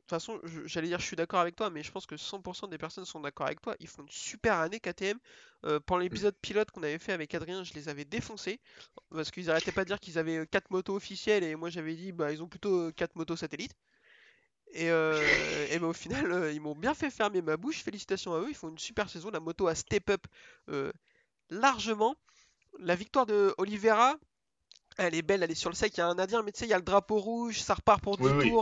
De 0.09 0.15
toute 0.15 0.25
façon, 0.25 0.41
j'allais 0.65 0.87
dire 0.87 0.99
je 0.99 1.05
suis 1.05 1.15
d'accord 1.15 1.39
avec 1.39 1.55
toi, 1.55 1.69
mais 1.69 1.83
je 1.83 1.91
pense 1.91 2.07
que 2.07 2.15
100% 2.15 2.67
des 2.67 2.79
personnes 2.79 3.05
sont 3.05 3.19
d'accord 3.19 3.45
avec 3.45 3.61
toi. 3.61 3.75
Ils 3.79 3.87
font 3.87 4.01
une 4.01 4.09
super 4.09 4.55
année 4.55 4.79
KTM. 4.79 5.19
Euh, 5.65 5.79
pendant 5.79 5.99
l'épisode 5.99 6.35
pilote 6.41 6.71
qu'on 6.71 6.81
avait 6.81 6.97
fait 6.97 7.13
avec 7.13 7.35
Adrien, 7.35 7.63
je 7.63 7.75
les 7.75 7.89
avais 7.89 8.05
défoncés. 8.05 8.59
Parce 9.11 9.29
qu'ils 9.29 9.51
arrêtaient 9.51 9.71
pas 9.71 9.83
de 9.83 9.89
dire 9.89 9.99
qu'ils 9.99 10.17
avaient 10.17 10.47
4 10.47 10.71
motos 10.71 10.95
officielles 10.95 11.43
et 11.43 11.53
moi 11.55 11.69
j'avais 11.69 11.93
dit 11.95 12.11
bah 12.11 12.31
ils 12.31 12.41
ont 12.41 12.47
plutôt 12.47 12.91
4 12.93 13.15
motos 13.17 13.35
satellites. 13.35 13.75
Et, 14.71 14.89
euh, 14.89 15.67
et 15.69 15.77
bah, 15.77 15.87
au 15.87 15.93
final, 15.93 16.31
euh, 16.31 16.51
ils 16.51 16.61
m'ont 16.61 16.75
bien 16.75 16.95
fait 16.95 17.11
fermer 17.11 17.43
ma 17.43 17.57
bouche. 17.57 17.83
Félicitations 17.83 18.33
à 18.33 18.39
eux, 18.39 18.49
ils 18.49 18.55
font 18.55 18.69
une 18.69 18.79
super 18.79 19.09
saison. 19.09 19.29
La 19.29 19.39
moto 19.39 19.67
a 19.67 19.75
step 19.75 20.09
up 20.09 20.25
euh, 20.69 20.91
largement. 21.51 22.15
La 22.79 22.95
victoire 22.95 23.25
de 23.25 23.53
Oliveira, 23.57 24.15
elle 24.97 25.15
est 25.15 25.21
belle, 25.21 25.43
elle 25.43 25.51
est 25.51 25.55
sur 25.55 25.69
le 25.69 25.75
sec. 25.75 25.95
Il 25.97 25.99
y 25.99 26.01
a 26.01 26.07
un 26.07 26.19
Indien, 26.19 26.43
mais 26.43 26.51
tu 26.51 26.59
sais, 26.59 26.65
il 26.65 26.69
y 26.69 26.73
a 26.73 26.77
le 26.77 26.83
drapeau 26.83 27.19
rouge, 27.19 27.59
ça 27.59 27.73
repart 27.73 28.01
pour 28.01 28.17
10 28.17 28.23
Oui, 28.23 28.31
oui. 28.31 28.53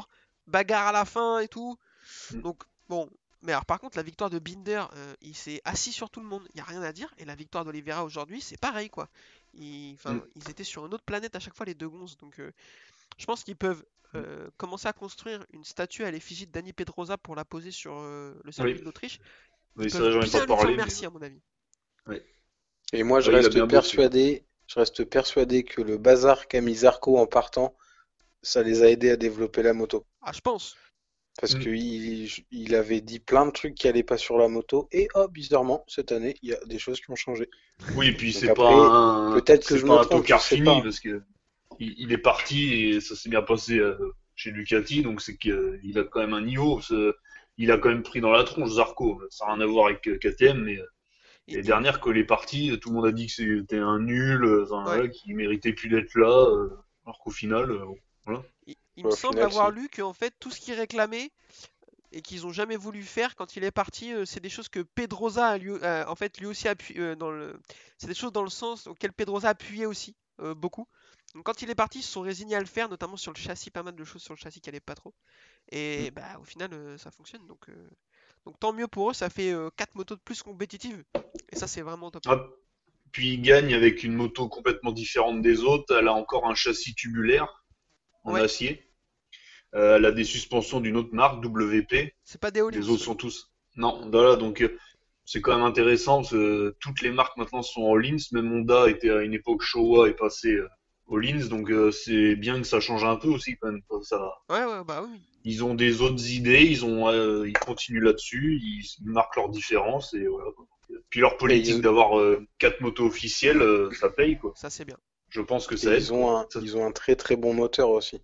Bagarre 0.48 0.88
à 0.88 0.92
la 0.92 1.06
fin 1.06 1.40
et 1.40 1.48
tout. 1.48 1.78
Mm. 2.34 2.42
Donc, 2.42 2.64
bon. 2.90 3.10
Mais 3.44 3.52
alors, 3.52 3.66
par 3.66 3.80
contre, 3.80 3.98
la 3.98 4.04
victoire 4.04 4.30
de 4.32 4.40
Binder, 4.40 4.84
euh, 4.96 5.14
il 5.22 5.36
s'est 5.36 5.62
assis 5.64 5.92
sur 5.94 6.10
tout 6.10 6.20
le 6.20 6.26
monde. 6.26 6.44
Il 6.54 6.56
n'y 6.58 6.62
a 6.62 6.66
rien 6.66 6.82
à 6.82 6.92
dire. 6.92 7.14
Et 7.20 7.26
la 7.26 7.36
victoire 7.36 7.64
d'Oliveira 7.66 8.04
aujourd'hui, 8.04 8.42
c'est 8.42 8.58
pareil, 8.60 8.90
quoi. 8.90 9.10
Ils, 9.54 9.96
Mm. 10.06 10.22
ils 10.36 10.50
étaient 10.50 10.64
sur 10.64 10.86
une 10.86 10.94
autre 10.94 11.04
planète 11.04 11.36
à 11.36 11.40
chaque 11.40 11.56
fois, 11.56 11.66
les 11.66 11.76
deux 11.76 11.88
gonzes. 11.90 12.18
Donc, 12.18 12.40
euh, 12.40 12.52
je 13.18 13.26
pense 13.26 13.44
qu'ils 13.44 13.56
peuvent 13.56 13.84
Mm. 14.14 14.18
euh, 14.18 14.50
commencer 14.58 14.88
à 14.88 14.94
construire 14.94 15.46
une 15.54 15.66
statue 15.66 16.04
à 16.04 16.12
l'effigie 16.12 16.48
de 16.48 16.52
Dani 16.52 16.74
Pedrosa 16.74 17.18
pour 17.18 17.36
la 17.36 17.46
poser 17.46 17.72
sur 17.72 17.94
euh, 17.98 18.34
le 18.44 18.52
circuit 18.52 18.74
Oui. 18.74 18.80
de 18.80 18.86
l'Autriche. 18.86 19.20
Oui, 19.76 19.92
ça, 19.92 20.00
bien 20.00 20.46
pas 20.48 20.66
mais 20.66 20.76
merci, 20.76 21.06
à 21.06 21.10
mon 21.10 21.22
avis. 21.22 21.42
Et 22.94 23.04
moi, 23.04 23.20
je 23.20 23.30
reste 23.32 23.68
persuadé, 23.68 24.46
je 24.66 24.80
reste 24.80 25.04
persuadé 25.04 25.64
que 25.64 25.82
le 25.82 25.98
bazar 25.98 26.48
qu'a 26.48 26.62
mis 26.62 26.74
Zarco 26.74 27.18
en 27.18 27.28
partant, 27.28 27.76
ça 28.42 28.64
les 28.64 28.82
a 28.82 28.90
aidés 28.90 29.12
à 29.12 29.18
développer 29.18 29.62
la 29.62 29.74
moto. 29.74 30.06
Ah, 30.30 30.32
je 30.34 30.42
pense. 30.42 30.76
Parce 31.40 31.56
Mm. 31.56 31.60
que 31.64 31.70
il, 31.70 32.30
il 32.52 32.76
avait 32.76 33.00
dit 33.00 33.20
plein 33.20 33.46
de 33.46 33.52
trucs 33.52 33.76
qui 33.76 33.88
allaient 33.88 34.04
pas 34.04 34.18
sur 34.18 34.38
la 34.38 34.50
moto, 34.50 34.90
et 34.92 35.08
oh, 35.16 35.28
bizarrement, 35.30 35.86
cette 35.88 36.12
année, 36.12 36.36
il 36.42 36.50
y 36.50 36.54
a 36.54 36.58
des 36.66 36.80
choses 36.80 37.00
qui 37.00 37.10
ont 37.12 37.16
changé. 37.16 37.50
Oui, 37.96 38.08
et 38.08 38.12
puis 38.12 38.34
c'est 38.34 38.54
pas 38.54 38.70
un, 38.74 39.34
peut-être 39.40 39.66
que 39.66 39.76
c'est 39.76 39.80
je 39.80 39.86
pas 39.86 40.02
un 40.02 40.06
tocard 40.06 40.42
fini 40.44 40.66
pas. 40.66 40.82
parce 40.82 41.00
que 41.00 41.22
il, 41.80 41.94
il 41.98 42.12
est 42.12 42.18
parti 42.18 42.74
et 42.74 43.00
ça 43.02 43.16
s'est 43.16 43.30
bien 43.30 43.42
passé 43.44 43.78
euh, 43.80 43.96
chez 44.36 44.52
Ducati, 44.52 45.02
donc 45.02 45.22
c'est 45.22 45.38
qu'il 45.38 45.94
a 45.98 46.04
quand 46.04 46.20
même 46.20 46.34
un 46.34 46.42
niveau. 46.42 46.82
c'est- 46.82 47.14
Il 47.60 47.72
a 47.72 47.78
quand 47.78 47.90
même 47.90 48.04
pris 48.04 48.20
dans 48.20 48.32
la 48.32 48.44
tronche 48.44 48.72
Zarco. 48.72 49.20
Ça 49.32 49.46
n'a 49.46 49.54
rien 49.54 49.62
à 49.64 49.66
voir 49.66 49.86
avec 49.88 50.08
euh, 50.08 50.18
KTM, 50.20 50.60
mais 50.64 50.78
euh, 50.78 50.84
Et- 51.48 51.52
l'année 51.54 51.60
et- 51.60 51.68
dernière 51.68 52.00
quand 52.02 52.12
il 52.12 52.18
est 52.18 52.24
parti, 52.26 52.78
tout 52.82 52.90
le 52.90 52.96
monde 52.96 53.06
a 53.08 53.12
dit 53.12 53.28
que 53.28 53.34
c'était 53.34 53.78
un 53.78 54.00
nul, 54.00 54.44
euh, 54.44 54.64
enfin, 54.66 54.78
Ouais. 54.90 54.98
voilà, 54.98 55.08
qu'il 55.08 55.36
méritait 55.36 55.74
plus 55.74 55.88
d'être 55.90 56.14
là, 56.16 56.30
euh, 56.52 56.70
alors 57.06 57.20
qu'au 57.20 57.32
final, 57.32 57.72
euh, 57.72 57.86
bon. 58.26 58.44
Il, 58.98 59.04
il 59.04 59.06
me 59.06 59.12
semble 59.12 59.42
final, 59.42 59.46
avoir 59.46 59.72
lu 59.72 59.90
qu'en 59.90 60.14
fait 60.14 60.34
tout 60.40 60.52
ce 60.52 60.60
qu'ils 60.60 60.74
réclamaient 60.74 61.32
et 62.12 62.22
qu'ils 62.22 62.46
ont 62.48 62.52
jamais 62.52 62.78
voulu 62.78 63.04
faire 63.04 63.36
quand 63.36 63.56
il 63.56 63.64
est 63.64 63.72
parti, 63.72 64.14
euh, 64.14 64.26
c'est 64.26 64.40
des 64.40 64.50
choses 64.50 64.70
que 64.70 64.80
Pedrosa 64.82 65.48
a 65.50 65.58
lui, 65.58 65.72
euh, 65.72 66.06
en 66.08 66.16
fait 66.16 66.38
lui 66.40 66.46
aussi 66.46 66.68
appuyé 66.68 67.16
dans 67.16 67.32
le, 67.32 67.60
c'est 67.98 68.08
des 68.08 68.16
choses 68.16 68.32
dans 68.32 68.44
le 68.44 68.50
sens 68.50 68.88
auquel 68.88 69.14
Pedrosa 69.14 69.50
appuyait 69.50 69.86
aussi 69.86 70.16
euh, 70.42 70.56
beaucoup. 70.56 70.88
Donc 71.36 71.44
quand 71.46 71.62
il 71.62 71.70
est 71.70 71.76
parti, 71.76 72.00
ils 72.00 72.04
se 72.04 72.12
sont 72.12 72.22
résignés 72.22 72.56
à 72.56 72.60
le 72.60 72.66
faire, 72.66 72.90
notamment 72.90 73.18
sur 73.18 73.34
le 73.34 73.38
châssis, 73.38 73.70
pas 73.72 73.84
mal 73.84 73.96
de 73.96 74.04
choses 74.06 74.22
sur 74.24 74.34
le 74.34 74.40
châssis 74.40 74.62
qui 74.62 74.70
allaient 74.70 74.80
pas 74.80 74.96
trop. 74.96 75.14
Et 75.72 76.12
bah 76.12 76.40
au 76.40 76.46
final 76.46 76.74
euh, 76.74 76.98
ça 76.98 77.12
fonctionne 77.12 77.46
donc 77.48 77.70
euh, 77.70 77.90
donc 78.46 78.58
tant 78.60 78.72
mieux 78.74 78.88
pour 78.88 79.12
eux, 79.12 79.14
ça 79.14 79.30
fait 79.30 79.54
4 79.76 79.96
motos 79.96 80.16
de 80.16 80.22
plus 80.22 80.42
compétitives 80.42 81.04
et 81.52 81.56
ça 81.58 81.68
c'est 81.68 81.82
vraiment 81.82 82.10
top. 82.10 82.24
Ah, 82.28 82.48
puis 83.12 83.34
il 83.34 83.42
gagne 83.42 83.74
avec 83.74 84.04
une 84.04 84.14
moto 84.14 84.48
complètement 84.48 84.94
différente 84.94 85.42
des 85.42 85.64
autres. 85.64 85.98
Elle 85.98 86.08
a 86.08 86.14
encore 86.14 86.48
un 86.48 86.56
châssis 86.56 86.96
tubulaire 86.96 87.66
en 88.24 88.34
Ouais. 88.34 88.42
acier. 88.42 88.87
Euh, 89.78 89.98
elle 89.98 90.06
a 90.06 90.12
des 90.12 90.24
suspensions 90.24 90.80
d'une 90.82 90.98
autre 90.98 91.14
marque, 91.14 91.44
WP. 91.46 92.14
C'est 92.24 92.42
pas 92.42 92.52
des 92.52 92.62
all 92.62 92.72
Les 92.74 92.90
autres 92.90 93.04
sont 93.04 93.16
tous. 93.16 93.52
Non, 93.76 94.10
voilà, 94.12 94.36
donc 94.36 94.62
euh, 94.62 94.76
c'est 95.24 95.40
quand 95.42 95.56
même 95.56 95.66
intéressant 95.66 96.18
parce 96.22 96.32
que 96.32 96.76
toutes 96.80 97.02
les 97.02 97.12
marques 97.12 97.38
maintenant 97.38 97.62
sont 97.62 97.84
en 97.84 97.96
Lins. 97.96 98.18
Même 98.32 98.52
Honda 98.52 98.90
était 98.90 99.12
à 99.12 99.22
une 99.22 99.34
époque 99.34 99.62
Showa 99.62 100.10
et 100.10 100.14
passé 100.14 100.50
euh, 100.54 100.68
au 101.06 101.20
Lins, 101.20 101.48
donc 101.48 101.70
euh, 101.70 101.92
c'est 101.92 102.36
bien 102.36 102.60
que 102.60 102.66
ça 102.68 102.80
change 102.80 103.04
un 103.04 103.18
peu 103.18 103.28
aussi 103.28 103.56
quand 103.62 103.72
même. 103.72 103.82
quoi. 103.88 104.00
Ça, 104.04 104.20
Ouais, 104.50 104.66
ouais, 104.66 104.84
bah 104.86 105.04
oui. 105.08 105.20
ils 105.44 105.64
ont 105.64 105.76
des 105.76 106.02
autres 106.02 106.28
idées, 106.32 106.64
ils 106.66 106.84
ont, 106.84 107.08
euh, 107.10 107.48
ils 107.48 107.54
continuent 107.54 108.04
là-dessus, 108.04 108.60
ils 108.62 108.84
marquent 109.06 109.36
leurs 109.36 109.50
différences 109.50 110.14
et 110.16 110.26
voilà. 110.28 110.50
Puis 111.12 111.20
leur 111.20 111.38
politique 111.38 111.76
ils- 111.76 111.82
d'avoir 111.82 112.18
euh, 112.20 112.44
quatre 112.58 112.82
motos 112.82 113.06
officielles, 113.06 113.62
euh, 113.62 113.92
ça 113.92 114.10
paye 114.10 114.38
quoi. 114.40 114.54
Ça 114.56 114.70
c'est 114.70 114.86
bien. 114.86 114.98
Je 115.30 115.42
pense 115.42 115.68
que 115.68 115.76
Et 115.76 115.78
ça 115.78 115.94
aide. 115.94 116.02
ils 116.02 116.14
ont 116.14 116.36
un, 116.36 116.46
Ça- 116.50 116.60
ils 116.64 116.76
ont 116.78 116.86
un 116.88 116.92
très 116.92 117.16
très 117.16 117.36
bon 117.36 117.54
moteur 117.54 117.90
aussi, 117.92 118.20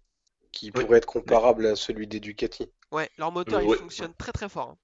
qui 0.54 0.68
Oui. 0.68 0.84
pourrait 0.84 1.00
être 1.00 1.06
comparable 1.06 1.66
à 1.66 1.76
celui 1.76 2.08
des 2.08 2.22
Ducati. 2.22 2.72
Ouais, 2.92 3.10
leur 3.18 3.32
moteur 3.34 3.60
Euh, 3.60 3.64
il 3.64 3.68
ouais. 3.70 3.78
fonctionne 3.78 4.14
très 4.14 4.32
très 4.32 4.48
fort. 4.48 4.70
hein. 4.70 4.78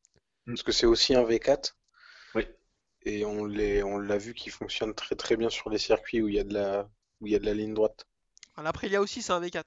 Parce 0.47 0.63
que 0.63 0.71
c'est 0.73 0.85
aussi 0.87 1.15
un 1.15 1.23
V4. 1.23 1.75
Oui. 2.35 2.45
Et 3.03 3.23
on 3.23 3.45
l'a 3.45 4.17
vu 4.17 4.33
qu'il 4.33 4.51
fonctionne 4.51 4.93
très 4.93 5.15
très 5.15 5.37
bien 5.37 5.49
sur 5.49 5.69
les 5.69 5.77
circuits 5.77 6.21
où 6.21 6.27
il 6.27 6.35
y 6.35 6.39
a 6.39 6.43
de 6.43 6.53
la, 6.53 6.89
où 7.21 7.27
il 7.27 7.31
y 7.31 7.35
a 7.35 7.39
de 7.39 7.45
la 7.45 7.53
ligne 7.53 7.73
droite. 7.73 8.05
Alors, 8.57 8.65
L'Aprilia 8.65 8.99
aussi 8.99 9.21
c'est 9.21 9.31
un 9.31 9.39
V4. 9.39 9.63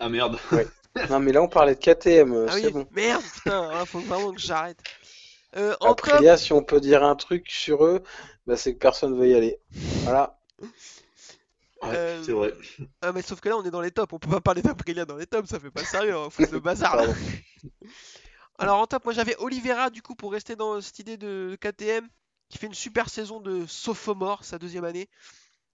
Ah 0.00 0.08
merde. 0.08 0.38
Non 1.10 1.20
mais 1.20 1.30
là 1.32 1.42
on 1.42 1.48
parlait 1.48 1.76
de 1.76 1.80
KTM, 1.80 2.32
euh, 2.32 2.46
Ah 2.48 2.52
c'est 2.58 2.66
oui, 2.66 2.72
bon. 2.72 2.86
merde, 2.90 3.22
putain, 3.22 3.70
hein, 3.70 3.84
faut 3.84 4.00
vraiment 4.00 4.32
que 4.32 4.40
j'arrête. 4.40 4.78
Euh, 5.56 5.74
top, 5.76 5.90
Aprilia, 5.90 6.36
si 6.36 6.52
on 6.52 6.64
peut 6.64 6.80
dire 6.80 7.04
un 7.04 7.14
truc 7.14 7.48
sur 7.50 7.84
eux, 7.84 8.02
bah, 8.46 8.56
c'est 8.56 8.72
que 8.74 8.78
personne 8.78 9.16
veut 9.16 9.28
y 9.28 9.34
aller. 9.34 9.60
Voilà. 10.02 10.40
Ouais, 11.82 11.90
Euh, 11.94 12.22
c'est 12.24 12.32
vrai. 12.32 12.54
ah 13.02 13.12
mais 13.12 13.22
sauf 13.22 13.40
que 13.40 13.48
là 13.48 13.56
on 13.56 13.64
est 13.64 13.70
dans 13.70 13.80
les 13.80 13.90
tops, 13.90 14.12
on 14.12 14.18
peut 14.18 14.30
pas 14.30 14.40
parler 14.40 14.62
d'Aprilia 14.62 15.04
dans 15.04 15.16
les 15.16 15.26
tops, 15.26 15.48
ça 15.48 15.60
fait 15.60 15.70
pas 15.70 15.84
sérieux, 15.84 16.16
hein, 16.16 16.28
faut 16.30 16.42
le 16.50 16.60
bazar 16.60 16.96
là. 16.96 17.04
Alors 18.58 18.78
en 18.80 18.86
top, 18.86 19.04
moi 19.04 19.14
j'avais 19.14 19.36
Oliveira 19.38 19.90
du 19.90 20.02
coup 20.02 20.14
pour 20.16 20.32
rester 20.32 20.56
dans 20.56 20.80
cette 20.80 20.98
idée 20.98 21.16
de 21.16 21.56
KTM 21.60 22.08
qui 22.48 22.58
fait 22.58 22.66
une 22.66 22.74
super 22.74 23.08
saison 23.08 23.40
de 23.40 23.66
sophomore, 23.66 24.44
sa 24.44 24.58
deuxième 24.58 24.84
année. 24.84 25.08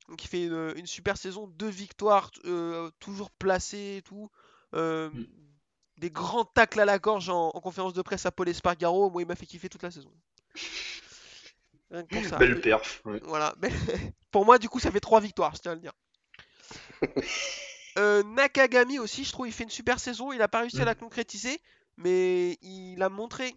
Donc 0.09 0.23
il 0.23 0.29
fait 0.29 0.45
une, 0.45 0.75
une 0.77 0.87
super 0.87 1.17
saison, 1.17 1.47
deux 1.47 1.69
victoires, 1.71 2.31
euh, 2.45 2.91
toujours 3.01 3.31
placées 3.31 3.97
et 3.99 4.03
tout. 4.03 4.31
Euh, 4.75 5.09
Mm. 5.11 5.25
Des 5.99 6.11
grands 6.11 6.45
tacles 6.45 6.81
à 6.81 6.85
la 6.85 6.99
gorge 6.99 7.29
en, 7.29 7.51
en 7.55 7.61
conférence 7.61 7.93
de 7.93 8.03
presse 8.03 8.27
à 8.27 8.33
Paul 8.33 8.49
Espargaro, 8.49 9.11
moi 9.11 9.23
il 9.23 9.29
m'a 9.29 9.37
fait 9.37 9.47
kiffer 9.47 9.69
toute 9.69 9.85
la 9.85 9.93
saison. 9.93 10.11
Rien 11.91 12.05
que 12.05 12.09
pour 12.09 12.25
ça. 12.25 12.37
Belle 12.39 12.61
perf. 12.61 13.03
ouais. 13.05 13.21
Voilà. 13.23 13.55
pour 14.31 14.45
moi, 14.45 14.59
du 14.59 14.69
coup, 14.69 14.81
ça 14.81 14.91
fait 14.91 15.01
3 15.01 15.21
victoires, 15.21 15.55
je 15.55 15.61
tiens 15.63 15.73
à 15.73 15.75
le 15.75 15.81
dire. 15.81 15.93
Euh, 17.97 18.25
Nakagami 18.25 18.99
aussi, 18.99 19.23
je 19.25 19.31
trouve, 19.31 19.47
il 19.47 19.53
fait 19.53 19.63
une 19.63 19.71
super 19.71 20.01
saison. 20.01 20.33
Il 20.33 20.43
a 20.43 20.49
pas 20.49 20.61
réussi 20.61 20.83
à 20.83 20.85
Mm. 20.85 20.87
la 20.87 20.95
concrétiser, 20.97 21.61
mais 21.97 22.59
il 22.61 23.01
a 23.03 23.09
montré. 23.09 23.55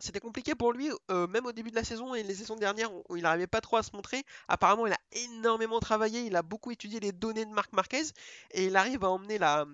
C'était 0.00 0.18
compliqué 0.18 0.56
pour 0.56 0.72
lui, 0.72 0.90
euh, 1.12 1.28
même 1.28 1.46
au 1.46 1.52
début 1.52 1.70
de 1.70 1.76
la 1.76 1.84
saison 1.84 2.12
et 2.16 2.24
les 2.24 2.34
saisons 2.34 2.56
dernières 2.56 2.90
où 3.08 3.16
il 3.16 3.22
n'arrivait 3.22 3.46
pas 3.46 3.60
trop 3.60 3.76
à 3.76 3.84
se 3.84 3.94
montrer. 3.94 4.24
Apparemment, 4.48 4.88
il 4.88 4.92
a 4.92 4.98
énormément 5.12 5.78
travaillé, 5.78 6.22
il 6.22 6.34
a 6.34 6.42
beaucoup 6.42 6.72
étudié 6.72 6.98
les 6.98 7.12
données 7.12 7.44
de 7.44 7.52
Marc 7.52 7.72
Marquez 7.72 8.02
et 8.50 8.66
il 8.66 8.74
arrive 8.74 9.04
à 9.04 9.10
emmener 9.10 9.38
la, 9.38 9.64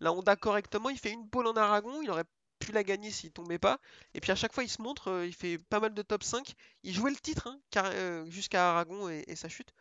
la 0.00 0.12
Honda 0.12 0.36
correctement. 0.36 0.90
Il 0.90 0.98
fait 0.98 1.12
une 1.12 1.30
pole 1.30 1.46
en 1.46 1.54
Aragon, 1.54 2.02
il 2.02 2.10
aurait 2.10 2.24
pu 2.62 2.72
la 2.72 2.84
gagner 2.84 3.10
s'il 3.10 3.32
tombait 3.32 3.58
pas. 3.58 3.78
Et 4.14 4.20
puis 4.20 4.32
à 4.32 4.36
chaque 4.36 4.52
fois, 4.52 4.64
il 4.64 4.68
se 4.68 4.82
montre, 4.82 5.08
euh, 5.08 5.26
il 5.26 5.34
fait 5.34 5.58
pas 5.58 5.80
mal 5.80 5.94
de 5.94 6.02
top 6.02 6.22
5. 6.22 6.54
Il 6.82 6.94
jouait 6.94 7.10
le 7.10 7.16
titre 7.16 7.46
hein, 7.48 7.58
car- 7.70 7.90
euh, 7.92 8.24
jusqu'à 8.30 8.70
Aragon 8.70 9.08
et, 9.08 9.24
et 9.28 9.36
sa 9.36 9.48
chute. 9.48 9.72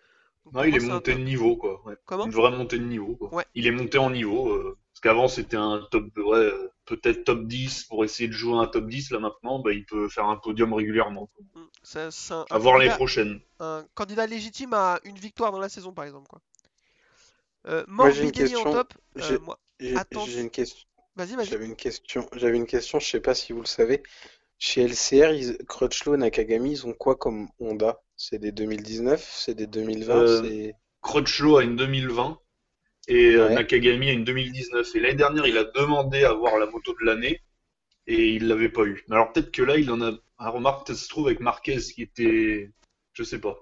Donc, 0.45 0.53
Non, 0.55 0.63
il 0.63 0.75
est 0.75 0.79
monté 0.79 1.13
de 1.13 1.19
niveau, 1.19 1.55
quoi. 1.55 1.81
ouais. 1.85 1.95
Comment 2.05 2.25
Une 2.25 2.31
vraie 2.31 2.51
montée 2.51 2.79
de 2.79 2.83
niveau, 2.85 3.15
quoi. 3.15 3.33
Ouais. 3.33 3.45
Il 3.53 3.67
est 3.67 3.71
monté 3.71 3.97
en 3.99 4.09
niveau. 4.09 4.49
euh, 4.51 4.77
parce 4.93 5.01
qu'avant, 5.01 5.27
c'était 5.27 5.57
un 5.57 5.87
top, 5.91 6.05
ouais, 6.17 6.51
peut-être 6.85 7.23
top 7.23 7.45
10 7.47 7.83
pour 7.85 8.03
essayer 8.03 8.27
de 8.27 8.33
jouer 8.33 8.57
un 8.57 8.67
top 8.67 8.87
10. 8.87 9.11
Là, 9.11 9.19
maintenant, 9.19 9.59
bah, 9.59 9.71
il 9.73 9.85
peut 9.85 10.09
faire 10.09 10.25
un 10.25 10.37
podium 10.37 10.73
régulièrement. 10.73 11.27
quoi. 11.27 11.45
Mm, 11.61 11.67
ça- 11.83 12.11
c'est 12.11 12.33
un, 12.33 12.45
À 12.49 12.55
un 12.55 12.57
voir 12.57 12.77
les 12.79 12.89
prochaines. 12.89 13.39
un 13.59 13.85
candidat 13.93 14.25
légitime 14.25 14.73
à 14.73 14.99
une 15.03 15.17
victoire 15.17 15.51
dans 15.51 15.59
la 15.59 15.69
saison, 15.69 15.93
par 15.93 16.05
exemple. 16.05 16.27
Quoi. 16.27 16.41
Euh, 17.67 17.83
Moi, 17.87 18.09
j'ai 18.09 18.19
une 18.23 18.25
Morbidelli 18.25 18.55
en 18.55 18.63
question. 18.63 18.73
top. 18.73 18.93
euh, 19.17 19.39
j'ai 19.79 20.41
une 20.41 20.49
question. 20.49 20.87
Vas-y, 21.15 21.35
vas-y. 21.35 21.47
J'avais 21.47 21.65
une 21.65 21.75
question. 21.75 22.27
J'avais 22.33 22.57
une 22.57 22.65
question. 22.65 22.99
Je 22.99 23.07
sais 23.07 23.19
pas 23.19 23.35
si 23.35 23.53
vous 23.53 23.61
le 23.61 23.67
savez. 23.67 24.03
Chez 24.57 24.83
LCR, 24.87 25.31
ils... 25.33 25.57
Crutchlow, 25.67 26.17
Nakagami, 26.17 26.71
ils 26.71 26.87
ont 26.87 26.93
quoi 26.93 27.15
comme 27.15 27.49
Honda? 27.59 28.01
C'est 28.15 28.39
des 28.39 28.51
2019? 28.51 29.21
C'est 29.21 29.55
des 29.55 29.67
2020? 29.67 30.15
Euh, 30.15 30.71
Crutchlow 31.01 31.57
a 31.57 31.63
une 31.63 31.75
2020 31.75 32.37
et 33.07 33.35
euh, 33.35 33.47
Ouais. 33.47 33.55
Nakagami 33.55 34.09
a 34.09 34.13
une 34.13 34.23
2019. 34.23 34.95
Et 34.95 34.99
l'année 34.99 35.15
dernière, 35.15 35.47
il 35.47 35.57
a 35.57 35.63
demandé 35.63 36.23
à 36.23 36.29
avoir 36.29 36.57
la 36.59 36.67
moto 36.67 36.93
de 36.99 37.05
l'année 37.05 37.41
et 38.07 38.29
il 38.35 38.47
l'avait 38.47 38.69
pas 38.69 38.83
eu. 38.83 39.03
Mais 39.07 39.15
alors 39.15 39.31
peut-être 39.33 39.51
que 39.51 39.63
là, 39.63 39.77
il 39.77 39.89
en 39.91 40.01
a. 40.01 40.13
Ah, 40.37 40.49
remarque, 40.49 40.87
peut-être 40.87 40.99
se 40.99 41.09
trouve 41.09 41.27
avec 41.27 41.39
Marquez 41.39 41.79
qui 41.79 42.03
était. 42.03 42.71
Je 43.13 43.23
sais 43.23 43.39
pas. 43.39 43.57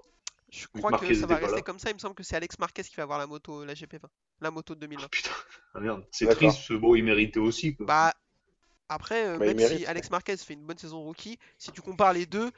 Je 0.52 0.68
crois 0.68 0.91
Marquez 0.91 1.10
que 1.10 1.14
ça 1.16 1.28
va 1.28 1.36
rester 1.38 1.56
là. 1.58 1.62
comme 1.62 1.80
ça. 1.80 1.89
Il 1.89 1.93
me 1.93 2.00
semble 2.00 2.16
que 2.16 2.24
c'est 2.24 2.36
Alex 2.36 2.58
Marquez 2.60 2.84
qui 2.84 2.95
va 2.95 3.04
avoir 3.04 3.20
la 3.20 3.28
moto, 3.28 3.64
la 3.66 3.74
GP20. 3.74 4.00
La 4.41 4.52
moto 4.52 4.74
de 4.76 4.80
2020. 4.82 5.04
Ah, 5.06 5.10
putain, 5.10 5.30
ah, 5.76 5.80
merde, 5.80 6.06
c'est 6.12 6.28
triste. 6.28 6.60
Ce 6.60 6.74
beau, 6.74 6.95
il 6.95 7.04
méritait 7.04 7.39
aussi. 7.39 7.76
Quoi. 7.76 7.86
Bah, 7.86 8.14
après, 8.88 9.28
euh, 9.28 9.38
Bah, 9.38 9.45
il 9.47 9.56
même 9.56 9.68
si. 9.78 9.86
Alex 9.86 10.10
Marquez 10.10 10.38
fait 10.38 10.54
une 10.54 10.66
bonne 10.66 10.78
saison 10.78 11.02
rookie, 11.04 11.38
si 11.58 11.72
tu 11.72 11.82
compares 11.82 12.14
les 12.14 12.26
deux, 12.26 12.50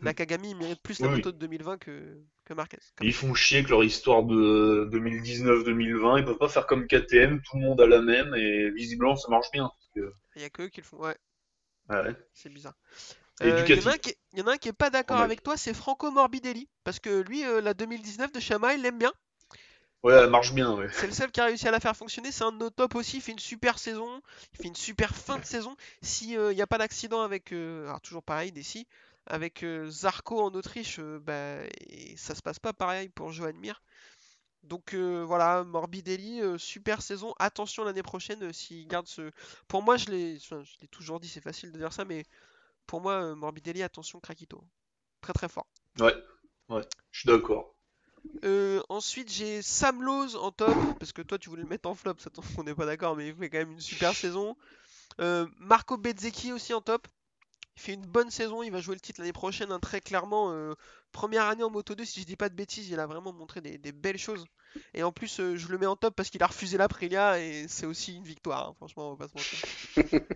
Nakagami 0.00 0.50
il 0.50 0.56
mérite 0.56 0.82
plus 0.82 1.00
la 1.00 1.06
Oui, 1.06 1.12
oui. 1.14 1.18
moto 1.18 1.32
de 1.32 1.38
2020 1.38 1.78
que, 1.78 2.18
que 2.44 2.54
Marquez. 2.54 2.78
Ils 3.00 3.12
font 3.14 3.32
chier 3.34 3.62
que 3.64 3.70
leur 3.70 3.84
histoire 3.84 4.22
de 4.24 4.88
2019-2020, 4.92 6.18
ils 6.18 6.24
peuvent 6.24 6.38
pas 6.38 6.48
faire 6.48 6.66
comme 6.66 6.86
KTM, 6.86 7.40
tout 7.42 7.56
le 7.56 7.62
monde 7.62 7.80
a 7.80 7.86
la 7.86 8.00
même 8.02 8.34
et 8.34 8.70
visiblement 8.72 9.16
ça 9.16 9.30
marche 9.30 9.50
bien. 9.52 9.64
parce 9.70 9.90
que- 9.94 10.12
Il 10.36 10.42
y 10.42 10.44
a 10.44 10.50
que 10.50 10.62
eux 10.62 10.68
qui 10.68 10.80
le 10.80 10.86
font. 10.86 10.98
Ouais, 10.98 11.16
Ah 11.88 12.02
ouais. 12.02 12.14
c'est 12.34 12.48
bizarre. 12.52 12.74
Euh, 13.42 13.64
Il 13.68 13.76
y, 13.76 13.80
en 13.80 13.86
a 13.86 13.94
un 13.94 13.98
qui 13.98 14.10
est- 14.10 14.18
il 14.32 14.38
y 14.38 14.42
en 14.42 14.46
a 14.46 14.52
un 14.52 14.56
qui 14.58 14.68
est 14.68 14.72
pas 14.72 14.90
d'accord 14.90 15.18
avec 15.18 15.42
toi, 15.42 15.56
c'est 15.56 15.74
Franco 15.74 16.10
Morbidelli. 16.10 16.68
Parce 16.84 16.98
que 17.00 17.20
lui, 17.22 17.44
euh, 17.44 17.60
la 17.60 17.74
2019 17.74 18.32
de 18.32 18.40
Shama, 18.40 18.74
il 18.74 18.82
l'aime 18.82 18.98
bien. 18.98 19.12
Ouais, 20.02 20.14
elle 20.14 20.30
marche 20.30 20.52
bien, 20.52 20.74
ouais. 20.74 20.88
C'est 20.92 21.06
le 21.06 21.12
seul 21.12 21.30
qui 21.30 21.40
a 21.40 21.44
réussi 21.44 21.68
à 21.68 21.70
la 21.70 21.78
faire 21.80 21.96
fonctionner. 21.96 22.32
C'est 22.32 22.42
un 22.44 22.50
de 22.52 22.58
nos 22.58 22.70
top 22.70 22.94
aussi. 22.96 23.18
Il 23.18 23.20
fait 23.22 23.32
une 23.32 23.38
super 23.38 23.78
saison. 23.78 24.20
Il 24.54 24.62
fait 24.62 24.68
une 24.68 24.74
super 24.74 25.14
fin 25.14 25.38
de 25.38 25.44
saison. 25.44 25.76
S'il 26.02 26.40
n'y 26.40 26.62
a 26.62 26.66
pas 26.66 26.78
d'accident 26.78 27.22
avec. 27.22 27.52
euh, 27.52 27.84
alors, 27.86 28.00
toujours 28.00 28.22
pareil, 28.22 28.50
des 28.52 28.62
si. 28.64 28.86
Avec 29.26 29.62
euh, 29.62 29.88
Zarco 29.88 30.40
en 30.42 30.52
Autriche, 30.54 30.98
euh, 30.98 31.20
bah, 31.20 31.62
et 31.88 32.16
ça 32.16 32.34
se 32.34 32.42
passe 32.42 32.58
pas 32.58 32.72
pareil 32.72 33.08
pour 33.08 33.30
Johan 33.30 33.52
Mir. 33.54 33.80
Donc 34.64 34.94
euh, 34.94 35.24
voilà, 35.24 35.64
Morbidelli, 35.64 36.40
euh, 36.40 36.58
super 36.58 37.02
saison. 37.02 37.34
Attention 37.38 37.84
l'année 37.84 38.02
prochaine 38.02 38.42
euh, 38.44 38.52
s'il 38.52 38.86
garde 38.88 39.06
ce. 39.08 39.30
Pour 39.68 39.82
moi, 39.82 39.96
je 39.96 40.06
l'ai 40.10 40.36
enfin, 40.40 40.62
je 40.64 40.72
l'ai 40.80 40.88
toujours 40.88 41.20
dit, 41.20 41.28
c'est 41.28 41.40
facile 41.40 41.72
de 41.72 41.78
dire 41.78 41.92
ça, 41.92 42.04
mais 42.04 42.24
pour 42.86 43.00
moi, 43.00 43.14
euh, 43.22 43.34
Morbidelli, 43.34 43.82
attention, 43.82 44.20
Krakito. 44.20 44.62
Très 45.20 45.32
très 45.32 45.48
fort. 45.48 45.66
Ouais, 45.98 46.14
ouais, 46.68 46.82
je 47.10 47.20
suis 47.20 47.26
d'accord. 47.28 47.74
Euh, 48.44 48.80
ensuite, 48.88 49.30
j'ai 49.30 49.62
Sam 49.62 50.02
Lowe 50.02 50.36
en 50.36 50.52
top, 50.52 50.74
parce 50.98 51.12
que 51.12 51.22
toi 51.22 51.38
tu 51.38 51.48
voulais 51.50 51.62
le 51.62 51.68
mettre 51.68 51.88
en 51.88 51.94
flop, 51.94 52.14
ça 52.18 52.30
tombe, 52.30 52.44
on 52.58 52.62
n'est 52.64 52.74
pas 52.74 52.86
d'accord, 52.86 53.16
mais 53.16 53.28
il 53.28 53.34
fait 53.34 53.50
quand 53.50 53.58
même 53.58 53.72
une 53.72 53.80
super 53.80 54.14
saison. 54.14 54.56
Euh, 55.20 55.46
Marco 55.58 55.96
Bezzecchi 55.96 56.52
aussi 56.52 56.72
en 56.72 56.80
top. 56.80 57.06
Il 57.76 57.82
fait 57.82 57.94
une 57.94 58.06
bonne 58.06 58.30
saison, 58.30 58.62
il 58.62 58.70
va 58.70 58.80
jouer 58.80 58.94
le 58.94 59.00
titre 59.00 59.20
l'année 59.20 59.32
prochaine, 59.32 59.72
hein, 59.72 59.80
très 59.80 60.00
clairement. 60.00 60.52
euh, 60.52 60.74
première 61.10 61.46
année 61.46 61.62
en 61.62 61.70
Moto 61.70 61.94
2, 61.94 62.04
si 62.04 62.20
je 62.20 62.26
dis 62.26 62.36
pas 62.36 62.48
de 62.48 62.54
bêtises, 62.54 62.88
il 62.90 63.00
a 63.00 63.06
vraiment 63.06 63.32
montré 63.32 63.60
des, 63.60 63.78
des 63.78 63.92
belles 63.92 64.18
choses. 64.18 64.44
Et 64.94 65.02
en 65.02 65.10
plus, 65.12 65.36
je 65.56 65.68
le 65.68 65.78
mets 65.78 65.86
en 65.86 65.96
top 65.96 66.14
parce 66.14 66.30
qu'il 66.30 66.42
a 66.42 66.46
refusé 66.46 66.76
l'Aprilia 66.78 67.38
et 67.40 67.66
c'est 67.68 67.86
aussi 67.86 68.14
une 68.16 68.24
victoire, 68.24 68.68
hein, 68.68 68.74
franchement, 68.76 69.10
on 69.10 69.14
va 69.14 69.26
pas 69.26 69.32
se 69.32 69.38
mentir. 69.38 70.20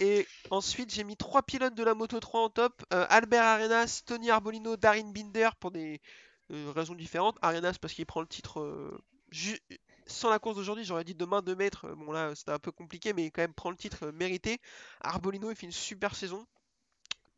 Et 0.00 0.26
ensuite, 0.50 0.92
j'ai 0.92 1.04
mis 1.04 1.16
trois 1.16 1.42
pilotes 1.42 1.74
de 1.74 1.82
la 1.82 1.94
Moto 1.94 2.20
3 2.20 2.40
en 2.42 2.50
top 2.50 2.82
euh, 2.92 3.06
Albert 3.08 3.44
Arenas, 3.44 4.02
Tony 4.06 4.30
Arbolino, 4.30 4.76
Darin 4.76 5.10
Binder 5.10 5.50
pour 5.58 5.70
des 5.70 6.00
euh, 6.50 6.70
raisons 6.74 6.94
différentes. 6.94 7.36
Arenas 7.42 7.76
parce 7.80 7.94
qu'il 7.94 8.06
prend 8.06 8.20
le 8.20 8.26
titre 8.26 8.60
euh, 8.60 8.98
sans 10.06 10.30
la 10.30 10.38
course 10.38 10.56
d'aujourd'hui, 10.56 10.84
j'aurais 10.84 11.04
dit 11.04 11.14
demain 11.14 11.42
2 11.42 11.56
mètres. 11.56 11.88
Bon, 11.96 12.12
là, 12.12 12.34
c'était 12.34 12.52
un 12.52 12.58
peu 12.58 12.70
compliqué, 12.72 13.12
mais 13.12 13.30
quand 13.30 13.42
même 13.42 13.54
prend 13.54 13.70
le 13.70 13.76
titre 13.76 14.06
mérité. 14.12 14.58
Arbolino, 15.00 15.50
il 15.50 15.56
fait 15.56 15.66
une 15.66 15.72
super 15.72 16.14
saison. 16.14 16.46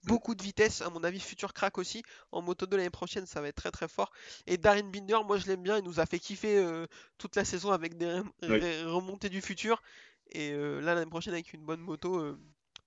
Beaucoup 0.04 0.34
de 0.34 0.42
vitesse, 0.42 0.80
à 0.80 0.90
mon 0.90 1.02
avis, 1.02 1.18
futur 1.20 1.52
crack 1.52 1.76
aussi. 1.76 2.02
En 2.30 2.40
moto 2.40 2.66
2 2.66 2.76
l'année 2.76 2.88
prochaine, 2.90 3.26
ça 3.26 3.40
va 3.40 3.48
être 3.48 3.56
très 3.56 3.70
très 3.72 3.88
fort. 3.88 4.10
Et 4.46 4.56
Darin 4.56 4.84
Binder, 4.84 5.18
moi 5.26 5.38
je 5.38 5.46
l'aime 5.46 5.62
bien, 5.62 5.76
il 5.78 5.84
nous 5.84 5.98
a 5.98 6.06
fait 6.06 6.18
kiffer 6.20 6.64
toute 7.18 7.34
la 7.36 7.44
saison 7.44 7.72
avec 7.72 7.96
des 7.98 8.06
rem- 8.06 8.30
Oui. 8.42 8.58
ré- 8.60 8.84
remontées 8.84 9.28
du 9.28 9.40
futur. 9.40 9.82
Et 10.30 10.52
euh, 10.52 10.80
là, 10.80 10.94
l'année 10.94 11.10
prochaine, 11.10 11.34
avec 11.34 11.52
une 11.52 11.64
bonne 11.64 11.80
moto, 11.80 12.18
euh, 12.18 12.38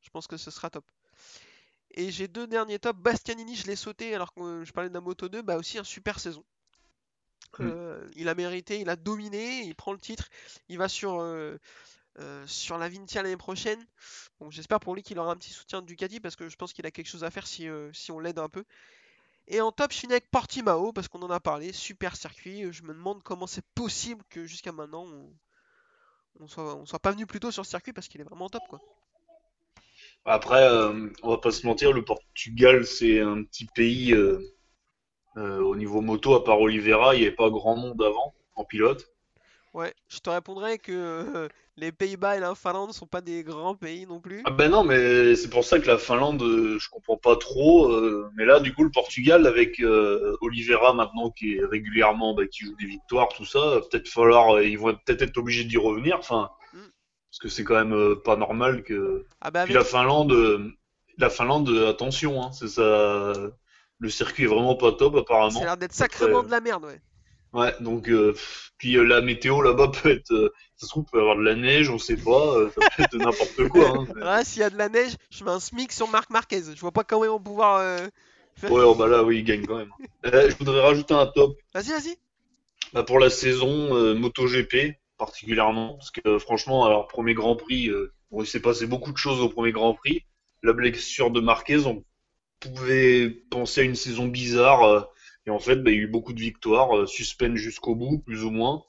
je 0.02 0.10
pense 0.10 0.28
que 0.28 0.38
ce 0.38 0.52
sera 0.52 0.70
top. 0.70 0.86
Et 1.92 2.12
j'ai 2.12 2.28
deux 2.28 2.48
derniers 2.48 2.80
tops. 2.80 3.00
Bastianini, 3.00 3.56
je 3.56 3.68
l'ai 3.68 3.76
sauté 3.76 4.16
alors 4.16 4.34
que 4.34 4.42
euh, 4.42 4.66
je 4.66 4.72
parlais 4.72 4.89
de 4.89 4.94
la 4.94 5.02
moto 5.02 5.28
2, 5.30 5.42
bah 5.42 5.58
aussi 5.58 5.78
un 5.78 5.84
super 5.84 6.20
saison. 6.20 6.44
Mm. 7.60 7.64
Euh, 7.64 8.10
il 8.16 8.30
a 8.30 8.36
mérité, 8.36 8.80
il 8.80 8.89
a 8.89 8.96
dominé, 8.96 9.62
il 9.62 9.76
prend 9.76 9.92
le 9.94 10.00
titre, 10.00 10.30
il 10.70 10.78
va 10.78 10.88
sur, 10.88 11.20
euh, 11.20 11.58
euh, 12.20 12.46
sur 12.48 12.78
la 12.78 12.88
Vintia 12.89 13.24
l'année 13.24 13.38
prochaine. 13.38 13.86
Bon, 14.39 14.50
j'espère 14.50 14.80
pour 14.80 14.96
lui 14.96 15.04
qu'il 15.04 15.20
aura 15.20 15.32
un 15.34 15.38
petit 15.38 15.52
soutien 15.52 15.82
de 15.82 15.88
Ducati 15.88 16.20
parce 16.20 16.36
que 16.36 16.50
je 16.50 16.56
pense 16.56 16.74
qu'il 16.74 16.86
a 16.86 16.92
quelque 16.92 17.08
chose 17.08 17.24
à 17.24 17.32
faire 17.32 17.48
si, 17.48 17.68
si 17.94 18.12
on 18.12 18.20
l'aide 18.20 18.39
un 18.39 18.50
peu. 18.50 18.64
Et 19.48 19.60
en 19.60 19.72
top, 19.72 19.92
je 19.92 19.98
finis 19.98 20.14
avec 20.14 20.30
Portimao 20.32 20.94
parce 20.94 21.08
qu'on 21.08 21.22
en 21.24 21.32
a 21.32 21.39
parlé, 21.39 21.74
super 21.74 22.16
circuit. 22.16 22.72
Je 22.72 22.84
me 22.84 22.94
demande 22.94 23.22
comment 23.24 23.48
c'est 23.48 23.66
possible 23.76 24.24
que 24.30 24.46
jusqu'à 24.46 24.72
maintenant 24.72 25.06
on, 25.06 25.34
on 26.39 26.47
soit, 26.47 26.75
on 26.75 26.86
soit 26.86 26.99
pas 26.99 27.11
venu 27.11 27.25
plus 27.25 27.39
tôt 27.39 27.51
sur 27.51 27.65
ce 27.65 27.71
circuit 27.71 27.93
parce 27.93 28.07
qu'il 28.07 28.21
est 28.21 28.25
vraiment 28.25 28.49
top 28.49 28.63
quoi. 28.69 28.79
Après, 30.25 30.63
euh, 30.63 31.09
on 31.23 31.29
va 31.29 31.38
pas 31.38 31.51
se 31.51 31.65
mentir, 31.65 31.93
le 31.93 32.03
Portugal, 32.03 32.86
c'est 32.86 33.19
un 33.19 33.43
petit 33.43 33.65
pays 33.65 34.13
euh, 34.13 34.39
euh, 35.38 35.59
au 35.61 35.75
niveau 35.75 36.01
moto, 36.01 36.36
à 36.36 36.43
part 36.43 36.61
Oliveira, 36.61 37.15
il 37.15 37.21
n'y 37.21 37.27
avait 37.27 37.36
pas 37.36 37.49
grand 37.49 37.75
monde 37.75 38.01
avant 38.01 38.34
en 38.55 38.63
pilote. 38.63 39.11
Ouais, 39.74 39.93
je 40.09 40.19
te 40.19 40.30
répondrais 40.30 40.78
que 40.80 40.91
euh, 40.91 41.47
les 41.78 41.91
Pays-Bas 41.91 42.36
et 42.38 42.39
la 42.39 42.55
Finlande 42.55 42.91
sont 42.93 43.07
pas 43.07 43.22
des 43.22 43.43
grands 43.43 43.76
pays 43.76 44.05
non 44.05 44.19
plus. 44.19 44.41
Ah 44.45 44.51
ben 44.51 44.69
non, 44.69 44.84
mais 44.84 45.36
c'est 45.36 45.49
pour 45.49 45.63
ça 45.63 45.80
que 45.80 45.88
la 45.88 45.97
Finlande, 45.97 46.41
euh, 46.43 46.78
je 46.78 46.89
comprends 46.89 47.17
pas 47.17 47.38
trop. 47.38 47.89
euh, 47.91 48.30
mais 48.36 48.43
là, 48.45 48.59
du 48.59 48.74
coup, 48.74 48.84
le 48.84 48.91
Portugal, 48.91 49.47
avec 49.47 49.80
euh, 49.80 50.36
Oliveira 50.41 50.93
maintenant 50.93 51.32
qui 51.32 51.55
est 51.55 51.65
régulièrement, 51.65 52.34
bah, 52.36 52.45
qui 52.47 52.65
joue 52.65 52.76
des 52.76 52.86
victoires, 52.86 53.30
tout 53.30 53.45
ça, 53.45 53.80
peut-être 53.89 54.09
falloir, 54.09 54.55
euh, 54.57 54.65
ils 54.65 54.78
vont 54.78 54.93
peut-être 55.05 55.22
être 55.22 55.38
obligés 55.38 55.63
d'y 55.63 55.78
revenir. 55.78 56.17
Enfin, 56.19 56.49
Mm. 56.74 56.80
parce 57.30 57.39
que 57.39 57.49
c'est 57.49 57.63
quand 57.63 57.76
même 57.76 57.93
euh, 57.93 58.15
pas 58.15 58.36
normal 58.36 58.84
que. 58.84 59.26
Ah 59.41 59.51
bah 59.51 59.63
Puis 59.65 59.74
avec 59.74 59.84
la 59.84 59.84
Finlande, 59.89 60.32
euh, 60.34 60.69
la 61.17 61.30
Finlande, 61.30 61.69
euh, 61.69 61.89
attention, 61.89 62.43
hein, 62.43 62.51
c'est 62.53 62.67
ça. 62.69 63.34
Le 63.99 64.09
circuit 64.09 64.43
est 64.45 64.47
vraiment 64.47 64.76
pas 64.76 64.91
top 64.93 65.13
ça 65.13 65.19
a 65.19 65.22
apparemment. 65.22 65.59
l'air 65.63 65.78
d'être 65.78 65.93
sacrément 65.93 66.43
de 66.43 66.51
la 66.51 66.59
merde, 66.61 66.86
ouais. 66.86 67.01
Ouais, 67.54 67.74
donc 67.82 68.08
euh, 68.10 68.34
puis 68.78 68.95
euh, 68.95 69.04
la 69.04 69.20
météo 69.22 69.62
là-bas 69.62 69.89
peut 69.89 70.10
être, 70.12 70.32
euh, 70.32 70.54
ça 70.78 70.86
se 70.86 70.91
trouve 70.91 71.04
peut 71.12 71.18
y 71.18 71.22
avoir 71.22 71.36
de 71.36 71.43
la 71.43 71.56
neige, 71.56 71.89
on 71.89 71.99
sait 71.99 72.16
pas, 72.16 72.56
euh, 72.58 72.70
ça 72.70 72.88
peut 72.95 73.04
être 73.04 73.18
n'importe 73.18 73.68
quoi. 73.70 73.88
Hein. 73.89 74.38
Ouais, 74.38 74.45
s'il 74.45 74.62
y 74.62 74.64
a 74.64 74.70
de 74.70 74.78
la 74.78 74.88
neige, 74.88 75.16
je 75.30 75.43
mets 75.43 75.52
un 75.52 75.60
SMIC 75.60 75.91
sur 75.91 76.08
Marc 76.08 76.30
Marquez. 76.30 76.64
Je 76.74 76.80
vois 76.80 76.91
pas 76.93 77.04
comment 77.04 77.26
ils 77.26 77.30
vont 77.30 77.41
pouvoir 77.41 77.80
euh, 77.80 78.08
faire. 78.56 78.72
Ouais, 78.72 78.84
oh, 78.86 78.95
bah 78.95 79.08
là 79.08 79.24
oui, 79.24 79.39
il 79.39 79.43
gagne 79.43 79.66
quand 79.66 79.78
même. 79.78 79.91
Euh, 80.26 80.49
je 80.52 80.56
voudrais 80.56 80.82
rajouter 80.82 81.16
un 81.16 81.26
top 81.26 81.58
Vas-y, 81.74 81.89
vas-y. 81.89 82.16
bah, 82.93 83.02
pour 83.04 83.18
la 83.20 83.32
saison 83.32 83.95
euh, 83.97 84.14
MotoGP 84.14 84.95
particulièrement, 85.18 85.95
parce 85.95 86.10
que 86.12 86.22
euh, 86.28 86.39
franchement, 86.39 86.86
alors 86.86 87.08
premier 87.08 87.34
Grand 87.36 87.56
Prix, 87.56 87.89
euh, 87.89 88.12
bon, 88.32 88.41
il 88.41 88.47
s'est 88.47 88.60
passé 88.60 88.88
beaucoup 88.88 89.12
de 89.12 89.18
choses 89.18 89.39
au 89.41 89.49
premier 89.49 89.72
Grand 89.72 89.93
Prix. 89.93 90.24
La 90.64 90.74
blessure 90.74 91.30
de 91.32 91.41
Marquez, 91.41 91.86
on 91.86 92.04
pouvait 92.60 93.30
penser 93.30 93.82
à 93.82 93.84
une 93.84 93.95
saison 93.95 94.28
bizarre, 94.28 94.84
euh, 94.84 95.02
et 95.48 95.50
en 95.50 95.60
fait, 95.60 95.78
bah, 95.78 95.92
il 95.92 95.98
y 95.98 96.00
a 96.00 96.04
eu 96.04 96.08
beaucoup 96.08 96.34
de 96.34 96.39
victoires, 96.39 96.96
euh, 96.96 97.08
suspense 97.08 97.58
jusqu'au 97.58 97.96
bout, 97.96 98.20
plus 98.20 98.44
ou 98.44 98.52
moins. 98.52 98.84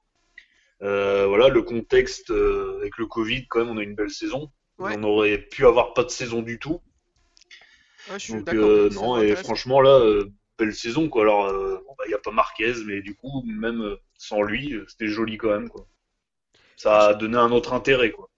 Euh, 0.82 1.26
voilà, 1.26 1.48
le 1.48 1.62
contexte 1.62 2.30
euh, 2.30 2.78
avec 2.80 2.98
le 2.98 3.06
Covid, 3.06 3.46
quand 3.46 3.60
même, 3.60 3.70
on 3.70 3.78
a 3.78 3.82
une 3.82 3.94
belle 3.94 4.10
saison. 4.10 4.50
Ouais. 4.78 4.94
On 4.98 5.02
aurait 5.04 5.38
pu 5.38 5.66
avoir 5.66 5.94
pas 5.94 6.04
de 6.04 6.10
saison 6.10 6.42
du 6.42 6.58
tout. 6.58 6.80
Ouais, 8.10 8.18
je 8.18 8.18
suis 8.18 8.32
Donc 8.32 8.52
euh, 8.52 8.90
non, 8.90 9.20
et 9.20 9.36
franchement 9.36 9.80
là, 9.80 10.00
euh, 10.00 10.28
belle 10.58 10.74
saison 10.74 11.08
quoi. 11.08 11.22
Alors 11.22 11.46
euh, 11.46 11.78
bah, 11.98 12.04
il 12.06 12.10
y 12.10 12.14
a 12.14 12.18
pas 12.18 12.32
Marquez, 12.32 12.74
mais 12.84 13.00
du 13.00 13.14
coup 13.14 13.44
même 13.46 13.96
sans 14.18 14.42
lui, 14.42 14.74
c'était 14.88 15.06
joli 15.06 15.36
quand 15.36 15.50
même 15.50 15.68
quoi. 15.68 15.86
Ça 16.76 17.08
a 17.08 17.14
donné 17.14 17.36
un 17.36 17.52
autre 17.52 17.74
intérêt 17.74 18.10
quoi. 18.10 18.28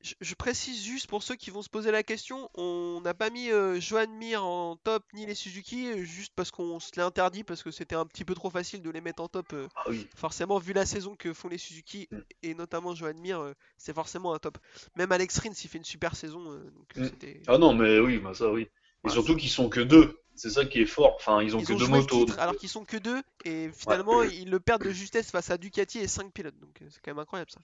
Je, 0.00 0.14
je 0.20 0.34
précise 0.36 0.84
juste 0.84 1.08
pour 1.08 1.24
ceux 1.24 1.34
qui 1.34 1.50
vont 1.50 1.60
se 1.60 1.68
poser 1.68 1.90
la 1.90 2.04
question, 2.04 2.48
on 2.54 3.00
n'a 3.02 3.14
pas 3.14 3.30
mis 3.30 3.50
euh, 3.50 3.80
Joan 3.80 4.08
Mir 4.16 4.44
en 4.44 4.76
top 4.76 5.02
ni 5.12 5.26
les 5.26 5.34
Suzuki, 5.34 5.88
euh, 5.88 6.04
juste 6.04 6.32
parce 6.36 6.52
qu'on 6.52 6.78
se 6.78 6.92
l'est 6.94 7.02
interdit, 7.02 7.42
parce 7.42 7.64
que 7.64 7.72
c'était 7.72 7.96
un 7.96 8.06
petit 8.06 8.24
peu 8.24 8.34
trop 8.34 8.48
facile 8.48 8.80
de 8.80 8.90
les 8.90 9.00
mettre 9.00 9.22
en 9.22 9.28
top. 9.28 9.52
euh, 9.54 9.66
Ah 9.74 9.82
oui. 9.88 10.06
forcément, 10.14 10.58
vu 10.60 10.72
la 10.72 10.86
saison 10.86 11.16
que 11.16 11.32
font 11.32 11.48
les 11.48 11.58
Suzuki, 11.58 12.06
Mm. 12.12 12.18
et 12.44 12.54
notamment 12.54 12.94
Joan 12.94 13.18
Mir, 13.18 13.40
euh, 13.40 13.54
c'est 13.76 13.92
forcément 13.92 14.32
un 14.34 14.38
top. 14.38 14.58
Même 14.94 15.10
Alex 15.10 15.36
Rins, 15.40 15.50
il 15.64 15.68
fait 15.68 15.78
une 15.78 15.84
super 15.84 16.14
saison, 16.14 16.44
donc 16.44 16.96
Mm. 16.96 17.08
Ah 17.48 17.58
non 17.58 17.74
mais 17.74 17.98
oui, 17.98 18.18
bah 18.18 18.34
ça 18.34 18.50
oui. 18.52 18.68
Et 19.04 19.10
surtout 19.10 19.36
qu'ils 19.36 19.50
sont 19.50 19.68
que 19.68 19.80
deux. 19.80 20.16
C'est 20.36 20.50
ça 20.50 20.64
qui 20.64 20.80
est 20.80 20.86
fort. 20.86 21.14
Enfin 21.16 21.42
ils 21.42 21.56
ont 21.56 21.60
Ils 21.60 21.66
que 21.66 21.72
ont 21.72 21.76
deux 21.76 21.86
motos. 21.88 22.18
titre 22.20 22.26
donc, 22.32 22.38
alors 22.38 22.56
qu'ils 22.56 22.68
sont 22.68 22.84
que 22.84 22.96
deux, 22.96 23.20
et 23.44 23.70
finalement, 23.76 24.22
ils 24.22 24.48
le 24.48 24.60
perdent 24.60 24.84
de 24.84 24.92
justesse 24.92 25.32
face 25.32 25.50
à 25.50 25.58
Ducati 25.58 25.98
et 25.98 26.06
5 26.06 26.32
pilotes, 26.32 26.56
donc 26.60 26.78
c'est 26.88 27.00
quand 27.02 27.10
même 27.10 27.18
incroyable 27.18 27.50
ça. 27.50 27.60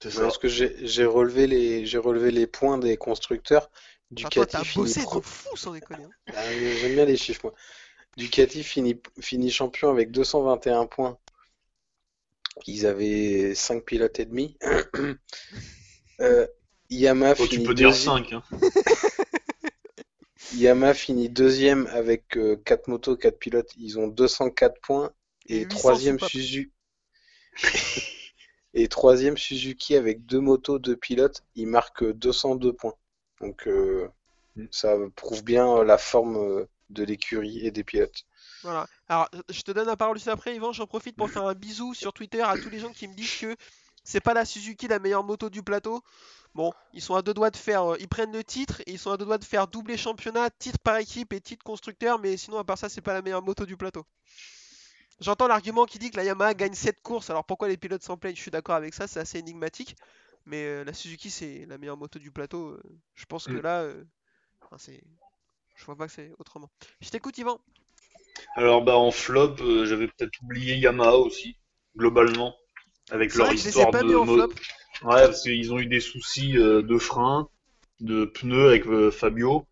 C'est 0.00 0.10
ça. 0.10 0.22
Parce 0.22 0.38
que 0.38 0.48
j'ai 0.48 0.86
j'ai 0.86 1.04
relevé 1.04 1.46
les 1.46 1.86
j'ai 1.86 1.98
relevé 1.98 2.30
les 2.30 2.46
points 2.46 2.78
des 2.78 2.96
constructeurs. 2.96 3.70
Enfin, 4.16 4.28
toi, 4.30 4.44
Ducati 4.46 4.52
t'as 4.52 4.64
finit 4.64 4.84
bossé 4.86 5.02
pro- 5.02 5.20
fou 5.22 5.56
sans 5.56 5.72
déconner. 5.72 6.04
hein. 6.04 6.10
Ah, 6.34 6.52
J'aime 6.52 6.94
bien 6.94 7.04
les 7.04 7.16
chiffres, 7.16 7.40
moi. 7.44 7.54
Ducati 8.16 8.64
finit, 8.64 9.00
finit 9.20 9.50
champion 9.50 9.90
avec 9.90 10.10
221 10.10 10.86
points. 10.86 11.18
Ils 12.66 12.86
avaient 12.86 13.54
5 13.54 13.84
pilotes 13.84 14.18
et 14.20 14.24
demi. 14.24 14.56
Euh, 16.20 16.48
Yamaha 16.90 17.36
tu 17.36 17.46
finit 17.46 17.64
peux 17.64 17.74
dire 17.74 17.90
deuxi- 17.90 18.04
5 18.06 18.32
hein. 18.32 18.42
Yamaha 20.56 20.92
finit 20.94 21.28
deuxième 21.28 21.86
avec 21.88 22.36
4 22.64 22.88
motos, 22.88 23.16
4 23.16 23.38
pilotes. 23.38 23.70
Ils 23.76 24.00
ont 24.00 24.08
204 24.08 24.80
points. 24.80 25.12
Et 25.46 25.58
Et 25.58 25.64
800 25.64 25.78
troisième. 25.78 26.18
Suzuki. 26.18 26.72
Et 28.74 28.88
troisième 28.88 29.36
Suzuki 29.36 29.94
avec 29.96 30.24
deux 30.26 30.40
motos, 30.40 30.78
deux 30.78 30.96
pilotes. 30.96 31.42
Il 31.54 31.66
marque 31.68 32.04
202 32.04 32.72
points. 32.72 32.94
Donc 33.40 33.66
euh, 33.68 34.08
Mm. 34.56 34.66
ça 34.70 34.96
prouve 35.16 35.44
bien 35.44 35.84
la 35.84 35.98
forme 35.98 36.36
euh, 36.36 36.66
de 36.90 37.04
l'écurie 37.04 37.64
et 37.64 37.70
des 37.70 37.84
pilotes. 37.84 38.24
Voilà. 38.62 38.86
Alors, 39.08 39.28
je 39.48 39.62
te 39.62 39.70
donne 39.70 39.86
la 39.86 39.96
parole 39.96 40.16
juste 40.16 40.28
après, 40.28 40.54
Yvan. 40.56 40.72
J'en 40.72 40.86
profite 40.86 41.16
pour 41.16 41.30
faire 41.30 41.46
un 41.46 41.54
bisou 41.54 41.94
sur 41.94 42.12
Twitter 42.12 42.42
à 42.42 42.56
tous 42.58 42.70
les 42.70 42.80
gens 42.80 42.92
qui 42.92 43.06
me 43.08 43.14
disent 43.14 43.36
que 43.40 43.56
c'est 44.04 44.20
pas 44.20 44.34
la 44.34 44.44
Suzuki 44.44 44.88
la 44.88 44.98
meilleure 44.98 45.24
moto 45.24 45.48
du 45.50 45.62
plateau. 45.62 46.02
Bon, 46.54 46.72
ils 46.92 47.02
sont 47.02 47.14
à 47.14 47.22
deux 47.22 47.34
doigts 47.34 47.50
de 47.50 47.56
faire. 47.56 47.92
euh, 47.92 47.96
ils 48.00 48.08
prennent 48.08 48.32
le 48.32 48.42
titre 48.44 48.80
et 48.86 48.92
ils 48.92 48.98
sont 48.98 49.10
à 49.12 49.16
deux 49.16 49.26
doigts 49.26 49.38
de 49.38 49.44
faire 49.44 49.68
doublé 49.68 49.96
championnat, 49.96 50.50
titre 50.50 50.78
par 50.80 50.96
équipe 50.96 51.32
et 51.32 51.40
titre 51.40 51.62
constructeur. 51.64 52.18
Mais 52.18 52.36
sinon, 52.36 52.58
à 52.58 52.64
part 52.64 52.78
ça, 52.78 52.88
c'est 52.88 53.00
pas 53.02 53.12
la 53.14 53.22
meilleure 53.22 53.42
moto 53.42 53.66
du 53.66 53.76
plateau. 53.76 54.04
J'entends 55.20 55.48
l'argument 55.48 55.84
qui 55.86 55.98
dit 55.98 56.10
que 56.10 56.16
la 56.16 56.24
Yamaha 56.24 56.54
gagne 56.54 56.74
7 56.74 57.00
courses. 57.02 57.30
Alors 57.30 57.44
pourquoi 57.44 57.68
les 57.68 57.76
pilotes 57.76 58.02
s'en 58.02 58.16
plaignent? 58.16 58.36
Je 58.36 58.40
suis 58.42 58.50
d'accord 58.50 58.76
avec 58.76 58.94
ça, 58.94 59.06
c'est 59.08 59.20
assez 59.20 59.38
énigmatique. 59.38 59.96
Mais 60.46 60.64
euh, 60.64 60.84
la 60.84 60.92
Suzuki, 60.92 61.30
c'est 61.30 61.66
la 61.66 61.78
meilleure 61.78 61.96
moto 61.96 62.18
du 62.18 62.30
plateau. 62.30 62.68
euh, 62.70 62.82
je 63.14 63.24
pense 63.26 63.48
que 63.48 63.56
Mm. 63.56 63.58
là, 63.58 63.82
euh, 63.82 64.04
enfin, 64.62 64.78
c'est. 64.78 65.02
Je 65.76 65.84
vois 65.86 65.96
pas 65.96 66.06
que 66.08 66.12
c'est 66.14 66.32
autrement. 66.38 66.70
Je 67.00 67.10
t'écoute, 67.10 67.38
Yvan. 67.38 67.60
Alors 68.56 68.82
bah 68.82 68.96
en 68.96 69.10
flop, 69.10 69.56
euh, 69.60 69.86
j'avais 69.86 70.06
peut-être 70.08 70.32
oublié 70.42 70.76
Yamaha 70.76 71.16
aussi, 71.16 71.56
globalement, 71.96 72.54
avec 73.10 73.34
C'est 73.34 73.38
leur 73.38 73.44
vrai 73.44 73.54
que 73.54 73.60
je 73.62 73.68
les 73.68 73.80
ai 73.80 73.86
histoire 73.86 73.86
pas 73.86 74.02
de 74.02 74.04
mis 74.04 74.14
en 74.14 74.26
flop. 74.26 74.48
Ouais, 75.02 75.22
parce 75.26 75.42
qu'ils 75.42 75.72
ont 75.72 75.78
eu 75.78 75.86
des 75.86 76.00
soucis 76.00 76.58
euh, 76.58 76.82
de 76.82 76.98
frein, 76.98 77.48
de 78.00 78.24
pneus 78.26 78.68
avec 78.68 78.86
euh, 78.86 79.10
Fabio, 79.10 79.66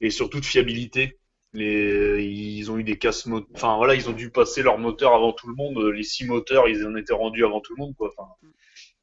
et 0.00 0.10
surtout 0.10 0.40
de 0.40 0.46
fiabilité. 0.46 1.18
Les, 1.54 2.22
ils 2.24 2.70
ont 2.70 2.78
eu 2.78 2.84
des 2.84 2.98
casses 2.98 3.28
enfin 3.54 3.76
voilà, 3.76 3.94
ils 3.94 4.08
ont 4.08 4.12
dû 4.12 4.30
passer 4.30 4.62
leur 4.62 4.76
moteur 4.78 5.14
avant 5.14 5.32
tout 5.32 5.48
le 5.48 5.54
monde. 5.54 5.78
Les 5.94 6.02
six 6.02 6.26
moteurs, 6.26 6.68
ils 6.68 6.84
en 6.86 6.96
étaient 6.96 7.14
rendus 7.14 7.44
avant 7.44 7.60
tout 7.60 7.74
le 7.76 7.82
monde, 7.82 7.94
quoi. 7.96 8.10
Enfin, 8.18 8.28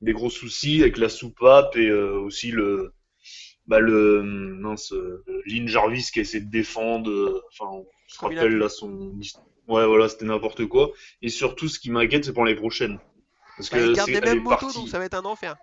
des 0.01 0.13
gros 0.13 0.29
soucis 0.29 0.81
avec 0.81 0.97
la 0.97 1.09
soupape 1.09 1.77
et 1.77 1.87
euh, 1.87 2.19
aussi 2.19 2.51
le, 2.51 2.91
bah 3.67 3.79
le 3.79 4.21
mince, 4.23 4.91
euh, 4.93 5.23
Lynn 5.45 5.67
Jarvis 5.67 6.09
qui 6.11 6.19
essaie 6.19 6.41
de 6.41 6.49
défendre. 6.51 7.09
euh, 7.09 7.41
Enfin, 7.53 7.71
on 7.71 7.85
se 8.07 8.19
rappelle 8.19 8.57
là 8.57 8.67
son, 8.67 9.13
ouais 9.67 9.85
voilà, 9.85 10.09
c'était 10.09 10.25
n'importe 10.25 10.65
quoi. 10.65 10.91
Et 11.21 11.29
surtout, 11.29 11.67
ce 11.69 11.79
qui 11.79 11.89
m'inquiète, 11.91 12.25
c'est 12.25 12.33
pour 12.33 12.45
les 12.45 12.55
prochaines, 12.55 12.99
parce 13.57 13.69
Bah, 13.69 13.77
que 13.77 13.85
ils 13.89 13.93
gardent 13.93 14.09
les 14.09 14.21
mêmes 14.21 14.43
motos, 14.43 14.73
donc 14.73 14.89
ça 14.89 14.99
va 14.99 15.05
être 15.05 15.13
un 15.13 15.25
enfer. 15.25 15.55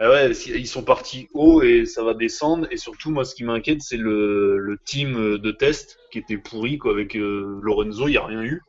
Ah 0.00 0.10
ouais, 0.10 0.30
ils 0.32 0.66
sont 0.66 0.82
partis 0.84 1.28
haut 1.34 1.62
et 1.62 1.86
ça 1.86 2.02
va 2.02 2.14
descendre. 2.14 2.66
Et 2.70 2.76
surtout, 2.76 3.10
moi, 3.10 3.24
ce 3.24 3.34
qui 3.34 3.44
m'inquiète, 3.44 3.82
c'est 3.82 3.96
le, 3.96 4.58
le 4.58 4.78
team 4.84 5.16
euh, 5.16 5.38
de 5.38 5.52
test 5.52 5.98
qui 6.10 6.18
était 6.18 6.38
pourri, 6.38 6.78
quoi. 6.78 6.92
Avec 6.92 7.16
euh, 7.16 7.60
Lorenzo, 7.62 8.08
il 8.08 8.12
n'y 8.12 8.16
a 8.16 8.26
rien 8.26 8.42
eu. 8.42 8.62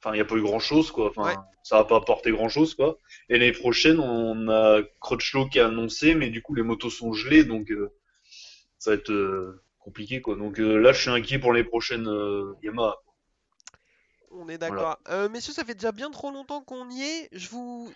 Enfin, 0.00 0.12
il 0.14 0.16
n'y 0.18 0.22
a 0.22 0.24
pas 0.26 0.36
eu 0.36 0.42
grand 0.42 0.60
chose, 0.60 0.90
quoi. 0.92 1.08
Enfin, 1.10 1.24
Ouais. 1.24 1.36
ça 1.62 1.76
va 1.78 1.84
pas 1.84 1.96
apporté 1.96 2.30
grand 2.30 2.48
chose, 2.48 2.74
quoi. 2.74 2.98
Et 3.28 3.34
l'année 3.38 3.52
prochaine, 3.52 3.98
on 4.00 4.48
a 4.48 4.82
Crutchlow 5.00 5.48
qui 5.48 5.60
a 5.60 5.66
annoncé, 5.68 6.14
mais 6.14 6.30
du 6.30 6.42
coup, 6.42 6.54
les 6.54 6.62
motos 6.62 6.90
sont 6.90 7.12
gelées, 7.12 7.44
donc 7.44 7.70
euh, 7.72 7.90
ça 8.78 8.90
va 8.90 8.96
être 8.96 9.10
euh, 9.12 9.62
compliqué, 9.80 10.20
quoi. 10.20 10.36
Donc 10.36 10.60
euh, 10.60 10.76
là, 10.78 10.92
je 10.92 11.00
suis 11.02 11.10
inquiet 11.10 11.38
pour 11.38 11.52
les 11.52 11.64
prochaines 11.64 12.08
euh, 12.08 12.52
Yamaha. 12.62 12.96
On 14.34 14.48
est 14.50 14.58
d'accord. 14.58 14.98
Euh, 15.08 15.30
messieurs, 15.30 15.54
ça 15.54 15.64
fait 15.64 15.74
déjà 15.74 15.90
bien 15.92 16.10
trop 16.10 16.30
longtemps 16.30 16.62
qu'on 16.62 16.90
y 16.90 17.02
est. 17.02 17.28
Je 17.32 17.48
vous, 17.48 17.94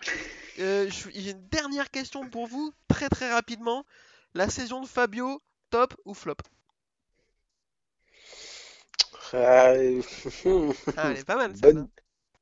euh, 0.59 0.89
je- 0.89 1.09
j'ai 1.13 1.31
une 1.31 1.47
dernière 1.49 1.91
question 1.91 2.27
pour 2.29 2.47
vous, 2.47 2.73
très 2.87 3.09
très 3.09 3.31
rapidement. 3.33 3.85
La 4.35 4.49
saison 4.49 4.81
de 4.81 4.87
Fabio, 4.87 5.41
top 5.71 5.95
ou 6.05 6.13
flop? 6.15 6.37
Ah, 9.33 9.73
euh, 9.75 10.01
Ah, 10.95 11.09
elle 11.11 11.17
est 11.17 11.23
pas 11.23 11.35
mal 11.37 11.55
bonne, 11.61 11.89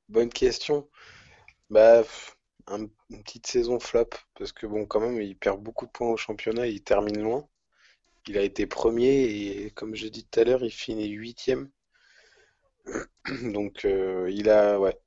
bonne 0.10 0.30
question. 0.30 0.90
Bah, 1.70 2.04
un- 2.68 2.88
une 3.12 3.24
petite 3.24 3.48
saison 3.48 3.80
flop, 3.80 4.10
parce 4.36 4.52
que 4.54 4.68
bon, 4.68 4.86
quand 4.88 5.02
même, 5.02 5.22
il 5.22 5.38
perd 5.38 5.62
beaucoup 5.64 5.88
de 5.88 5.92
points 5.92 6.10
au 6.12 6.18
championnat, 6.18 6.68
il 6.68 6.84
termine 6.84 7.22
loin. 7.22 7.48
Il 8.28 8.38
a 8.38 8.44
été 8.44 8.68
premier 8.68 9.26
et 9.26 9.72
comme 9.72 9.96
je 9.96 10.08
dis 10.08 10.26
tout 10.26 10.40
à 10.42 10.44
l'heure, 10.46 10.64
il 10.64 10.72
finit 10.72 11.10
huitième. 11.10 11.70
Donc 13.54 13.86
euh, 13.86 14.30
il 14.32 14.50
a, 14.50 14.80
ouais, 14.80 14.98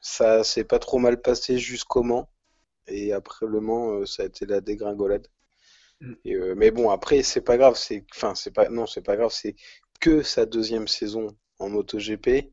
ça 0.00 0.44
s'est 0.44 0.64
pas 0.64 0.78
trop 0.78 0.98
mal 0.98 1.20
passé 1.20 1.58
jusqu'au 1.58 2.02
Mans. 2.02 2.30
Et 2.86 3.12
après 3.12 3.46
le 3.46 3.60
Mans, 3.60 3.92
euh, 3.92 4.06
ça 4.06 4.22
a 4.22 4.26
été 4.26 4.46
la 4.46 4.60
dégringolade. 4.60 5.28
Mm. 6.00 6.14
Et, 6.24 6.34
euh, 6.34 6.54
mais 6.56 6.70
bon, 6.70 6.90
après, 6.90 7.22
c'est 7.22 7.40
pas 7.40 7.56
grave. 7.56 7.76
C'est, 7.76 8.04
enfin, 8.14 8.34
c'est 8.34 8.52
pas, 8.52 8.68
non, 8.68 8.86
c'est 8.86 9.02
pas 9.02 9.16
grave. 9.16 9.30
C'est 9.32 9.56
que 10.00 10.22
sa 10.22 10.46
deuxième 10.46 10.88
saison 10.88 11.36
en 11.58 11.68
MotoGP. 11.70 12.52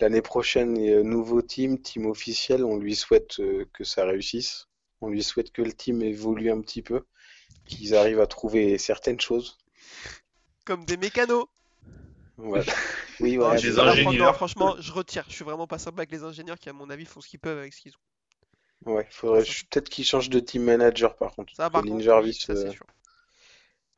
L'année 0.00 0.22
prochaine, 0.22 1.02
nouveau 1.02 1.42
team, 1.42 1.80
team 1.80 2.06
officiel. 2.06 2.64
On 2.64 2.76
lui 2.76 2.96
souhaite 2.96 3.36
que 3.72 3.84
ça 3.84 4.04
réussisse. 4.04 4.66
On 5.00 5.08
lui 5.08 5.22
souhaite 5.22 5.52
que 5.52 5.62
le 5.62 5.72
team 5.72 6.02
évolue 6.02 6.50
un 6.50 6.60
petit 6.60 6.82
peu. 6.82 7.02
qu'ils 7.66 7.94
arrivent 7.94 8.20
à 8.20 8.26
trouver 8.26 8.78
certaines 8.78 9.20
choses. 9.20 9.58
Comme 10.64 10.84
des 10.84 10.96
mécanos. 10.96 11.46
Oui, 13.20 13.36
voilà. 13.36 13.54
vraiment- 13.60 13.90
ingénieurs. 13.90 14.26
non, 14.28 14.32
franchement, 14.34 14.76
je 14.80 14.92
retire. 14.92 15.24
Je 15.28 15.34
suis 15.34 15.44
vraiment 15.44 15.66
pas 15.66 15.78
sympa 15.78 16.00
avec 16.00 16.10
les 16.12 16.24
ingénieurs 16.24 16.58
qui, 16.58 16.68
à 16.68 16.72
mon 16.72 16.90
avis, 16.90 17.04
font 17.04 17.20
ce 17.20 17.28
qu'ils 17.28 17.40
peuvent 17.40 17.58
avec 17.58 17.72
ce 17.72 17.80
qu'ils 17.80 17.92
ont. 17.92 18.00
Ouais, 18.86 19.06
faudrait 19.10 19.42
peut-être 19.44 19.88
qu'ils 19.88 20.04
changent 20.04 20.30
de 20.30 20.38
team 20.40 20.62
manager 20.64 21.16
par 21.16 21.34
contre. 21.34 21.52
Ça, 21.56 21.70
par 21.70 21.80
Colin 21.82 21.92
contre, 21.92 22.04
Jarvis, 22.04 22.34
ça, 22.34 22.52
euh, 22.52 22.70
sûr. 22.70 22.86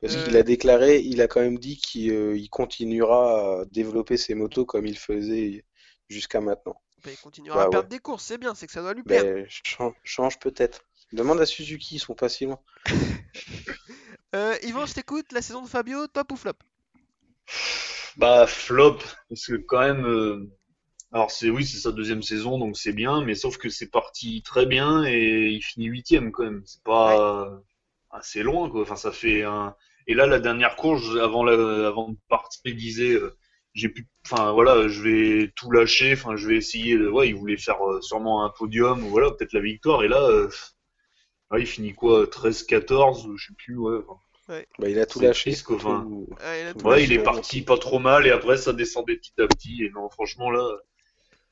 parce 0.01 0.15
Euh, 0.15 0.23
qu'il 0.23 0.37
a 0.37 0.43
déclaré, 0.43 0.99
il 0.99 1.21
a 1.21 1.27
quand 1.27 1.41
même 1.41 1.57
dit 1.57 1.77
qu'il 1.77 2.11
euh, 2.11 2.39
continuera 2.51 3.61
à 3.61 3.65
développer 3.65 4.17
ses 4.17 4.35
motos 4.35 4.65
comme 4.65 4.85
il 4.85 4.97
faisait 4.97 5.65
jusqu'à 6.09 6.39
maintenant. 6.41 6.79
Bah, 7.03 7.11
il 7.11 7.17
continuera 7.17 7.57
Bah, 7.59 7.65
à 7.65 7.69
perdre 7.69 7.89
ouais. 7.89 7.89
des 7.89 7.99
courses, 7.99 8.25
c'est 8.25 8.37
bien, 8.37 8.53
c'est 8.55 8.67
que 8.67 8.73
ça 8.73 8.81
doit 8.81 8.93
lui 8.93 9.03
plaire. 9.03 9.23
Ben, 9.23 9.45
chan- 9.49 9.93
change 10.03 10.39
peut-être. 10.39 10.81
Demande 11.13 11.39
à 11.39 11.45
Suzuki, 11.45 11.95
ils 11.95 11.99
sont 11.99 12.15
pas 12.15 12.29
si 12.29 12.45
loin. 12.45 12.59
Euh, 14.35 14.55
Yvan, 14.63 14.85
je 14.85 14.93
t'écoute, 14.93 15.31
la 15.31 15.41
saison 15.41 15.61
de 15.63 15.67
Fabio, 15.69 16.07
top 16.07 16.31
ou 16.31 16.35
flop? 16.35 16.53
Bah 18.17 18.47
flop, 18.47 18.97
parce 19.29 19.45
que 19.47 19.55
quand 19.55 19.81
même, 19.81 20.05
euh, 20.05 20.49
alors 21.11 21.31
c'est 21.31 21.49
oui 21.49 21.65
c'est 21.65 21.79
sa 21.79 21.91
deuxième 21.91 22.21
saison 22.23 22.57
donc 22.59 22.77
c'est 22.77 22.93
bien, 22.93 23.21
mais 23.23 23.35
sauf 23.35 23.57
que 23.57 23.69
c'est 23.69 23.89
parti 23.91 24.41
très 24.43 24.65
bien 24.65 25.03
et 25.05 25.49
il 25.49 25.61
finit 25.61 25.87
huitième 25.87 26.31
quand 26.31 26.43
même. 26.43 26.63
C'est 26.65 26.83
pas 26.83 27.61
assez 28.11 28.43
loin 28.43 28.69
quoi. 28.69 28.81
Enfin 28.81 28.95
ça 28.95 29.11
fait 29.11 29.43
un. 29.43 29.75
Et 30.07 30.13
là 30.13 30.27
la 30.27 30.39
dernière 30.39 30.75
course 30.75 31.15
avant 31.21 31.43
la, 31.43 31.87
avant 31.87 32.09
de 32.09 32.17
partir 32.29 32.61
il 32.65 32.75
disait 32.75 33.13
euh, 33.13 33.35
j'ai 33.73 33.89
pu, 33.89 34.07
enfin 34.25 34.51
voilà 34.53 34.87
je 34.87 35.01
vais 35.01 35.51
tout 35.55 35.71
lâcher, 35.71 36.13
enfin 36.13 36.35
je 36.35 36.47
vais 36.47 36.55
essayer. 36.57 36.97
De... 36.97 37.09
Ouais 37.09 37.29
il 37.29 37.35
voulait 37.35 37.57
faire 37.57 37.81
euh, 37.87 38.01
sûrement 38.01 38.45
un 38.45 38.49
podium 38.49 39.03
ou 39.03 39.09
voilà 39.09 39.31
peut-être 39.31 39.53
la 39.53 39.61
victoire 39.61 40.03
et 40.03 40.07
là 40.07 40.21
euh, 40.21 40.49
ouais, 41.51 41.61
il 41.61 41.67
finit 41.67 41.93
quoi 41.93 42.25
13-14 42.25 43.35
je 43.37 43.47
sais 43.47 43.53
plus 43.57 43.77
ouais. 43.77 43.99
enfin, 44.07 44.19
Bah, 44.47 44.89
il 44.89 44.99
a 44.99 45.05
tout 45.05 45.19
lâché. 45.19 45.55
enfin. 45.71 46.07
Ah, 46.39 46.57
il 46.59 46.67
a 46.67 46.73
tout 46.73 46.85
Ouais, 46.85 46.99
lâché. 46.99 47.03
il 47.05 47.13
est 47.13 47.23
parti 47.23 47.61
pas 47.61 47.77
trop 47.77 47.99
mal 47.99 48.27
et 48.27 48.31
après 48.31 48.57
ça 48.57 48.73
descendait 48.73 49.17
petit 49.17 49.33
à 49.39 49.47
petit. 49.47 49.83
Et 49.83 49.89
non, 49.89 50.09
franchement 50.09 50.51
là, 50.51 50.67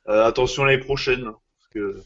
euh, 0.09 0.25
attention 0.25 0.63
l'année 0.65 0.83
prochaine. 0.83 1.23
Parce 1.23 1.69
que 1.73 2.03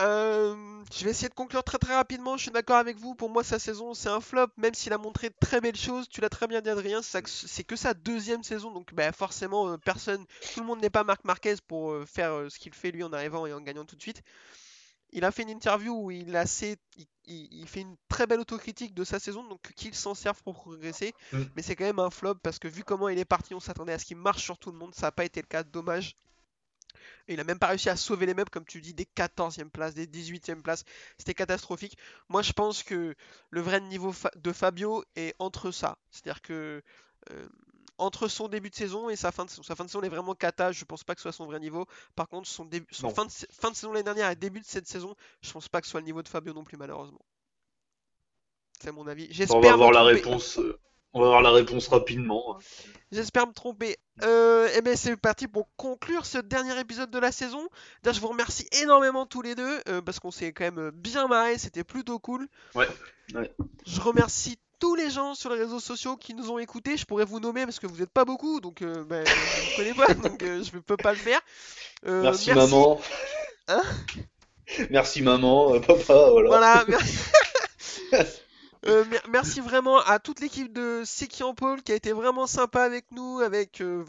Euh, 0.00 0.56
je 0.92 1.04
vais 1.04 1.10
essayer 1.12 1.28
de 1.28 1.34
conclure 1.34 1.62
très 1.62 1.78
très 1.78 1.94
rapidement. 1.94 2.36
Je 2.36 2.42
suis 2.42 2.50
d'accord 2.50 2.76
avec 2.78 2.96
vous. 2.96 3.14
Pour 3.14 3.30
moi, 3.30 3.44
sa 3.44 3.58
saison, 3.60 3.94
c'est 3.94 4.08
un 4.08 4.20
flop. 4.20 4.48
Même 4.56 4.74
s'il 4.74 4.92
a 4.92 4.98
montré 4.98 5.28
de 5.28 5.34
très 5.40 5.60
belles 5.60 5.76
choses, 5.76 6.08
tu 6.08 6.20
l'as 6.20 6.28
très 6.28 6.48
bien 6.48 6.60
dit, 6.60 6.68
Adrien. 6.68 7.00
c'est 7.02 7.64
que 7.64 7.76
sa 7.76 7.94
deuxième 7.94 8.42
saison. 8.42 8.72
Donc, 8.72 8.92
bah, 8.92 9.12
forcément, 9.12 9.68
euh, 9.70 9.76
personne, 9.78 10.24
tout 10.52 10.60
le 10.60 10.66
monde 10.66 10.80
n'est 10.80 10.90
pas 10.90 11.04
Marc 11.04 11.24
Marquez 11.24 11.54
pour 11.68 11.94
faire 12.06 12.46
ce 12.50 12.58
qu'il 12.58 12.74
fait 12.74 12.90
lui 12.90 13.04
en 13.04 13.12
arrivant 13.12 13.46
et 13.46 13.52
en 13.52 13.60
gagnant 13.60 13.84
tout 13.84 13.94
de 13.96 14.02
suite. 14.02 14.22
Il 15.14 15.24
a 15.24 15.30
fait 15.30 15.42
une 15.42 15.50
interview 15.50 15.94
où 15.94 16.10
il, 16.10 16.36
a 16.36 16.40
assez, 16.40 16.76
il, 16.96 17.06
il- 17.26 17.48
il 17.60 17.66
fait 17.68 17.80
une 17.80 17.96
très 18.08 18.26
belle 18.26 18.40
autocritique 18.40 18.94
de 18.94 19.04
sa 19.04 19.18
saison, 19.18 19.42
donc 19.44 19.62
qu'il 19.74 19.94
s'en 19.94 20.14
serve 20.14 20.42
pour 20.42 20.54
progresser. 20.54 21.14
Mm. 21.32 21.42
Mais 21.56 21.62
c'est 21.62 21.76
quand 21.76 21.84
même 21.84 21.98
un 22.00 22.10
flop 22.10 22.34
parce 22.36 22.58
que 22.58 22.68
vu 22.68 22.84
comment 22.84 23.08
il 23.08 23.18
est 23.18 23.24
parti, 23.24 23.54
on 23.54 23.60
s'attendait 23.60 23.92
à 23.94 23.98
ce 23.98 24.04
qu'il 24.04 24.16
marche 24.18 24.42
sur 24.42 24.58
tout 24.58 24.70
le 24.72 24.78
monde. 24.78 24.94
Ça 24.94 25.06
n'a 25.06 25.12
pas 25.12 25.24
été 25.24 25.40
le 25.40 25.46
cas, 25.46 25.62
dommage. 25.62 26.16
Et 27.28 27.34
il 27.34 27.40
a 27.40 27.44
même 27.44 27.58
pas 27.58 27.66
réussi 27.68 27.88
à 27.90 27.96
sauver 27.96 28.26
les 28.26 28.34
meubles, 28.34 28.50
comme 28.50 28.64
tu 28.64 28.80
dis, 28.80 28.94
des 28.94 29.04
14e 29.16 29.70
places, 29.70 29.94
des 29.94 30.06
18e 30.06 30.62
places. 30.62 30.84
C'était 31.18 31.34
catastrophique. 31.34 31.96
Moi, 32.28 32.42
je 32.42 32.52
pense 32.52 32.82
que 32.82 33.14
le 33.50 33.60
vrai 33.60 33.80
niveau 33.80 34.14
de 34.36 34.52
Fabio 34.52 35.04
est 35.16 35.34
entre 35.38 35.70
ça. 35.70 35.98
C'est-à-dire 36.10 36.42
que 36.42 36.82
euh, 37.30 37.48
entre 37.98 38.28
son 38.28 38.48
début 38.48 38.70
de 38.70 38.74
saison 38.74 39.08
et 39.08 39.16
sa 39.16 39.30
fin 39.32 39.44
de 39.44 39.50
saison. 39.50 39.62
Sa 39.62 39.74
fin 39.76 39.84
de 39.84 39.88
saison 39.90 40.00
elle 40.00 40.06
est 40.06 40.10
vraiment 40.10 40.34
cata. 40.34 40.72
Je 40.72 40.84
pense 40.84 41.04
pas 41.04 41.14
que 41.14 41.20
ce 41.20 41.24
soit 41.24 41.32
son 41.32 41.46
vrai 41.46 41.60
niveau. 41.60 41.86
Par 42.16 42.28
contre, 42.28 42.48
son, 42.48 42.64
début, 42.64 42.86
son 42.92 43.10
fin, 43.10 43.24
de, 43.24 43.30
sa- 43.30 43.46
fin 43.50 43.70
de 43.70 43.76
saison 43.76 43.92
l'année 43.92 44.04
dernière 44.04 44.30
et 44.30 44.36
début 44.36 44.60
de 44.60 44.66
cette 44.66 44.86
saison, 44.88 45.14
je 45.42 45.52
pense 45.52 45.68
pas 45.68 45.80
que 45.80 45.86
ce 45.86 45.92
soit 45.92 46.00
le 46.00 46.06
niveau 46.06 46.22
de 46.22 46.28
Fabio 46.28 46.52
non 46.52 46.64
plus, 46.64 46.76
malheureusement. 46.76 47.20
C'est 48.80 48.92
mon 48.92 49.06
avis. 49.06 49.28
J'espère 49.30 49.56
on 49.58 49.60
va 49.62 49.72
avoir 49.72 49.92
la 49.92 50.02
réponse. 50.02 50.58
euh, 50.58 50.78
on 51.12 51.20
va 51.20 51.26
avoir 51.26 51.42
la 51.42 51.52
réponse 51.52 51.86
rapidement. 51.88 52.58
J'espère 53.12 53.46
me 53.46 53.52
tromper. 53.52 53.96
Euh, 54.22 54.68
et 54.76 54.82
bien 54.82 54.96
c'est 54.96 55.16
parti 55.16 55.46
pour 55.46 55.68
conclure 55.76 56.26
ce 56.26 56.38
dernier 56.38 56.78
épisode 56.80 57.10
de 57.10 57.18
la 57.18 57.30
saison. 57.32 57.68
D'ailleurs, 58.02 58.16
je 58.16 58.20
vous 58.20 58.28
remercie 58.28 58.66
énormément 58.82 59.24
tous 59.24 59.40
les 59.42 59.54
deux 59.54 59.80
euh, 59.88 60.02
parce 60.02 60.18
qu'on 60.18 60.32
s'est 60.32 60.52
quand 60.52 60.64
même 60.64 60.90
bien 60.90 61.28
marré, 61.28 61.56
c'était 61.56 61.84
plutôt 61.84 62.18
cool. 62.18 62.48
Ouais, 62.74 62.88
ouais. 63.34 63.54
Je 63.86 64.00
remercie 64.00 64.58
tous 64.84 64.96
les 64.96 65.08
gens 65.08 65.34
sur 65.34 65.48
les 65.48 65.58
réseaux 65.58 65.80
sociaux 65.80 66.14
qui 66.18 66.34
nous 66.34 66.50
ont 66.50 66.58
écoutés. 66.58 66.98
Je 66.98 67.06
pourrais 67.06 67.24
vous 67.24 67.40
nommer 67.40 67.64
parce 67.64 67.80
que 67.80 67.86
vous 67.86 67.96
n'êtes 67.96 68.10
pas 68.10 68.26
beaucoup, 68.26 68.60
donc 68.60 68.82
euh, 68.82 69.02
je 69.08 69.70
ne 69.70 69.76
connais 69.76 69.94
pas, 69.94 70.12
donc 70.28 70.42
euh, 70.42 70.62
je 70.62 70.76
ne 70.76 70.82
peux 70.82 70.98
pas 70.98 71.12
le 71.12 71.18
faire. 71.18 71.40
Euh, 72.06 72.20
merci, 72.20 72.52
maman. 72.52 73.00
Hein? 73.66 73.82
Merci 74.90 75.22
maman, 75.22 75.80
papa, 75.80 76.28
voilà. 76.30 76.48
Voilà, 76.48 76.84
merci. 76.88 77.18
Euh, 78.86 79.04
mer- 79.06 79.22
merci 79.30 79.60
vraiment 79.60 79.98
à 80.00 80.18
toute 80.18 80.40
l'équipe 80.40 80.70
de 80.72 81.02
Seki 81.06 81.42
en 81.42 81.54
Paul 81.54 81.82
qui 81.82 81.92
a 81.92 81.94
été 81.94 82.12
vraiment 82.12 82.46
sympa 82.46 82.82
avec 82.82 83.06
nous, 83.12 83.40
avec, 83.40 83.80
euh, 83.80 84.04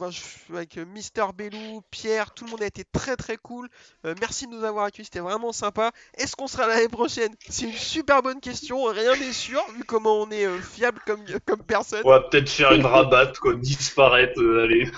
avec 0.49 0.77
euh, 0.77 0.85
Mister 0.85 1.25
Bellou, 1.33 1.81
Pierre, 1.91 2.33
tout 2.33 2.43
le 2.43 2.51
monde 2.51 2.61
a 2.61 2.65
été 2.65 2.83
très 2.83 3.15
très 3.15 3.37
cool. 3.37 3.69
Euh, 4.05 4.15
merci 4.19 4.47
de 4.47 4.51
nous 4.51 4.65
avoir 4.65 4.85
accueillis, 4.85 5.05
c'était 5.05 5.19
vraiment 5.19 5.53
sympa. 5.53 5.91
Est-ce 6.17 6.35
qu'on 6.35 6.47
sera 6.47 6.67
l'année 6.67 6.89
prochaine? 6.89 7.33
C'est 7.47 7.67
une 7.67 7.71
super 7.71 8.21
bonne 8.21 8.41
question, 8.41 8.83
rien 8.83 9.15
n'est 9.15 9.31
sûr 9.31 9.63
vu 9.77 9.85
comment 9.85 10.21
on 10.21 10.29
est 10.29 10.45
fiable 10.59 10.99
comme, 11.05 11.23
comme 11.45 11.63
personne. 11.63 12.01
On 12.03 12.09
va 12.09 12.21
peut-être 12.21 12.49
faire 12.49 12.73
une 12.73 12.85
rabatte, 12.85 13.37
quoi, 13.39 13.53
disparaître, 13.55 14.41
allez, 14.61 14.91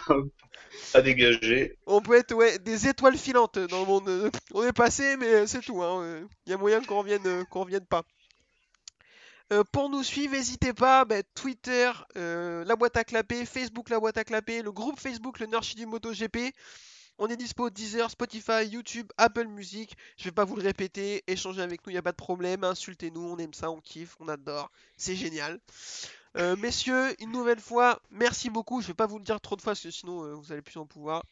à 0.95 1.01
dégager. 1.01 1.77
On 1.85 2.01
peut 2.01 2.15
être 2.15 2.33
ouais, 2.33 2.57
des 2.59 2.87
étoiles 2.87 3.17
filantes 3.17 3.59
dans 3.59 3.81
le 3.81 3.85
monde. 3.85 4.31
On 4.53 4.63
est 4.63 4.73
passé, 4.73 5.17
mais 5.17 5.45
c'est 5.45 5.61
tout. 5.61 5.83
Il 6.47 6.51
y 6.51 6.53
a 6.53 6.57
moyen 6.57 6.81
qu'on 6.81 6.99
revienne, 6.99 7.45
qu'on 7.51 7.61
revienne 7.63 7.85
pas. 7.85 8.01
Euh, 9.53 9.63
pour 9.71 9.89
nous 9.89 10.03
suivre, 10.03 10.33
n'hésitez 10.33 10.73
pas, 10.73 11.05
bah, 11.05 11.23
Twitter, 11.33 11.89
euh, 12.17 12.65
la 12.65 12.75
boîte 12.75 12.97
à 12.97 13.05
clapper, 13.05 13.45
Facebook, 13.45 13.89
la 13.89 13.99
boîte 13.99 14.17
à 14.17 14.25
clapper, 14.25 14.61
le 14.61 14.73
groupe 14.73 14.99
Facebook, 14.99 15.39
le 15.39 15.45
Nurchi 15.45 15.75
du 15.75 15.85
MotoGP. 15.85 16.53
On 17.17 17.27
est 17.29 17.37
dispo 17.37 17.69
Deezer, 17.69 18.11
Spotify, 18.11 18.65
YouTube, 18.69 19.07
Apple 19.17 19.47
Music. 19.47 19.95
Je 20.17 20.25
vais 20.25 20.33
pas 20.33 20.43
vous 20.43 20.57
le 20.57 20.63
répéter, 20.63 21.23
échangez 21.27 21.61
avec 21.61 21.85
nous, 21.85 21.91
il 21.91 21.93
n'y 21.93 21.99
a 21.99 22.03
pas 22.03 22.11
de 22.11 22.17
problème. 22.17 22.65
Insultez-nous, 22.65 23.21
on 23.21 23.37
aime 23.37 23.53
ça, 23.53 23.71
on 23.71 23.79
kiffe, 23.79 24.17
on 24.19 24.27
adore. 24.27 24.69
C'est 24.97 25.15
génial. 25.15 25.61
Euh, 26.35 26.57
messieurs, 26.57 27.15
une 27.21 27.31
nouvelle 27.31 27.61
fois, 27.61 28.01
merci 28.11 28.49
beaucoup. 28.49 28.81
Je 28.81 28.87
vais 28.87 28.93
pas 28.93 29.07
vous 29.07 29.17
le 29.17 29.23
dire 29.23 29.39
trop 29.39 29.55
de 29.55 29.61
fois 29.61 29.71
parce 29.71 29.81
que 29.81 29.91
sinon 29.91 30.35
vous 30.35 30.51
allez 30.51 30.61
plus 30.61 30.77
en 30.77 30.85
pouvoir. 30.85 31.23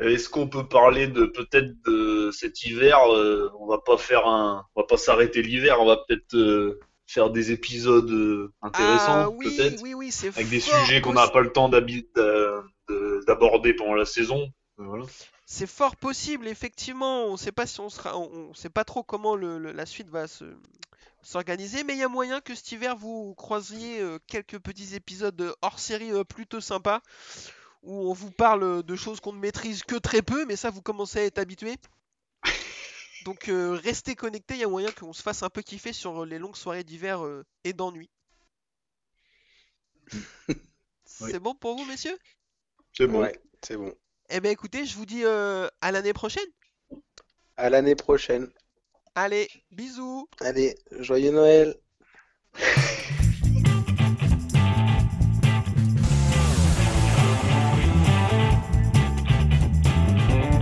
Est-ce 0.00 0.28
qu'on 0.30 0.48
peut 0.48 0.66
parler 0.66 1.08
de 1.08 1.26
peut-être 1.26 1.72
de 1.86 2.30
cet 2.32 2.62
hiver 2.64 2.98
euh, 3.12 3.50
On 3.58 3.66
va 3.66 3.78
pas 3.78 3.98
faire 3.98 4.26
un, 4.26 4.64
on 4.74 4.80
va 4.80 4.86
pas 4.86 4.96
s'arrêter 4.96 5.42
l'hiver. 5.42 5.80
On 5.80 5.86
va 5.86 5.98
peut-être 5.98 6.34
euh, 6.34 6.80
faire 7.06 7.30
des 7.30 7.52
épisodes 7.52 8.10
euh, 8.10 8.50
intéressants, 8.62 9.06
Ah 9.24 9.28
oui, 9.30 9.54
peut-être, 9.56 9.82
oui, 9.82 9.92
oui, 9.94 10.10
c'est 10.10 10.28
avec 10.28 10.48
des 10.48 10.60
sujets 10.60 11.00
qu'on 11.02 11.12
n'a 11.12 11.28
pas 11.28 11.40
le 11.42 11.52
temps 11.52 11.68
d'aborder 13.26 13.74
pendant 13.74 13.94
la 13.94 14.06
saison. 14.06 14.50
Voilà. 14.76 15.04
C'est 15.44 15.66
fort 15.68 15.96
possible, 15.96 16.48
effectivement. 16.48 17.24
On 17.26 17.36
sait 17.36 17.52
pas 17.52 17.66
si 17.66 17.80
on 17.80 17.90
sera, 17.90 18.16
on, 18.16 18.30
on 18.50 18.54
sait 18.54 18.70
pas 18.70 18.84
trop 18.84 19.02
comment 19.02 19.36
le- 19.36 19.58
le- 19.58 19.72
la 19.72 19.84
suite 19.84 20.08
va 20.08 20.26
se 20.28 20.44
s'organiser, 21.22 21.84
mais 21.84 21.92
il 21.92 21.98
y 21.98 22.02
a 22.02 22.08
moyen 22.08 22.40
que 22.40 22.54
cet 22.54 22.72
hiver 22.72 22.96
vous 22.96 23.34
croisiez 23.34 24.00
quelques 24.26 24.58
petits 24.58 24.94
épisodes 24.94 25.54
hors 25.60 25.78
série 25.78 26.12
plutôt 26.24 26.62
sympas 26.62 27.02
où 27.82 28.10
on 28.10 28.12
vous 28.12 28.30
parle 28.30 28.82
de 28.82 28.96
choses 28.96 29.20
qu'on 29.20 29.32
ne 29.32 29.38
maîtrise 29.38 29.82
que 29.82 29.96
très 29.96 30.22
peu, 30.22 30.44
mais 30.46 30.56
ça 30.56 30.70
vous 30.70 30.82
commencez 30.82 31.18
à 31.18 31.24
être 31.24 31.38
habitué. 31.38 31.76
Donc 33.24 33.48
euh, 33.48 33.72
restez 33.82 34.14
connectés, 34.14 34.54
il 34.54 34.60
y 34.60 34.64
a 34.64 34.68
moyen 34.68 34.90
qu'on 34.92 35.12
se 35.12 35.22
fasse 35.22 35.42
un 35.42 35.50
peu 35.50 35.62
kiffer 35.62 35.92
sur 35.92 36.24
les 36.24 36.38
longues 36.38 36.56
soirées 36.56 36.84
d'hiver 36.84 37.24
euh, 37.24 37.44
et 37.64 37.72
d'ennui. 37.72 38.10
C'est 41.04 41.38
bon 41.38 41.54
pour 41.54 41.76
vous, 41.76 41.84
messieurs? 41.84 42.18
C'est 42.92 43.06
bon. 43.06 43.20
Ouais, 43.20 43.38
c'est 43.62 43.76
bon. 43.76 43.94
Eh 44.30 44.40
bien 44.40 44.50
écoutez, 44.50 44.84
je 44.84 44.96
vous 44.96 45.06
dis 45.06 45.24
euh, 45.24 45.68
à 45.80 45.92
l'année 45.92 46.12
prochaine. 46.12 46.46
À 47.56 47.68
l'année 47.68 47.94
prochaine. 47.94 48.50
Allez, 49.14 49.48
bisous 49.70 50.28
Allez, 50.40 50.76
joyeux 50.98 51.32
Noël. 51.32 51.76